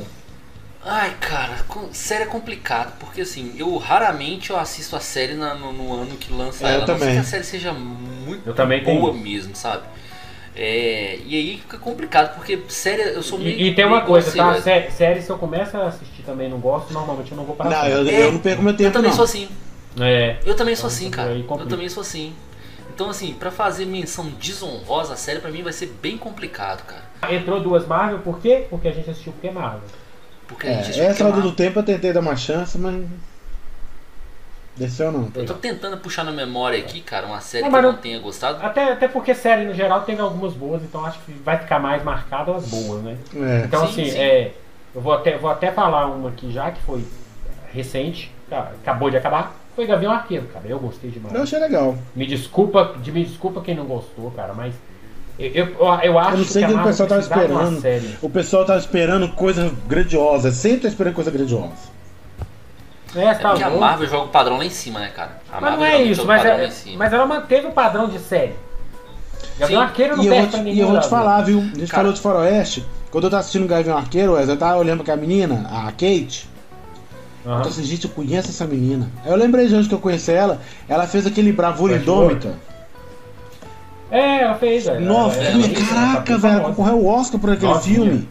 Ai, 0.88 1.14
cara, 1.20 1.56
série 1.92 2.22
é 2.22 2.26
complicado, 2.26 2.92
porque 3.00 3.22
assim, 3.22 3.52
eu 3.58 3.76
raramente 3.76 4.50
eu 4.50 4.56
assisto 4.58 4.94
a 4.94 5.00
série 5.00 5.34
na- 5.34 5.54
no, 5.54 5.72
no 5.72 5.92
ano 5.92 6.16
que 6.16 6.32
lança 6.32 6.64
É, 6.64 6.68
eu 6.70 6.74
ela, 6.74 6.84
a 6.84 6.86
não 6.86 6.94
ser 6.94 7.00
também. 7.00 7.14
que 7.14 7.20
a 7.20 7.24
série 7.24 7.42
seja 7.44 7.72
muito 7.72 8.48
Eu 8.48 8.54
boa 8.84 9.12
mesmo, 9.12 9.56
sabe? 9.56 9.82
É, 10.54 11.18
e 11.26 11.34
aí 11.34 11.58
fica 11.58 11.76
complicado, 11.76 12.34
porque 12.36 12.58
série 12.68 13.02
eu 13.02 13.22
sou 13.22 13.38
meio. 13.38 13.58
E, 13.58 13.68
e 13.68 13.74
tem 13.74 13.84
uma 13.84 13.96
meio 13.96 14.06
coisa, 14.06 14.32
tá? 14.34 14.60
Sé- 14.62 14.88
Série, 14.90 15.20
se 15.20 15.28
eu 15.28 15.36
começo 15.36 15.76
a 15.76 15.88
assistir 15.88 16.22
também 16.22 16.46
e 16.46 16.50
não 16.50 16.58
gosto, 16.60 16.92
normalmente 16.94 17.32
eu 17.32 17.36
não 17.36 17.44
vou 17.44 17.56
parar. 17.56 17.70
Não, 17.70 17.86
eu, 17.88 18.08
É, 18.08 18.22
eu 18.22 18.32
não 18.32 18.38
perco 18.38 18.62
meu 18.62 18.72
Eu 18.72 18.76
tempo, 18.78 18.92
também 18.92 19.10
não. 19.10 19.16
sou 19.16 19.24
assim. 19.24 19.48
É. 20.00 20.36
Eu 20.46 20.54
também 20.54 20.76
sou 20.76 20.88
Então, 20.88 20.96
assim, 20.96 21.04
isso 21.06 21.10
cara. 21.10 21.32
Eu 21.36 21.66
também 21.68 21.88
sou 21.88 22.00
assim. 22.00 22.32
Então, 22.94 23.10
assim, 23.10 23.34
pra 23.34 23.50
fazer 23.50 23.84
menção 23.84 24.26
desonrosa 24.40 25.12
à 25.12 25.16
série, 25.16 25.40
pra 25.40 25.50
mim 25.50 25.62
vai 25.62 25.72
ser 25.72 25.86
bem 26.00 26.16
complicado, 26.16 26.84
cara. 26.86 27.34
Entrou 27.34 27.60
duas 27.60 27.86
Marvel, 27.86 28.20
por 28.20 28.38
quê? 28.40 28.66
Porque 28.70 28.88
a 28.88 28.92
gente 28.92 29.10
assistiu 29.10 29.32
porque 29.32 29.48
é 29.48 29.52
Marvel. 29.52 29.82
Porque 30.48 30.66
a 30.66 30.70
É, 30.70 30.80
essa 30.80 31.22
é 31.22 31.26
hora 31.26 31.40
do 31.40 31.52
tempo 31.52 31.78
eu 31.78 31.82
tentei 31.82 32.12
dar 32.12 32.20
uma 32.20 32.36
chance, 32.36 32.76
mas. 32.78 33.04
Desceu 34.76 35.10
não. 35.10 35.30
Eu 35.34 35.46
tô 35.46 35.54
tentando 35.54 35.96
puxar 35.96 36.22
na 36.22 36.30
memória 36.32 36.78
aqui, 36.78 37.00
cara, 37.00 37.26
uma 37.26 37.40
série 37.40 37.64
Não, 37.64 37.70
que 37.70 37.76
eu 37.76 37.82
não 37.82 37.92
não- 37.92 37.98
tenha 37.98 38.18
gostado. 38.20 38.62
Até, 38.64 38.92
até 38.92 39.08
porque 39.08 39.34
série 39.34 39.64
no 39.64 39.72
geral 39.72 40.02
tem 40.02 40.18
algumas 40.18 40.52
boas, 40.52 40.82
então 40.82 41.04
acho 41.04 41.18
que 41.20 41.32
vai 41.32 41.56
ficar 41.58 41.78
mais 41.78 42.04
marcado 42.04 42.52
as 42.52 42.66
boas, 42.68 43.02
né? 43.02 43.16
É. 43.34 43.64
Então 43.64 43.86
Sim, 43.86 44.02
assim, 44.02 44.10
sim. 44.10 44.18
é, 44.18 44.52
eu 44.94 45.00
vou 45.00 45.14
até, 45.14 45.38
vou 45.38 45.48
até 45.50 45.72
falar 45.72 46.06
uma 46.08 46.28
aqui 46.28 46.52
já, 46.52 46.70
que 46.70 46.82
foi 46.82 47.02
recente, 47.72 48.30
ca- 48.50 48.72
acabou 48.82 49.08
de 49.10 49.16
acabar. 49.16 49.56
Foi 49.74 49.86
Gavião 49.86 50.12
Arqueiro, 50.12 50.46
cara. 50.48 50.66
Eu 50.68 50.78
gostei 50.78 51.10
demais. 51.10 51.34
Eu 51.34 51.42
achei 51.42 51.58
legal. 51.58 51.96
Me 52.14 52.26
desculpa, 52.26 52.96
de- 53.02 53.12
me 53.12 53.24
desculpa 53.24 53.62
quem 53.62 53.74
não 53.74 53.86
gostou, 53.86 54.30
cara, 54.32 54.52
mas 54.52 54.74
eu, 55.38 55.50
eu, 55.52 55.76
eu 56.02 56.18
acho 56.18 56.30
Eu 56.32 56.38
não 56.38 56.44
sei 56.44 56.64
que 56.64 56.70
o 56.72 56.74
que 56.74 56.80
o 56.80 56.84
pessoal 56.84 57.08
tava 57.08 57.20
esperando. 57.20 57.80
série. 57.80 58.18
O 58.22 58.30
pessoal 58.30 58.64
tava 58.64 58.78
esperando 58.78 59.28
coisa 59.28 59.72
grandiosa. 59.86 60.50
Sempre 60.50 60.82
tá 60.82 60.88
esperando 60.88 61.14
coisa 61.14 61.30
grandiosa. 61.30 61.96
É, 63.14 63.24
É 63.24 63.34
tá 63.34 63.50
porque 63.50 63.62
a. 63.64 63.70
Marvel 63.70 64.08
joga 64.08 64.24
o 64.24 64.28
padrão 64.28 64.58
lá 64.58 64.64
em 64.64 64.70
cima, 64.70 65.00
né, 65.00 65.10
cara? 65.14 65.40
A 65.50 65.60
Mas 65.60 65.70
Marvel 65.70 65.78
não 65.78 65.86
é 65.86 66.02
isso, 66.02 66.26
mas, 66.26 66.44
é, 66.44 66.70
mas 66.96 67.12
ela 67.12 67.26
manteve 67.26 67.66
o 67.66 67.72
padrão 67.72 68.08
de 68.08 68.18
série. 68.18 68.54
Sim. 69.66 69.76
Arqueiro 69.76 70.16
não 70.16 70.24
E 70.24 70.26
eu, 70.26 70.32
vou 70.34 70.42
perde 70.42 70.56
te, 70.56 70.62
pra 70.62 70.70
e 70.70 70.80
eu 70.80 70.88
vou 70.88 71.00
te 71.00 71.08
falar, 71.08 71.40
viu? 71.42 71.58
A 71.60 71.62
gente 71.62 71.78
Cara. 71.90 72.02
falou 72.02 72.12
de 72.12 72.20
Faroeste. 72.20 72.84
Quando 73.10 73.24
eu 73.24 73.30
tava 73.30 73.40
assistindo 73.40 73.64
o 73.64 73.68
Gavião 73.68 73.96
Arqueiro, 73.96 74.36
eu 74.36 74.56
tava 74.56 74.76
olhando 74.76 75.02
pra 75.02 75.14
a 75.14 75.16
menina, 75.16 75.66
a 75.70 75.90
Kate. 75.92 76.48
Eu 77.44 77.52
Aham. 77.52 77.62
tô 77.62 77.68
assim, 77.68 77.84
gente, 77.84 78.04
eu 78.04 78.10
conheço 78.10 78.48
essa 78.50 78.66
menina. 78.66 79.08
Aí 79.24 79.30
eu 79.30 79.36
lembrei 79.36 79.66
de 79.68 79.74
onde 79.74 79.88
que 79.88 79.94
eu 79.94 80.00
conheci 80.00 80.32
ela. 80.32 80.60
Ela 80.88 81.06
fez 81.06 81.26
aquele 81.26 81.52
Bravura 81.52 81.96
Indômita. 81.96 82.54
É, 84.10 84.42
ela 84.42 84.54
fez, 84.54 84.84
velho. 84.84 85.00
Nossa, 85.04 85.36
Ela- 85.38 85.50
filme, 85.50 85.64
ela 85.74 85.78
ela 85.78 85.88
caraca, 86.12 86.32
tá 86.32 86.36
velho. 86.38 86.54
Ela 86.54 86.64
concorreu 86.68 86.96
o 86.98 87.06
Oscar 87.06 87.40
por 87.40 87.50
aquele 87.50 87.72
Nossa, 87.72 87.88
filme. 87.88 88.28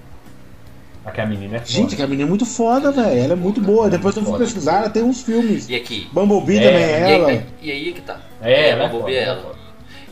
Aquela 1.06 1.27
menina 1.27 1.57
é 1.57 1.60
foda. 1.60 1.72
Gente, 1.72 1.93
aquela 1.93 2.07
menina 2.10 2.27
é 2.27 2.30
muito 2.30 2.45
foda, 2.45 2.91
velho. 2.91 3.19
Ela 3.23 3.34
é 3.34 3.35
muito 3.35 3.61
boa. 3.61 3.89
Depois 3.89 4.15
eu 4.15 4.23
fui 4.23 4.31
Foda. 4.31 4.43
pesquisar, 4.43 4.77
ela 4.80 4.89
tem 4.89 5.03
uns 5.03 5.22
filmes. 5.22 5.69
E 5.69 5.76
aqui? 5.76 6.07
Bumblebee 6.11 6.57
É, 6.57 6.61
também 6.72 6.81
E 6.81 6.84
é 6.89 7.03
aí, 7.06 7.14
ela. 7.14 7.43
e 7.61 7.72
aí 7.72 7.89
é 7.89 7.91
que 7.91 8.02
tá. 8.02 8.19
É, 8.41 8.69
ela 8.69 8.85
é 8.85 8.89
Bumblebee 8.89 9.15
é 9.15 9.23
ela 9.23 9.27
é 9.27 9.34
ela. 9.34 9.41
foda. 9.43 9.56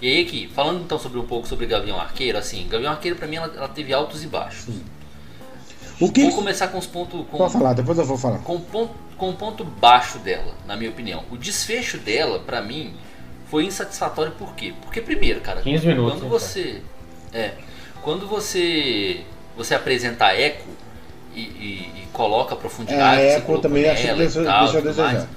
E 0.02 0.07
aí 0.07 0.22
aqui, 0.23 0.49
falando 0.53 0.81
então 0.84 0.99
sobre 0.99 1.18
um 1.18 1.23
pouco 1.26 1.48
sobre 1.48 1.65
Gavião 1.65 1.98
Arqueiro, 1.99 2.38
assim, 2.38 2.68
Gavião 2.69 2.91
Arqueiro 2.91 3.15
pra 3.18 3.26
mim 3.27 3.38
ela, 3.38 3.52
ela 3.56 3.69
teve 3.69 3.94
altos 3.94 4.22
e 4.23 4.27
baixos. 4.27 4.76
O 5.99 6.11
que. 6.11 6.23
Vou 6.23 6.34
começar 6.34 6.68
com 6.68 6.77
os 6.77 6.85
pontos. 6.85 7.26
Com, 7.31 7.38
Pode 7.38 7.53
falar, 7.53 7.73
depois 7.73 7.98
eu 7.98 8.06
vou 8.06 8.18
falar. 8.18 8.40
com 8.40 8.56
o 8.56 8.60
ponto, 8.60 8.91
com 9.18 9.30
o 9.30 9.34
ponto 9.34 9.64
baixo 9.64 10.19
dela, 10.19 10.53
na 10.68 10.76
minha 10.76 10.90
opinião. 10.91 11.23
O 11.31 11.38
desfecho 11.38 11.98
dela, 11.98 12.40
pra 12.40 12.61
mim, 12.61 12.94
foi 13.54 13.66
insatisfatório 13.66 14.32
por 14.32 14.56
quê? 14.56 14.74
Porque 14.82 15.00
primeiro, 15.00 15.40
cara, 15.40 15.62
15 15.62 15.86
minutos, 15.86 16.20
quando 16.20 16.28
você 16.28 16.82
é, 17.32 17.52
quando 18.02 18.26
você 18.28 19.22
você 19.56 19.76
apresenta 19.76 20.26
a 20.26 20.36
Echo 20.36 20.66
e, 21.36 21.40
e- 21.42 21.92
e 22.02 22.08
coloca 22.12 22.56
a 22.56 22.58
profundidade, 22.58 23.22
É, 23.22 23.36
a 23.36 23.42
colocou 23.42 23.62
também 23.62 23.88
achei 23.88 24.10
que 24.10 24.16
deixou, 24.18 24.44
tal, 24.44 24.64
deixou 24.64 24.82
desejar. 24.82 25.28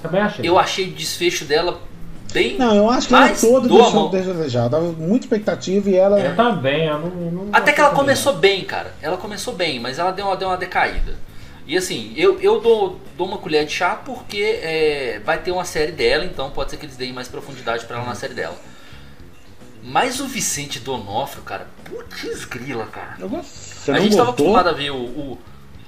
Também 0.00 0.20
achei. 0.22 0.48
eu 0.48 0.58
achei 0.58 0.88
o 0.88 0.92
desfecho 0.92 1.44
dela 1.44 1.78
bem 2.32 2.56
Não, 2.56 2.74
eu 2.74 2.88
acho 2.88 3.08
que 3.08 3.14
ela 3.14 3.28
toda 3.28 3.68
do 3.68 3.74
deixou 3.82 4.08
desejar. 4.08 4.64
Eu 4.64 4.70
tava 4.70 4.92
muita 4.92 5.26
expectativa 5.26 5.90
e 5.90 5.94
ela. 5.94 6.18
Eu 6.18 6.34
também, 6.34 6.86
eu 6.86 6.98
não, 6.98 7.06
eu 7.22 7.32
não 7.32 7.48
Até 7.52 7.70
que 7.74 7.80
ela 7.82 7.90
começou 7.90 8.32
bem, 8.32 8.64
cara. 8.64 8.94
Ela 9.02 9.18
começou 9.18 9.52
bem, 9.52 9.78
mas 9.78 9.98
ela 9.98 10.10
deu 10.10 10.24
uma, 10.24 10.36
deu 10.38 10.48
uma 10.48 10.56
decaída. 10.56 11.14
E 11.66 11.76
assim, 11.76 12.12
eu, 12.16 12.38
eu 12.40 12.60
dou, 12.60 13.00
dou 13.16 13.26
uma 13.26 13.38
colher 13.38 13.64
de 13.66 13.72
chá 13.72 13.96
porque 13.96 14.60
é, 14.62 15.20
vai 15.24 15.38
ter 15.38 15.50
uma 15.50 15.64
série 15.64 15.90
dela, 15.92 16.24
então 16.24 16.48
pode 16.50 16.70
ser 16.70 16.76
que 16.76 16.86
eles 16.86 16.96
deem 16.96 17.12
mais 17.12 17.26
profundidade 17.26 17.84
pra 17.86 17.96
ela 17.96 18.06
na 18.06 18.14
série 18.14 18.34
dela. 18.34 18.56
Mas 19.82 20.20
o 20.20 20.26
Vicente 20.26 20.78
Donofrio, 20.80 21.42
cara, 21.42 21.66
putz 21.84 22.44
grila, 22.44 22.86
cara. 22.86 23.14
Eu 23.18 23.28
gosto. 23.28 23.46
Você 23.52 23.90
a 23.90 23.98
gente 24.00 24.16
tava 24.16 24.30
gostou? 24.30 24.46
acostumado 24.56 24.68
a 24.68 24.72
ver 24.72 24.90
o, 24.90 24.96
o. 24.96 25.38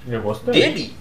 Eu 0.07 0.21
gostei. 0.21 0.53
dele, 0.53 0.95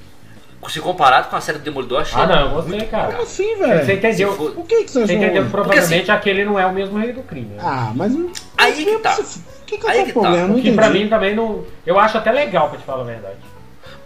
se 0.68 0.80
comparado 0.80 1.28
com 1.28 1.36
a 1.36 1.40
série 1.40 1.58
do 1.58 1.64
Demolidor, 1.64 2.00
achei 2.02 2.20
Ah, 2.20 2.26
não, 2.26 2.40
eu 2.40 2.50
gostei, 2.50 2.76
muito 2.78 2.90
cara. 2.90 3.10
Como 3.12 3.22
assim, 3.22 3.56
Você 3.56 3.66
velho? 3.66 3.92
entendeu? 3.98 4.30
Se 4.32 4.36
for- 4.38 4.54
O 4.58 4.64
que, 4.64 4.84
que 4.84 4.90
você 4.90 4.98
Você 5.06 5.12
achou? 5.12 5.16
entendeu 5.16 5.44
que 5.44 5.50
Porque, 5.50 5.50
provavelmente 5.50 6.02
assim- 6.10 6.18
aquele 6.18 6.44
não 6.44 6.58
é 6.58 6.66
o 6.66 6.72
mesmo 6.72 6.98
rei 6.98 7.12
do 7.12 7.22
crime. 7.22 7.54
né? 7.54 7.58
Ah, 7.62 7.92
mas. 7.94 8.12
não- 8.14 8.32
Aí 8.56 8.72
que 8.84 8.98
tá. 8.98 9.16
O 9.18 9.64
que, 9.64 9.78
que 9.78 9.86
é 9.86 9.90
Aí 9.90 10.02
o 10.02 10.06
que 10.06 10.12
tá. 10.12 10.20
problema? 10.20 10.54
O 10.56 10.62
que 10.62 10.72
pra 10.72 10.90
mim 10.90 11.08
também 11.08 11.34
não. 11.36 11.64
Eu 11.86 11.98
acho 12.00 12.18
até 12.18 12.32
legal, 12.32 12.68
pra 12.68 12.78
te 12.78 12.84
falar 12.84 13.02
a 13.02 13.06
verdade. 13.06 13.36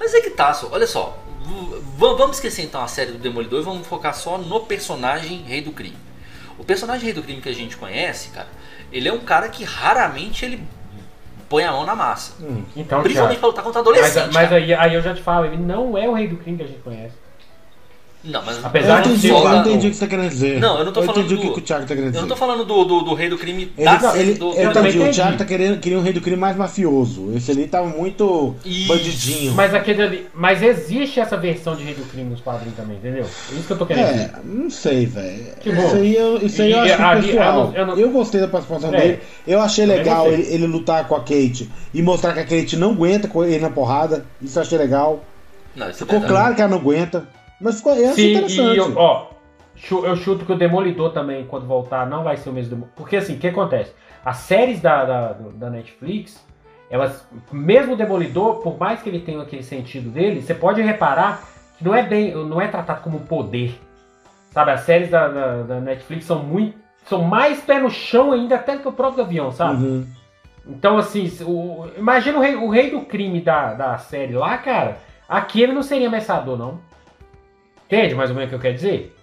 Mas 0.03 0.15
é 0.15 0.21
que 0.21 0.31
tá, 0.31 0.53
só, 0.53 0.69
olha 0.73 0.87
só. 0.87 1.17
Vamos 1.97 2.37
esquecer 2.37 2.63
então 2.63 2.83
a 2.83 2.89
série 2.89 3.13
do 3.13 3.19
Demolidor 3.19 3.61
e 3.61 3.65
vamos 3.65 3.87
focar 3.87 4.13
só 4.13 4.37
no 4.37 4.61
personagem 4.61 5.43
Rei 5.43 5.61
do 5.61 5.71
Crime. 5.71 5.97
O 6.59 6.65
personagem 6.65 7.05
Rei 7.05 7.13
do 7.13 7.23
Crime 7.23 7.41
que 7.41 7.49
a 7.49 7.55
gente 7.55 7.77
conhece, 7.77 8.31
cara, 8.31 8.49
ele 8.91 9.09
é 9.09 9.13
um 9.13 9.21
cara 9.21 9.49
que 9.49 9.63
raramente 9.63 10.45
ele 10.45 10.61
põe 11.49 11.63
a 11.63 11.71
mão 11.71 11.87
na 11.87 11.95
massa. 11.95 12.33
Hum. 12.43 12.65
Então, 12.75 13.01
Principalmente 13.01 13.39
Thiago, 13.39 13.55
pra 13.55 13.63
lutar 13.63 13.65
contra 13.65 13.81
mas, 13.81 13.89
adolescente. 13.89 14.35
mas 14.35 14.49
cara. 14.49 14.57
aí, 14.57 14.75
aí 14.75 14.95
eu 14.95 15.03
já 15.03 15.15
te 15.15 15.23
falo, 15.23 15.47
ele 15.47 15.57
não 15.57 15.97
é 15.97 16.09
o 16.09 16.15
rei 16.15 16.27
do 16.27 16.37
crime 16.37 16.57
que 16.57 16.65
a 16.65 16.67
gente 16.67 16.81
conhece. 16.81 17.15
Não, 18.25 18.41
mas 18.45 18.65
Apesar 18.65 18.99
eu 18.99 19.03
de 19.03 19.09
entendi, 19.09 19.21
ser 19.29 19.33
eu 19.35 19.57
entendi 19.57 19.87
o 19.89 19.91
que 19.91 19.97
você 19.97 20.05
tá 20.07 20.11
querendo 20.11 20.29
dizer. 20.31 20.61
Não, 20.61 20.79
eu 20.79 20.85
não 20.85 20.93
tô 20.93 21.01
eu 21.01 21.07
falando 21.07 21.25
entendi 21.25 21.35
o 21.35 21.37
do- 21.39 21.43
que 21.43 21.53
que 21.55 21.59
o 21.59 21.63
Thiago 21.63 21.83
tá 21.83 21.89
querendo 21.89 22.05
eu 22.05 22.11
dizer. 22.13 22.21
não 22.21 22.29
tô 22.29 22.37
falando 22.37 22.65
do, 22.65 22.85
do, 22.85 23.01
do 23.03 23.15
Rei 23.15 23.29
do 23.29 23.37
Crime 23.37 23.73
Ele, 23.77 23.85
da 23.85 23.99
não, 23.99 24.17
ele, 24.17 24.35
do. 24.35 24.53
eu 24.53 24.61
Eu 24.63 24.73
também 24.73 24.91
entendi, 24.91 24.99
o 24.99 25.03
entendi. 25.03 25.17
Thiago 25.17 25.37
tá 25.39 25.45
querendo, 25.45 25.81
queria 25.81 25.99
um 25.99 26.03
rei 26.03 26.13
do 26.13 26.21
crime 26.21 26.37
mais 26.37 26.57
mafioso. 26.57 27.33
Esse 27.35 27.51
ali 27.51 27.67
tava 27.67 27.89
muito 27.89 28.55
Isso. 28.65 28.87
bandidinho. 28.87 29.53
Mas 29.55 29.75
aquele 29.75 30.03
ali. 30.03 30.27
Mas 30.33 30.63
existe 30.63 31.19
essa 31.19 31.37
versão 31.37 31.75
de 31.75 31.83
rei 31.83 31.95
do 31.95 32.05
crime 32.05 32.31
nos 32.31 32.41
quadrinhos 32.41 32.77
também, 32.77 32.97
entendeu? 32.97 33.25
É 33.25 33.55
isso 33.57 33.67
que 33.67 33.73
eu 33.73 33.79
tô 33.79 33.87
querendo 33.87 34.13
dizer. 34.13 34.21
É, 34.23 34.33
não 34.45 34.71
sei, 34.71 35.05
velho. 35.07 35.45
Que 35.61 35.73
bom. 35.73 35.83
Isso 35.87 35.97
aí 35.97 36.15
eu, 36.17 36.37
isso 36.47 36.63
aí 36.63 36.71
eu 36.73 36.85
E 36.87 36.93
acho 36.93 37.03
ali- 37.03 37.27
pessoal. 37.29 37.73
eu 37.75 37.87
não- 37.87 37.95
eu 37.95 38.01
Eu, 38.03 38.11
gostei 38.13 38.41
da 38.41 38.47
participação 38.47 38.95
É. 38.95 39.01
dele. 39.01 39.19
Eu 39.47 39.61
achei 39.61 39.85
legal 39.85 40.29
ele, 40.29 40.43
ele 40.49 40.67
lutar 40.69 41.09
com 41.09 41.17
a 41.17 41.21
Kate 41.21 41.69
e 41.93 42.01
mostrar 42.03 42.33
que 42.35 42.39
a 42.41 42.45
Kate 42.45 42.77
não 42.77 42.93
aguenta 42.93 43.27
com 43.27 43.43
ele 43.45 43.59
na 43.59 43.71
porrada. 43.71 44.25
Isso 44.41 44.59
eu 44.59 44.63
achei 44.63 44.79
legal. 44.79 45.25
Não, 45.75 45.87
isso 45.91 45.97
é 45.97 46.07
Ficou 46.07 46.21
verdade. 46.21 46.33
claro 46.33 46.55
que 46.55 46.61
ela 46.63 46.71
não 46.71 46.79
aguenta. 46.79 47.27
Mas 47.63 47.87
essa 47.87 48.15
Sim, 48.15 48.33
interessante. 48.33 48.75
e 48.75 48.77
eu, 48.77 48.93
ó, 48.97 49.29
eu 50.05 50.17
chuto 50.17 50.45
que 50.45 50.53
o 50.53 50.59
Demolidor 50.59 51.13
também, 51.13 51.47
quando 51.47 51.65
voltar, 51.65 52.07
não 52.07 52.25
vai 52.25 52.37
ser 52.37 52.51
o 52.51 52.53
mesmo. 52.53 52.89
Porque 52.97 53.17
assim, 53.17 53.37
o 53.37 53.39
que 53.39 53.47
acontece? 53.47 53.93
As 54.25 54.39
séries 54.39 54.81
da, 54.81 55.05
da, 55.05 55.33
da 55.33 55.71
Netflix, 55.71 56.45
elas, 56.91 57.25
mesmo 57.53 57.95
o 57.95 57.97
Demolidor, 57.97 58.57
por 58.57 58.79
mais 58.79 59.01
que 59.01 59.09
ele 59.09 59.21
tenha 59.21 59.41
aquele 59.41 59.63
sentido 59.63 60.11
dele, 60.11 60.43
você 60.43 60.55
pode 60.55 60.83
reparar 60.83 61.43
que 61.79 61.85
não 61.85 61.95
é 61.95 62.03
bem, 62.03 62.35
não 62.35 62.61
é 62.61 62.67
tratado 62.67 63.01
como 63.01 63.21
poder. 63.21 63.79
Sabe, 64.51 64.73
as 64.73 64.81
séries 64.81 65.09
da, 65.09 65.29
da, 65.29 65.63
da 65.63 65.81
Netflix 65.81 66.25
são 66.25 66.43
muito. 66.43 66.77
São 67.07 67.23
mais 67.23 67.61
pé 67.61 67.81
no 67.81 67.91
chão 67.91 68.33
ainda 68.33 68.57
até 68.57 68.77
que 68.77 68.87
o 68.87 68.93
próprio 68.93 69.25
avião, 69.25 69.51
sabe? 69.51 69.85
Uhum. 69.85 70.07
Então, 70.67 70.99
assim, 70.99 71.31
o, 71.45 71.89
imagina 71.97 72.39
o 72.39 72.41
rei, 72.41 72.55
o 72.55 72.69
rei 72.69 72.91
do 72.91 73.01
crime 73.01 73.41
da, 73.41 73.75
da 73.75 73.99
série 73.99 74.35
lá, 74.35 74.59
cara. 74.59 74.99
Aqui 75.29 75.63
ele 75.63 75.73
não 75.73 75.83
seria 75.83 76.09
ameaçador, 76.09 76.57
não. 76.57 76.79
Entende 77.93 78.15
mais 78.15 78.31
ou 78.31 78.37
menos 78.37 78.49
o 78.49 78.51
que 78.51 78.55
eu 78.57 78.61
quero 78.61 78.75
dizer? 78.75 79.15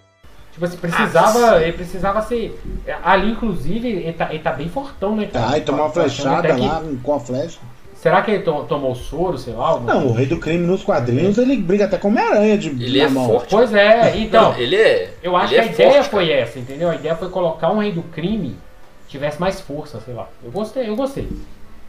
Tipo 0.52 0.64
assim, 0.64 0.76
precisava. 0.76 1.54
Ah, 1.56 1.62
ele 1.62 1.72
precisava 1.72 2.22
ser. 2.22 2.60
Ali, 3.02 3.32
inclusive, 3.32 3.88
ele 3.88 4.12
tá, 4.12 4.28
ele 4.30 4.38
tá 4.40 4.52
bem 4.52 4.68
fortão, 4.68 5.16
né? 5.16 5.28
Tá, 5.32 5.56
e 5.58 5.60
tomou 5.62 5.82
uma 5.86 5.90
flechada 5.90 6.38
até 6.48 6.54
que- 6.54 6.60
lá 6.66 6.82
com 7.02 7.14
a 7.14 7.20
flecha. 7.20 7.58
Será 7.94 8.22
que 8.22 8.30
ele 8.30 8.42
to- 8.42 8.64
tomou 8.64 8.94
soro, 8.94 9.36
sei 9.36 9.52
lá? 9.52 9.78
Não, 9.80 10.06
o 10.06 10.12
rei 10.12 10.24
do 10.24 10.38
crime 10.38 10.66
nos 10.66 10.82
quadrinhos, 10.82 11.36
ele 11.36 11.56
briga 11.56 11.84
até 11.84 11.98
com 11.98 12.08
Homem-Aranha 12.08 12.56
de 12.56 12.68
Ele 12.70 12.98
é 13.00 13.08
mão. 13.08 13.26
forte. 13.26 13.50
Pois 13.50 13.74
é, 13.74 14.16
então. 14.16 14.54
ele 14.56 14.74
é. 14.76 15.12
Eu 15.22 15.36
acho 15.36 15.52
ele 15.52 15.62
que 15.62 15.68
a 15.68 15.70
é 15.70 15.74
ideia 15.74 15.92
forte, 16.02 16.10
foi 16.10 16.28
cara. 16.28 16.40
essa, 16.40 16.58
entendeu? 16.58 16.88
A 16.90 16.94
ideia 16.94 17.14
foi 17.14 17.28
colocar 17.28 17.70
um 17.70 17.78
rei 17.78 17.92
do 17.92 18.02
crime 18.04 18.56
que 19.04 19.10
tivesse 19.10 19.38
mais 19.40 19.60
força, 19.60 20.00
sei 20.00 20.14
lá. 20.14 20.28
Eu 20.42 20.50
gostei, 20.50 20.88
eu 20.88 20.96
gostei. 20.96 21.28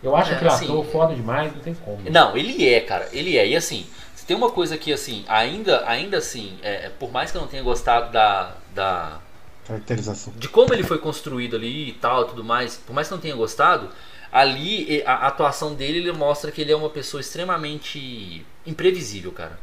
Eu 0.03 0.15
acho 0.15 0.31
É, 0.31 0.35
aquele 0.35 0.49
assim, 0.49 0.65
ator 0.65 0.83
foda 0.85 1.13
demais, 1.15 1.53
não 1.53 1.61
tem 1.61 1.73
como. 1.75 1.99
Não, 2.09 2.35
ele 2.35 2.67
é, 2.67 2.79
cara. 2.81 3.07
Ele 3.13 3.37
é. 3.37 3.47
E 3.47 3.55
assim, 3.55 3.85
tem 4.31 4.37
uma 4.37 4.49
coisa 4.49 4.77
que, 4.77 4.93
assim, 4.93 5.25
ainda, 5.27 5.83
ainda 5.85 6.17
assim, 6.17 6.53
é, 6.63 6.89
por 6.97 7.11
mais 7.11 7.29
que 7.31 7.35
eu 7.37 7.41
não 7.41 7.49
tenha 7.49 7.61
gostado 7.61 8.13
da, 8.13 8.53
da. 8.73 9.19
Caracterização. 9.67 10.31
de 10.37 10.47
como 10.47 10.73
ele 10.73 10.83
foi 10.83 10.97
construído 10.99 11.57
ali 11.57 11.89
e 11.89 11.91
tal, 11.91 12.23
tudo 12.23 12.41
mais, 12.41 12.77
por 12.77 12.93
mais 12.93 13.09
que 13.09 13.13
eu 13.13 13.17
não 13.17 13.21
tenha 13.21 13.35
gostado, 13.35 13.89
ali 14.31 14.85
e- 14.99 15.03
a, 15.05 15.27
atuação 15.27 15.73
dele 15.73 15.97
ele 15.97 16.11
mostra 16.13 16.49
que 16.49 16.61
ele 16.61 16.71
é 16.71 16.75
uma 16.75 16.89
pessoa 16.89 17.19
extremamente 17.19 18.45
imprevisível, 18.65 19.33
cara. 19.33 19.59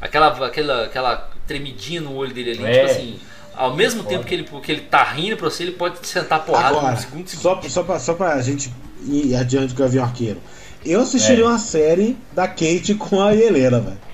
Aquela, 0.00 0.46
aquela, 0.46 0.84
aquela 0.86 1.30
tremidinha 1.46 2.00
no 2.00 2.14
olho 2.16 2.34
dele 2.34 2.50
ali, 2.50 2.64
É. 2.64 2.72
tipo 2.72 2.90
assim, 2.90 3.20
ao 3.54 3.74
mesmo 3.76 4.02
Foda. 4.02 4.14
tempo 4.16 4.26
que 4.26 4.34
ele, 4.34 4.44
que 4.44 4.72
ele 4.72 4.80
tá 4.80 5.04
rindo 5.04 5.36
pra 5.36 5.48
você, 5.48 5.62
ele 5.62 5.72
pode 5.72 6.00
te 6.00 6.08
sentar 6.08 6.44
porrada 6.44 6.76
Agora, 6.76 6.90
num 6.90 6.96
segundo 7.00 7.28
seguinte. 7.28 7.40
só, 7.42 7.62
só, 7.68 7.82
pra, 7.84 8.00
só 8.00 8.14
pra 8.14 8.40
gente 8.42 8.72
ir 9.06 9.36
adiante 9.36 9.74
com 9.74 9.80
o 9.80 9.84
Gavião 9.84 10.02
Arqueiro. 10.04 10.40
Eu 10.84 11.00
assistiria 11.02 11.44
É. 11.44 11.46
uma 11.48 11.58
série 11.58 12.16
da 12.32 12.46
Kate 12.48 12.94
com 12.96 13.20
a 13.22 13.32
Helena, 13.34 13.78
velho. 13.80 14.07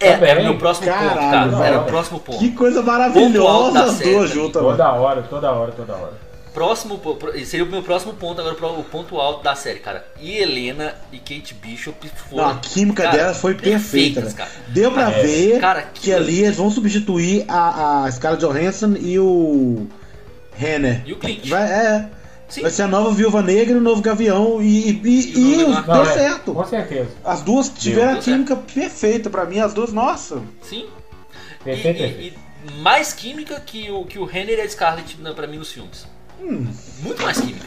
É, 0.00 0.12
Também. 0.12 0.30
era 0.30 0.40
o 0.40 0.44
meu 0.44 0.58
próximo 0.58 0.86
ponto, 0.86 0.98
Caralho, 1.14 1.50
cara. 1.52 1.66
Era 1.66 1.80
o 1.80 1.84
próximo 1.84 2.20
ponto. 2.20 2.38
Que 2.38 2.52
coisa 2.52 2.82
Ponto 2.82 2.86
maravilhosa 2.86 3.72
da 3.72 3.84
as 3.84 3.92
série 3.94 4.10
duas 4.14 4.30
juntas. 4.30 4.62
Toda 4.62 4.92
hora, 4.92 5.22
toda 5.22 5.52
hora, 5.52 5.72
toda 5.72 5.92
hora. 5.94 6.28
Próximo, 6.54 7.00
seria 7.44 7.64
o 7.64 7.68
meu 7.68 7.82
próximo 7.82 8.14
ponto 8.14 8.40
agora 8.40 8.54
para 8.56 8.68
o 8.68 8.82
ponto 8.82 9.16
alto 9.20 9.44
da 9.44 9.54
série, 9.54 9.78
cara. 9.80 10.04
E 10.20 10.36
Helena 10.38 10.94
e 11.12 11.18
Kate 11.18 11.54
Bishop 11.54 12.08
foram. 12.28 12.44
Não, 12.44 12.50
a 12.52 12.58
química 12.58 13.02
cara, 13.04 13.16
delas 13.16 13.38
foi 13.38 13.54
perfeita, 13.54 14.22
cara. 14.32 14.50
Deu 14.68 14.90
pra 14.90 15.10
É. 15.10 15.22
ver 15.22 15.60
Cara, 15.60 15.82
que 15.82 16.12
aquilo 16.12 16.16
ali 16.26 16.44
eles 16.44 16.56
vão 16.56 16.70
substituir 16.70 17.44
a, 17.46 18.04
a 18.04 18.10
Scarlett 18.10 18.44
Johansson 18.44 18.94
e 18.98 19.18
o 19.18 19.86
Renner. 20.56 21.02
E 21.06 21.12
o 21.12 21.16
Clint. 21.16 21.48
Vai, 21.48 21.62
é, 21.70 22.08
Sim. 22.48 22.62
vai 22.62 22.70
ser 22.70 22.82
a 22.82 22.88
nova 22.88 23.10
Viúva 23.12 23.42
Negra 23.42 23.74
e 23.74 23.78
o 23.78 23.80
novo 23.80 24.00
Gavião. 24.00 24.62
E, 24.62 24.90
e, 24.90 25.00
e, 25.04 25.52
E 25.52 25.56
deu 25.58 25.68
Não, 25.68 26.02
é, 26.02 26.12
certo. 26.14 26.54
Com 26.54 26.64
certeza. 26.64 27.10
As 27.24 27.42
duas 27.42 27.68
tiveram 27.68 28.18
a 28.18 28.22
química 28.22 28.56
perfeita 28.56 29.28
pra 29.28 29.44
mim, 29.44 29.58
as 29.60 29.74
duas, 29.74 29.92
nossa. 29.92 30.40
Sim. 30.62 30.86
E, 31.60 31.64
Perfeito, 31.64 31.98
e- 32.02 32.08
perfeito. 32.08 32.38
e 32.70 32.72
mais 32.80 33.12
química 33.12 33.60
que 33.60 33.90
o, 33.90 34.04
que 34.04 34.18
o 34.18 34.24
Renner 34.24 34.58
e 34.58 34.62
a 34.62 34.68
Scarlett 34.68 35.16
pra 35.36 35.46
mim 35.46 35.58
nos 35.58 35.70
filmes. 35.72 36.06
Hum, 36.40 36.66
Muito 37.00 37.20
mais 37.22 37.38
química. 37.40 37.66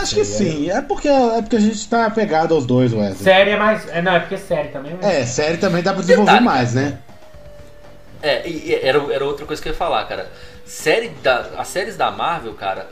acho 0.00 0.14
que 0.14 0.24
sim. 0.24 0.70
É 0.70 0.80
porque, 0.80 1.08
é 1.08 1.42
porque 1.42 1.56
a 1.56 1.60
gente 1.60 1.88
tá 1.88 2.06
apegado 2.06 2.54
aos 2.54 2.64
dois, 2.64 2.92
Wesley. 2.92 3.16
Série 3.16 3.50
é 3.50 3.56
mais. 3.58 3.86
É, 3.88 4.00
não, 4.00 4.12
é 4.12 4.20
porque 4.20 4.38
série 4.38 4.68
também. 4.68 4.92
né? 4.94 5.20
É, 5.22 5.26
série 5.26 5.58
também 5.58 5.82
dá 5.82 5.92
pra 5.92 6.02
desenvolver 6.02 6.30
Detalhe, 6.30 6.44
mais, 6.46 6.72
né? 6.72 6.98
É, 8.22 8.48
e, 8.48 8.68
e 8.70 8.74
era, 8.80 8.98
era 9.12 9.24
outra 9.24 9.44
coisa 9.44 9.60
que 9.60 9.68
eu 9.68 9.72
ia 9.72 9.76
falar, 9.78 10.04
cara. 10.06 10.30
Série 10.64 11.08
da, 11.22 11.50
as 11.58 11.68
séries 11.68 11.96
da 11.96 12.10
Marvel, 12.10 12.54
cara, 12.54 12.88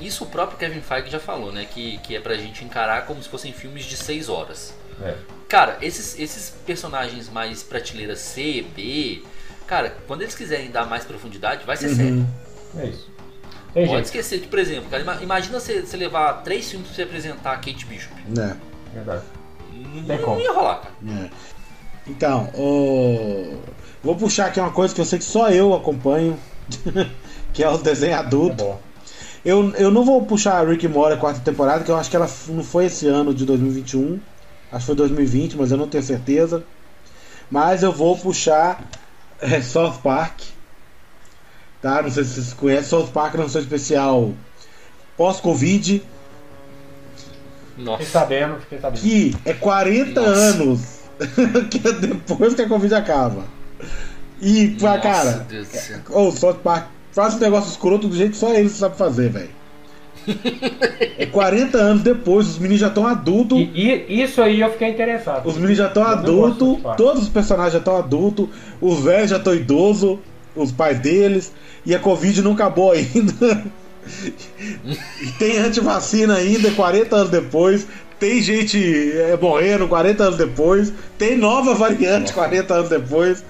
isso 0.00 0.24
o 0.24 0.26
próprio 0.26 0.58
Kevin 0.58 0.80
Feige 0.80 1.10
já 1.10 1.20
falou, 1.20 1.52
né? 1.52 1.66
Que, 1.70 1.98
que 1.98 2.16
é 2.16 2.20
pra 2.20 2.34
gente 2.36 2.64
encarar 2.64 3.06
como 3.06 3.22
se 3.22 3.28
fossem 3.28 3.52
filmes 3.52 3.84
de 3.84 3.96
6 3.96 4.28
horas. 4.28 4.74
É. 5.02 5.14
Cara, 5.48 5.78
esses, 5.80 6.18
esses 6.18 6.50
personagens 6.66 7.28
mais 7.28 7.62
prateleira 7.62 8.16
C, 8.16 8.64
B, 8.74 9.22
cara, 9.66 9.96
quando 10.06 10.22
eles 10.22 10.34
quiserem 10.34 10.70
dar 10.70 10.86
mais 10.86 11.04
profundidade, 11.04 11.64
vai 11.64 11.76
ser. 11.76 11.88
Uhum. 11.88 12.26
É 12.76 12.86
isso. 12.86 13.10
Tem 13.72 13.84
Pode 13.84 13.90
jeito. 13.92 14.04
esquecer 14.06 14.40
que, 14.40 14.48
por 14.48 14.58
exemplo, 14.58 14.90
cara, 14.90 15.02
ima- 15.02 15.22
imagina 15.22 15.60
você, 15.60 15.80
você 15.82 15.96
levar 15.96 16.42
três 16.42 16.68
filmes 16.70 16.88
pra 16.88 16.96
você 16.96 17.02
apresentar 17.02 17.52
a 17.52 17.56
Kate 17.56 17.84
Bishop. 17.86 18.14
É. 18.38 18.56
Verdade. 18.94 19.22
Não, 19.72 20.04
Tem 20.04 20.16
não 20.16 20.24
como. 20.24 20.40
ia 20.40 20.52
rolar, 20.52 20.76
cara. 20.82 20.94
É. 21.24 21.30
Então, 22.06 22.50
o- 22.54 23.60
vou 24.02 24.16
puxar 24.16 24.46
aqui 24.46 24.58
uma 24.58 24.72
coisa 24.72 24.94
que 24.94 25.00
eu 25.00 25.04
sei 25.04 25.18
que 25.18 25.24
só 25.24 25.50
eu 25.50 25.74
acompanho, 25.74 26.38
que 27.52 27.62
é 27.62 27.70
os 27.70 27.82
desenhos 27.82 28.16
É 28.16 28.18
adultos. 28.18 28.56
bom. 28.66 28.80
Eu, 29.48 29.72
eu 29.76 29.90
não 29.90 30.04
vou 30.04 30.26
puxar 30.26 30.58
a 30.60 30.62
Rick 30.62 30.86
and 30.86 30.90
Morty 30.90 31.14
a 31.14 31.16
quarta 31.16 31.40
temporada, 31.40 31.82
que 31.82 31.90
eu 31.90 31.96
acho 31.96 32.10
que 32.10 32.16
ela 32.16 32.28
não 32.48 32.62
foi 32.62 32.84
esse 32.84 33.06
ano 33.06 33.32
de 33.32 33.46
2021. 33.46 34.20
Acho 34.70 34.80
que 34.80 34.86
foi 34.88 34.94
2020, 34.94 35.56
mas 35.56 35.70
eu 35.70 35.78
não 35.78 35.88
tenho 35.88 36.04
certeza. 36.04 36.62
Mas 37.50 37.82
eu 37.82 37.90
vou 37.90 38.14
puxar 38.14 38.84
é, 39.40 39.62
South 39.62 40.00
Park. 40.02 40.38
Tá? 41.80 42.02
Não 42.02 42.10
sei 42.10 42.24
se 42.24 42.34
vocês 42.34 42.52
conhecem. 42.52 42.90
South 42.90 43.06
Park 43.06 43.36
não 43.36 43.48
sei 43.48 43.62
especial 43.62 44.34
pós-Covid. 45.16 46.02
Fiquei 47.70 47.84
Nossa. 47.86 48.04
sabendo, 48.04 48.60
fiquei 48.60 48.78
sabendo. 48.78 49.00
que 49.00 49.34
é 49.46 49.54
40 49.54 50.20
Nossa. 50.20 50.30
anos 50.30 50.80
que 51.70 51.88
é 51.88 51.92
depois 51.92 52.52
que 52.52 52.60
a 52.60 52.68
Covid 52.68 52.94
acaba. 52.94 53.44
E, 54.42 54.76
Nossa, 54.78 54.98
cara, 54.98 55.32
Deus 55.48 55.68
do 55.68 55.74
céu. 55.74 56.00
ô, 56.10 56.30
South 56.32 56.60
Park, 56.62 56.97
faz 57.18 57.34
um 57.34 57.38
negócio 57.38 57.68
escroto 57.68 58.06
do 58.06 58.16
jeito 58.16 58.30
que 58.30 58.36
só 58.36 58.54
eles 58.54 58.70
sabem 58.70 58.96
fazer, 58.96 59.28
velho. 59.28 59.50
É 61.18 61.26
40 61.26 61.76
anos 61.76 62.02
depois, 62.04 62.46
os 62.46 62.58
meninos 62.58 62.80
já 62.80 62.86
estão 62.86 63.04
adultos. 63.04 63.58
E, 63.58 64.04
e 64.08 64.22
isso 64.22 64.40
aí 64.40 64.60
eu 64.60 64.70
fiquei 64.70 64.90
interessado. 64.90 65.44
Os 65.44 65.54
meninos 65.54 65.78
já 65.78 65.88
estão 65.88 66.04
adultos, 66.04 66.78
todos 66.96 67.24
os 67.24 67.28
personagens 67.28 67.72
já 67.72 67.80
estão 67.80 67.96
adultos, 67.96 68.48
os 68.80 69.00
velhos 69.00 69.30
já 69.30 69.36
estão 69.36 69.52
idosos, 69.52 70.18
os 70.54 70.70
pais 70.70 71.00
deles, 71.00 71.52
e 71.84 71.92
a 71.92 71.98
Covid 71.98 72.40
não 72.40 72.52
acabou 72.52 72.92
ainda. 72.92 73.64
Tem 75.40 75.58
antivacina 75.58 76.36
ainda, 76.36 76.70
40 76.70 77.16
anos 77.16 77.30
depois. 77.30 77.84
Tem 78.20 78.40
gente 78.40 78.78
é, 79.12 79.36
morrendo 79.40 79.88
40 79.88 80.22
anos 80.22 80.38
depois. 80.38 80.92
Tem 81.18 81.36
nova 81.36 81.74
variante 81.74 82.32
40 82.32 82.74
anos 82.74 82.88
depois. 82.88 83.42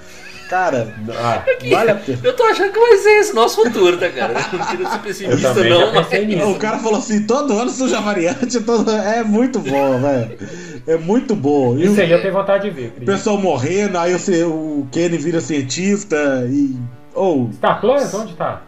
Cara, 0.49 0.95
Ah, 1.15 1.45
vale 1.71 1.91
a 1.91 1.95
pena. 1.95 2.19
Eu 2.25 2.35
tô 2.35 2.43
achando 2.45 2.73
que 2.73 2.79
vai 2.81 2.97
ser 2.97 3.11
esse 3.21 3.35
nosso 3.35 3.63
futuro, 3.63 3.99
tá, 3.99 4.09
cara? 4.09 4.33
Não 4.53 4.67
queria 4.67 4.89
ser 4.91 4.99
pessimista, 5.01 5.55
não. 5.65 5.93
pensei 5.93 6.25
nisso. 6.27 6.51
O 6.51 6.59
cara 6.59 6.79
falou 6.79 6.99
assim: 6.99 7.25
todo 7.27 7.53
ano 7.59 7.71
surge 7.71 7.95
a 7.95 8.01
variante. 8.01 8.59
Todo... 8.61 8.91
É 8.91 9.23
muito 9.23 9.59
bom, 9.59 9.99
velho. 10.01 10.39
É 10.87 10.97
muito 10.97 11.37
bom. 11.37 11.77
E 11.77 11.85
Isso 11.85 11.99
o- 11.99 12.01
aí 12.01 12.11
eu 12.11 12.23
tenho 12.23 12.33
vontade 12.33 12.65
de 12.65 12.71
ver. 12.71 12.95
o 12.99 13.05
pessoal 13.05 13.37
morrendo, 13.37 13.99
aí 13.99 14.13
você, 14.15 14.43
o 14.45 14.87
Kenny 14.91 15.19
vira 15.19 15.41
cientista 15.41 16.17
e. 16.51 16.75
Ou, 17.15 17.51
Star 17.53 17.81
Plus? 17.81 18.15
Onde 18.15 18.35
tá? 18.35 18.63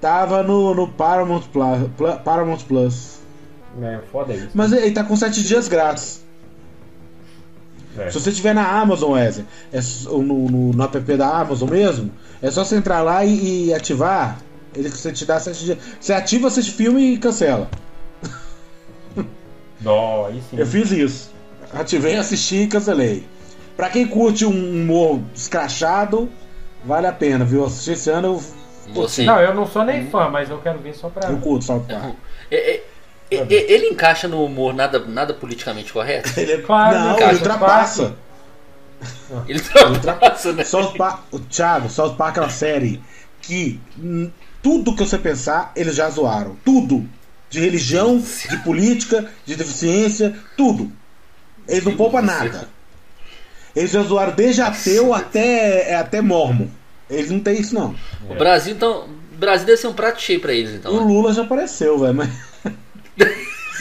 tava 0.00 0.42
no, 0.42 0.74
no 0.74 0.88
Paramount, 0.88 1.42
Plus, 1.52 2.14
Paramount 2.24 2.58
Plus. 2.66 3.20
É, 3.80 3.98
foda 4.10 4.34
isso. 4.34 4.48
Mas 4.54 4.72
ele 4.72 4.90
tá 4.90 5.04
com 5.04 5.14
7 5.16 5.42
dias 5.44 5.68
grátis. 5.68 6.23
É. 7.98 8.10
Se 8.10 8.20
você 8.20 8.32
tiver 8.32 8.54
na 8.54 8.66
Amazon, 8.66 9.12
Wesley, 9.12 9.46
é, 9.72 9.78
ou 10.08 10.22
no, 10.22 10.50
no, 10.50 10.72
no 10.72 10.84
app 10.84 10.98
da 11.16 11.28
Amazon 11.28 11.70
mesmo, 11.70 12.10
é 12.42 12.50
só 12.50 12.64
você 12.64 12.76
entrar 12.76 13.02
lá 13.02 13.24
e, 13.24 13.66
e 13.66 13.74
ativar. 13.74 14.38
Ele 14.74 14.88
você 14.88 15.12
te 15.12 15.24
dá 15.24 15.38
7 15.38 15.64
dias. 15.64 15.78
Você 16.00 16.12
ativa, 16.12 16.48
assiste 16.48 16.72
filme 16.72 17.14
e 17.14 17.18
cancela. 17.18 17.68
Dó, 19.80 20.26
aí 20.28 20.42
sim. 20.50 20.58
Eu 20.58 20.66
fiz 20.66 20.90
isso. 20.90 21.30
Ativei, 21.72 22.16
assisti 22.16 22.62
e 22.62 22.66
cancelei. 22.66 23.26
Pra 23.76 23.88
quem 23.88 24.06
curte 24.06 24.44
um 24.44 24.82
humor 24.82 25.20
escrachado, 25.34 26.28
vale 26.84 27.06
a 27.06 27.12
pena, 27.12 27.44
viu? 27.44 27.64
Assistir 27.64 27.92
esse 27.92 28.10
ano 28.10 28.40
Você. 28.92 29.24
Não, 29.24 29.40
eu 29.40 29.54
não 29.54 29.66
sou 29.66 29.84
nem 29.84 30.06
fã, 30.08 30.28
mas 30.28 30.50
eu 30.50 30.58
quero 30.58 30.78
ver 30.78 30.94
só 30.94 31.08
pra. 31.08 31.28
eu, 31.28 31.34
eu 31.34 31.40
curto 31.40 31.64
South 31.64 31.84
Park. 31.88 32.14
É, 32.50 32.76
é, 32.76 32.84
é, 33.30 33.46
ele 33.50 33.86
encaixa 33.86 34.28
no 34.28 34.44
humor 34.44 34.74
nada, 34.74 34.98
nada 35.00 35.34
politicamente 35.34 35.92
correto? 35.92 36.32
Ele 36.38 36.52
é... 36.52 36.58
Claro, 36.58 36.98
não, 36.98 37.16
cara, 37.16 37.30
ele 37.32 37.38
ultrapassa. 37.38 38.14
Ele 39.48 39.62
ultrapassa, 39.90 40.52
né? 40.52 40.64
South 40.64 40.92
Park, 40.96 41.20
o 41.30 41.38
Thiago, 41.38 41.90
South 41.90 42.14
Park 42.14 42.36
é 42.36 42.40
uma 42.40 42.50
série 42.50 43.02
que 43.40 43.80
tudo 44.62 44.94
que 44.94 45.04
você 45.04 45.18
pensar, 45.18 45.72
eles 45.76 45.94
já 45.94 46.08
zoaram. 46.08 46.56
Tudo. 46.64 47.06
De 47.50 47.60
religião, 47.60 48.18
de 48.18 48.56
política, 48.64 49.30
de 49.44 49.54
deficiência, 49.56 50.34
tudo. 50.56 50.90
Eles 51.68 51.84
não 51.84 51.96
poupam 51.96 52.22
nada. 52.22 52.68
Eles 53.76 53.90
já 53.90 54.02
zoaram 54.02 54.34
desde 54.34 54.62
ateu 54.62 55.12
até, 55.12 55.90
é, 55.90 55.96
até 55.96 56.20
mormon. 56.20 56.68
Eles 57.10 57.30
não 57.30 57.40
tem 57.40 57.60
isso, 57.60 57.74
não. 57.74 57.94
O 58.28 58.34
Brasil, 58.34 58.74
então. 58.74 59.08
O 59.34 59.36
Brasil 59.36 59.66
deve 59.66 59.78
ser 59.78 59.88
um 59.88 59.92
prato 59.92 60.22
cheio 60.22 60.40
pra 60.40 60.52
eles, 60.52 60.70
então. 60.74 60.92
O 60.92 61.00
né? 61.00 61.06
Lula 61.06 61.32
já 61.32 61.42
apareceu, 61.42 61.98
velho, 61.98 62.14
mas. 62.14 62.30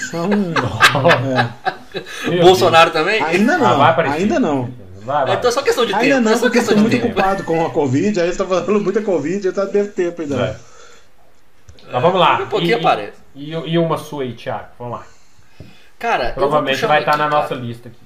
São... 0.09 0.29
é. 1.93 2.29
Meu 2.29 2.41
Bolsonaro 2.43 2.91
também? 2.91 3.21
Ainda 3.21 3.55
Ah, 3.55 3.57
não, 3.57 3.77
vai 3.77 3.89
aparecer. 3.91 4.17
ainda 4.17 4.39
não. 4.39 4.73
Vai, 5.01 5.25
vai. 5.25 5.35
Então 5.35 5.49
é 5.49 5.51
só 5.53 5.61
questão 5.61 5.85
de 5.85 5.91
tempo. 5.91 6.03
Ainda 6.03 6.21
não, 6.21 6.31
é 6.31 6.35
só 6.35 6.41
porque 6.43 6.59
estou 6.59 6.77
muito 6.77 6.91
tempo. 6.91 7.07
ocupado 7.07 7.43
com 7.43 7.65
a 7.65 7.69
Covid, 7.69 8.19
aí 8.21 8.29
está 8.29 8.45
falando 8.45 8.79
muita 8.79 9.01
Covid, 9.01 9.45
eu 9.45 9.53
tá 9.53 9.65
deve 9.65 9.89
tempo 9.89 10.21
ainda. 10.21 10.35
É. 10.35 10.55
Mas 11.91 12.01
vamos 12.01 12.19
lá. 12.19 12.35
A 12.37 12.45
pouquinho 12.45 12.71
E- 12.71 12.79
aparece. 12.79 13.17
E, 13.35 13.51
e 13.51 13.77
uma 13.77 13.97
sua 13.97 14.23
aí, 14.23 14.33
Thiago. 14.33 14.67
Vamos 14.79 14.99
lá. 14.99 15.05
Cara, 15.99 16.31
Provavelmente 16.33 16.85
vai 16.85 16.97
um 16.97 16.99
estar 17.01 17.11
aqui, 17.11 17.19
na 17.21 17.29
cara. 17.29 17.41
nossa 17.41 17.55
lista 17.55 17.89
aqui. 17.89 17.97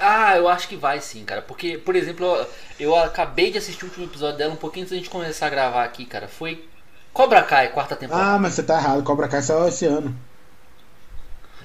Ah, 0.00 0.36
eu 0.36 0.48
acho 0.48 0.68
que 0.68 0.76
vai 0.76 1.00
sim, 1.00 1.24
cara. 1.24 1.42
Porque, 1.42 1.76
por 1.78 1.96
exemplo, 1.96 2.24
eu, 2.26 2.46
eu 2.78 2.96
acabei 2.96 3.50
de 3.50 3.58
assistir 3.58 3.84
o 3.84 3.88
último 3.88 4.06
episódio 4.06 4.38
dela 4.38 4.52
um 4.52 4.56
pouquinho 4.56 4.82
antes 4.84 4.92
da 4.92 4.96
gente 4.96 5.10
começar 5.10 5.46
a 5.46 5.50
gravar 5.50 5.84
aqui, 5.84 6.04
cara. 6.04 6.28
Foi 6.28 6.64
Cobra 7.12 7.42
Kai, 7.42 7.68
quarta 7.68 7.96
temporada. 7.96 8.34
Ah, 8.34 8.38
mas 8.38 8.54
você 8.54 8.62
tá 8.62 8.76
errado. 8.78 9.02
Cobra 9.02 9.26
Kai 9.28 9.42
saiu 9.42 9.66
esse 9.68 9.84
ano. 9.86 10.14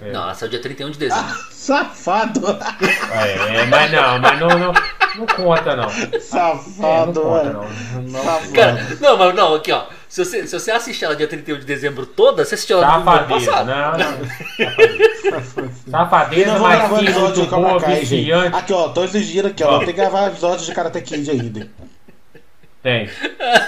É. 0.01 0.11
Não, 0.11 0.23
ela 0.23 0.33
saiu 0.33 0.49
dia 0.49 0.61
31 0.61 0.91
de 0.91 0.99
dezembro. 0.99 1.35
Safado! 1.51 2.41
É, 3.13 3.65
mas 3.65 3.91
não, 3.91 4.19
mas 4.19 4.39
não, 4.39 4.49
não, 4.49 4.73
não 5.15 5.25
conta 5.27 5.75
não. 5.75 5.89
É, 5.89 6.07
não 6.11 6.19
Safado, 6.19 7.21
conta 7.21 7.43
mano. 7.43 7.65
não. 7.93 8.01
não. 8.01 8.23
Safado. 8.23 8.51
Cara, 8.53 8.87
não, 8.99 9.17
mas 9.17 9.35
não, 9.35 9.55
aqui 9.55 9.71
ó. 9.71 9.85
Se 10.09 10.23
você, 10.23 10.45
se 10.45 10.59
você 10.59 10.69
assistir 10.71 11.05
ela 11.05 11.15
dia 11.15 11.27
31 11.27 11.59
de 11.59 11.65
dezembro 11.65 12.05
toda, 12.05 12.45
você 12.45 12.53
assistiu 12.53 12.83
ela 12.83 12.99
no 12.99 13.09
ano 13.09 13.27
passado. 13.27 13.65
não, 13.65 13.91
não. 13.97 14.17
Cobra 17.47 17.69
boa, 17.69 17.81
Kai, 17.81 17.95
gente. 18.05 18.15
viciante. 18.17 18.55
Aqui, 18.55 18.73
ó, 18.73 18.89
tô 18.89 19.03
exigindo 19.03 19.47
aqui, 19.47 19.63
ó. 19.63 19.75
Ó. 19.75 19.77
Tem 19.79 19.87
que 19.87 19.93
gravar 19.93 20.27
episódio 20.27 20.65
de 20.65 20.71
Karate 20.73 21.01
Kid 21.01 21.31
ainda. 21.31 21.67
Tem. 22.83 23.07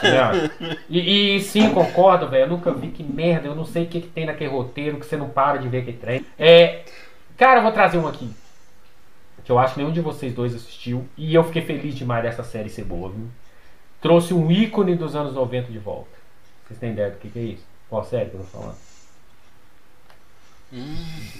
Não. 0.03 0.75
E, 0.89 1.37
e 1.37 1.41
sim, 1.41 1.69
concordo, 1.73 2.27
velho. 2.27 2.43
Eu 2.43 2.49
nunca 2.49 2.71
vi 2.73 2.89
que 2.89 3.01
merda. 3.01 3.47
Eu 3.47 3.55
não 3.55 3.65
sei 3.65 3.83
o 3.83 3.87
que, 3.87 4.01
que 4.01 4.07
tem 4.09 4.25
naquele 4.25 4.49
roteiro 4.49 4.99
que 4.99 5.05
você 5.05 5.15
não 5.15 5.29
para 5.29 5.57
de 5.57 5.69
ver 5.69 5.85
que 5.85 5.93
trem. 5.93 6.25
É, 6.37 6.83
cara, 7.37 7.59
eu 7.59 7.63
vou 7.63 7.71
trazer 7.71 7.97
um 7.97 8.07
aqui. 8.07 8.29
Que 9.45 9.51
eu 9.51 9.57
acho 9.57 9.75
que 9.75 9.79
nenhum 9.79 9.93
de 9.93 10.01
vocês 10.01 10.33
dois 10.33 10.53
assistiu. 10.53 11.07
E 11.17 11.33
eu 11.33 11.43
fiquei 11.45 11.61
feliz 11.61 11.95
demais 11.95 12.23
dessa 12.23 12.43
série 12.43 12.69
ser 12.69 12.83
boa, 12.83 13.09
viu? 13.09 13.27
Trouxe 14.01 14.33
um 14.33 14.51
ícone 14.51 14.95
dos 14.95 15.15
anos 15.15 15.33
90 15.33 15.71
de 15.71 15.79
volta. 15.79 16.09
Vocês 16.67 16.79
têm 16.79 16.91
ideia 16.91 17.11
do 17.11 17.17
que, 17.17 17.29
que 17.29 17.39
é 17.39 17.43
isso? 17.43 17.63
Qual 17.89 18.03
série 18.03 18.29
que 18.29 18.35
eu 18.35 18.41
tô 18.41 18.45
falando? 18.47 18.75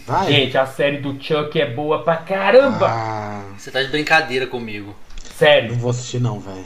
Vai. 0.06 0.28
Gente, 0.28 0.58
a 0.58 0.66
série 0.66 1.00
do 1.00 1.22
Chuck 1.22 1.60
é 1.60 1.70
boa 1.70 2.04
pra 2.04 2.18
caramba! 2.18 2.88
Ah, 2.90 3.44
Você 3.58 3.70
tá 3.70 3.82
de 3.84 3.90
brincadeira 3.90 4.48
comigo. 4.48 4.88
não 4.88 5.32
Sério, 5.32 5.76
vou 5.76 5.90
assistir 5.90 6.22
não, 6.22 6.40
velho. 6.40 6.64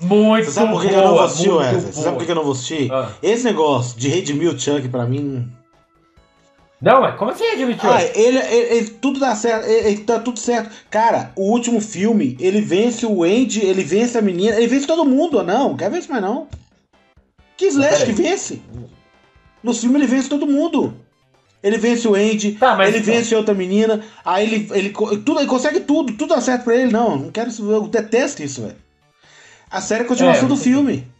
Muito 0.00 0.44
Você 0.46 0.52
sabe 0.52 0.72
por 0.72 0.82
que 0.82 0.88
eu 0.92 1.02
não 1.02 1.14
vou 1.14 1.20
assistir, 1.24 1.50
Wesley? 1.50 1.80
Você 1.92 2.02
sabe 2.02 2.16
por 2.18 2.24
que 2.26 2.30
eu 2.30 2.34
não 2.36 2.42
vou 2.44 2.52
assistir? 2.52 2.92
Ah. 2.92 3.10
Esse 3.22 3.44
negócio 3.44 3.98
de 3.98 4.08
redimir 4.08 4.48
o 4.52 4.58
Chuck 4.58 4.88
pra 4.88 5.06
mim. 5.06 5.48
Não, 6.80 7.00
mas 7.00 7.16
como 7.16 7.30
assim, 7.30 7.46
admitiu? 7.46 7.90
Ah, 7.90 8.02
ele, 8.02 8.36
ele- 8.38 8.76
ele- 8.76 8.90
tudo 8.90 9.18
dá 9.18 9.34
certo, 9.34 9.66
ele, 9.66 9.88
ele 9.88 9.98
tá 10.04 10.18
tudo 10.18 10.38
certo. 10.38 10.70
Cara, 10.90 11.32
o 11.34 11.50
último 11.50 11.80
filme, 11.80 12.36
ele 12.38 12.60
vence 12.60 13.06
o 13.06 13.22
Andy, 13.24 13.64
ele 13.64 13.82
vence 13.82 14.18
a 14.18 14.20
menina, 14.22 14.56
ele 14.56 14.66
vence 14.66 14.86
todo 14.86 15.04
mundo, 15.04 15.38
ou 15.38 15.42
não? 15.42 15.74
Quer 15.74 15.90
ver 15.90 15.98
isso 16.00 16.10
mais 16.10 16.22
não? 16.22 16.46
Que 17.56 17.66
Slash 17.68 18.04
que 18.04 18.12
vence? 18.12 18.60
No 19.62 19.72
filme 19.72 19.96
ele 19.98 20.06
vence 20.06 20.28
todo 20.28 20.46
mundo. 20.46 20.92
Ele 21.62 21.78
vence 21.78 22.06
o 22.06 22.14
Andy, 22.14 22.52
Tá, 22.52 22.76
mas 22.76 22.90
ele 22.90 22.98
então- 22.98 23.14
vence 23.14 23.34
outra 23.34 23.54
menina, 23.54 24.04
aí 24.22 24.44
ele, 24.46 24.68
ele, 24.72 24.90
tudo, 24.90 25.38
ele 25.40 25.48
consegue 25.48 25.80
tudo, 25.80 26.12
tudo 26.12 26.34
dá 26.34 26.40
certo 26.42 26.64
pra 26.64 26.76
ele. 26.76 26.92
Não, 26.92 27.16
não 27.16 27.30
quero 27.32 27.48
isso, 27.48 27.68
eu 27.72 27.88
detesto 27.88 28.42
isso, 28.42 28.60
velho. 28.60 28.76
A 29.70 29.80
série 29.80 30.02
é 30.02 30.04
a 30.04 30.08
continuação 30.08 30.44
É, 30.44 30.48
do 30.48 30.56
filme. 30.56 31.10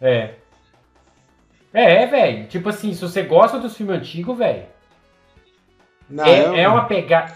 É. 0.00 0.34
É, 1.72 2.06
velho. 2.06 2.46
Tipo 2.48 2.68
assim, 2.68 2.92
se 2.94 3.00
você 3.00 3.22
gosta 3.22 3.58
dos 3.58 3.76
filmes 3.76 3.96
antigos, 3.96 4.36
velho. 4.38 4.64
Não, 6.08 6.24
É, 6.24 6.62
é 6.62 6.68
uma 6.68 6.84
pegada. 6.84 7.34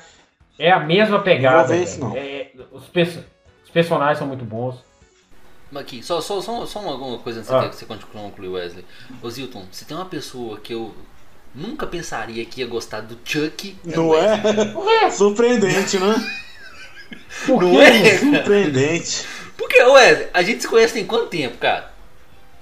É 0.59 0.71
a 0.71 0.81
mesma 0.81 1.21
pegada. 1.21 1.59
Não 1.59 1.67
vou 1.67 1.69
ver 1.69 1.75
velho. 1.79 1.89
isso, 1.89 2.01
não. 2.01 2.17
É, 2.17 2.51
os, 2.73 2.85
perso- 2.87 3.25
os 3.65 3.71
personagens 3.71 4.19
são 4.19 4.27
muito 4.27 4.45
bons. 4.45 4.77
Mas 5.71 5.83
Aqui, 5.83 6.03
só, 6.03 6.21
só, 6.21 6.41
só, 6.41 6.65
só 6.65 6.81
uma, 6.81 6.93
alguma 6.93 7.19
coisa 7.19 7.41
antes 7.41 7.51
Ah. 7.53 7.69
que 7.69 7.77
você 7.77 7.85
concluir, 7.85 8.49
Wesley. 8.49 8.85
Ô 9.23 9.29
Zilton, 9.31 9.67
se 9.71 9.85
tem 9.85 9.97
uma 9.97 10.07
pessoa 10.07 10.59
que 10.59 10.73
eu 10.73 10.95
nunca 11.55 11.87
pensaria 11.87 12.45
que 12.47 12.61
ia 12.61 12.67
gostar 12.67 13.03
do 13.03 13.19
Chuck. 13.25 13.77
Não 13.85 14.09
o 14.09 14.17
é? 14.17 15.11
Surpreendente, 15.11 15.99
né? 15.99 16.15
Por 17.47 17.63
Não 17.63 17.71
quê? 17.73 17.77
é? 17.79 18.19
Surpreendente. 18.19 19.27
Porque, 19.59 19.83
Wesley, 19.83 20.29
a 20.33 20.43
gente 20.43 20.63
se 20.63 20.69
conhece 20.69 20.95
tem 20.95 21.05
quanto 21.05 21.27
tempo, 21.27 21.59
cara? 21.59 21.91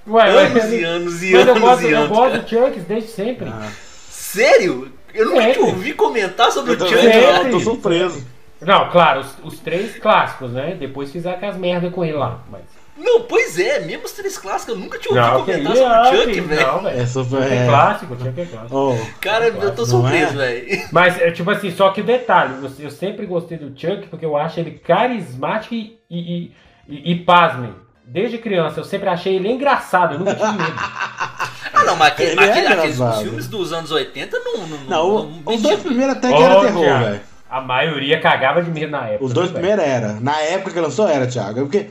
Ué, 0.05 0.29
eu, 0.33 0.39
Anos 0.39 0.63
e 0.73 0.83
anos 0.83 1.23
e 1.23 1.31
mas 1.31 1.45
eu 1.47 1.51
anos 1.53 1.61
gosto, 1.61 1.83
e 1.85 1.91
eu 1.91 1.97
anos. 1.99 2.09
gosto 2.17 2.37
do 2.39 2.49
Chucks 2.49 2.83
desde 2.83 3.09
sempre. 3.09 3.47
Ah, 3.49 3.69
Sério? 4.09 4.91
Eu 5.13 5.25
nunca 5.27 5.41
É, 5.43 5.51
te 5.53 5.59
ouvi 5.59 5.93
comentar 5.93 6.51
sobre 6.51 6.71
eu 6.71 6.75
o 6.75 6.77
também 6.79 6.93
Chuck. 6.93 7.03
Sempre. 7.11 7.21
não, 7.31 7.43
eu 7.45 7.51
tô 7.51 7.59
surpreso. 7.59 8.25
Não, 8.61 8.89
claro, 8.89 9.19
os, 9.21 9.27
os 9.43 9.59
três 9.59 9.95
clássicos, 9.97 10.51
né? 10.51 10.75
Depois 10.79 11.11
fizeram 11.11 11.37
aquelas 11.37 11.57
merdas 11.57 11.93
com 11.93 12.03
ele 12.03 12.13
lá. 12.17 12.39
Mas... 12.51 12.61
Não, 12.97 13.21
pois 13.23 13.59
é, 13.59 13.79
mesmo 13.81 14.05
os 14.05 14.11
três 14.13 14.37
clássicos, 14.39 14.73
eu 14.73 14.79
nunca 14.81 14.97
te 14.97 15.07
ouvi 15.07 15.19
Não, 15.19 15.45
comentar 15.45 15.75
sobre 15.75 15.97
o 15.97 16.05
Chuck, 16.23 16.41
velho. 16.41 16.67
Não, 16.67 16.81
velho. 16.83 16.99
É 17.01 17.05
super. 17.05 17.43
É 17.43 17.55
É. 17.55 17.67
clássico, 17.67 18.15
Chuck 18.17 18.41
é 18.41 18.45
clássico. 18.45 18.75
Oh, 18.75 19.19
Cara, 19.21 19.47
eu 19.47 19.71
tô 19.75 19.81
Não 19.81 19.85
surpreso, 19.85 20.41
é? 20.41 20.47
velho. 20.61 20.87
Mas, 20.91 21.21
é, 21.21 21.29
tipo 21.31 21.51
assim, 21.51 21.69
só 21.71 21.89
que 21.91 22.01
o 22.01 22.03
detalhe, 22.03 22.55
eu, 22.63 22.71
eu 22.85 22.89
sempre 22.89 23.25
gostei 23.27 23.57
do 23.57 23.67
Chuck 23.79 24.07
porque 24.07 24.25
eu 24.25 24.35
acho 24.35 24.59
ele 24.59 24.71
carismático 24.71 25.75
e, 25.75 25.99
e, 26.09 26.51
e, 26.87 27.11
e 27.11 27.15
pasmem. 27.23 27.73
Desde 28.05 28.37
criança, 28.37 28.79
eu 28.79 28.85
sempre 28.85 29.09
achei 29.09 29.35
ele 29.35 29.51
engraçado, 29.51 30.13
eu 30.13 30.19
nunca 30.19 30.33
tive 30.35 30.51
medo. 30.53 30.73
Ah, 31.73 31.83
não, 31.83 31.95
mas 31.97 32.07
aquele, 32.13 32.31
Ele 32.31 32.39
é 32.39 32.49
aquele- 32.49 32.67
aqueles 32.67 32.95
engraçado. 32.95 33.17
os 33.17 33.21
filmes 33.23 33.47
dos 33.47 33.73
anos 33.73 33.91
80 33.91 34.39
não. 34.39 34.67
Não, 34.67 34.77
Não, 34.87 35.25
não 35.45 35.53
os 35.53 35.61
dois 35.61 35.79
primeiros 35.81 36.15
até 36.15 36.29
que 36.29 36.41
era 36.41 36.61
terror, 36.61 36.81
velho. 36.99 37.21
A 37.49 37.61
maioria 37.61 38.19
cagava 38.19 38.63
de 38.63 38.71
medo 38.71 38.91
na 38.91 39.05
época. 39.05 39.25
Os 39.25 39.33
dois 39.33 39.51
né, 39.51 39.59
primeiros 39.59 39.85
era. 39.85 40.13
Na 40.19 40.39
época 40.41 40.71
que 40.71 40.79
lançou 40.79 41.07
era, 41.07 41.27
Thiago. 41.27 41.59
É 41.59 41.61
porque, 41.63 41.89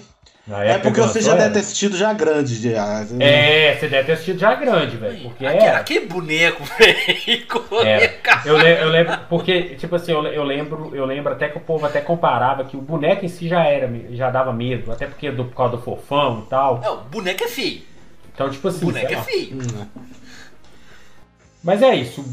é 0.48 0.70
época 0.72 0.90
porque 0.90 1.00
que 1.00 1.08
você 1.08 1.20
já 1.20 1.32
deve 1.32 1.44
era. 1.44 1.52
ter 1.54 1.58
assistido 1.60 1.96
já 1.96 2.12
grande. 2.12 2.70
Já. 2.72 3.04
É, 3.18 3.74
você 3.76 3.88
deve 3.88 4.04
ter 4.06 4.12
assistido 4.12 4.38
já 4.38 4.54
grande, 4.54 4.96
velho. 4.96 5.20
Porque 5.22 5.44
Aquele, 5.44 5.64
é. 5.64 5.70
aquele 5.74 6.06
boneco, 6.06 6.62
velho. 6.78 7.84
Era. 7.84 8.08
cara. 8.18 8.42
Eu, 8.44 8.56
le- 8.56 8.80
eu 8.82 8.88
lembro, 8.88 9.18
porque, 9.28 9.74
tipo 9.74 9.96
assim, 9.96 10.12
eu, 10.12 10.24
eu 10.26 10.44
lembro, 10.44 10.94
eu 10.94 11.04
lembro 11.04 11.32
até 11.32 11.48
que 11.48 11.58
o 11.58 11.60
povo 11.60 11.84
até 11.84 12.00
comparava 12.00 12.64
que 12.64 12.76
o 12.76 12.80
boneco 12.80 13.24
em 13.24 13.28
si 13.28 13.48
já 13.48 13.64
era, 13.64 13.90
já 14.14 14.30
dava 14.30 14.52
medo, 14.52 14.92
até 14.92 15.06
porque 15.06 15.30
do, 15.32 15.46
por 15.46 15.56
causa 15.56 15.76
do 15.76 15.82
fofão 15.82 16.44
e 16.46 16.48
tal. 16.48 16.80
Não, 16.80 17.00
o 17.00 17.04
boneco 17.04 17.42
é 17.42 17.48
feio. 17.48 17.82
Então, 18.32 18.48
tipo 18.48 18.68
O 18.68 18.70
assim, 18.70 18.84
boneco 18.86 19.08
sei 19.08 19.16
é 19.16 19.22
feio. 19.22 19.56
Hum, 19.56 19.86
Mas 21.64 21.82
é 21.82 21.94
isso. 21.96 22.24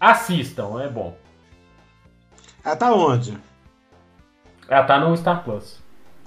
Assistam, 0.00 0.82
é 0.82 0.88
bom. 0.88 1.16
Ah, 2.64 2.74
tá 2.74 2.92
onde? 2.92 3.38
Ela 4.68 4.82
tá 4.84 4.98
no 4.98 5.16
Star 5.16 5.44
Plus. 5.44 5.80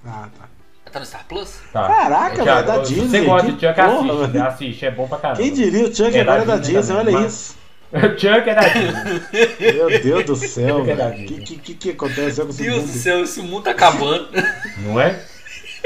Ah, 0.06 0.28
tá. 0.38 0.46
Tá 0.92 1.00
no 1.00 1.06
Star 1.06 1.24
Plus? 1.28 1.60
Tá. 1.72 1.88
Caraca, 1.88 2.44
Já- 2.44 2.56
velho, 2.62 2.68
da 2.68 2.86
se 2.86 2.94
Disney. 2.96 3.10
Você 3.20 3.26
gosta 3.26 3.48
que 3.48 3.54
de 3.54 3.68
Chuck, 3.68 3.76
porra, 3.76 3.96
assiste. 4.00 4.32
velho. 4.32 4.48
Assiste, 4.48 4.86
é 4.86 4.92
bom 4.92 5.08
pra 5.08 5.18
caramba. 5.20 5.42
Quem 5.42 5.54
diria 5.54 5.84
o 5.88 5.96
Chuck 5.96 6.18
É 6.18 6.24
da 6.24 6.32
agora 6.34 6.42
é 6.42 6.46
da 6.46 6.58
Disney 6.58 6.76
Disney, 6.80 6.96
olha 6.98 7.12
mas- 7.12 7.34
isso. 7.34 7.60
Chuck 8.18 8.50
é 8.50 8.56
da 8.56 8.62
Disney. 8.62 9.74
Meu 9.74 10.02
Deus 10.02 10.26
do 10.26 10.36
céu, 10.36 10.86
é 10.90 10.96
da 10.96 11.10
velho. 11.10 11.24
O 11.24 11.28
que, 11.44 11.58
que, 11.58 11.74
que 11.76 11.90
aconteceu 11.92 12.46
com 12.46 12.52
esse 12.52 12.64
Deus 12.64 12.76
do 12.78 12.82
mundo? 12.88 12.92
céu, 12.98 13.24
esse 13.24 13.42
mundo 13.44 13.64
tá 13.64 13.72
acabando. 13.72 14.30
Não 14.80 15.00
é? 15.00 15.24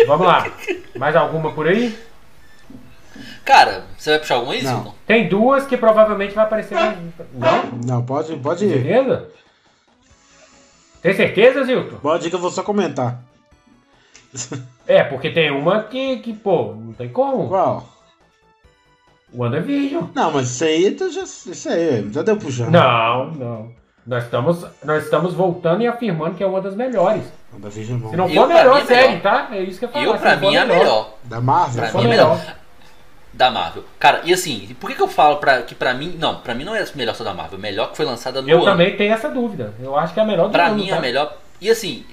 Vamos 0.07 0.26
lá. 0.26 0.48
Mais 0.95 1.15
alguma 1.18 1.52
por 1.52 1.68
aí? 1.68 1.98
Cara, 3.44 3.84
você 3.98 4.11
vai 4.11 4.19
puxar 4.19 4.35
alguma 4.35 4.53
aí, 4.53 4.64
Não. 4.64 4.94
Tem 5.06 5.27
duas 5.27 5.65
que 5.68 5.76
provavelmente 5.76 6.34
vai 6.34 6.45
aparecer. 6.45 6.76
na- 6.76 6.95
Não? 7.34 7.65
Não, 7.85 8.06
pode, 8.06 8.35
pode 8.38 8.64
ir. 8.65 8.72
certeza? 8.73 9.27
Tem 11.02 11.14
certeza, 11.14 11.64
Zilton? 11.65 11.98
Pode 11.98 12.27
ir 12.27 12.30
que 12.30 12.35
eu 12.38 12.40
vou 12.40 12.49
só 12.52 12.64
comentar. 12.64 13.22
É, 14.85 15.01
porque 15.01 15.30
tem 15.30 15.49
uma 15.49 15.84
que, 15.84 16.18
que 16.18 16.34
pô, 16.34 16.76
não 16.77 16.91
tem 16.91 17.07
como. 17.07 17.47
Qual? 17.47 17.88
WandaVision. 19.34 20.03
Não, 20.14 20.31
mas 20.31 20.49
isso 20.49 20.64
aí, 20.65 20.91
tu 20.91 21.10
já, 21.11 21.23
isso 21.23 21.69
aí, 21.69 22.07
já 22.11 22.22
deu 22.22 22.38
puxando. 22.38 22.69
Não, 22.69 23.31
não. 23.31 23.72
Nós 24.05 24.26
estamos, 24.26 24.65
nós 24.84 25.03
estamos 25.05 25.34
voltando 25.34 25.81
e 25.81 25.88
afirmando 25.88 26.35
que 26.35 26.43
é 26.43 26.45
uma 26.45 26.60
das 26.60 26.76
melhores. 26.76 27.23
Da 27.57 27.69
Vision 27.69 28.01
é. 28.05 28.10
Se 28.10 28.15
não 28.18 28.27
for 28.27 28.43
a 28.43 28.47
melhor 28.47 28.81
é 28.81 28.85
série, 28.85 29.07
melhor. 29.07 29.22
tá? 29.22 29.47
É 29.51 29.61
isso 29.61 29.80
que 29.80 29.85
eu 29.85 29.89
falo. 29.89 30.05
Eu, 30.05 30.18
pra 30.18 30.35
mim, 30.35 30.53
é 30.53 30.60
a 30.60 30.65
melhor. 30.65 31.14
Da 31.23 31.39
Marvel? 31.39 31.89
Pra 31.89 31.93
mim 32.01 32.05
é 32.05 32.10
melhor. 32.10 32.38
melhor. 32.38 32.55
Da 33.31 33.49
Marvel. 33.49 33.84
Cara, 33.97 34.22
e 34.26 34.34
assim, 34.34 34.76
por 34.80 34.89
que, 34.89 34.95
que 34.97 35.01
eu 35.01 35.07
falo 35.07 35.38
pra, 35.38 35.61
que 35.61 35.73
pra 35.73 35.93
mim. 35.93 36.18
Não, 36.19 36.35
pra 36.41 36.53
mim 36.53 36.65
não 36.65 36.76
é 36.76 36.81
a 36.84 36.88
melhor 36.95 37.15
só 37.15 37.23
da 37.23 37.34
Marvel. 37.34 37.57
Melhor 37.57 37.91
que 37.91 37.97
foi 37.97 38.05
lançada 38.05 38.41
no 38.41 38.49
Eu 38.49 38.57
ano. 38.57 38.65
também 38.65 38.97
tenho 38.97 39.14
essa 39.14 39.30
dúvida. 39.30 39.73
Eu 39.80 39.95
acho 39.97 40.14
que 40.14 40.19
é 40.19 40.23
a 40.23 40.26
melhor 40.26 40.47
do 40.47 40.51
Pra 40.51 40.68
ano, 40.68 40.76
mim 40.76 40.88
é 40.88 40.91
tá? 40.91 40.97
a 40.97 41.01
melhor. 41.01 41.38
E 41.61 41.69
assim, 41.69 42.05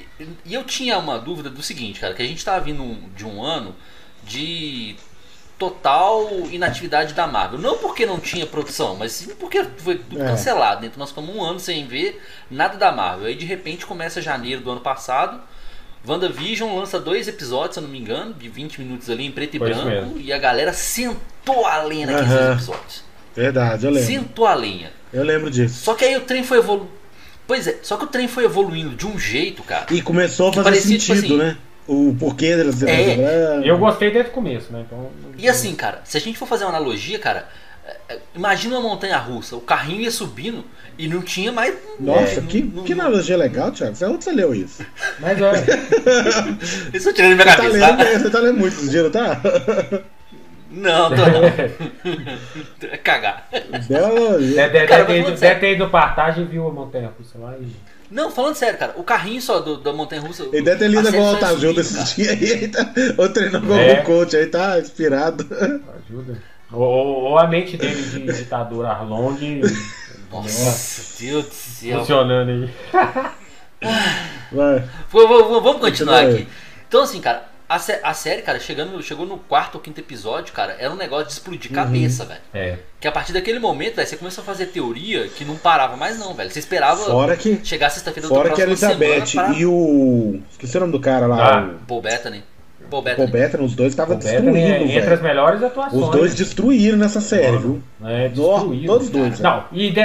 e 0.45 0.55
eu 0.55 0.65
tinha 0.65 0.99
uma 0.99 1.19
dúvida 1.19 1.49
do 1.51 1.63
seguinte, 1.63 2.01
cara, 2.01 2.15
que 2.15 2.23
a 2.23 2.27
gente 2.27 2.45
tava 2.45 2.61
vindo 2.65 2.97
de 3.17 3.25
um 3.27 3.43
ano 3.43 3.75
de 4.25 4.97
total 5.59 6.29
inatividade 6.51 7.13
da 7.13 7.27
Marvel. 7.27 7.59
Não 7.59 7.77
porque 7.79 8.07
não 8.07 8.19
tinha 8.19 8.47
produção, 8.47 8.97
mas 8.97 9.13
sim 9.13 9.35
porque 9.35 9.63
foi 9.79 9.97
tudo 9.99 10.23
É. 10.23 10.27
cancelado. 10.27 10.87
Então 10.87 10.99
nós 10.99 11.11
ficamos 11.11 11.35
um 11.35 11.43
ano 11.43 11.61
sem 11.61 11.87
ver 11.87 12.23
nada 12.51 12.79
da 12.79 12.91
Marvel. 12.91 13.27
Aí 13.27 13.35
de 13.35 13.45
repente 13.45 13.85
começa 13.85 14.23
janeiro 14.23 14.63
do 14.63 14.71
ano 14.71 14.81
passado. 14.81 15.41
WandaVision 16.07 16.79
lança 16.79 16.99
dois 16.99 17.29
episódios, 17.29 17.75
se 17.75 17.79
eu 17.79 17.83
não 17.83 17.91
me 17.91 17.99
engano, 17.99 18.33
de 18.33 18.49
20 18.49 18.81
minutos 18.81 19.11
ali 19.11 19.27
em 19.27 19.31
preto 19.31 19.57
e 19.57 19.59
Foi 19.59 19.71
isso 19.71 19.83
branco. 19.85 20.07
mesmo. 20.15 20.21
E 20.21 20.33
a 20.33 20.39
galera 20.39 20.73
sentou 20.73 21.67
a 21.67 21.83
lenha 21.83 22.07
naqueles 22.07 22.31
dois 22.33 22.53
episódios. 22.53 23.05
Verdade, 23.37 23.85
eu 23.85 23.91
lembro. 23.91 24.07
Sentou 24.07 24.47
a 24.47 24.55
lenha. 24.55 24.91
Eu 25.13 25.23
lembro 25.25 25.51
disso. 25.51 25.85
Só 25.85 25.95
que 25.95 26.05
aí 26.07 26.17
o 26.17 26.23
trem 26.23 26.43
foi 26.43 26.57
evoluindo. 26.59 26.91
Pois 27.51 27.67
é, 27.67 27.79
só 27.83 27.97
que 27.97 28.05
o 28.05 28.07
trem 28.07 28.29
foi 28.29 28.45
evoluindo 28.45 28.95
de 28.95 29.09
um 29.09 29.19
jeito, 29.19 29.61
cara. 29.65 29.87
E 29.91 30.01
começou 30.01 30.51
a 30.51 30.53
fazer 30.53 30.65
parecia, 30.71 30.97
tipo 30.97 31.17
sentido, 31.17 31.35
assim, 31.35 31.43
né? 31.49 31.57
O 31.89 32.15
porquê 32.17 32.55
delas 32.55 32.81
É. 32.85 33.61
Eu 33.65 33.77
gostei 33.77 34.13
desde 34.13 34.31
o 34.31 34.35
começo, 34.35 34.73
né? 34.73 34.85
Então, 34.87 35.11
E 35.37 35.49
assim, 35.49 35.75
cara, 35.75 36.01
se 36.05 36.17
a 36.17 36.21
gente 36.21 36.39
for 36.39 36.47
fazer 36.47 36.63
uma 36.63 36.71
analogia, 36.77 37.19
cara, 37.19 37.49
Imagina 38.37 38.79
uma 38.79 38.89
montanha 38.89 39.17
russa, 39.19 39.57
o 39.57 39.61
carrinho 39.61 40.03
ia 40.03 40.11
subindo 40.13 40.65
e 40.97 41.09
não 41.09 41.23
tinha 41.23 41.51
mais. 41.51 41.75
Nossa, 41.99 42.39
é, 42.39 42.43
que, 42.43 42.63
não- 42.63 42.85
que 42.85 42.95
não- 42.95 43.07
analogia 43.07 43.37
legal, 43.37 43.73
Thiago. 43.73 43.97
Você- 43.97 44.05
Onde 44.05 44.23
você 44.23 44.31
leu 44.31 44.55
isso? 44.55 44.85
Mas 45.19 45.37
é. 45.41 45.53
Isso 46.97 47.09
eu 47.09 47.13
tirei 47.13 47.35
da 47.35 47.43
minha 47.45 47.57
Você 47.57 47.57
tá 47.57 47.69
lendo, 47.69 47.97
tá? 47.99 48.19
você 48.19 48.31
tá 48.31 48.39
lendo 48.39 48.59
muito 48.59 48.75
esses 48.77 48.91
dias, 48.91 49.03
não 49.05 49.11
tá? 49.11 49.41
Não, 50.71 51.11
tô 51.11 51.17
não. 51.17 51.45
É 52.93 52.97
Cagar. 53.03 53.49
Deve, 53.51 54.87
ter, 54.87 55.19
ido- 55.19 55.37
sério. 55.37 55.39
deve 55.39 55.61
ter 55.61 55.73
ido 55.75 55.85
no 55.85 55.91
Partage 55.91 56.41
e 56.43 56.45
viu 56.45 56.69
a 56.69 56.73
montanha 56.73 57.11
russa 57.19 57.39
lá 57.39 57.55
e. 57.61 57.67
Não, 58.11 58.31
falando 58.31 58.55
sério, 58.57 58.77
cara, 58.79 58.93
o 58.97 59.05
carrinho 59.05 59.41
só 59.41 59.61
do, 59.61 59.77
da 59.77 59.93
montanha 59.93 60.21
russa. 60.21 60.43
Ele 60.53 60.63
deve 60.63 60.79
ter 60.79 60.89
lido 60.89 61.01
a 61.09 61.11
série 61.11 61.17
alguma 61.23 61.39
só 61.39 61.47
ia 61.47 61.49
autoajuda 61.49 61.85
subindo, 61.85 62.03
esses 62.03 62.15
dias 62.17 62.29
aí. 62.31 62.51
Ele 62.51 62.69
tá, 62.69 62.93
ou 63.19 63.29
treinou 63.29 63.61
com 63.63 63.75
É. 63.75 63.91
algum 63.91 64.05
coach 64.05 64.37
aí, 64.37 64.47
tá 64.47 64.79
inspirado. 64.81 65.47
Ajuda. 66.07 66.43
Ou, 66.73 66.83
ou- 66.83 67.39
a 67.39 67.47
mente 67.47 67.77
dele 67.77 68.01
de 68.03 68.33
ditador 68.33 68.87
Arlong 68.87 69.61
Nossa, 70.33 71.23
Deus 71.23 71.47
do 71.47 71.53
céu. 71.53 71.99
funcionando 72.01 72.49
aí. 72.51 72.71
Vai. 74.53 74.85
Vamos 75.11 75.81
continuar 75.81 76.25
aqui. 76.27 76.49
Então, 76.89 77.03
assim, 77.03 77.21
cara, 77.21 77.45
a, 77.75 77.79
sé- 77.79 78.01
a 78.03 78.13
série, 78.13 78.43
cara, 78.43 78.59
chegando, 78.59 79.01
chegou 79.03 79.25
no 79.25 79.39
quarto 79.39 79.77
ou 79.77 79.81
quinto 79.81 80.01
episódio, 80.01 80.53
cara, 80.53 80.77
era 80.79 80.93
um 80.93 80.97
negócio 80.97 81.27
de 81.27 81.33
explodir 81.33 81.71
cabeça, 81.73 82.25
velho. 82.25 82.41
É. 82.53 82.77
Que 83.01 83.07
a 83.09 83.13
partir 83.13 83.33
daquele 83.33 83.59
momento, 83.59 83.97
velho, 83.97 84.09
você 84.09 84.17
começou 84.17 84.43
a 84.43 84.45
fazer 84.45 84.67
teoria 84.67 85.29
que 85.29 85.45
não 85.45 85.57
parava 85.57 85.97
mais, 85.97 86.19
não, 86.19 86.35
velho. 86.35 86.51
Você 86.51 86.59
esperava 86.59 86.97
Fora 87.05 87.37
que, 87.37 87.61
chegar 87.65 87.89
sexta-feira 87.91 88.29
da 88.29 88.35
fora 88.35 88.51
que 88.51 88.61
a 88.61 88.65
Elizabeth 88.67 89.27
semana 89.27 89.57
e 89.57 89.65
o. 89.65 90.41
Esqueci 90.51 90.77
o 90.77 90.81
nome 90.81 90.93
do 90.93 91.01
cara 91.01 91.27
lá, 91.27 91.59
Ah. 91.61 91.65
o 91.81 91.87
Paul 91.87 92.03
Bettany. 92.03 92.43
Paul 92.91 93.03
Paul 93.03 93.03
Bettany. 93.03 93.31
Bettany, 93.31 93.65
os 93.65 93.75
dois 93.77 93.93
estavam 93.93 94.17
destruindo, 94.17 94.57
é 94.57 94.83
entre 94.97 95.15
as 95.15 95.23
melhores 95.23 95.63
atuações. 95.63 96.03
Os 96.03 96.11
dois 96.11 96.35
destruíram 96.35 96.99
nessa 96.99 97.21
série, 97.21 97.57
viu? 97.57 97.81
É, 98.05 98.29
destruíram. 98.29 98.87
todos 98.93 99.07
os 99.07 99.13
dois, 99.13 99.39
Não, 99.39 99.65
e, 99.71 99.91
de- 99.91 100.01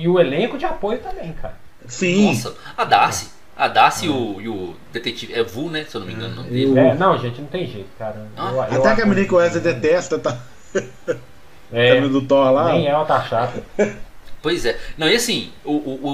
e 0.00 0.06
o 0.08 0.20
elenco 0.20 0.58
de 0.58 0.66
apoio 0.66 0.98
também, 0.98 1.32
cara. 1.32 1.54
Sim. 1.88 2.26
Nossa, 2.26 2.54
a 2.76 2.84
Darcy. 2.84 3.28
A 3.56 3.68
Darcy 3.68 4.06
e, 4.06 4.08
o, 4.10 4.40
e 4.40 4.48
o 4.48 4.74
detetive. 4.92 5.32
É 5.32 5.42
Vu, 5.42 5.70
né? 5.70 5.84
Se 5.88 5.96
eu 5.96 6.00
não 6.00 6.06
me 6.06 6.12
engano. 6.14 6.32
o 6.32 6.36
nome 6.36 6.50
dele. 6.50 6.70
Eu- 6.72 6.78
É, 6.78 6.94
não, 6.94 7.18
gente, 7.18 7.40
não 7.40 7.48
tem 7.48 7.66
jeito, 7.66 7.88
cara. 7.98 8.26
Ah, 8.36 8.48
Eu- 8.50 8.54
eu 8.56 8.60
Até 8.62 8.80
que 8.80 8.86
acho- 8.88 9.02
a 9.02 9.06
menina 9.06 9.26
que 9.26 9.34
o 9.34 9.38
Wesley 9.38 9.62
detesta, 9.62 10.18
tá? 10.18 10.36
É, 11.72 12.00
Tá 12.00 12.06
do 12.06 12.22
Thor 12.22 12.50
lá. 12.52 12.72
nem 12.72 12.86
ela 12.86 13.04
tá 13.04 13.22
chata. 13.22 13.62
Pois 14.42 14.64
é. 14.64 14.78
Não, 14.96 15.08
e 15.08 15.16
assim, 15.16 15.50
o, 15.64 15.72
o, 15.72 16.00
o, 16.02 16.08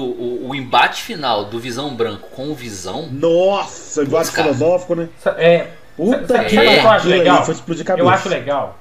o- 0.45 0.49
o 0.49 0.55
embate 0.55 1.03
final 1.03 1.45
do 1.45 1.59
Visão 1.59 1.93
Branco 1.95 2.27
com 2.29 2.49
o 2.49 2.55
Visão. 2.55 3.07
Nossa, 3.11 4.03
embate 4.03 4.31
filosófico, 4.31 4.95
né? 4.95 5.09
É, 5.37 5.67
Puta 5.95 6.39
que 6.45 6.49
que 6.49 6.55
eu 6.55 6.69
acho 6.71 6.81
pariu, 6.83 7.09
legal? 7.09 7.45
foi 7.45 7.53
explodir 7.53 7.85
cabeça. 7.85 8.03
eu 8.07 8.09
acho 8.09 8.29
legal. 8.29 8.79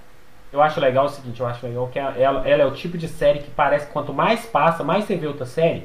Eu 0.53 0.63
acho 0.63 0.81
legal 0.81 1.07
o 1.07 1.09
seguinte, 1.09 1.41
eu 1.41 1.47
acho 1.47 1.67
legal 1.67 1.89
que 1.89 1.99
ela, 1.99 2.17
ela, 2.17 2.49
ela 2.49 2.63
é 2.63 2.67
o 2.67 2.71
tipo 2.73 2.97
de 2.97 3.09
série 3.09 3.41
que 3.41 3.51
parece 3.51 3.87
que 3.87 3.93
quanto 3.93 4.15
mais 4.15 4.41
passa, 4.47 4.83
mais 4.85 5.05
você 5.05 5.17
vê 5.17 5.27
outra 5.27 5.45
série, 5.47 5.85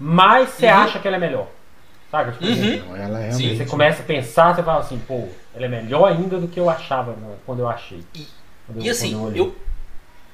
mais 0.00 0.48
você 0.50 0.66
Uhum. 0.66 0.72
acha 0.74 0.98
que 0.98 1.06
ela 1.06 1.16
é 1.16 1.20
melhor. 1.20 1.46
Saca? 2.10 2.32
Tipo, 2.32 2.44
Uhum. 2.46 2.76
Não, 2.88 2.96
Ela 2.96 3.18
Sim, 3.32 3.42
realmente. 3.42 3.56
Você 3.58 3.64
começa 3.66 4.02
a 4.02 4.04
pensar, 4.04 4.54
você 4.54 4.62
fala 4.62 4.80
assim, 4.80 4.98
pô, 5.06 5.28
ela 5.54 5.66
é 5.66 5.68
melhor 5.68 6.06
ainda 6.06 6.38
do 6.38 6.48
que 6.48 6.58
eu 6.58 6.70
achava 6.70 7.12
né, 7.12 7.36
quando 7.44 7.60
eu 7.60 7.68
achei. 7.68 8.02
Quando 8.66 8.82
E 8.84 8.88
assim, 8.88 9.14
olhei. 9.14 9.40
eu, 9.40 9.54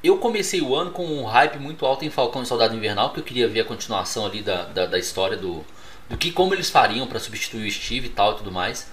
eu 0.02 0.18
comecei 0.18 0.60
o 0.60 0.74
ano 0.74 0.90
com 0.92 1.04
um 1.04 1.24
hype 1.24 1.58
muito 1.58 1.84
alto 1.84 2.04
em 2.04 2.10
Falcão 2.10 2.42
e 2.42 2.46
Soldado 2.46 2.74
Invernal, 2.76 3.08
porque 3.08 3.20
eu 3.20 3.24
queria 3.24 3.48
ver 3.48 3.60
a 3.60 3.64
continuação 3.64 4.24
ali 4.26 4.42
da, 4.42 4.64
da, 4.66 4.86
da 4.86 4.98
história 4.98 5.36
do, 5.36 5.64
do 6.08 6.16
que 6.16 6.30
como 6.30 6.54
eles 6.54 6.70
fariam 6.70 7.06
pra 7.06 7.18
substituir 7.18 7.66
o 7.66 7.70
Steve 7.70 8.06
e 8.06 8.10
tal 8.10 8.34
e 8.34 8.36
tudo 8.36 8.52
mais. 8.52 8.88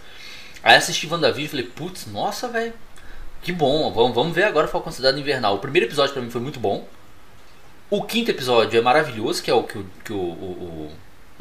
Aí 0.63 0.75
assisti 0.75 1.07
WandaVision 1.07 1.45
e 1.45 1.49
falei, 1.49 1.65
putz, 1.65 2.07
nossa, 2.07 2.47
velho, 2.47 2.73
que 3.41 3.51
bom, 3.51 3.91
vamos, 3.91 4.15
vamos 4.15 4.33
ver 4.33 4.43
agora 4.43 4.67
Falcão 4.67 4.91
e 4.91 4.95
Soldado 4.95 5.19
Invernal. 5.19 5.55
O 5.55 5.59
primeiro 5.59 5.87
episódio 5.87 6.13
pra 6.13 6.21
mim 6.21 6.29
foi 6.31 6.41
muito 6.41 6.59
bom. 6.59 6.85
O 7.89 8.03
quinto 8.03 8.31
episódio 8.31 8.77
é 8.79 8.81
maravilhoso, 8.81 9.43
que 9.43 9.51
é 9.51 9.53
o 9.53 9.63
que 9.63 9.77
o. 9.77 9.85
Que 10.05 10.13
o, 10.13 10.17
o, 10.17 10.91
eu 10.91 10.91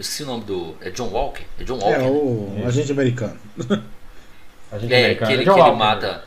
esqueci 0.01 0.23
o 0.23 0.27
nome 0.27 0.45
do. 0.45 0.77
É 0.81 0.91
John 0.91 1.09
Walker? 1.09 1.45
É 1.59 1.65
John 1.65 1.79
Walker. 1.79 2.05
É, 2.05 2.11
né? 2.11 2.11
o 2.11 2.67
agente 2.67 2.93
americano. 2.93 3.39
A 4.71 4.79
gente 4.79 4.95
É, 4.95 4.97
americana, 4.99 5.27
que 5.27 5.33
ele, 5.33 5.45
John 5.45 5.55
que 5.55 5.59
ele 5.61 5.71
Walker, 5.71 5.97
né? 5.97 6.19
mata. 6.19 6.25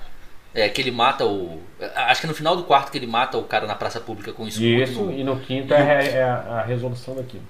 É, 0.54 0.70
que 0.70 0.82
ele 0.82 0.92
mata 0.92 1.26
o. 1.26 1.62
Acho 1.96 2.22
que 2.22 2.28
é 2.28 2.30
no 2.30 2.36
final 2.36 2.56
do 2.56 2.64
quarto 2.64 2.92
que 2.92 2.98
ele 2.98 3.08
mata 3.08 3.38
o 3.38 3.44
cara 3.44 3.68
na 3.68 3.76
praça 3.76 4.00
pública 4.00 4.34
com 4.34 4.44
o 4.44 4.48
escudo. 4.48 4.84
Isso, 4.84 4.94
no- 4.94 5.12
e 5.12 5.24
no 5.24 5.40
quinto 5.42 5.74
é, 5.74 5.82
a- 5.98 6.04
é 6.04 6.24
a, 6.24 6.36
a 6.62 6.64
resolução 6.64 7.16
daquilo. 7.16 7.44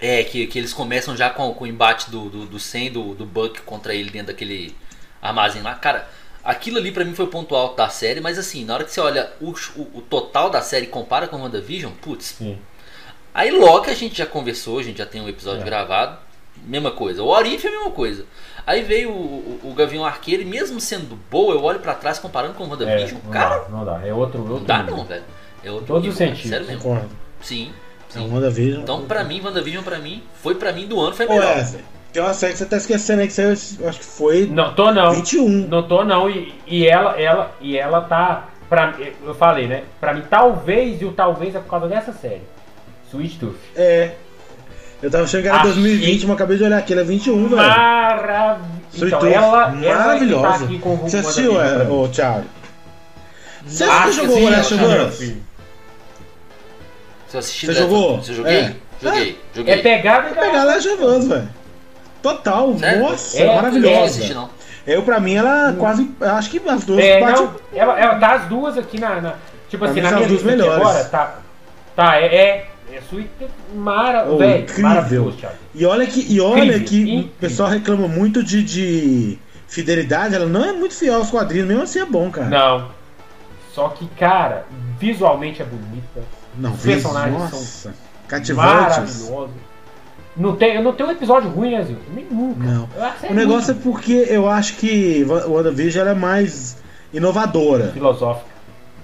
É, 0.00 0.24
que, 0.24 0.46
que 0.46 0.58
eles 0.58 0.72
começam 0.74 1.16
já 1.16 1.30
com, 1.30 1.52
com 1.54 1.64
o 1.64 1.66
embate 1.66 2.10
do, 2.10 2.28
do, 2.28 2.46
do 2.46 2.58
Sam, 2.60 2.90
do, 2.92 3.14
do 3.14 3.24
Buck 3.24 3.62
contra 3.62 3.94
ele 3.94 4.10
dentro 4.10 4.28
daquele 4.28 4.76
armazém 5.22 5.62
lá. 5.62 5.74
Cara, 5.76 6.08
aquilo 6.42 6.78
ali 6.78 6.92
pra 6.92 7.04
mim 7.04 7.14
foi 7.14 7.24
o 7.24 7.28
ponto 7.28 7.54
alto 7.54 7.76
da 7.76 7.88
série, 7.88 8.20
mas 8.20 8.38
assim, 8.38 8.64
na 8.64 8.74
hora 8.74 8.84
que 8.84 8.90
você 8.92 9.00
olha 9.00 9.32
o, 9.40 9.50
o, 9.76 9.98
o 9.98 10.02
total 10.02 10.50
da 10.50 10.60
série 10.60 10.86
e 10.86 10.88
compara 10.88 11.28
com 11.28 11.38
WandaVision, 11.40 11.92
putz. 12.02 12.38
Sim. 12.38 12.58
Aí 13.34 13.50
Loki 13.50 13.90
a 13.90 13.94
gente 13.94 14.16
já 14.16 14.24
conversou, 14.26 14.78
a 14.78 14.82
gente 14.82 14.98
já 14.98 15.06
tem 15.06 15.20
um 15.20 15.28
episódio 15.28 15.62
É. 15.62 15.64
gravado, 15.64 16.16
mesma 16.64 16.92
coisa. 16.92 17.22
O 17.22 17.26
Orif 17.26 17.66
é 17.66 17.68
a 17.68 17.72
mesma 17.72 17.90
coisa. 17.90 18.24
Aí 18.66 18.82
veio 18.82 19.10
o, 19.10 19.60
o, 19.64 19.70
o 19.70 19.74
Gavião 19.74 20.04
Arqueiro 20.04 20.42
e 20.42 20.46
mesmo 20.46 20.80
sendo 20.80 21.18
boa, 21.30 21.52
eu 21.54 21.62
olho 21.62 21.80
pra 21.80 21.94
trás 21.94 22.18
comparando 22.18 22.54
com 22.54 22.64
É, 22.64 22.68
WandaVision, 22.68 23.20
não 23.24 23.30
cara, 23.32 23.58
dá, 23.58 23.68
não 23.68 23.84
dá. 23.84 24.00
É 24.06 24.14
outro. 24.14 24.40
outro 24.40 24.54
não 24.58 24.64
dá 24.64 24.78
nível. 24.78 24.96
não, 24.98 25.04
velho. 25.04 25.24
É 25.64 25.70
outro 25.70 25.86
Todos 25.86 26.08
os 26.10 26.14
sentidos. 26.16 26.48
Sério 26.50 26.66
mesmo. 26.66 26.80
Concordo. 26.82 27.10
Sim. 27.40 27.72
É 28.14 28.20
um 28.20 28.32
WandaVision. 28.32 28.82
Então, 28.82 29.04
pra 29.06 29.24
mim, 29.24 29.40
WandaVision, 29.44 29.82
pra 29.82 29.98
mim, 29.98 30.22
foi 30.40 30.54
pra 30.54 30.72
mim 30.72 30.86
do 30.86 31.00
ano, 31.00 31.16
foi 31.16 31.26
melhor. 31.26 31.56
Wesley, 31.56 31.84
tem 32.12 32.22
uma 32.22 32.32
série 32.32 32.52
que 32.52 32.58
você 32.60 32.66
tá 32.66 32.76
esquecendo 32.76 33.22
aí 33.22 33.26
que 33.26 33.32
você, 33.32 33.76
eu 33.80 33.88
acho 33.88 33.98
que 33.98 34.04
foi 34.04 34.46
Não, 34.46 34.72
tô 34.72 34.92
não. 34.92 35.10
21. 35.12 35.48
Não 35.66 35.82
tô 35.88 36.04
não. 36.04 36.30
E, 36.30 36.54
e 36.66 36.86
ela, 36.86 37.20
ela, 37.20 37.50
e 37.60 37.76
ela 37.76 38.02
tá. 38.02 38.48
Pra, 38.68 38.94
eu 39.24 39.34
falei, 39.34 39.66
né? 39.66 39.82
Pra 40.00 40.14
mim, 40.14 40.22
talvez, 40.30 41.02
e 41.02 41.04
o 41.04 41.12
talvez 41.12 41.54
é 41.56 41.58
por 41.58 41.68
causa 41.68 41.88
dessa 41.88 42.12
série. 42.12 42.42
Sweet 43.14 43.38
Tooth. 43.38 43.56
É. 43.76 44.10
Eu 45.02 45.10
tava 45.10 45.24
achando 45.24 45.42
que 45.42 45.48
era 45.48 45.58
Achei- 45.58 45.72
2020, 45.72 46.26
mas 46.26 46.34
acabei 46.36 46.56
de 46.56 46.64
olhar 46.64 46.78
aqui, 46.78 46.92
ele 46.92 47.00
é 47.00 47.04
21, 47.04 47.48
velho. 47.48 47.56
Maravilhosa. 47.56 48.60
Sweet 48.92 49.06
Então, 49.06 49.18
Tooth, 49.20 49.32
ela, 49.32 49.62
ela 49.62 49.72
que 49.76 49.84
tá 49.86 49.96
maravilhosa. 49.98 50.64
aqui 50.64 50.78
com 50.78 50.94
o 50.94 50.96
Você 50.96 51.16
assistiu, 51.18 51.60
é, 51.60 51.88
ô, 51.88 52.08
Thiago? 52.08 52.44
Você 53.66 53.84
que 53.86 54.12
jogou 54.12 54.38
o 54.38 54.50
Last 54.50 54.74
of 54.74 54.84
ela- 54.84 55.06
Us? 55.06 55.14
sim. 55.14 55.42
Você 57.28 57.38
assistiu? 57.38 57.66
Você 57.72 57.74
Death- 57.80 57.90
jogou? 57.90 58.16
Você 58.22 58.34
joguei? 58.34 58.54
É. 58.56 58.74
Joguei, 59.02 59.38
joguei. 59.54 59.74
É 59.74 59.76
pegada 59.78 60.28
Vou 60.28 60.42
pegar 60.42 60.64
Last 60.64 60.88
of 60.88 61.02
Us, 61.02 61.28
velho. 61.28 61.48
Total, 62.22 62.78
Sério? 62.78 63.02
nossa, 63.02 63.38
É, 63.38 63.46
Não 63.46 63.54
maravilhosa. 63.56 64.04
assisti, 64.04 64.34
não. 64.34 64.48
Eu, 64.86 65.02
pra 65.02 65.18
mim, 65.20 65.34
ela 65.34 65.74
quase. 65.78 66.10
Acho 66.20 66.50
que 66.50 66.62
as 66.68 66.84
duas 66.84 67.02
É, 67.02 67.20
bate- 67.20 67.40
não, 67.40 67.54
ela, 67.74 67.98
ela 68.00 68.14
tá 68.16 68.34
as 68.34 68.44
duas 68.48 68.78
aqui 68.78 68.98
na. 69.00 69.20
na- 69.20 69.34
tipo 69.68 69.78
Pra 69.78 69.86
assim, 69.90 69.94
mim 69.96 70.02
na 70.02 70.08
são 70.10 70.18
minha 70.18 70.26
as 70.26 70.42
duas 70.42 70.42
lista 70.42 70.48
aqui 70.48 70.56
melhores. 70.56 70.82
agora, 70.86 71.04
tá. 71.06 71.38
Tá, 71.96 72.20
é. 72.20 72.26
É, 72.34 72.66
é 72.96 73.00
Tooth 73.10 73.50
mara, 73.74 74.26
Oh, 74.30 74.36
velho, 74.38 74.62
incrível. 74.64 75.34
E 75.74 75.84
olha 75.84 76.06
que, 76.06 76.20
e 76.32 76.40
olha 76.40 76.64
Incrível, 76.76 76.84
que 76.86 77.00
incrível. 77.00 77.24
o 77.24 77.28
pessoal 77.40 77.68
reclama 77.68 78.08
muito 78.08 78.42
de, 78.42 78.62
de 78.62 79.38
fidelidade, 79.66 80.34
ela 80.34 80.46
não 80.46 80.64
é 80.64 80.72
muito 80.72 80.94
fiel 80.94 81.16
aos 81.16 81.30
quadrinhos, 81.30 81.66
mesmo 81.68 81.82
assim 81.82 82.00
é 82.00 82.04
bom, 82.06 82.30
cara. 82.30 82.48
Não. 82.48 82.88
Só 83.72 83.88
que, 83.88 84.06
cara, 84.18 84.66
visualmente 84.98 85.60
é 85.60 85.64
bonita. 85.64 86.22
Não, 86.56 86.72
Os 86.72 86.80
personagens 86.80 87.36
nossa, 87.36 87.94
cativantes. 88.28 89.24
Maravilhoso. 89.28 89.50
Não 90.36 90.56
tem, 90.56 90.82
não 90.82 90.92
tem 90.92 91.06
um 91.06 91.10
episódio 91.10 91.48
ruim, 91.50 91.72
né, 91.72 91.82
Zil? 91.84 91.96
Nunca. 92.30 92.64
Não. 92.64 92.88
Que 93.20 93.32
O 93.32 93.34
negócio 93.34 93.72
é 93.72 93.74
porque 93.74 94.26
eu 94.28 94.48
acho 94.48 94.74
que 94.76 95.24
o 95.24 95.52
WandaVision 95.52 96.02
ela 96.06 96.16
é 96.16 96.20
mais 96.20 96.76
inovadora. 97.12 97.88
filosófica. 97.92 98.46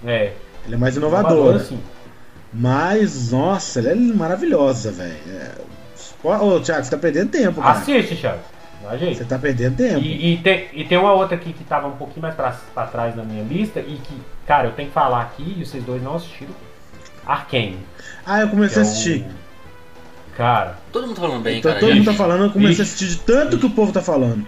É. 0.04 0.32
Ela 0.66 0.74
é 0.74 0.78
mais 0.78 0.96
inovadora. 0.96 1.58
sim. 1.60 1.80
Mas, 2.52 3.30
nossa, 3.30 3.78
ela 3.80 3.90
é 3.90 3.94
maravilhosa, 3.94 4.90
velho. 4.90 5.14
É... 5.28 5.52
Ô, 6.22 6.60
Thiago, 6.60 6.84
você 6.84 6.90
tá 6.90 6.98
perdendo 6.98 7.30
tempo, 7.30 7.60
cara. 7.62 7.78
Assiste, 7.78 8.16
Thiago. 8.16 8.40
Você 9.14 9.24
tá 9.24 9.38
perdendo 9.38 9.76
tempo. 9.76 10.00
E, 10.00 10.34
e 10.34 10.38
tem, 10.38 10.68
e 10.72 10.84
tem 10.84 10.98
uma 10.98 11.12
outra 11.12 11.36
aqui 11.36 11.52
que 11.52 11.62
tava 11.64 11.86
um 11.86 11.96
pouquinho 11.96 12.22
mais 12.22 12.34
pra, 12.34 12.56
pra 12.74 12.86
trás 12.86 13.14
na 13.14 13.22
minha 13.22 13.44
lista 13.44 13.78
e 13.80 13.96
que, 14.02 14.20
cara, 14.46 14.68
eu 14.68 14.72
tenho 14.72 14.88
que 14.88 14.94
falar 14.94 15.20
aqui 15.22 15.56
e 15.58 15.64
vocês 15.64 15.84
dois 15.84 16.02
não 16.02 16.16
assistiram. 16.16 16.52
Arkane. 17.26 17.78
Ah, 18.26 18.40
eu 18.40 18.48
comecei 18.48 18.78
é 18.82 18.84
a 18.84 18.88
assistir. 18.88 19.20
o- 19.20 20.36
Cara, 20.36 20.78
Todo 20.90 21.06
mundo 21.06 21.16
tá 21.16 21.22
falando 21.22 21.42
bem, 21.42 21.58
Então, 21.58 21.70
cara. 21.70 21.80
todo 21.80 21.94
mundo 21.94 22.04
tá 22.06 22.14
falando, 22.14 22.44
eu 22.44 22.50
comecei 22.50 22.70
a 22.70 22.72
Ixi. 22.72 22.82
assistir 22.82 23.08
de 23.08 23.18
tanto 23.18 23.58
que 23.58 23.66
o 23.66 23.70
povo 23.70 23.92
tá 23.92 24.00
falando. 24.00 24.46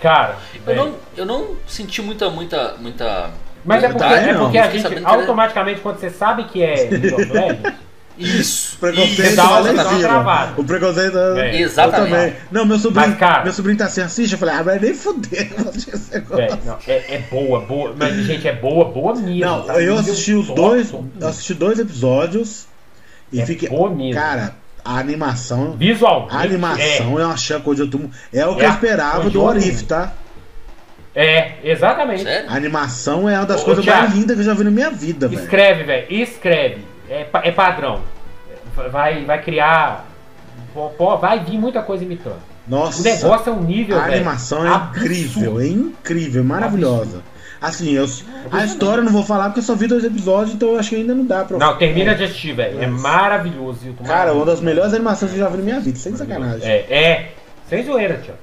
cara. 0.00 0.36
Eu 0.66 0.74
não, 0.76 0.94
eu 1.16 1.26
não 1.26 1.56
senti 1.66 2.00
muita, 2.00 2.30
muita, 2.30 2.74
muita. 2.78 3.30
Mas 3.64 3.82
é 3.84 3.88
porque, 3.88 3.98
Tá, 4.04 4.12
é 4.16 4.32
não. 4.32 4.40
porque 4.44 4.58
a 4.58 4.70
gente, 4.70 4.86
era- 4.86 5.08
automaticamente, 5.08 5.80
quando 5.80 5.98
você 5.98 6.10
sabe 6.10 6.44
que 6.44 6.62
é 6.62 6.88
League 6.90 7.14
of 7.14 7.24
Legends, 7.32 7.72
Isso. 8.18 8.76
Preconceito 8.78 9.40
uma 9.40 9.84
cima. 9.84 9.98
travada. 10.00 10.52
O 10.60 10.64
preconceito. 10.64 11.16
É, 11.18 11.54
Eu 11.54 11.66
Exatamente. 11.66 12.10
também. 12.12 12.34
Não, 12.50 12.66
meu 12.66 12.78
sobrinho, 12.78 13.08
Mas, 13.08 13.18
cara- 13.18 13.44
meu 13.44 13.52
sobrinho 13.52 13.78
tá 13.78 13.86
assim, 13.86 14.02
assiste. 14.02 14.32
Eu 14.32 14.38
falei, 14.38 14.54
ah, 14.56 14.62
mas 14.64 14.80
nem 14.82 14.92
fuder. 14.94 15.48
velho, 15.54 16.58
não, 16.66 16.78
é, 16.86 17.14
é 17.14 17.24
boa, 17.30 17.60
boa. 17.60 17.94
Mas, 17.96 18.14
gente, 18.26 18.46
é 18.46 18.54
boa, 18.54 18.86
boa 18.86 19.14
mesmo. 19.14 19.38
Não, 19.40 19.62
tá? 19.62 19.80
eu 19.80 19.96
assisti 19.98 20.34
os 20.34 20.48
dois. 20.48 20.92
Eu 20.92 21.28
assisti 21.28 21.54
dois 21.54 21.78
episódios 21.78 22.66
e 23.32 23.40
É 23.40 23.46
fiquei. 23.46 23.68
boa 23.70 23.88
mesmo. 23.90 24.20
Cara, 24.20 24.54
a 24.84 24.98
animação. 24.98 25.72
Visualmente. 25.78 26.34
A 26.36 26.40
animação 26.40 27.18
eu 27.18 27.30
achei 27.30 27.56
a 27.56 27.60
coisa 27.60 27.76
de 27.76 27.82
outro 27.84 28.00
mundo. 28.00 28.14
É 28.32 28.46
o 28.46 28.54
que 28.56 28.62
É 28.62 28.66
eu 28.66 28.70
esperava 28.70 29.30
do 29.30 29.42
Orif, 29.42 29.84
tá? 29.84 30.12
É, 31.14 31.52
exatamente. 31.64 32.22
Sério? 32.22 32.48
A 32.50 32.54
animação 32.54 33.28
é 33.28 33.36
uma 33.36 33.46
das 33.46 33.62
Ô, 33.62 33.64
coisas 33.64 33.84
Thiago. 33.84 34.02
mais 34.02 34.14
lindas 34.14 34.36
que 34.36 34.42
eu 34.42 34.46
já 34.46 34.54
vi 34.54 34.64
na 34.64 34.70
minha 34.70 34.90
vida, 34.90 35.26
velho. 35.28 35.42
Escreve, 35.42 35.82
velho. 35.84 36.06
Escreve. 36.08 36.84
É, 37.08 37.26
é 37.42 37.50
padrão. 37.52 38.00
Vai, 38.90 39.24
vai 39.24 39.42
criar. 39.42 40.06
pô, 40.72 41.16
Vai 41.18 41.40
vir 41.40 41.58
muita 41.58 41.82
coisa 41.82 42.04
imitando. 42.04 42.38
O 42.66 42.70
Nossa, 42.70 43.02
negócio 43.02 43.50
é 43.50 43.52
um 43.52 43.62
nível, 43.62 43.98
a 43.98 44.02
velho, 44.02 44.14
animação 44.16 44.64
é 44.64 44.68
absurdo. 44.70 44.98
incrível, 45.00 45.60
é 45.60 45.66
incrível, 45.66 46.42
é 46.42 46.44
maravilhosa. 46.44 47.22
Assim, 47.60 47.92
eu, 47.92 48.06
a 48.52 48.64
história 48.64 49.00
eu 49.00 49.04
não 49.04 49.12
vou 49.12 49.24
falar 49.24 49.46
porque 49.46 49.58
eu 49.60 49.64
só 49.64 49.74
vi 49.74 49.86
dois 49.86 50.04
episódios, 50.04 50.54
então 50.54 50.70
eu 50.70 50.78
acho 50.78 50.90
que 50.90 50.96
ainda 50.96 51.14
não 51.14 51.26
dá 51.26 51.44
pra. 51.44 51.58
Não, 51.58 51.76
termina 51.76 52.14
de 52.14 52.24
assistir, 52.24 52.54
velho. 52.54 52.80
É 52.80 52.86
maravilhoso. 52.86 53.80
Cara, 53.80 53.92
uma 53.92 54.08
maravilhoso. 54.08 54.46
das 54.46 54.60
melhores 54.60 54.94
animações 54.94 55.32
que 55.32 55.36
eu 55.36 55.42
já 55.44 55.48
vi 55.50 55.58
na 55.58 55.62
minha 55.64 55.80
vida, 55.80 55.98
sem 55.98 56.16
sacanagem. 56.16 56.66
É, 56.66 56.76
é. 56.90 57.32
Sem 57.68 57.84
zoeira, 57.84 58.18
tio. 58.24 58.34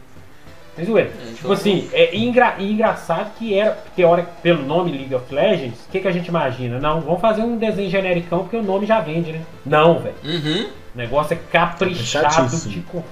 Sem 0.78 0.86
zoeira. 0.86 1.10
É, 1.10 1.34
Tipo 1.34 1.52
assim, 1.52 1.90
é 1.92 2.16
engra- 2.16 2.56
engraçado 2.60 3.32
que 3.38 3.54
era, 3.54 3.72
teórico, 3.96 4.30
pelo 4.42 4.64
nome 4.66 4.92
League 4.92 5.14
of 5.14 5.34
Legends, 5.34 5.80
o 5.86 5.90
que, 5.92 6.00
que 6.00 6.08
a 6.08 6.12
gente 6.12 6.28
imagina? 6.28 6.80
Não, 6.80 7.02
vamos 7.02 7.20
fazer 7.20 7.42
um 7.42 7.58
desenho 7.58 7.90
genericão 7.90 8.40
porque 8.40 8.56
o 8.58 8.64
nome 8.64 8.86
já 8.86 9.02
vende, 9.02 9.32
né? 9.34 9.42
Não, 9.66 10.00
velho. 10.00 10.16
Uhum. 10.24 10.70
O 10.94 10.98
negócio 10.98 11.34
é 11.34 11.40
caprichado 11.52 12.56
de 12.70 12.80
conforto. 12.82 13.08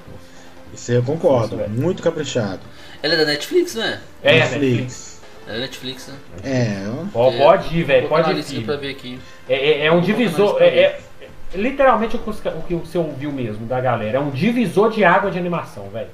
Isso 0.73 0.91
aí 0.91 0.97
eu 0.97 1.03
concordo, 1.03 1.57
velho. 1.57 1.69
muito 1.69 2.01
caprichado. 2.03 2.59
Ela 3.03 3.15
é 3.15 3.17
da 3.17 3.25
Netflix, 3.25 3.75
não 3.75 3.83
é? 3.83 3.99
É, 4.23 4.39
Netflix. 4.39 5.21
É 5.47 5.53
da 5.53 5.59
Netflix, 5.59 6.07
né? 6.07 6.15
É, 6.43 6.83
ó. 6.89 7.05
Pode, 7.11 7.37
pode 7.37 7.77
ir, 7.77 7.83
velho. 7.83 8.07
Pode 8.07 8.31
ir. 8.55 8.63
pra 8.63 8.75
ver 8.75 8.91
aqui. 8.91 9.19
É, 9.49 9.55
é- 9.55 9.85
é 9.87 9.91
um 9.91 10.01
divisor. 10.01 10.57
É, 10.61 10.67
é- 10.67 10.99
é 11.21 11.57
literalmente 11.57 12.15
o 12.15 12.19
que, 12.19 12.29
o 12.29 12.61
que 12.67 12.75
você 12.75 12.97
ouviu 12.97 13.31
mesmo 13.31 13.65
da 13.65 13.79
galera. 13.79 14.17
É 14.17 14.19
um 14.19 14.31
divisor 14.31 14.91
de 14.91 15.03
água 15.03 15.31
de 15.31 15.37
animação, 15.39 15.87
velho. 15.89 16.09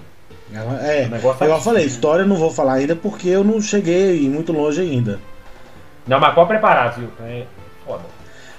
É, 0.54 1.06
igual 1.06 1.36
eu 1.40 1.56
é- 1.56 1.60
falei, 1.62 1.86
história 1.86 2.24
eu 2.24 2.28
não 2.28 2.36
vou 2.36 2.52
falar 2.52 2.74
ainda 2.74 2.96
porque 2.96 3.30
eu 3.30 3.44
não 3.44 3.62
cheguei 3.62 4.30
muito 4.30 4.52
longe 4.52 4.82
ainda. 4.82 5.20
Não, 6.08 6.20
mas 6.20 6.34
pode 6.34 6.50
preparar, 6.50 6.94
viu? 6.98 7.08
É 7.24 7.44
foda. 7.86 8.04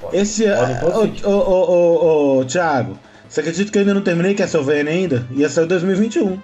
foda. 0.01 0.17
Esse. 0.17 0.45
Todo 0.81 1.29
Ô, 1.29 1.31
ô, 1.31 1.71
ô, 1.71 2.39
ô, 2.41 2.45
Thiago, 2.45 2.99
você 3.29 3.41
acredita 3.41 3.71
que 3.71 3.79
eu 3.79 3.81
ainda 3.83 3.95
não 3.95 4.01
terminei 4.03 4.35
Castlevania 4.35 4.91
ainda? 4.93 5.27
Ia 5.33 5.49
sair 5.49 5.65
em 5.65 5.69
2021. 5.69 6.39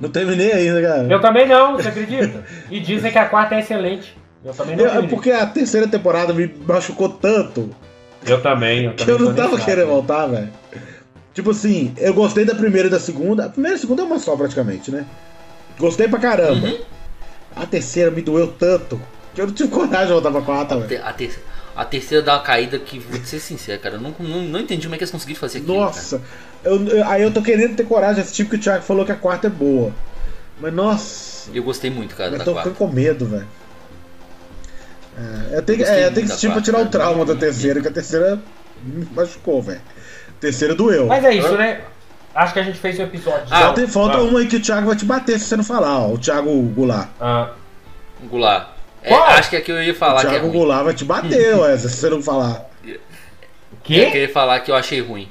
Não 0.00 0.08
terminei 0.10 0.52
ainda, 0.52 0.80
cara. 0.82 1.06
Eu 1.10 1.20
também 1.20 1.46
não, 1.48 1.76
você 1.76 1.88
acredita? 1.88 2.44
E 2.70 2.80
dizem 2.80 3.10
que 3.10 3.18
a 3.18 3.26
quarta 3.26 3.54
é 3.54 3.60
excelente. 3.60 4.16
Eu 4.44 4.52
também 4.54 4.76
não 4.76 4.84
Eu- 4.84 4.88
é 4.88 4.92
terminei. 4.92 5.14
porque 5.14 5.30
a 5.30 5.46
terceira 5.46 5.88
temporada 5.88 6.32
me 6.32 6.46
machucou 6.66 7.08
tanto 7.08 7.70
Eu 8.26 8.40
também, 8.42 8.84
eu 8.84 8.92
que 8.92 9.04
também. 9.04 9.20
eu 9.20 9.26
não 9.26 9.34
tava 9.34 9.58
querendo 9.58 9.88
lado. 9.88 9.94
voltar, 9.94 10.26
velho. 10.26 10.48
Tipo 11.36 11.50
assim, 11.50 11.92
eu 11.98 12.14
gostei 12.14 12.44
da 12.46 12.54
primeira 12.54 12.88
e 12.88 12.90
da 12.90 12.98
segunda. 12.98 13.44
A 13.44 13.48
primeira 13.50 13.76
e 13.76 13.78
a 13.78 13.80
segunda 13.80 14.02
é 14.02 14.04
uma 14.06 14.18
só 14.18 14.34
praticamente, 14.34 14.90
né? 14.90 15.04
Gostei 15.78 16.08
pra 16.08 16.18
caramba. 16.18 16.66
Uhum. 16.66 16.78
A 17.54 17.66
terceira 17.66 18.10
me 18.10 18.22
doeu 18.22 18.48
tanto 18.48 18.98
que 19.34 19.40
eu 19.42 19.46
não 19.46 19.52
tive 19.52 19.68
coragem 19.68 20.06
de 20.06 20.12
voltar 20.14 20.30
pra 20.30 20.40
quarta, 20.40 20.76
velho. 20.76 20.88
Te- 20.88 20.96
A, 20.96 21.12
ter- 21.12 21.38
a 21.76 21.84
terceira 21.84 22.24
dá 22.24 22.36
uma 22.36 22.42
caída 22.42 22.78
que, 22.78 22.98
vou 22.98 23.22
ser 23.22 23.38
sincero, 23.38 23.78
cara, 23.82 23.96
eu 23.96 24.00
não, 24.00 24.14
não, 24.18 24.40
não 24.44 24.60
entendi 24.60 24.86
como 24.86 24.94
é 24.94 24.98
que 24.98 25.04
eles 25.04 25.10
conseguiram 25.10 25.38
fazer 25.38 25.58
aquilo. 25.58 25.74
Nossa, 25.78 26.22
eu- 26.64 26.82
eu- 26.88 27.06
aí 27.06 27.22
eu 27.22 27.30
tô 27.30 27.42
querendo 27.42 27.76
ter 27.76 27.84
coragem 27.84 28.14
de 28.16 28.20
assistir 28.22 28.44
porque 28.44 28.56
o 28.56 28.60
Thiago 28.60 28.82
falou 28.82 29.04
que 29.04 29.12
a 29.12 29.16
quarta 29.16 29.46
é 29.46 29.50
boa. 29.50 29.92
Mas 30.58 30.72
nossa. 30.72 31.50
Eu 31.52 31.62
gostei 31.62 31.90
muito, 31.90 32.16
cara, 32.16 32.34
eu 32.34 32.38
tô 32.42 32.52
quarta. 32.54 32.70
ficando 32.70 32.78
com 32.88 32.94
medo, 32.94 33.26
velho. 33.26 33.46
É, 35.18 35.56
eu 35.58 35.62
tenho, 35.62 35.78
que- 35.78 35.84
Gostei 35.84 36.02
é, 36.02 36.06
eu 36.06 36.12
tenho 36.14 36.26
que 36.26 36.32
assistir 36.32 36.50
pra 36.52 36.60
tirar 36.62 36.80
o 36.80 36.86
trauma 36.86 37.24
da 37.26 37.34
terceira, 37.34 37.80
que 37.82 37.88
a 37.88 37.92
terceira 37.92 38.40
me 38.82 39.06
machucou, 39.14 39.62
velho. 39.62 39.80
Terceira 40.40 40.74
doeu. 40.74 41.06
Mas 41.06 41.24
é 41.24 41.34
isso, 41.34 41.52
né? 41.56 41.80
Acho 42.34 42.52
que 42.52 42.58
a 42.58 42.62
gente 42.62 42.78
fez 42.78 42.98
o 42.98 43.02
episódio. 43.02 43.46
Ah, 43.50 43.62
Só 43.62 43.72
tem- 43.72 43.86
falta 43.88 44.18
Ah. 44.18 44.22
uma 44.22 44.40
aí 44.40 44.46
que 44.46 44.56
o 44.56 44.60
Thiago 44.60 44.86
vai 44.88 44.96
te 44.96 45.04
bater 45.06 45.38
se 45.38 45.46
você 45.46 45.56
não 45.56 45.64
falar, 45.64 45.98
ó. 46.00 46.12
O 46.12 46.18
Thiago 46.18 46.50
Goulart. 46.62 47.08
Ah, 47.20 47.50
Goulart. 48.24 48.68
É, 49.02 49.14
acho 49.14 49.50
que 49.50 49.56
é 49.56 49.60
que 49.60 49.70
eu 49.72 49.82
ia 49.82 49.92
O 49.92 49.96
falar 49.96 50.20
que 50.20 50.26
é 50.26 50.30
Thiago. 50.30 50.50
Goulart 50.50 50.84
vai 50.84 50.92
te 50.94 51.04
bater, 51.04 51.54
ué, 51.56 51.76
se 51.78 51.88
você 51.88 52.10
não 52.10 52.22
falar. 52.22 52.68
o 52.84 52.88
É 52.90 54.10
que 54.10 54.16
eu 54.18 54.22
ia 54.22 54.28
falar 54.28 54.60
que 54.60 54.70
eu 54.70 54.74
achei 54.74 55.00
ruim. 55.00 55.28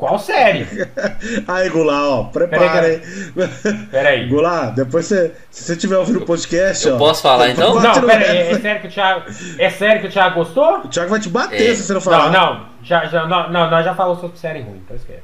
Qual 0.00 0.18
série? 0.18 0.66
Aí, 1.46 1.68
Goulart, 1.68 2.04
ó, 2.04 2.24
prepara, 2.24 2.70
Peraí, 2.80 2.94
hein. 2.94 3.86
Pera 3.90 4.08
aí. 4.08 4.28
Goulart, 4.30 4.74
depois 4.74 5.04
você, 5.04 5.34
se 5.50 5.64
você 5.64 5.76
tiver 5.76 5.98
ouvindo 5.98 6.20
o 6.20 6.24
podcast, 6.24 6.88
Eu 6.88 6.94
ó. 6.94 6.98
posso 6.98 7.20
falar, 7.20 7.50
então? 7.50 7.78
Não, 7.78 8.00
no 8.00 8.06
pera 8.06 8.24
aí. 8.30 8.44
resto. 8.44 8.56
É 8.56 8.60
sério 8.62 8.80
que 8.80 8.86
o 8.86 8.90
Thiago. 8.90 9.24
É 9.58 9.70
sério 9.70 10.00
que 10.00 10.06
o 10.08 10.10
Thiago 10.10 10.34
gostou? 10.36 10.78
O 10.78 10.88
Thiago 10.88 11.10
vai 11.10 11.20
te 11.20 11.28
bater 11.28 11.70
É. 11.70 11.74
se 11.74 11.82
você 11.82 11.92
não 11.92 12.00
falar. 12.00 12.30
Não, 12.30 12.54
não. 12.54 12.66
Já, 12.82 13.04
já, 13.04 13.26
não, 13.26 13.50
não, 13.52 13.70
nós 13.70 13.84
já 13.84 13.94
falamos 13.94 14.22
sobre 14.22 14.38
série 14.38 14.62
ruim, 14.62 14.80
então 14.82 14.96
esquece. 14.96 15.22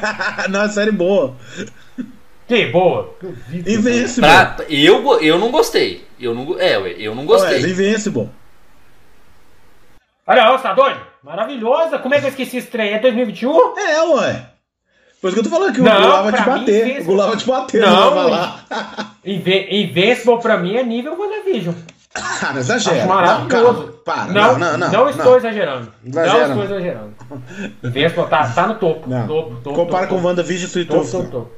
não, 0.48 0.62
é 0.62 0.68
série 0.70 0.90
boa. 0.90 1.36
Que 2.48 2.64
boa. 2.68 3.14
Invincible. 3.52 4.22
Pra, 4.26 4.56
eu, 4.70 5.20
eu 5.20 5.38
não 5.38 5.50
gostei. 5.50 6.06
Eu 6.18 6.34
não, 6.34 6.58
é, 6.58 6.78
ué, 6.78 6.94
eu 6.98 7.14
não 7.14 7.26
gostei. 7.26 7.62
Ué, 7.62 7.68
Invincible. 7.68 8.30
Olha, 10.26 10.50
você 10.52 10.62
tá 10.62 10.72
doido? 10.72 11.00
Maravilhosa. 11.24 11.98
Como 11.98 12.14
é 12.14 12.20
que 12.20 12.26
eu 12.26 12.30
esqueci 12.30 12.58
esse 12.58 12.66
trem? 12.68 12.92
É 12.92 12.98
2021? 12.98 13.78
É, 13.78 14.02
ué. 14.02 14.46
Por 15.20 15.28
isso 15.28 15.40
que 15.40 15.46
eu 15.46 15.50
tô 15.50 15.56
falando 15.56 15.74
que 15.74 15.80
o 15.80 15.84
Não, 15.84 16.00
Goulart 16.02 16.24
vai 16.24 16.32
te 16.34 16.46
bater. 16.50 16.82
Invincible- 16.84 17.00
O 17.02 17.04
Goulart 17.06 17.28
vai 17.30 17.36
te 17.38 17.46
bater, 17.46 17.80
Não, 17.80 17.90
não 17.90 18.14
vai 18.14 18.24
falar. 18.24 19.14
Inve 19.24 19.66
Invincible 19.70 20.38
pra 20.40 20.58
mim 20.58 20.76
é 20.76 20.82
nível 20.82 21.18
WandaVision. 21.18 21.74
Ah, 22.14 22.50
não 22.52 22.60
exagera. 22.60 22.96
Acho 22.98 23.06
Não, 23.08 23.14
maravilhoso. 23.14 23.74
calma. 23.74 23.94
Para. 24.04 24.24
Não, 24.26 24.58
não, 24.58 24.76
não. 24.76 24.92
não, 24.92 25.08
estou 25.08 25.36
exagerando. 25.38 25.90
Exagera, 26.04 26.46
Não 26.48 26.54
não. 26.56 26.62
estou 26.62 26.76
exagerando. 26.76 27.14
Invincible 27.82 28.26
tá, 28.28 28.46
tá 28.50 28.66
no 28.66 28.74
topo. 28.74 29.08
Não. 29.08 29.26
topo, 29.26 29.54
topo 29.62 29.76
Compara 29.76 30.06
topo, 30.06 30.20
com 30.20 30.26
WandaVision 30.28 30.82
e 30.82 30.84
topo, 30.84 31.04
topo, 31.10 31.22
não. 31.24 31.30
topo. 31.30 31.50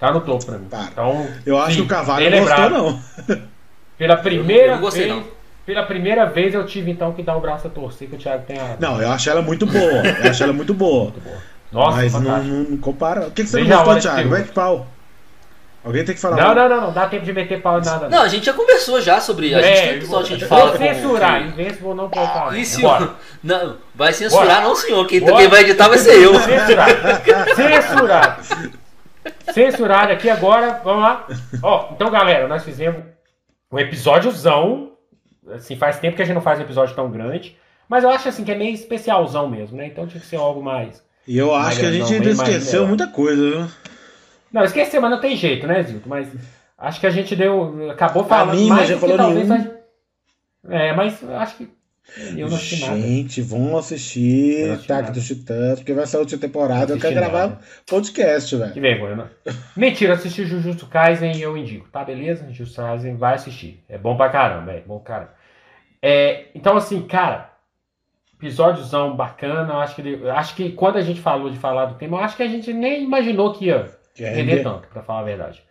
Tá 0.00 0.12
no 0.12 0.20
topo 0.20 0.44
pra 0.46 0.58
mim. 0.58 0.66
Então, 0.66 1.28
Eu 1.46 1.58
acho 1.60 1.70
sim, 1.70 1.76
que 1.76 1.82
o 1.82 1.86
Cavalo 1.88 2.28
não 2.28 2.40
gostou, 2.40 2.70
não. 2.70 3.00
Pela 3.96 4.16
primeira 4.16 4.66
eu 4.66 4.74
não 4.74 4.80
gostei, 4.80 5.04
vez. 5.04 5.14
não. 5.14 5.37
Pela 5.68 5.82
primeira 5.82 6.24
vez 6.24 6.54
eu 6.54 6.64
tive 6.64 6.90
então 6.90 7.12
que 7.12 7.22
dar 7.22 7.36
o 7.36 7.40
braço 7.40 7.66
a 7.66 7.70
torcer 7.70 8.08
que 8.08 8.14
o 8.14 8.18
Thiago 8.18 8.42
tem 8.46 8.58
a. 8.58 8.76
Não, 8.80 9.02
eu 9.02 9.10
acho 9.12 9.28
ela 9.28 9.42
muito 9.42 9.66
boa. 9.66 10.02
Eu 10.24 10.30
acho 10.30 10.42
ela 10.42 10.52
muito 10.54 10.72
boa. 10.72 11.12
Nossa, 11.70 11.96
mas 11.98 12.12
não, 12.14 12.42
não, 12.42 12.76
compara. 12.78 13.26
O 13.26 13.30
que, 13.30 13.42
que 13.42 13.50
você 13.50 13.58
Veja 13.60 13.76
não 13.76 13.84
gostou, 13.84 14.00
Thiago? 14.00 14.30
Vai 14.30 14.44
de 14.44 14.48
pau. 14.52 14.86
Alguém 15.84 16.06
tem 16.06 16.14
que 16.14 16.20
falar. 16.22 16.36
Não, 16.38 16.54
não, 16.54 16.68
não, 16.70 16.80
não 16.86 16.92
dá 16.94 17.06
tempo 17.06 17.26
de 17.26 17.34
meter 17.34 17.60
pau 17.60 17.78
em 17.78 17.84
nada. 17.84 18.08
Não, 18.08 18.22
a 18.22 18.28
gente 18.28 18.46
já 18.46 18.54
conversou 18.54 18.98
já 19.02 19.20
sobre. 19.20 19.54
A 19.54 19.60
gente 19.60 19.78
tem 19.78 19.94
episódio 19.96 20.26
que 20.28 20.32
a 20.32 20.38
gente 20.38 20.48
fala. 20.48 20.70
Vou 20.70 20.72
com- 20.72 20.78
censurar, 20.78 21.38
que- 21.42 21.48
Invincible 21.48 21.94
não 21.94 22.08
pode 22.08 22.32
falar. 22.32 22.64
Senhor. 22.64 23.14
Não, 23.44 23.76
vai 23.94 24.12
censurar, 24.14 24.46
Bora. 24.46 24.60
não, 24.62 24.74
senhor. 24.74 25.06
Quem, 25.06 25.20
Bora. 25.20 25.36
quem 25.36 25.48
vai 25.48 25.60
editar 25.60 25.88
vai 25.88 25.98
ser 25.98 26.14
eu. 26.14 26.32
Censurado. 26.40 27.54
Censurado. 27.54 28.42
Censurado 29.52 30.12
aqui 30.12 30.30
agora. 30.30 30.80
Vamos 30.82 31.02
lá. 31.02 31.26
Ó, 31.62 31.88
então, 31.92 32.10
galera, 32.10 32.48
nós 32.48 32.64
fizemos 32.64 33.02
um 33.70 33.78
episódiozão. 33.78 34.87
Assim, 35.54 35.76
faz 35.76 35.98
tempo 35.98 36.16
que 36.16 36.22
a 36.22 36.24
gente 36.24 36.34
não 36.34 36.42
faz 36.42 36.58
um 36.58 36.62
episódio 36.62 36.94
tão 36.94 37.10
grande. 37.10 37.56
Mas 37.88 38.04
eu 38.04 38.10
acho 38.10 38.28
assim 38.28 38.44
que 38.44 38.52
é 38.52 38.54
meio 38.54 38.74
especialzão 38.74 39.48
mesmo, 39.48 39.76
né? 39.76 39.86
Então 39.86 40.06
tinha 40.06 40.20
que 40.20 40.26
ser 40.26 40.36
algo 40.36 40.62
mais. 40.62 41.02
E 41.26 41.36
eu 41.38 41.54
acho 41.54 41.80
que 41.80 41.86
a 41.86 41.92
gente 41.92 42.12
ainda 42.14 42.30
esqueceu 42.30 42.86
muita 42.86 43.06
coisa, 43.06 43.42
viu? 43.50 43.66
Não, 44.52 44.62
esqueceu, 44.64 45.00
mas 45.00 45.10
não 45.10 45.20
tem 45.20 45.36
jeito, 45.36 45.66
né, 45.66 45.82
Zilton? 45.82 46.08
Mas 46.08 46.28
acho 46.78 47.00
que 47.00 47.06
a 47.06 47.10
gente 47.10 47.34
deu. 47.36 47.90
Acabou 47.90 48.24
falando 48.24 48.56
mim, 48.56 48.68
mais 48.68 48.80
mas 48.80 48.88
já 48.88 48.94
que 48.94 49.00
falou 49.00 49.16
talvez 49.16 49.48
nenhum. 49.48 49.62
a- 50.68 50.74
É, 50.74 50.92
mas 50.94 51.22
acho 51.28 51.56
que. 51.56 51.78
Eu 52.34 52.48
não 52.48 52.56
assisti 52.56 52.80
nada. 52.86 52.96
Gente, 52.98 53.42
vão 53.42 53.64
Eu 53.64 53.66
não 53.72 53.78
assistir 53.78 54.70
assisti 54.70 54.84
Ataque 54.90 55.02
nada. 55.02 55.12
dos 55.12 55.26
Titãs, 55.26 55.78
porque 55.78 55.92
vai 55.92 56.06
ser 56.06 56.16
a 56.16 56.20
última 56.20 56.40
temporada. 56.40 56.94
Eu 56.94 56.98
quero 56.98 57.08
assisti 57.08 57.14
gravar 57.14 57.48
nada. 57.48 57.60
podcast, 57.86 58.50
Que 58.56 58.62
velho. 58.62 58.80
vergonha, 58.80 59.16
não. 59.16 59.54
Mentira, 59.76 60.14
assisti 60.14 60.46
Jujutsu 60.46 60.86
Kaisen 60.86 61.36
e 61.36 61.42
eu 61.42 61.54
indico, 61.54 61.86
tá? 61.90 62.02
Beleza? 62.02 62.46
Jujutsu 62.48 62.76
Kaisen 62.80 63.16
vai 63.16 63.34
assistir. 63.34 63.84
É 63.90 63.98
bom 63.98 64.16
pra 64.16 64.30
caramba, 64.30 64.72
é 64.72 64.80
bom 64.80 64.98
pra 64.98 65.14
caramba. 65.16 65.37
É, 66.02 66.46
então, 66.54 66.76
assim, 66.76 67.02
cara, 67.02 67.50
episódiozão 68.34 69.14
bacana. 69.16 69.74
Acho, 69.78 69.94
que, 69.94 70.00
ele- 70.00 70.30
acho 70.30 70.54
que 70.54 70.70
quando 70.72 70.96
a 70.96 71.02
gente 71.02 71.20
falou 71.20 71.50
de 71.50 71.58
falar 71.58 71.86
do 71.86 71.94
tema, 71.94 72.18
eu 72.18 72.24
acho 72.24 72.36
que 72.36 72.42
a 72.42 72.48
gente 72.48 72.72
nem 72.72 73.02
imaginou 73.04 73.52
que 73.52 73.66
ia 73.66 73.90
Que 74.14 74.24
é 74.24 74.30
render 74.30 74.62
tanto, 74.62 74.88
pra 74.88 75.02
falar 75.02 75.20
a 75.20 75.24
verdade. 75.24 75.62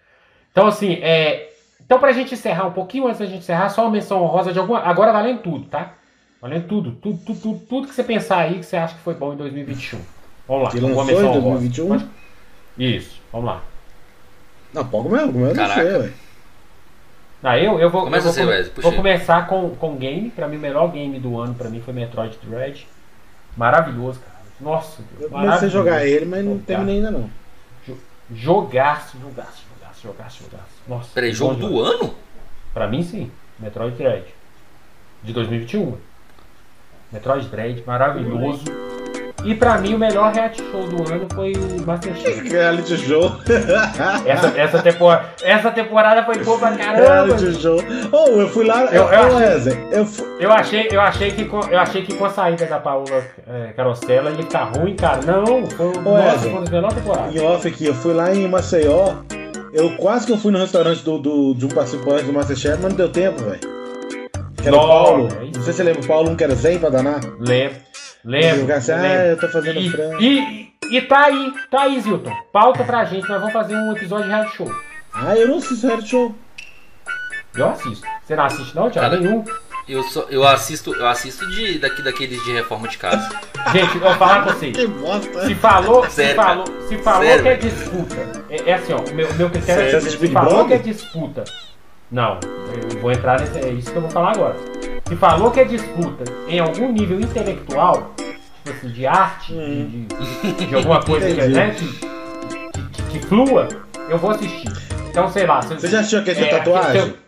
Então, 0.51 0.67
assim, 0.67 0.93
é. 1.01 1.49
Então, 1.79 1.99
pra 1.99 2.11
gente 2.11 2.33
encerrar 2.33 2.65
um 2.67 2.73
pouquinho 2.73 3.05
antes 3.07 3.19
da 3.19 3.25
gente 3.25 3.39
encerrar, 3.39 3.69
só 3.69 3.83
uma 3.83 3.91
menção 3.91 4.21
honrosa 4.23 4.51
de 4.51 4.59
alguma. 4.59 4.79
Agora 4.79 5.13
valendo 5.13 5.41
tudo, 5.41 5.65
tá? 5.67 5.93
Valendo 6.41 6.67
tudo. 6.67 6.91
Tudo, 6.93 7.17
tudo, 7.25 7.39
tudo, 7.39 7.59
tudo 7.67 7.87
que 7.87 7.93
você 7.95 8.03
pensar 8.03 8.39
aí 8.39 8.55
que 8.59 8.63
você 8.65 8.75
acha 8.75 8.95
que 8.95 9.01
foi 9.01 9.13
bom 9.13 9.33
em 9.33 9.37
2021. 9.37 9.99
Vamos 10.47 10.63
lá. 10.63 10.69
Que 10.71 10.77
alguma 10.77 10.95
lançou 11.03 11.03
em 11.03 11.15
menção 11.15 11.29
honrosa. 11.29 11.41
2021? 11.59 11.87
Pode- 11.87 12.05
Isso, 12.77 13.21
vamos 13.31 13.47
lá. 13.47 13.61
Não, 14.73 14.85
pode 14.85 15.07
comer, 15.07 15.21
comer 15.27 15.41
eu 15.41 15.47
não 15.47 15.55
Caraca. 15.55 15.81
sei, 15.81 15.99
velho. 15.99 16.13
Ah, 17.43 17.57
eu, 17.57 17.80
eu 17.80 17.89
vou, 17.89 18.03
Começa 18.03 18.27
eu 18.27 18.31
vou, 18.31 18.34
você, 18.34 18.39
come- 18.41 18.51
Wesley, 18.51 18.73
puxa 18.76 18.88
vou 18.88 18.97
começar 18.97 19.47
com, 19.47 19.69
com 19.76 19.95
game. 19.95 20.30
Pra 20.31 20.47
mim, 20.47 20.57
o 20.57 20.59
melhor 20.59 20.91
game 20.91 21.19
do 21.19 21.39
ano 21.39 21.53
pra 21.53 21.69
mim 21.69 21.80
foi 21.81 21.93
Metroid 21.93 22.38
Dread. 22.43 22.88
Maravilhoso, 23.55 24.19
cara. 24.19 24.38
Nossa, 24.59 25.03
Deus, 25.11 25.22
Eu 25.23 25.30
comecei 25.30 25.68
a 25.68 25.72
jogar 25.72 26.05
ele, 26.05 26.26
mas 26.26 26.43
não 26.43 26.53
Jogar. 26.53 26.65
terminei 26.65 26.95
ainda 26.95 27.11
não. 27.11 27.30
Jogaço, 28.34 29.18
jogaço, 29.19 29.64
jogaço, 29.73 30.01
jogaço, 30.03 30.43
jogaço. 30.43 30.64
Nossa. 30.88 31.09
Peraí, 31.14 31.31
jogo 31.31 31.55
do 31.55 31.80
ano? 31.81 32.14
Pra 32.73 32.88
mim, 32.88 33.03
sim. 33.03 33.31
Metroid 33.59 33.95
Dread. 33.95 34.26
De 35.23 35.31
2021. 35.31 35.95
Metroid 37.11 37.47
Dread, 37.49 37.84
maravilhoso. 37.85 38.64
E 39.45 39.53
pra 39.55 39.77
mim 39.77 39.93
o 39.93 39.99
melhor 39.99 40.34
reality 40.34 40.61
show 40.72 40.84
do 40.88 41.09
ano 41.14 41.27
foi 41.34 41.53
o 41.53 41.85
Masterchef. 41.85 42.49
Reality 42.49 42.97
show. 42.97 43.31
Essa, 44.26 44.47
essa, 44.59 44.81
temporada, 44.81 45.26
essa 45.43 45.72
temporada 45.72 46.23
foi 46.26 46.43
boa 46.43 46.57
pra 46.59 46.72
caramba. 46.76 47.03
Reality 47.38 47.61
show. 47.61 47.80
Oh, 48.11 48.41
eu 48.41 48.49
fui 48.49 48.65
lá. 48.65 48.85
Eu- 48.85 49.03
eu 49.03 49.34
Ô, 49.34 49.38
achei- 49.38 49.88
eu 49.91 50.05
fui. 50.05 50.27
Eu 50.39 50.51
achei, 50.51 50.88
eu, 50.91 50.99
achei 51.01 51.31
que 51.31 51.45
com, 51.45 51.59
eu 51.69 51.80
achei 51.80 52.01
que 52.01 52.14
com 52.15 52.26
a 52.26 52.30
saída 52.30 52.65
da 52.65 52.80
Paula 52.80 53.23
é, 53.47 53.73
Carosella 53.76 54.31
ia 54.31 54.38
ficar 54.38 54.65
ruim, 54.76 54.95
cara. 54.95 55.22
Não, 55.26 55.65
foi, 55.68 55.85
Ô, 55.88 55.91
nossa, 56.01 56.39
foi 56.39 56.49
uma 56.51 56.61
das 56.61 56.69
melhores 56.69 56.95
temporadas. 56.95 57.35
Em 57.35 57.39
off 57.45 57.68
aqui, 57.68 57.85
eu 57.85 57.93
fui 57.95 58.14
lá 58.14 58.34
em 58.34 58.47
Maceió. 58.47 59.14
Eu 59.73 59.95
quase 59.97 60.26
que 60.26 60.31
eu 60.34 60.38
fui 60.38 60.51
no 60.51 60.57
restaurante 60.59 61.03
do, 61.03 61.19
do- 61.19 61.53
de 61.53 61.65
um 61.65 61.69
participante 61.69 62.23
do 62.23 62.34
Masterchef, 62.34 62.80
mas 62.81 62.89
não 62.91 62.97
deu 62.97 63.09
tempo, 63.11 63.41
velho. 63.43 63.59
Que 64.61 64.68
era 64.68 64.76
o 64.76 64.80
Paulo. 64.80 65.27
é. 65.39 65.45
Não 65.45 65.64
sei 65.64 65.72
se 65.72 65.73
você 65.73 65.84
lembra, 65.84 66.01
o 66.01 66.07
Paulo, 66.07 66.30
um 66.31 66.35
que 66.35 66.43
era 66.43 66.55
zen 66.55 66.80
pra 66.80 66.89
danar. 66.89 67.19
Lembro, 67.39 67.77
lembro. 68.23 68.68
cara 68.68 68.80
assim, 68.80 68.91
ah, 68.91 68.98
lembro. 69.02 69.27
eu 69.27 69.39
tô 69.39 69.49
fazendo 69.49 69.80
E, 69.80 69.89
frango. 69.89 70.22
e, 70.22 70.73
e 70.91 71.02
tá 71.02 71.26
aí, 71.26 71.53
tá 71.69 71.81
aí, 71.84 71.99
Zilton. 71.99 72.34
Pauta 72.52 72.84
pra 72.84 73.06
gente, 73.06 73.27
nós 73.27 73.39
vamos 73.39 73.53
fazer 73.53 73.76
um 73.76 73.91
episódio 73.95 74.26
de 74.26 74.31
reality 74.31 74.56
show. 74.57 74.72
Ah, 75.14 75.35
eu 75.35 75.48
não 75.48 75.57
assisto 75.57 75.88
reality 75.88 76.10
show. 76.10 76.35
Eu 77.56 77.69
assisto. 77.69 78.06
Você 78.23 78.35
não 78.35 78.44
assiste 78.44 78.76
não, 78.76 78.89
Thiago? 78.89 79.10
Cara, 79.10 79.19
Nenhum. 79.22 79.44
Eu, 79.88 80.03
só, 80.03 80.26
eu 80.30 80.45
assisto, 80.45 80.94
eu 80.94 81.07
assisto 81.07 81.48
de, 81.48 81.80
daqui, 81.80 82.02
daqueles 82.03 82.44
de 82.44 82.52
reforma 82.52 82.89
de 82.89 82.98
casa. 82.98 83.30
Gente, 83.72 83.95
eu 83.95 84.02
vou 84.02 84.14
falar 84.15 84.44
com 84.44 84.53
vocês. 84.53 84.76
Que 84.76 84.85
bosta. 84.85 85.45
Se 85.45 85.56
falou, 85.56 86.03
se 86.03 86.11
Sério, 86.11 86.35
falou, 86.35 86.65
se 86.89 86.98
falou 86.98 87.23
Sério, 87.23 87.44
que 87.44 87.49
é 87.49 87.56
disputa. 87.56 88.15
É, 88.49 88.69
é 88.69 88.73
assim, 88.73 88.91
ó, 88.94 88.98
o 88.99 89.14
meu, 89.15 89.34
meu 89.35 89.49
critério 89.49 89.84
é 89.84 89.95
assiste 89.95 90.11
se 90.11 90.18
Big 90.18 90.34
falou 90.34 90.68
que 90.68 90.73
é 90.73 90.77
disputa. 90.77 91.45
Não, 92.11 92.39
eu 92.93 92.99
vou 93.01 93.11
entrar 93.11 93.39
nesse. 93.39 93.57
É 93.59 93.69
isso 93.69 93.91
que 93.91 93.97
eu 93.97 94.01
vou 94.01 94.09
falar 94.11 94.31
agora. 94.31 94.55
Se 95.07 95.15
falou 95.15 95.51
que 95.51 95.59
é 95.59 95.63
disputa 95.65 96.23
em 96.47 96.59
algum 96.59 96.91
nível 96.91 97.19
intelectual, 97.19 98.13
tipo 98.17 98.77
assim, 98.77 98.89
de 98.89 99.05
arte, 99.07 99.53
de, 99.53 99.85
de- 100.05 100.65
de 100.67 100.75
alguma 100.75 101.01
coisa 101.01 101.27
que, 101.27 101.47
né, 101.47 101.75
que, 101.77 102.91
que, 102.91 103.03
que 103.19 103.25
flua, 103.25 103.67
eu 104.09 104.17
vou 104.17 104.31
assistir. 104.31 104.69
Então, 105.09 105.29
sei 105.29 105.45
lá. 105.45 105.61
se- 105.61 105.73
Você 105.73 105.88
já 105.88 105.99
assistiu 105.99 106.19
aquele 106.19 106.41
é, 106.45 106.47
tatuagem? 106.49 106.89
aquele 107.01 107.05
seu- 107.05 107.27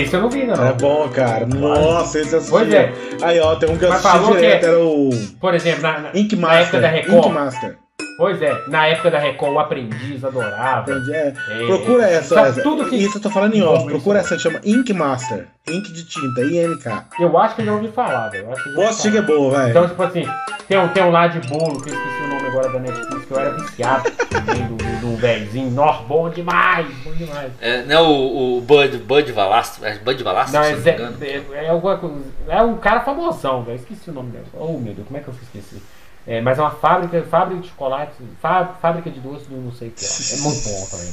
Esse 0.00 0.14
eu 0.14 0.20
não 0.22 0.28
vi, 0.30 0.44
não. 0.44 0.66
É 0.66 0.72
bom, 0.72 1.08
cara. 1.08 1.46
Nossa, 1.46 2.18
esse 2.20 2.32
eu 2.32 2.38
assisti. 2.38 2.50
Pois 2.50 2.72
é. 2.72 2.92
Aí, 3.22 3.38
ó, 3.40 3.54
tem 3.56 3.70
um 3.70 3.78
que 3.78 3.84
eu 3.84 3.92
assisti 3.92 4.10
falou 4.12 4.32
que 4.32 4.40
direto, 4.40 4.64
é- 4.64 4.68
era 4.68 4.80
o 4.80 5.10
Por 5.40 5.54
exemplo, 5.54 5.82
na, 5.82 5.98
na, 6.00 6.10
Ink 6.14 6.36
na 6.36 6.54
época 6.54 6.78
Master. 6.78 6.80
da 6.80 6.98
Ink 6.98 7.10
Record. 7.10 7.32
Master. 7.34 7.78
Pois 8.18 8.40
é, 8.40 8.62
na 8.68 8.86
época 8.86 9.10
da 9.10 9.18
Record, 9.18 9.52
o 9.52 9.58
aprendiz 9.58 10.24
adorava. 10.24 10.90
Entendi, 10.90 11.12
é. 11.14 11.34
É, 11.50 11.66
Procura 11.66 12.08
essa, 12.08 12.34
sabe 12.34 12.48
essa. 12.48 12.62
tudo 12.62 12.88
que- 12.88 12.96
Isso 12.96 13.18
eu 13.18 13.22
tô 13.22 13.28
falando 13.30 13.54
em 13.54 13.62
off. 13.62 13.78
isso. 13.80 13.86
Procura 13.88 14.20
essa 14.20 14.36
que 14.36 14.42
chama 14.42 14.58
Ink 14.64 14.90
Master. 14.94 15.46
Ink 15.68 15.92
de 15.92 16.04
tinta, 16.04 16.40
INK. 16.42 16.86
Eu 17.20 17.36
acho 17.36 17.54
que 17.56 17.60
eu 17.62 17.66
já 17.66 17.72
ouvi 17.74 17.88
falar, 17.88 18.28
velho. 18.30 18.44
Eu 18.46 18.52
acho 18.52 18.64
que 18.64 18.70
Posso 18.74 19.08
é 19.08 19.10
falar. 19.12 19.22
boa, 19.26 19.50
velho. 19.58 19.70
Então, 19.70 19.88
tipo 19.88 20.02
assim, 20.02 20.24
tem 20.66 20.78
um, 20.78 20.88
tem 20.88 21.02
um 21.04 21.10
lá 21.10 21.26
de 21.26 21.40
bolo, 21.46 21.82
que 21.82 21.90
eu 21.90 21.94
esqueci 21.94 22.22
o 22.24 22.28
nome 22.28 22.46
agora 22.48 22.68
da 22.70 22.78
Netflix, 22.78 23.24
que 23.26 23.30
eu 23.30 23.38
era 23.38 23.50
viciado 23.50 24.10
também 24.30 24.62
do, 24.66 24.76
do, 24.76 25.00
do 25.12 25.16
velhozinho. 25.18 25.70
Nossa, 25.72 26.02
bom 26.04 26.30
demais, 26.30 26.86
bom 27.04 27.12
demais. 27.12 27.52
É, 27.60 27.82
não 27.84 27.96
é 27.96 28.00
o, 28.00 28.56
o 28.56 28.60
Bud, 28.62 28.96
Bud 28.98 29.32
Valastro? 29.32 29.84
É 29.84 29.98
Bud 29.98 30.22
Valastro, 30.22 30.58
Não, 30.58 30.64
é, 30.66 30.72
não 30.74 31.54
é, 31.54 31.64
é 31.66 31.68
alguma 31.68 31.98
coisa. 31.98 32.16
É 32.48 32.62
um 32.62 32.76
cara 32.78 33.00
famosão, 33.00 33.62
velho. 33.62 33.76
Esqueci 33.76 34.08
o 34.08 34.12
nome 34.14 34.30
dele. 34.30 34.44
Oh, 34.54 34.78
meu 34.78 34.94
Deus, 34.94 35.06
como 35.06 35.18
é 35.18 35.20
que 35.22 35.28
eu 35.28 35.34
esqueci? 35.42 35.82
É, 36.26 36.40
mas 36.40 36.58
é 36.58 36.62
uma 36.62 36.72
fábrica, 36.72 37.22
fábrica 37.30 37.60
de 37.62 37.68
chocolate, 37.68 38.12
fá- 38.42 38.74
fábrica 38.82 39.08
de 39.10 39.20
doce 39.20 39.44
do 39.44 39.56
não 39.56 39.72
sei 39.72 39.88
o 39.88 39.90
que. 39.92 40.04
É 40.04 40.36
muito 40.42 40.68
bom 40.68 40.86
também. 40.90 41.12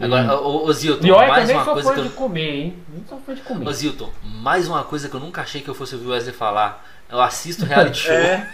Agora, 0.00 0.40
ô, 0.40 0.64
ô 0.66 0.72
Zilton, 0.72 1.06
E 1.06 1.10
olha 1.10 1.24
que 1.26 1.30
eu 1.30 1.34
mais 1.36 1.50
uma 1.50 1.64
sou 1.64 1.72
coisa 1.74 1.88
fã 1.90 1.94
que 1.94 2.00
de 2.02 2.06
eu. 2.08 2.12
comer, 2.14 2.50
hein? 2.54 2.76
Nem 2.92 3.04
sou 3.08 3.20
fã 3.24 3.34
de 3.34 3.40
comer. 3.42 3.68
Ô 3.68 3.72
Zilton, 3.72 4.10
mais 4.24 4.66
uma 4.68 4.82
coisa 4.84 5.08
que 5.08 5.14
eu 5.14 5.20
nunca 5.20 5.42
achei 5.42 5.60
que 5.60 5.68
eu 5.68 5.74
fosse 5.74 5.94
ouvir 5.94 6.06
o 6.06 6.10
Wesley 6.10 6.34
falar. 6.34 6.84
Eu 7.10 7.20
assisto 7.20 7.64
reality 7.66 7.98
show. 7.98 8.12
É. 8.14 8.48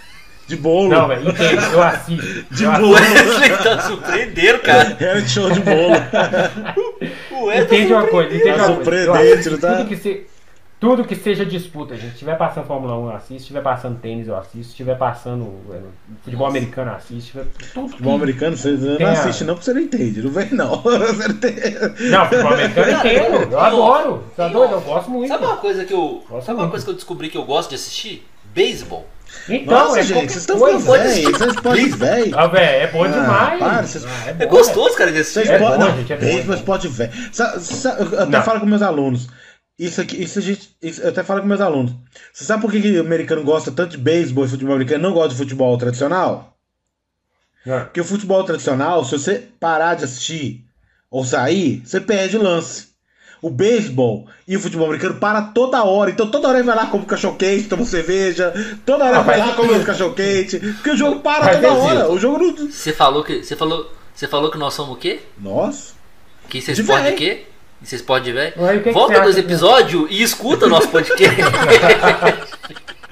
De 0.47 0.57
bolo. 0.57 0.89
Não, 0.89 1.07
velho, 1.09 1.31
entendo, 1.31 1.63
eu 1.73 1.83
assisto. 1.83 2.45
De 2.51 2.65
eu 2.65 2.73
bolo. 2.73 2.89
O 2.89 2.93
Wesley 2.95 3.59
tá 3.59 3.81
surpreendendo, 3.83 4.59
cara. 4.61 4.95
Reality 4.99 5.29
show 5.31 5.51
de 5.51 5.61
bolo. 5.61 5.95
O 7.31 7.45
Wesley 7.47 7.65
Entende 7.65 7.93
uma 7.93 8.07
coisa, 8.09 8.35
entende 8.37 8.57
Tá 8.59 8.67
uma 8.67 8.75
coisa. 8.77 9.05
Surpreendente, 9.05 9.33
assisto 9.33 9.51
não 9.51 9.59
tá? 9.59 9.77
Tudo 9.77 9.89
que, 9.89 9.97
se, 9.97 10.27
tudo 10.83 11.05
que 11.05 11.15
seja 11.15 11.47
disputa, 11.47 11.95
gente. 11.95 12.09
Se 12.09 12.13
estiver 12.15 12.37
passando 12.37 12.67
Fórmula 12.67 12.99
1, 12.99 13.05
eu 13.05 13.11
assisto. 13.17 13.29
Se 13.35 13.37
estiver 13.43 13.63
passando 13.63 14.01
tênis, 14.01 14.27
eu 14.27 14.37
assisto. 14.37 14.65
Se 14.65 14.71
estiver 14.71 14.99
passando 14.99 15.49
é, 15.73 15.79
futebol 16.25 16.47
americano, 16.49 16.91
eu 16.91 16.97
assisto. 16.97 17.39
Tudo 17.73 17.85
que... 17.87 17.91
Futebol 17.93 18.15
americano, 18.17 18.57
você 18.57 18.73
não 18.73 18.97
Tem 18.97 19.07
a- 19.07 19.13
assiste 19.13 19.45
não, 19.45 19.55
porque 19.55 19.65
você 19.67 19.73
não 19.75 19.81
entende. 19.81 20.21
Não 20.23 20.31
vem 20.33 20.51
não. 20.51 20.83
Você 20.83 21.29
não 21.29 21.37
tem... 21.37 21.55
Não, 22.11 22.25
futebol 22.27 22.53
americano 22.53 22.91
eu 22.91 22.99
entendo. 22.99 23.53
Eu 23.53 23.61
adoro. 23.61 24.25
Tá 24.37 24.49
doido? 24.49 24.73
Eu 24.73 24.81
gosto 24.81 25.09
muito. 25.11 25.29
Sabe 25.29 25.45
uma 25.45 25.57
coisa 25.59 25.85
que 25.85 25.95
eu. 25.95 26.25
Gosto 26.29 26.47
Sabe 26.47 26.57
uma 26.57 26.63
muito. 26.65 26.71
coisa 26.73 26.85
que 26.85 26.91
eu 26.91 26.95
descobri 26.97 27.29
que 27.29 27.39
eu 27.39 27.45
gosto 27.45 27.69
de 27.69 27.77
assistir? 27.77 28.27
Beisebol. 28.53 29.07
Então, 29.49 29.73
Nossa, 29.87 30.01
é 30.01 30.03
gente, 30.03 30.25
vocês 30.31 30.37
estão 30.37 30.59
coisa. 30.59 30.79
ficando 30.79 30.99
velhos. 31.05 31.39
Vocês 31.39 31.57
podem 31.61 31.89
velho. 31.89 32.39
Ah, 32.39 32.47
velho, 32.49 32.83
é 32.83 32.87
bom 32.89 33.05
Ah, 33.05 33.09
demais. 33.09 33.59
para, 33.61 33.83
vocês- 33.83 34.05
Ah, 34.05 34.29
É 34.29 34.33
bom, 34.35 34.47
gostoso, 34.49 34.95
cara, 34.97 35.11
de 35.13 35.21
assistir. 35.21 35.49
É 35.51 35.59
podem. 35.59 35.79
bom, 35.79 35.85
não, 35.87 35.97
gente, 35.97 36.13
é 36.13 36.17
bom, 36.17 36.23
beijo, 36.27 36.53
é 36.53 36.57
bom. 36.57 36.63
pode 36.65 36.89
velho. 36.89 37.13
Eu 37.39 38.19
até 38.21 38.27
Não. 38.37 38.43
falo 38.43 38.61
com 38.61 38.67
meus 38.67 38.83
alunos. 38.83 39.29
Isso 39.85 40.01
aqui, 40.01 40.23
isso 40.23 40.39
a 40.39 40.43
gente. 40.43 40.71
isso- 40.83 41.01
eu 41.03 41.09
até 41.09 41.23
falo 41.23 41.41
com 41.41 41.47
meus 41.47 41.61
alunos. 41.61 41.93
Você 42.33 42.45
sabe 42.45 42.63
por 42.63 42.71
que, 42.71 42.81
que 42.81 42.97
o 42.99 43.01
americano 43.01 43.43
gosta 43.43 43.71
tanto 43.73 43.93
de 43.93 43.99
beisebol 43.99 44.45
e 44.45 44.49
futebol 44.49 44.75
americano 44.75 45.01
e 45.01 45.07
não 45.07 45.13
gosta 45.15 45.31
de 45.31 45.37
futebol 45.37 45.77
tradicional? 45.79 46.57
Ah, 47.67 47.81
Porque 47.85 48.01
o 48.01 48.05
futebol 48.05 48.43
tradicional, 48.45 49.05
se 49.05 49.13
você 49.13 49.49
parar 49.61 49.95
de 49.95 50.05
assistir 50.05 50.65
ou 51.11 51.25
sair, 51.25 51.81
você 51.85 52.01
perde 52.01 52.37
o 52.37 52.43
lance. 52.43 52.91
O 53.41 53.51
beisebol 53.51 54.29
e 54.47 54.57
o 54.57 54.61
futebol 54.61 54.87
americano 54.87 55.17
para 55.19 55.43
toda 55.43 55.83
hora. 55.83 56.11
Então 56.11 56.31
toda 56.31 56.47
hora 56.49 56.59
ele 56.59 56.67
vai 56.67 56.77
lá, 56.77 56.87
come 56.87 57.05
cachorro 57.05 57.37
quente, 57.37 57.69
toma 57.69 57.85
cerveja. 57.85 58.53
Toda 58.87 59.05
hora 59.05 59.17
Ah, 59.17 59.21
ele 59.21 59.27
vai 59.27 59.39
lá, 59.39 59.55
come 59.55 59.85
cachorro 59.85 60.15
quente. 60.15 60.59
Porque 60.61 60.91
o 60.91 60.97
jogo 60.97 61.21
para 61.21 61.45
Mas 61.47 61.57
toda 61.57 61.67
é 61.67 61.71
hora. 61.71 62.01
isso. 62.05 62.13
O 62.13 62.19
jogo 62.21 62.39
não. 62.39 62.71
Você 62.71 62.93
falou 62.93 63.25
que. 63.25 63.43
Você 63.43 63.57
falou. 63.57 63.93
Você 64.15 64.29
falou 64.29 64.51
que 64.51 64.59
nós 64.59 64.75
somos 64.75 64.95
o 64.95 64.99
quê? 64.99 65.21
Nossa. 65.39 65.95
Que 66.49 66.59
é 66.59 66.61
esporte 66.61 67.03
de 67.03 67.09
véi. 67.09 67.15
quê? 67.17 67.47
É 67.91 67.95
esporte 67.95 68.25
de 68.25 68.33
velho? 68.33 68.53
Aí, 68.67 68.79
o 68.79 68.81
que 68.83 68.89
que 68.89 68.93
Volta 68.93 69.15
você 69.15 69.21
dois 69.23 69.39
episódios 69.39 70.07
e 70.11 70.23
escuta 70.23 70.67
o 70.67 70.69
nosso 70.69 70.89
podcast. 70.89 71.37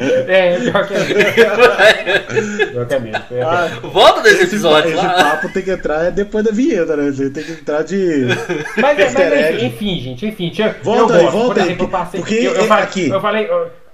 É, 0.03 0.59
pior 0.59 0.87
que 0.89 0.95
é 0.95 0.99
mesmo. 0.99 2.71
Pior 2.73 2.87
que 2.87 2.95
é 2.95 2.99
mesmo. 3.01 3.23
É, 3.33 3.43
Ah, 3.43 3.69
Volta 3.83 4.23
dois 4.23 4.35
esse, 4.37 4.45
episódios 4.45 4.95
esse 4.95 5.05
lá. 5.05 5.13
papo 5.13 5.53
tem 5.53 5.63
que 5.63 5.71
entrar 5.71 6.07
é 6.07 6.11
depois 6.11 6.43
da 6.43 6.51
vinheta, 6.51 6.97
né? 6.97 7.11
Você 7.11 7.29
tem 7.29 7.45
que 7.45 7.53
entrar 7.53 7.83
de. 7.83 8.25
Mas, 8.27 8.39
é- 8.39 8.81
mas 8.81 8.99
Easter 8.99 9.33
egg. 9.33 9.67
enfim, 9.67 9.67
enfim, 9.67 10.01
gente, 10.01 10.27
enfim. 10.27 10.49
tinha- 10.49 10.75
Volta 10.83 11.13
eu 11.13 11.21
aí, 11.21 11.27
volta 11.27 11.49
por 11.55 11.59
aí, 11.59 11.67
exemplo, 11.67 11.85
eu 11.85 11.89
passei. 11.91 12.21
porque 12.21 12.35
eu, 12.35 12.55
eu 12.55 12.65
é 12.65 12.67
falei, 12.67 12.85
aqui. 12.85 13.09
eu 13.11 13.21
falei, 13.21 13.51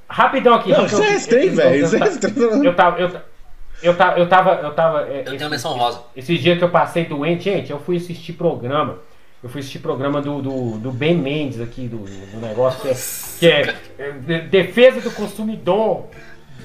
rapidão 0.09 0.55
aqui. 0.55 0.71
Não, 0.71 0.87
isso 0.87 0.95
eu- 0.97 1.03
é 1.03 1.17
estranho, 1.17 1.57
velho. 1.57 1.75
eu- 1.81 1.85
Isso 1.87 1.97
é 1.97 2.07
estranho. 2.09 2.65
Eu 2.65 2.77
tava, 2.77 3.01
eu, 3.01 3.11
eu 3.83 3.95
tava, 3.97 4.19
eu 4.21 4.29
tava, 4.29 4.51
eu 4.63 4.71
tava. 4.75 5.01
é, 5.09 5.21
Eu 5.21 5.25
tenho 5.25 5.35
esse- 5.35 5.45
uma 5.45 5.51
menção 5.51 5.73
rosa. 5.73 6.03
Esse 6.17 6.39
dia 6.39 6.57
que 6.57 6.63
eu 6.63 6.69
passei 6.71 7.05
doente, 7.07 7.43
gente, 7.45 7.73
eu 7.73 7.81
fui 7.81 7.97
assistir 7.97 8.35
programa. 8.35 8.99
Eu 9.47 9.51
fui 9.51 9.61
assistir 9.61 9.79
programa 9.79 10.21
do, 10.21 10.43
do, 10.43 10.71
do 10.79 10.91
Ben 10.91 11.17
Mendes 11.17 11.61
aqui, 11.61 11.87
do, 11.87 11.99
do 11.99 12.41
negócio 12.45 12.81
que 12.81 12.89
é, 12.89 12.95
que 13.39 13.47
é, 13.47 14.09
é, 14.09 14.11
de- 14.11 14.41
defesa 14.49 15.01
do 15.01 15.11
consumidor. 15.13 16.07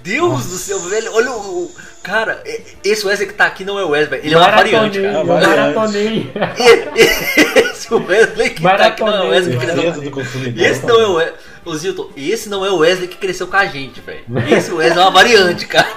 Deus 0.04 0.48
do 0.48 0.58
céu, 0.58 0.80
velho. 0.80 1.14
Olha 1.14 1.30
o. 1.32 1.66
o- 1.66 1.72
Cara, 2.02 2.44
esse 2.84 3.06
Wesley 3.06 3.28
que 3.28 3.36
tá 3.36 3.46
aqui 3.46 3.64
não 3.64 3.78
é 3.78 3.86
o 3.86 3.90
Wesley, 3.90 4.22
ele 4.24 4.34
é 4.34 4.38
uma 4.40 4.50
variante, 4.50 5.00
Maratonei, 5.00 5.04
cara. 5.04 5.20
eu 5.20 5.26
variante. 5.28 5.76
maratonei. 5.76 6.32
Esse 7.72 7.94
Wesley 7.94 8.50
que 8.50 8.64
tá 8.64 8.86
aqui 8.88 9.04
não 9.04 9.14
é 9.14 9.22
o 9.22 9.30
Wesley 9.30 9.58
que 9.60 9.64
cresceu 9.66 9.84
Defesa 9.84 10.02
do 10.02 10.12
consumidor. 10.12 10.66
Esse 10.66 10.86
não 10.88 11.00
é 11.00 11.06
o 11.06 11.14
Wesley. 11.14 11.36
Ô 11.64 11.76
Zilton, 11.76 12.10
esse 12.18 12.50
não 12.50 12.66
é 12.66 12.72
o 12.72 12.78
Wesley 12.78 13.08
que 13.08 13.18
cresceu 13.18 13.46
com 13.46 13.56
a 13.56 13.66
gente, 13.68 14.02
velho. 14.02 14.24
Esse 14.50 14.72
Wesley 14.72 14.98
é 14.98 15.02
uma 15.04 15.12
variante, 15.12 15.68
cara. 15.68 15.88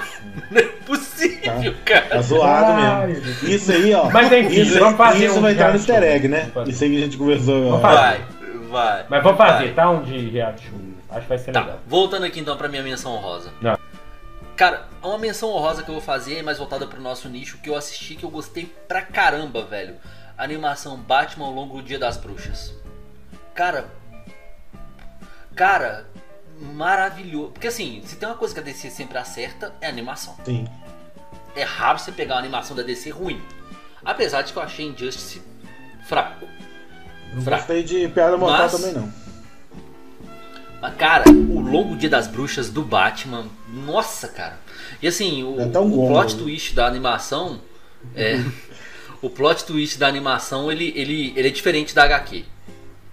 Não 0.51 0.59
é 0.61 0.63
possível, 0.85 1.73
Tá 1.73 1.81
cara. 1.85 2.21
zoado 2.21 2.71
Ai, 2.73 3.07
mesmo. 3.07 3.49
Isso 3.49 3.71
aí, 3.71 3.93
ó. 3.93 4.09
Mas 4.09 4.31
enfim, 4.31 4.61
isso, 4.61 4.79
vamos 4.79 4.97
fazer 4.97 5.25
isso 5.25 5.37
um 5.37 5.41
vai 5.41 5.53
entrar 5.53 5.69
no 5.69 5.75
easter 5.75 6.03
egg, 6.03 6.27
né? 6.27 6.51
Isso 6.67 6.83
aí 6.83 6.89
que 6.89 6.97
a 6.97 6.99
gente 6.99 7.17
conversou. 7.17 7.63
Vamos 7.63 7.73
ó. 7.75 7.79
fazer. 7.79 7.97
Vai, 7.97 8.21
vai. 8.69 9.05
Mas 9.09 9.23
vamos 9.23 9.37
fazer, 9.37 9.65
vai. 9.65 9.73
tá? 9.73 9.89
Um 9.89 10.03
de 10.03 10.29
reality 10.29 10.67
show. 10.67 10.79
Acho 11.09 11.21
que 11.21 11.29
vai 11.29 11.37
ser 11.37 11.51
Tá, 11.51 11.61
legal. 11.61 11.79
voltando 11.87 12.25
aqui 12.25 12.39
então 12.39 12.57
pra 12.57 12.67
minha 12.67 12.83
menção 12.83 13.13
honrosa. 13.13 13.49
Não. 13.61 13.77
Cara, 14.57 14.85
uma 15.01 15.17
menção 15.17 15.49
honrosa 15.49 15.83
que 15.83 15.89
eu 15.89 15.93
vou 15.95 16.01
fazer 16.03 16.37
é 16.39 16.41
mais 16.43 16.57
voltada 16.57 16.85
pro 16.87 17.01
nosso 17.01 17.27
nicho, 17.29 17.57
que 17.61 17.69
eu 17.69 17.75
assisti, 17.75 18.15
que 18.15 18.23
eu 18.23 18.29
gostei 18.29 18.65
pra 18.87 19.01
caramba, 19.01 19.63
velho. 19.63 19.95
A 20.37 20.43
animação 20.43 20.97
Batman 20.97 21.45
ao 21.45 21.51
longo 21.53 21.77
do 21.77 21.83
Dia 21.83 21.99
das 21.99 22.17
Bruxas. 22.17 22.73
Cara. 23.53 23.85
Cara, 25.55 26.05
maravilhoso. 26.59 27.51
Porque 27.51 27.67
assim, 27.67 28.01
se 28.05 28.15
tem 28.15 28.27
uma 28.27 28.35
coisa 28.37 28.53
que 28.53 28.59
a 28.59 28.63
DC 28.63 28.89
sempre 28.89 29.17
acerta, 29.17 29.73
é 29.81 29.87
a 29.87 29.89
animação. 29.89 30.35
Sim. 30.45 30.67
É 31.55 31.63
raro 31.63 31.99
você 31.99 32.11
pegar 32.11 32.35
uma 32.35 32.41
animação 32.41 32.75
da 32.75 32.83
DC 32.83 33.09
ruim. 33.09 33.41
Apesar 34.03 34.41
de 34.41 34.51
que 34.53 34.59
eu 34.59 34.63
achei 34.63 34.85
Injustice 34.85 35.41
fraco. 36.07 36.45
Não 37.33 37.41
Fraco. 37.41 37.63
gostei 37.63 37.83
de 37.83 38.07
piada 38.09 38.37
mortal 38.37 38.59
Mas- 38.63 38.71
também, 38.71 38.93
não. 38.93 39.11
Mas, 40.81 40.95
cara, 40.95 41.29
o 41.31 41.59
Longo 41.59 41.95
Dia 41.95 42.09
das 42.09 42.27
Bruxas 42.27 42.69
do 42.69 42.83
Batman, 42.83 43.47
nossa, 43.69 44.27
cara. 44.27 44.59
E 45.01 45.07
assim, 45.07 45.43
o, 45.43 45.59
É 45.59 45.65
o 45.65 45.69
bom, 45.69 46.07
plot 46.07 46.35
né? 46.35 46.41
twist 46.43 46.75
da 46.75 46.85
animação 46.85 47.59
é. 48.15 48.35
o 49.21 49.29
plot 49.29 49.65
twist 49.65 49.97
da 49.97 50.07
animação 50.07 50.71
ele, 50.71 50.93
ele, 50.95 51.33
ele 51.35 51.47
é 51.47 51.51
diferente 51.51 51.95
da 51.95 52.03
HQ. 52.03 52.45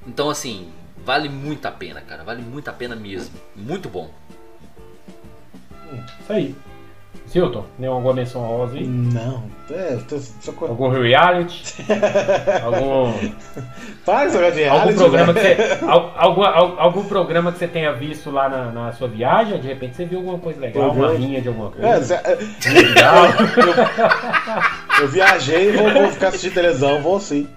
Então, 0.07 0.29
assim, 0.29 0.69
vale 1.05 1.29
muito 1.29 1.67
a 1.67 1.71
pena, 1.71 2.01
cara. 2.01 2.23
Vale 2.25 2.43
muito 2.43 2.69
a 2.69 2.73
pena 2.73 2.95
mesmo. 2.97 3.35
Muito 3.57 3.89
bom. 3.89 4.11
Isso 6.21 6.33
aí. 6.33 6.55
Silton, 7.27 7.65
tem 7.79 7.87
alguma 7.89 8.13
menção 8.15 8.43
rosa 8.43 8.77
aí? 8.77 8.87
Não, 8.87 9.45
é, 9.71 9.99
tô, 10.09 10.17
Algum 10.67 10.89
reality? 10.89 11.77
algum, 12.63 13.13
Para 14.05 14.27
de 14.29 14.37
algum 14.37 14.55
reality, 14.55 14.95
programa 14.99 15.33
que 15.35 15.41
né? 15.41 15.55
você. 15.55 15.85
al- 15.85 16.13
algum, 16.17 16.43
al- 16.43 16.81
algum 16.81 17.05
programa 17.05 17.53
que 17.53 17.59
você 17.59 17.69
tenha 17.69 17.93
visto 17.93 18.31
lá 18.31 18.49
na, 18.51 18.71
na 18.71 18.93
sua 18.93 19.09
viagem? 19.09 19.61
De 19.61 19.69
repente 19.69 19.97
você 19.97 20.05
viu 20.05 20.19
alguma 20.19 20.39
coisa 20.39 20.61
legal, 20.61 20.85
uma 20.85 20.93
Programa. 20.95 21.19
linha 21.19 21.41
de 21.41 21.49
alguma 21.49 21.73
É, 21.79 21.93
coisa. 21.93 22.23
cê- 22.61 22.71
Legal. 22.71 23.25
eu 25.01 25.09
viajei, 25.09 25.73
vou, 25.73 25.91
vou 25.91 26.09
ficar 26.11 26.29
assistindo 26.29 26.55
televisão, 26.55 27.01
vou 27.03 27.19
sim. 27.21 27.49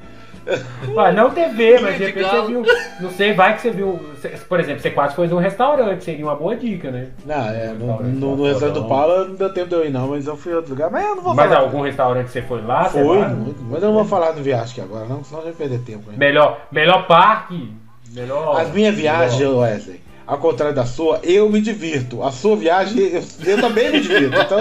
Ah, 0.97 1.11
não 1.11 1.31
TV, 1.31 1.79
mas 1.79 1.97
de 1.97 2.05
repente 2.05 2.29
você 2.29 2.47
viu. 2.47 2.63
Não 3.01 3.11
sei, 3.11 3.33
vai 3.33 3.55
que 3.55 3.61
você 3.61 3.71
viu. 3.71 3.99
Por 4.47 4.59
exemplo, 4.59 4.81
você 4.81 4.89
quase 4.89 5.15
foi 5.15 5.27
num 5.27 5.37
restaurante, 5.37 6.03
seria 6.03 6.25
uma 6.25 6.35
boa 6.35 6.55
dica, 6.55 6.89
né? 6.89 7.09
Não, 7.25 7.49
é, 7.49 7.67
no, 7.73 7.87
Restaurante, 7.87 8.15
no, 8.15 8.35
no 8.35 8.43
lá, 8.43 8.49
restaurante 8.49 8.75
do. 8.75 8.85
Paulo 8.85 9.27
não 9.27 9.35
deu 9.35 9.53
tempo 9.53 9.69
de 9.69 9.75
eu 9.75 9.85
ir, 9.85 9.89
não, 9.89 10.07
mas 10.07 10.25
eu 10.25 10.37
fui 10.37 10.53
em 10.53 10.55
outro 10.55 10.71
lugar. 10.71 10.89
Mas 10.89 11.03
eu 11.03 11.15
não 11.15 11.23
vou 11.23 11.35
Mas 11.35 11.49
falar. 11.49 11.61
algum 11.61 11.81
restaurante 11.81 12.25
que 12.27 12.31
você 12.31 12.41
foi 12.41 12.61
lá? 12.61 12.85
Foi, 12.85 13.19
lá, 13.19 13.29
muito, 13.29 13.61
mas 13.63 13.83
eu 13.83 13.89
não 13.89 13.95
vou 13.95 14.05
falar 14.05 14.31
do 14.31 14.41
viagem 14.41 14.71
aqui 14.71 14.81
agora, 14.81 15.05
não, 15.05 15.23
senão 15.23 15.41
eu 15.41 15.45
já 15.45 15.49
ia 15.51 15.55
perder 15.55 15.79
tempo. 15.79 16.11
Hein? 16.11 16.17
Melhor, 16.17 16.61
melhor 16.71 17.05
parque. 17.07 17.71
Melhor. 18.11 18.59
As 18.59 18.71
minhas 18.71 18.95
viagens, 18.95 19.41
Wesley, 19.41 20.01
ao 20.25 20.37
contrário 20.37 20.73
da 20.73 20.85
sua, 20.85 21.19
eu 21.23 21.49
me 21.49 21.61
divirto. 21.61 22.23
A 22.23 22.31
sua 22.31 22.55
viagem, 22.55 22.97
eu, 22.99 23.23
eu 23.45 23.61
também 23.61 23.91
me 23.91 23.99
divirto. 23.99 24.37
Então, 24.39 24.59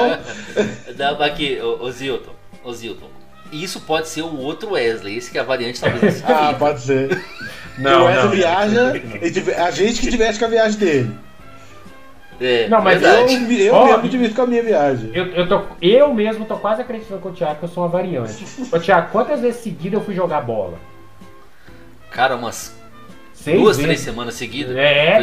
Dá 0.96 1.10
aqui, 1.24 1.60
ô, 1.62 1.84
ô 1.84 1.90
Zilton. 1.90 2.32
Ô 2.64 2.72
Zilton. 2.72 3.13
Isso 3.62 3.80
pode 3.80 4.08
ser 4.08 4.22
o 4.22 4.36
outro 4.36 4.72
Wesley. 4.72 5.16
Esse 5.16 5.30
que 5.30 5.38
é 5.38 5.40
a 5.40 5.44
variante 5.44 5.80
talvez 5.80 6.22
ah, 6.26 6.46
seja. 6.46 6.54
pode 6.58 6.80
ser. 6.80 7.24
Não, 7.78 8.02
o 8.02 8.04
Wesley 8.06 8.24
não, 8.24 8.30
viaja, 8.30 8.82
não. 8.84 8.96
e 8.96 9.54
a 9.54 9.70
gente 9.72 10.00
que 10.00 10.08
diverte 10.08 10.38
com 10.38 10.44
a 10.44 10.48
viagem 10.48 10.78
dele. 10.78 11.10
É, 12.40 12.68
Não, 12.68 12.80
mas 12.82 13.02
Eu, 13.02 13.10
verdade. 13.10 13.36
me- 13.40 13.62
eu 13.62 13.74
Ó, 13.74 13.86
mesmo 13.86 14.08
divirto 14.08 14.34
com 14.36 14.42
a 14.42 14.46
minha 14.46 14.62
viagem. 14.62 15.10
Eu, 15.12 15.26
eu, 15.32 15.48
tô, 15.48 15.62
eu 15.82 16.14
mesmo 16.14 16.44
tô 16.46 16.56
quase 16.56 16.82
acreditando 16.82 17.20
com 17.20 17.30
o 17.30 17.32
Thiago 17.32 17.58
que 17.58 17.64
eu 17.64 17.68
sou 17.68 17.82
uma 17.82 17.88
variante. 17.88 18.44
Ô, 18.72 18.78
Thiago, 18.78 19.10
quantas 19.10 19.40
vezes 19.40 19.60
seguidas 19.60 19.98
eu 19.98 20.04
fui 20.04 20.14
jogar 20.14 20.40
bola? 20.42 20.78
Cara, 22.12 22.36
umas 22.36 22.74
Seis 23.32 23.58
duas, 23.58 23.76
vezes. 23.76 23.84
três 23.88 24.00
semanas 24.00 24.34
seguidas. 24.34 24.76
É. 24.76 25.22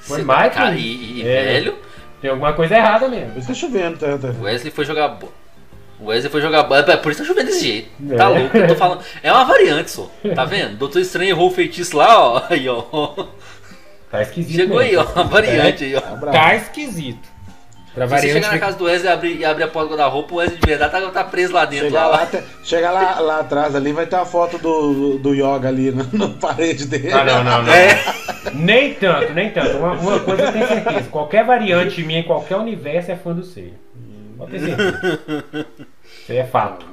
Foi 0.00 0.18
Cê- 0.20 0.24
mais 0.24 0.54
Cara, 0.54 0.74
e, 0.74 1.20
e 1.20 1.28
É. 1.28 1.42
velho, 1.44 1.76
Tem 2.22 2.30
alguma 2.30 2.54
coisa 2.54 2.74
errada 2.74 3.06
mesmo. 3.08 3.32
Por 3.32 3.38
isso 3.40 3.48
tá 3.48 3.54
chovendo, 3.54 3.98
tá? 3.98 4.16
tá. 4.18 4.28
o 4.28 4.42
Wesley 4.44 4.72
foi 4.72 4.84
jogar 4.86 5.08
bola. 5.08 5.32
O 6.00 6.06
Wesley 6.06 6.30
foi 6.30 6.40
jogar 6.40 6.64
bola. 6.64 6.80
É 6.88 6.96
por 6.96 7.12
isso 7.12 7.22
que 7.22 7.28
tá 7.28 7.32
chovendo 7.34 7.50
desse 7.52 7.64
jeito. 7.66 7.88
É. 8.10 8.16
Tá 8.16 8.28
louco, 8.28 8.56
eu 8.56 8.66
tô 8.68 8.74
falando. 8.76 9.02
É 9.22 9.32
uma 9.32 9.44
variante 9.44 9.90
só. 9.90 10.10
Tá 10.34 10.44
vendo? 10.44 10.76
Doutor 10.76 11.00
Estranho 11.00 11.30
errou 11.30 11.48
o 11.48 11.52
feitiço 11.54 11.96
lá, 11.96 12.18
ó. 12.20 12.42
Aí, 12.50 12.68
ó. 12.68 12.82
Tá 14.10 14.22
esquisito. 14.22 14.56
Chegou 14.56 14.78
aí, 14.78 14.92
mesmo. 14.96 15.08
ó. 15.08 15.12
Uma 15.20 15.24
variante 15.24 15.84
aí, 15.84 15.96
ó. 15.96 16.00
Tá. 16.00 16.30
Tá 16.30 16.54
esquisito. 16.56 17.34
Pra 17.94 18.06
Se 18.06 18.10
você 18.10 18.16
variante. 18.16 18.34
chegar 18.44 18.52
na 18.52 18.58
casa 18.58 18.76
do 18.76 18.84
Wesley 18.84 19.08
e 19.08 19.12
abrir, 19.12 19.36
e 19.38 19.44
abrir 19.44 19.62
a 19.64 19.68
porta 19.68 19.96
da 19.96 20.06
roupa, 20.06 20.34
o 20.34 20.38
Wesley 20.38 20.58
de 20.60 20.66
verdade 20.66 20.90
tá, 20.92 21.10
tá 21.10 21.24
preso 21.24 21.52
lá 21.52 21.64
dentro. 21.64 21.86
Chegar 21.86 22.06
Lá, 22.08 22.16
lá, 22.18 22.26
te- 22.26 22.42
chegar 22.64 22.90
lá, 22.90 23.20
lá 23.20 23.40
atrás 23.40 23.74
ali, 23.76 23.92
vai 23.92 24.04
ter 24.06 24.16
uma 24.16 24.26
foto 24.26 24.58
do, 24.58 25.18
do 25.18 25.32
Yoga 25.32 25.68
ali 25.68 25.92
na, 25.92 26.04
na 26.12 26.28
parede 26.28 26.86
dele. 26.86 27.12
Ah, 27.12 27.24
não, 27.24 27.44
não, 27.44 27.62
não. 27.62 27.72
É. 27.72 27.96
Nem 28.52 28.94
tanto, 28.94 29.32
nem 29.32 29.50
tanto. 29.50 29.76
Uma, 29.78 29.92
uma 29.92 30.18
coisa 30.20 30.42
eu 30.42 30.52
tenho 30.52 30.66
certeza. 30.66 31.08
Qualquer 31.08 31.44
variante 31.44 32.02
minha 32.02 32.18
em 32.20 32.24
qualquer 32.24 32.56
universo 32.56 33.12
é 33.12 33.16
fã 33.16 33.32
do 33.32 33.44
Seiya. 33.44 33.74
Pode 34.36 34.50
ter 34.50 34.60
certeza. 34.60 35.66
Isso 36.04 36.32
aí 36.32 36.38
é 36.38 36.44
fato. 36.44 36.86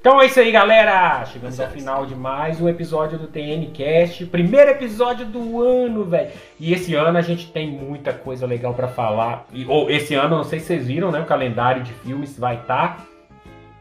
Então 0.00 0.20
é 0.20 0.26
isso 0.26 0.38
aí, 0.38 0.52
galera. 0.52 1.24
Chegamos 1.26 1.58
ao 1.58 1.68
final 1.68 2.06
de 2.06 2.14
mais 2.14 2.60
um 2.60 2.68
episódio 2.68 3.18
do 3.18 3.26
TNCast. 3.26 4.26
Primeiro 4.26 4.70
episódio 4.70 5.26
do 5.26 5.60
ano, 5.60 6.04
velho. 6.04 6.30
E 6.60 6.72
esse 6.72 6.94
ano 6.94 7.18
a 7.18 7.22
gente 7.22 7.50
tem 7.50 7.68
muita 7.68 8.12
coisa 8.12 8.46
legal 8.46 8.72
pra 8.72 8.86
falar. 8.86 9.46
E, 9.52 9.66
ou 9.66 9.90
esse 9.90 10.14
ano, 10.14 10.36
não 10.36 10.44
sei 10.44 10.60
se 10.60 10.66
vocês 10.66 10.86
viram, 10.86 11.10
né? 11.10 11.20
O 11.20 11.26
calendário 11.26 11.82
de 11.82 11.92
filmes 11.92 12.38
vai 12.38 12.56
estar 12.56 13.04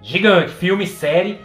gigante. 0.02 0.52
Filme, 0.52 0.88
série. 0.88 1.40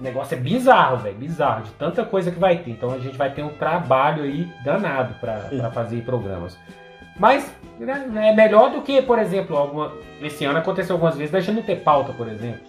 O 0.00 0.02
negócio 0.02 0.36
é 0.36 0.40
bizarro, 0.40 0.96
velho. 0.96 1.16
Bizarro. 1.16 1.62
De 1.62 1.70
tanta 1.70 2.04
coisa 2.04 2.30
que 2.30 2.38
vai 2.38 2.58
ter. 2.58 2.72
Então 2.72 2.90
a 2.90 2.98
gente 2.98 3.16
vai 3.16 3.30
ter 3.30 3.44
um 3.44 3.50
trabalho 3.50 4.24
aí 4.24 4.48
danado 4.64 5.14
pra 5.20 5.36
pra 5.56 5.70
fazer 5.70 6.02
programas. 6.02 6.58
Mas 7.16 7.48
é 7.80 8.32
melhor 8.32 8.70
do 8.70 8.82
que, 8.82 9.02
por 9.02 9.18
exemplo, 9.18 9.56
alguma... 9.56 9.92
esse 10.22 10.44
ano 10.44 10.58
aconteceu 10.58 10.94
algumas 10.94 11.16
vezes 11.16 11.30
da 11.32 11.40
gente 11.40 11.56
não 11.56 11.62
ter 11.62 11.76
pauta, 11.76 12.12
por 12.12 12.28
exemplo. 12.28 12.60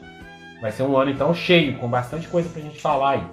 Vai 0.61 0.71
ser 0.71 0.83
um 0.83 0.97
ano 0.97 1.11
então 1.11 1.33
cheio, 1.33 1.77
com 1.77 1.87
bastante 1.87 2.27
coisa 2.27 2.49
pra 2.49 2.61
gente 2.61 2.81
falar 2.81 3.11
aí. 3.11 3.23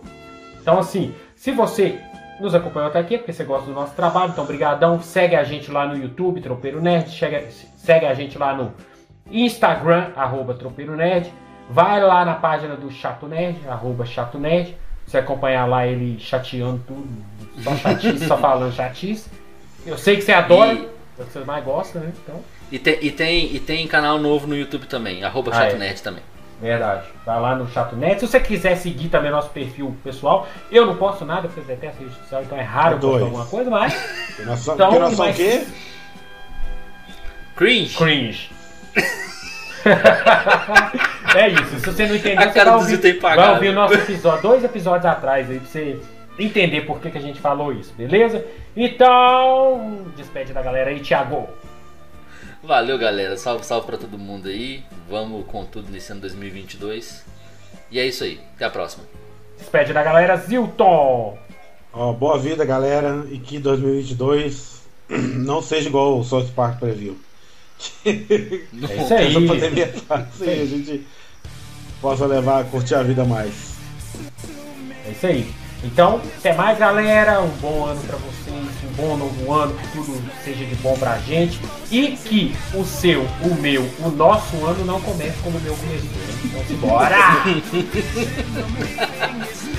Então 0.60 0.78
assim, 0.78 1.14
se 1.34 1.50
você 1.50 1.98
nos 2.40 2.54
acompanhou 2.54 2.88
até 2.88 2.98
aqui, 2.98 3.14
é 3.14 3.18
porque 3.18 3.32
você 3.32 3.44
gosta 3.44 3.66
do 3.66 3.72
nosso 3.72 3.94
trabalho, 3.94 4.32
então 4.32 4.44
brigadão, 4.44 5.00
segue 5.00 5.36
a 5.36 5.44
gente 5.44 5.70
lá 5.70 5.86
no 5.86 5.96
YouTube, 5.96 6.40
Tropeiro 6.40 6.80
Nerd, 6.80 7.10
segue, 7.10 7.46
segue 7.76 8.06
a 8.06 8.14
gente 8.14 8.36
lá 8.38 8.54
no 8.54 8.72
Instagram, 9.30 10.08
arroba 10.16 10.54
Tropeiro 10.54 10.96
Nerd, 10.96 11.32
vai 11.70 12.00
lá 12.02 12.24
na 12.24 12.34
página 12.34 12.76
do 12.76 12.90
Chato 12.90 13.26
Nerd, 13.26 13.58
arroba 13.68 14.04
Chato 14.04 14.38
Nerd, 14.38 14.76
você 15.06 15.18
acompanhar 15.18 15.66
lá 15.66 15.86
ele 15.86 16.18
chateando 16.18 16.82
tudo, 16.86 17.08
só 17.62 17.74
chatice, 17.76 18.26
só 18.26 18.36
falando 18.38 18.72
chatice. 18.72 19.30
Eu 19.86 19.98
sei 19.98 20.16
que 20.16 20.22
você 20.22 20.32
adora, 20.32 20.72
E- 20.74 20.88
é 21.18 21.22
o 21.22 21.26
que 21.26 21.32
você 21.32 21.44
mais 21.44 21.64
gosta, 21.64 21.98
né? 22.00 22.12
Então, 22.22 22.40
E 22.72 22.78
tem, 22.78 22.98
e, 23.00 23.10
tem, 23.10 23.54
e 23.54 23.60
tem 23.60 23.86
canal 23.86 24.18
novo 24.18 24.46
no 24.46 24.56
YouTube 24.56 24.86
também, 24.86 25.22
arroba 25.24 25.50
Ah, 25.52 25.54
Chato 25.54 25.74
é. 25.74 25.78
Nerd 25.78 26.02
também. 26.02 26.22
Verdade. 26.60 27.06
Vai 27.26 27.40
lá 27.40 27.54
no 27.56 27.68
Chato 27.68 27.94
Net. 27.96 28.20
Se 28.20 28.26
você 28.26 28.40
quiser 28.40 28.76
seguir 28.76 29.08
também 29.08 29.30
nosso 29.30 29.50
perfil 29.50 29.94
pessoal, 30.02 30.48
eu 30.70 30.86
não 30.86 30.96
posto 30.96 31.24
nada, 31.24 31.42
porque 31.48 31.60
eu 31.60 31.64
detesto 31.64 32.02
rede 32.02 32.14
social, 32.16 32.42
então 32.42 32.56
é 32.56 32.62
raro 32.62 32.98
postar 32.98 33.24
alguma 33.24 33.46
coisa, 33.46 33.70
mas 33.70 33.92
Porque 34.26 34.42
nós 34.44 34.60
somos, 34.60 34.80
Então, 34.80 34.98
nós 34.98 35.18
o 35.18 35.32
quê? 35.34 35.66
Cringe. 37.56 37.96
cringe. 37.96 38.50
é 41.36 41.48
isso. 41.48 41.80
Se 41.80 41.86
você 41.92 42.06
não 42.06 42.16
entendeu, 42.16 42.40
A 42.40 42.46
você 42.48 42.54
cara 42.54 42.70
vai 42.70 42.80
ouvir, 42.80 43.18
vai 43.20 43.54
ouvir 43.54 43.68
o 43.68 43.72
nosso 43.72 43.94
episódio, 43.94 44.42
dois 44.42 44.64
episódios 44.64 45.06
atrás 45.06 45.50
aí, 45.50 45.58
pra 45.58 45.68
você 45.68 46.00
entender 46.38 46.82
por 46.82 47.00
que, 47.00 47.10
que 47.10 47.18
a 47.18 47.20
gente 47.20 47.40
falou 47.40 47.72
isso, 47.72 47.92
beleza? 47.94 48.44
Então, 48.76 50.06
despede 50.16 50.52
da 50.52 50.62
galera 50.62 50.90
aí, 50.90 51.00
Thiago. 51.00 51.48
Valeu, 52.62 52.98
galera. 52.98 53.36
Salve, 53.36 53.64
salve 53.64 53.86
pra 53.86 53.96
todo 53.98 54.18
mundo 54.18 54.48
aí. 54.48 54.82
Vamos 55.08 55.44
com 55.46 55.64
tudo 55.64 55.90
nesse 55.92 56.10
ano 56.12 56.22
2022. 56.22 57.24
E 57.90 57.98
é 57.98 58.06
isso 58.06 58.24
aí. 58.24 58.40
Até 58.56 58.64
a 58.64 58.70
próxima. 58.70 59.04
Despede 59.58 59.92
da 59.92 60.02
galera, 60.02 60.36
Zilton. 60.36 61.38
Ó, 61.92 62.12
boa 62.12 62.38
vida, 62.38 62.64
galera. 62.64 63.24
E 63.30 63.38
que 63.38 63.58
2022 63.58 64.82
não 65.08 65.60
seja 65.62 65.88
igual 65.88 66.18
o 66.18 66.24
South 66.24 66.48
Park 66.56 66.78
previu. 66.80 67.18
É 68.06 68.10
isso 68.10 68.68
Que 68.86 68.92
essa 68.94 69.14
aí. 69.16 69.46
pandemia 69.46 69.94
passe 70.08 70.44
e 70.44 70.50
a 70.62 70.64
gente 70.64 71.06
possa 72.00 72.24
levar, 72.26 72.64
curtir 72.66 72.94
a 72.94 73.02
vida 73.02 73.24
mais. 73.24 73.74
É 75.06 75.10
isso 75.10 75.26
aí. 75.26 75.63
Então, 75.84 76.20
até 76.38 76.54
mais, 76.54 76.78
galera. 76.78 77.42
Um 77.42 77.50
bom 77.60 77.84
ano 77.84 78.00
pra 78.00 78.16
vocês, 78.16 78.56
um 78.56 78.96
bom 78.96 79.16
novo 79.16 79.52
ano, 79.52 79.74
que 79.74 79.88
tudo 79.88 80.22
seja 80.42 80.64
de 80.64 80.74
bom 80.76 80.96
pra 80.96 81.18
gente 81.18 81.60
e 81.90 82.12
que 82.12 82.56
o 82.72 82.82
seu, 82.84 83.26
o 83.42 83.54
meu, 83.60 83.82
o 84.00 84.08
nosso 84.08 84.56
ano 84.64 84.82
não 84.84 85.00
comece 85.00 85.36
como 85.42 85.58
o 85.58 85.60
meu 85.60 85.76
começou. 85.76 86.08
Então, 86.44 86.64
simbora! 86.66 87.16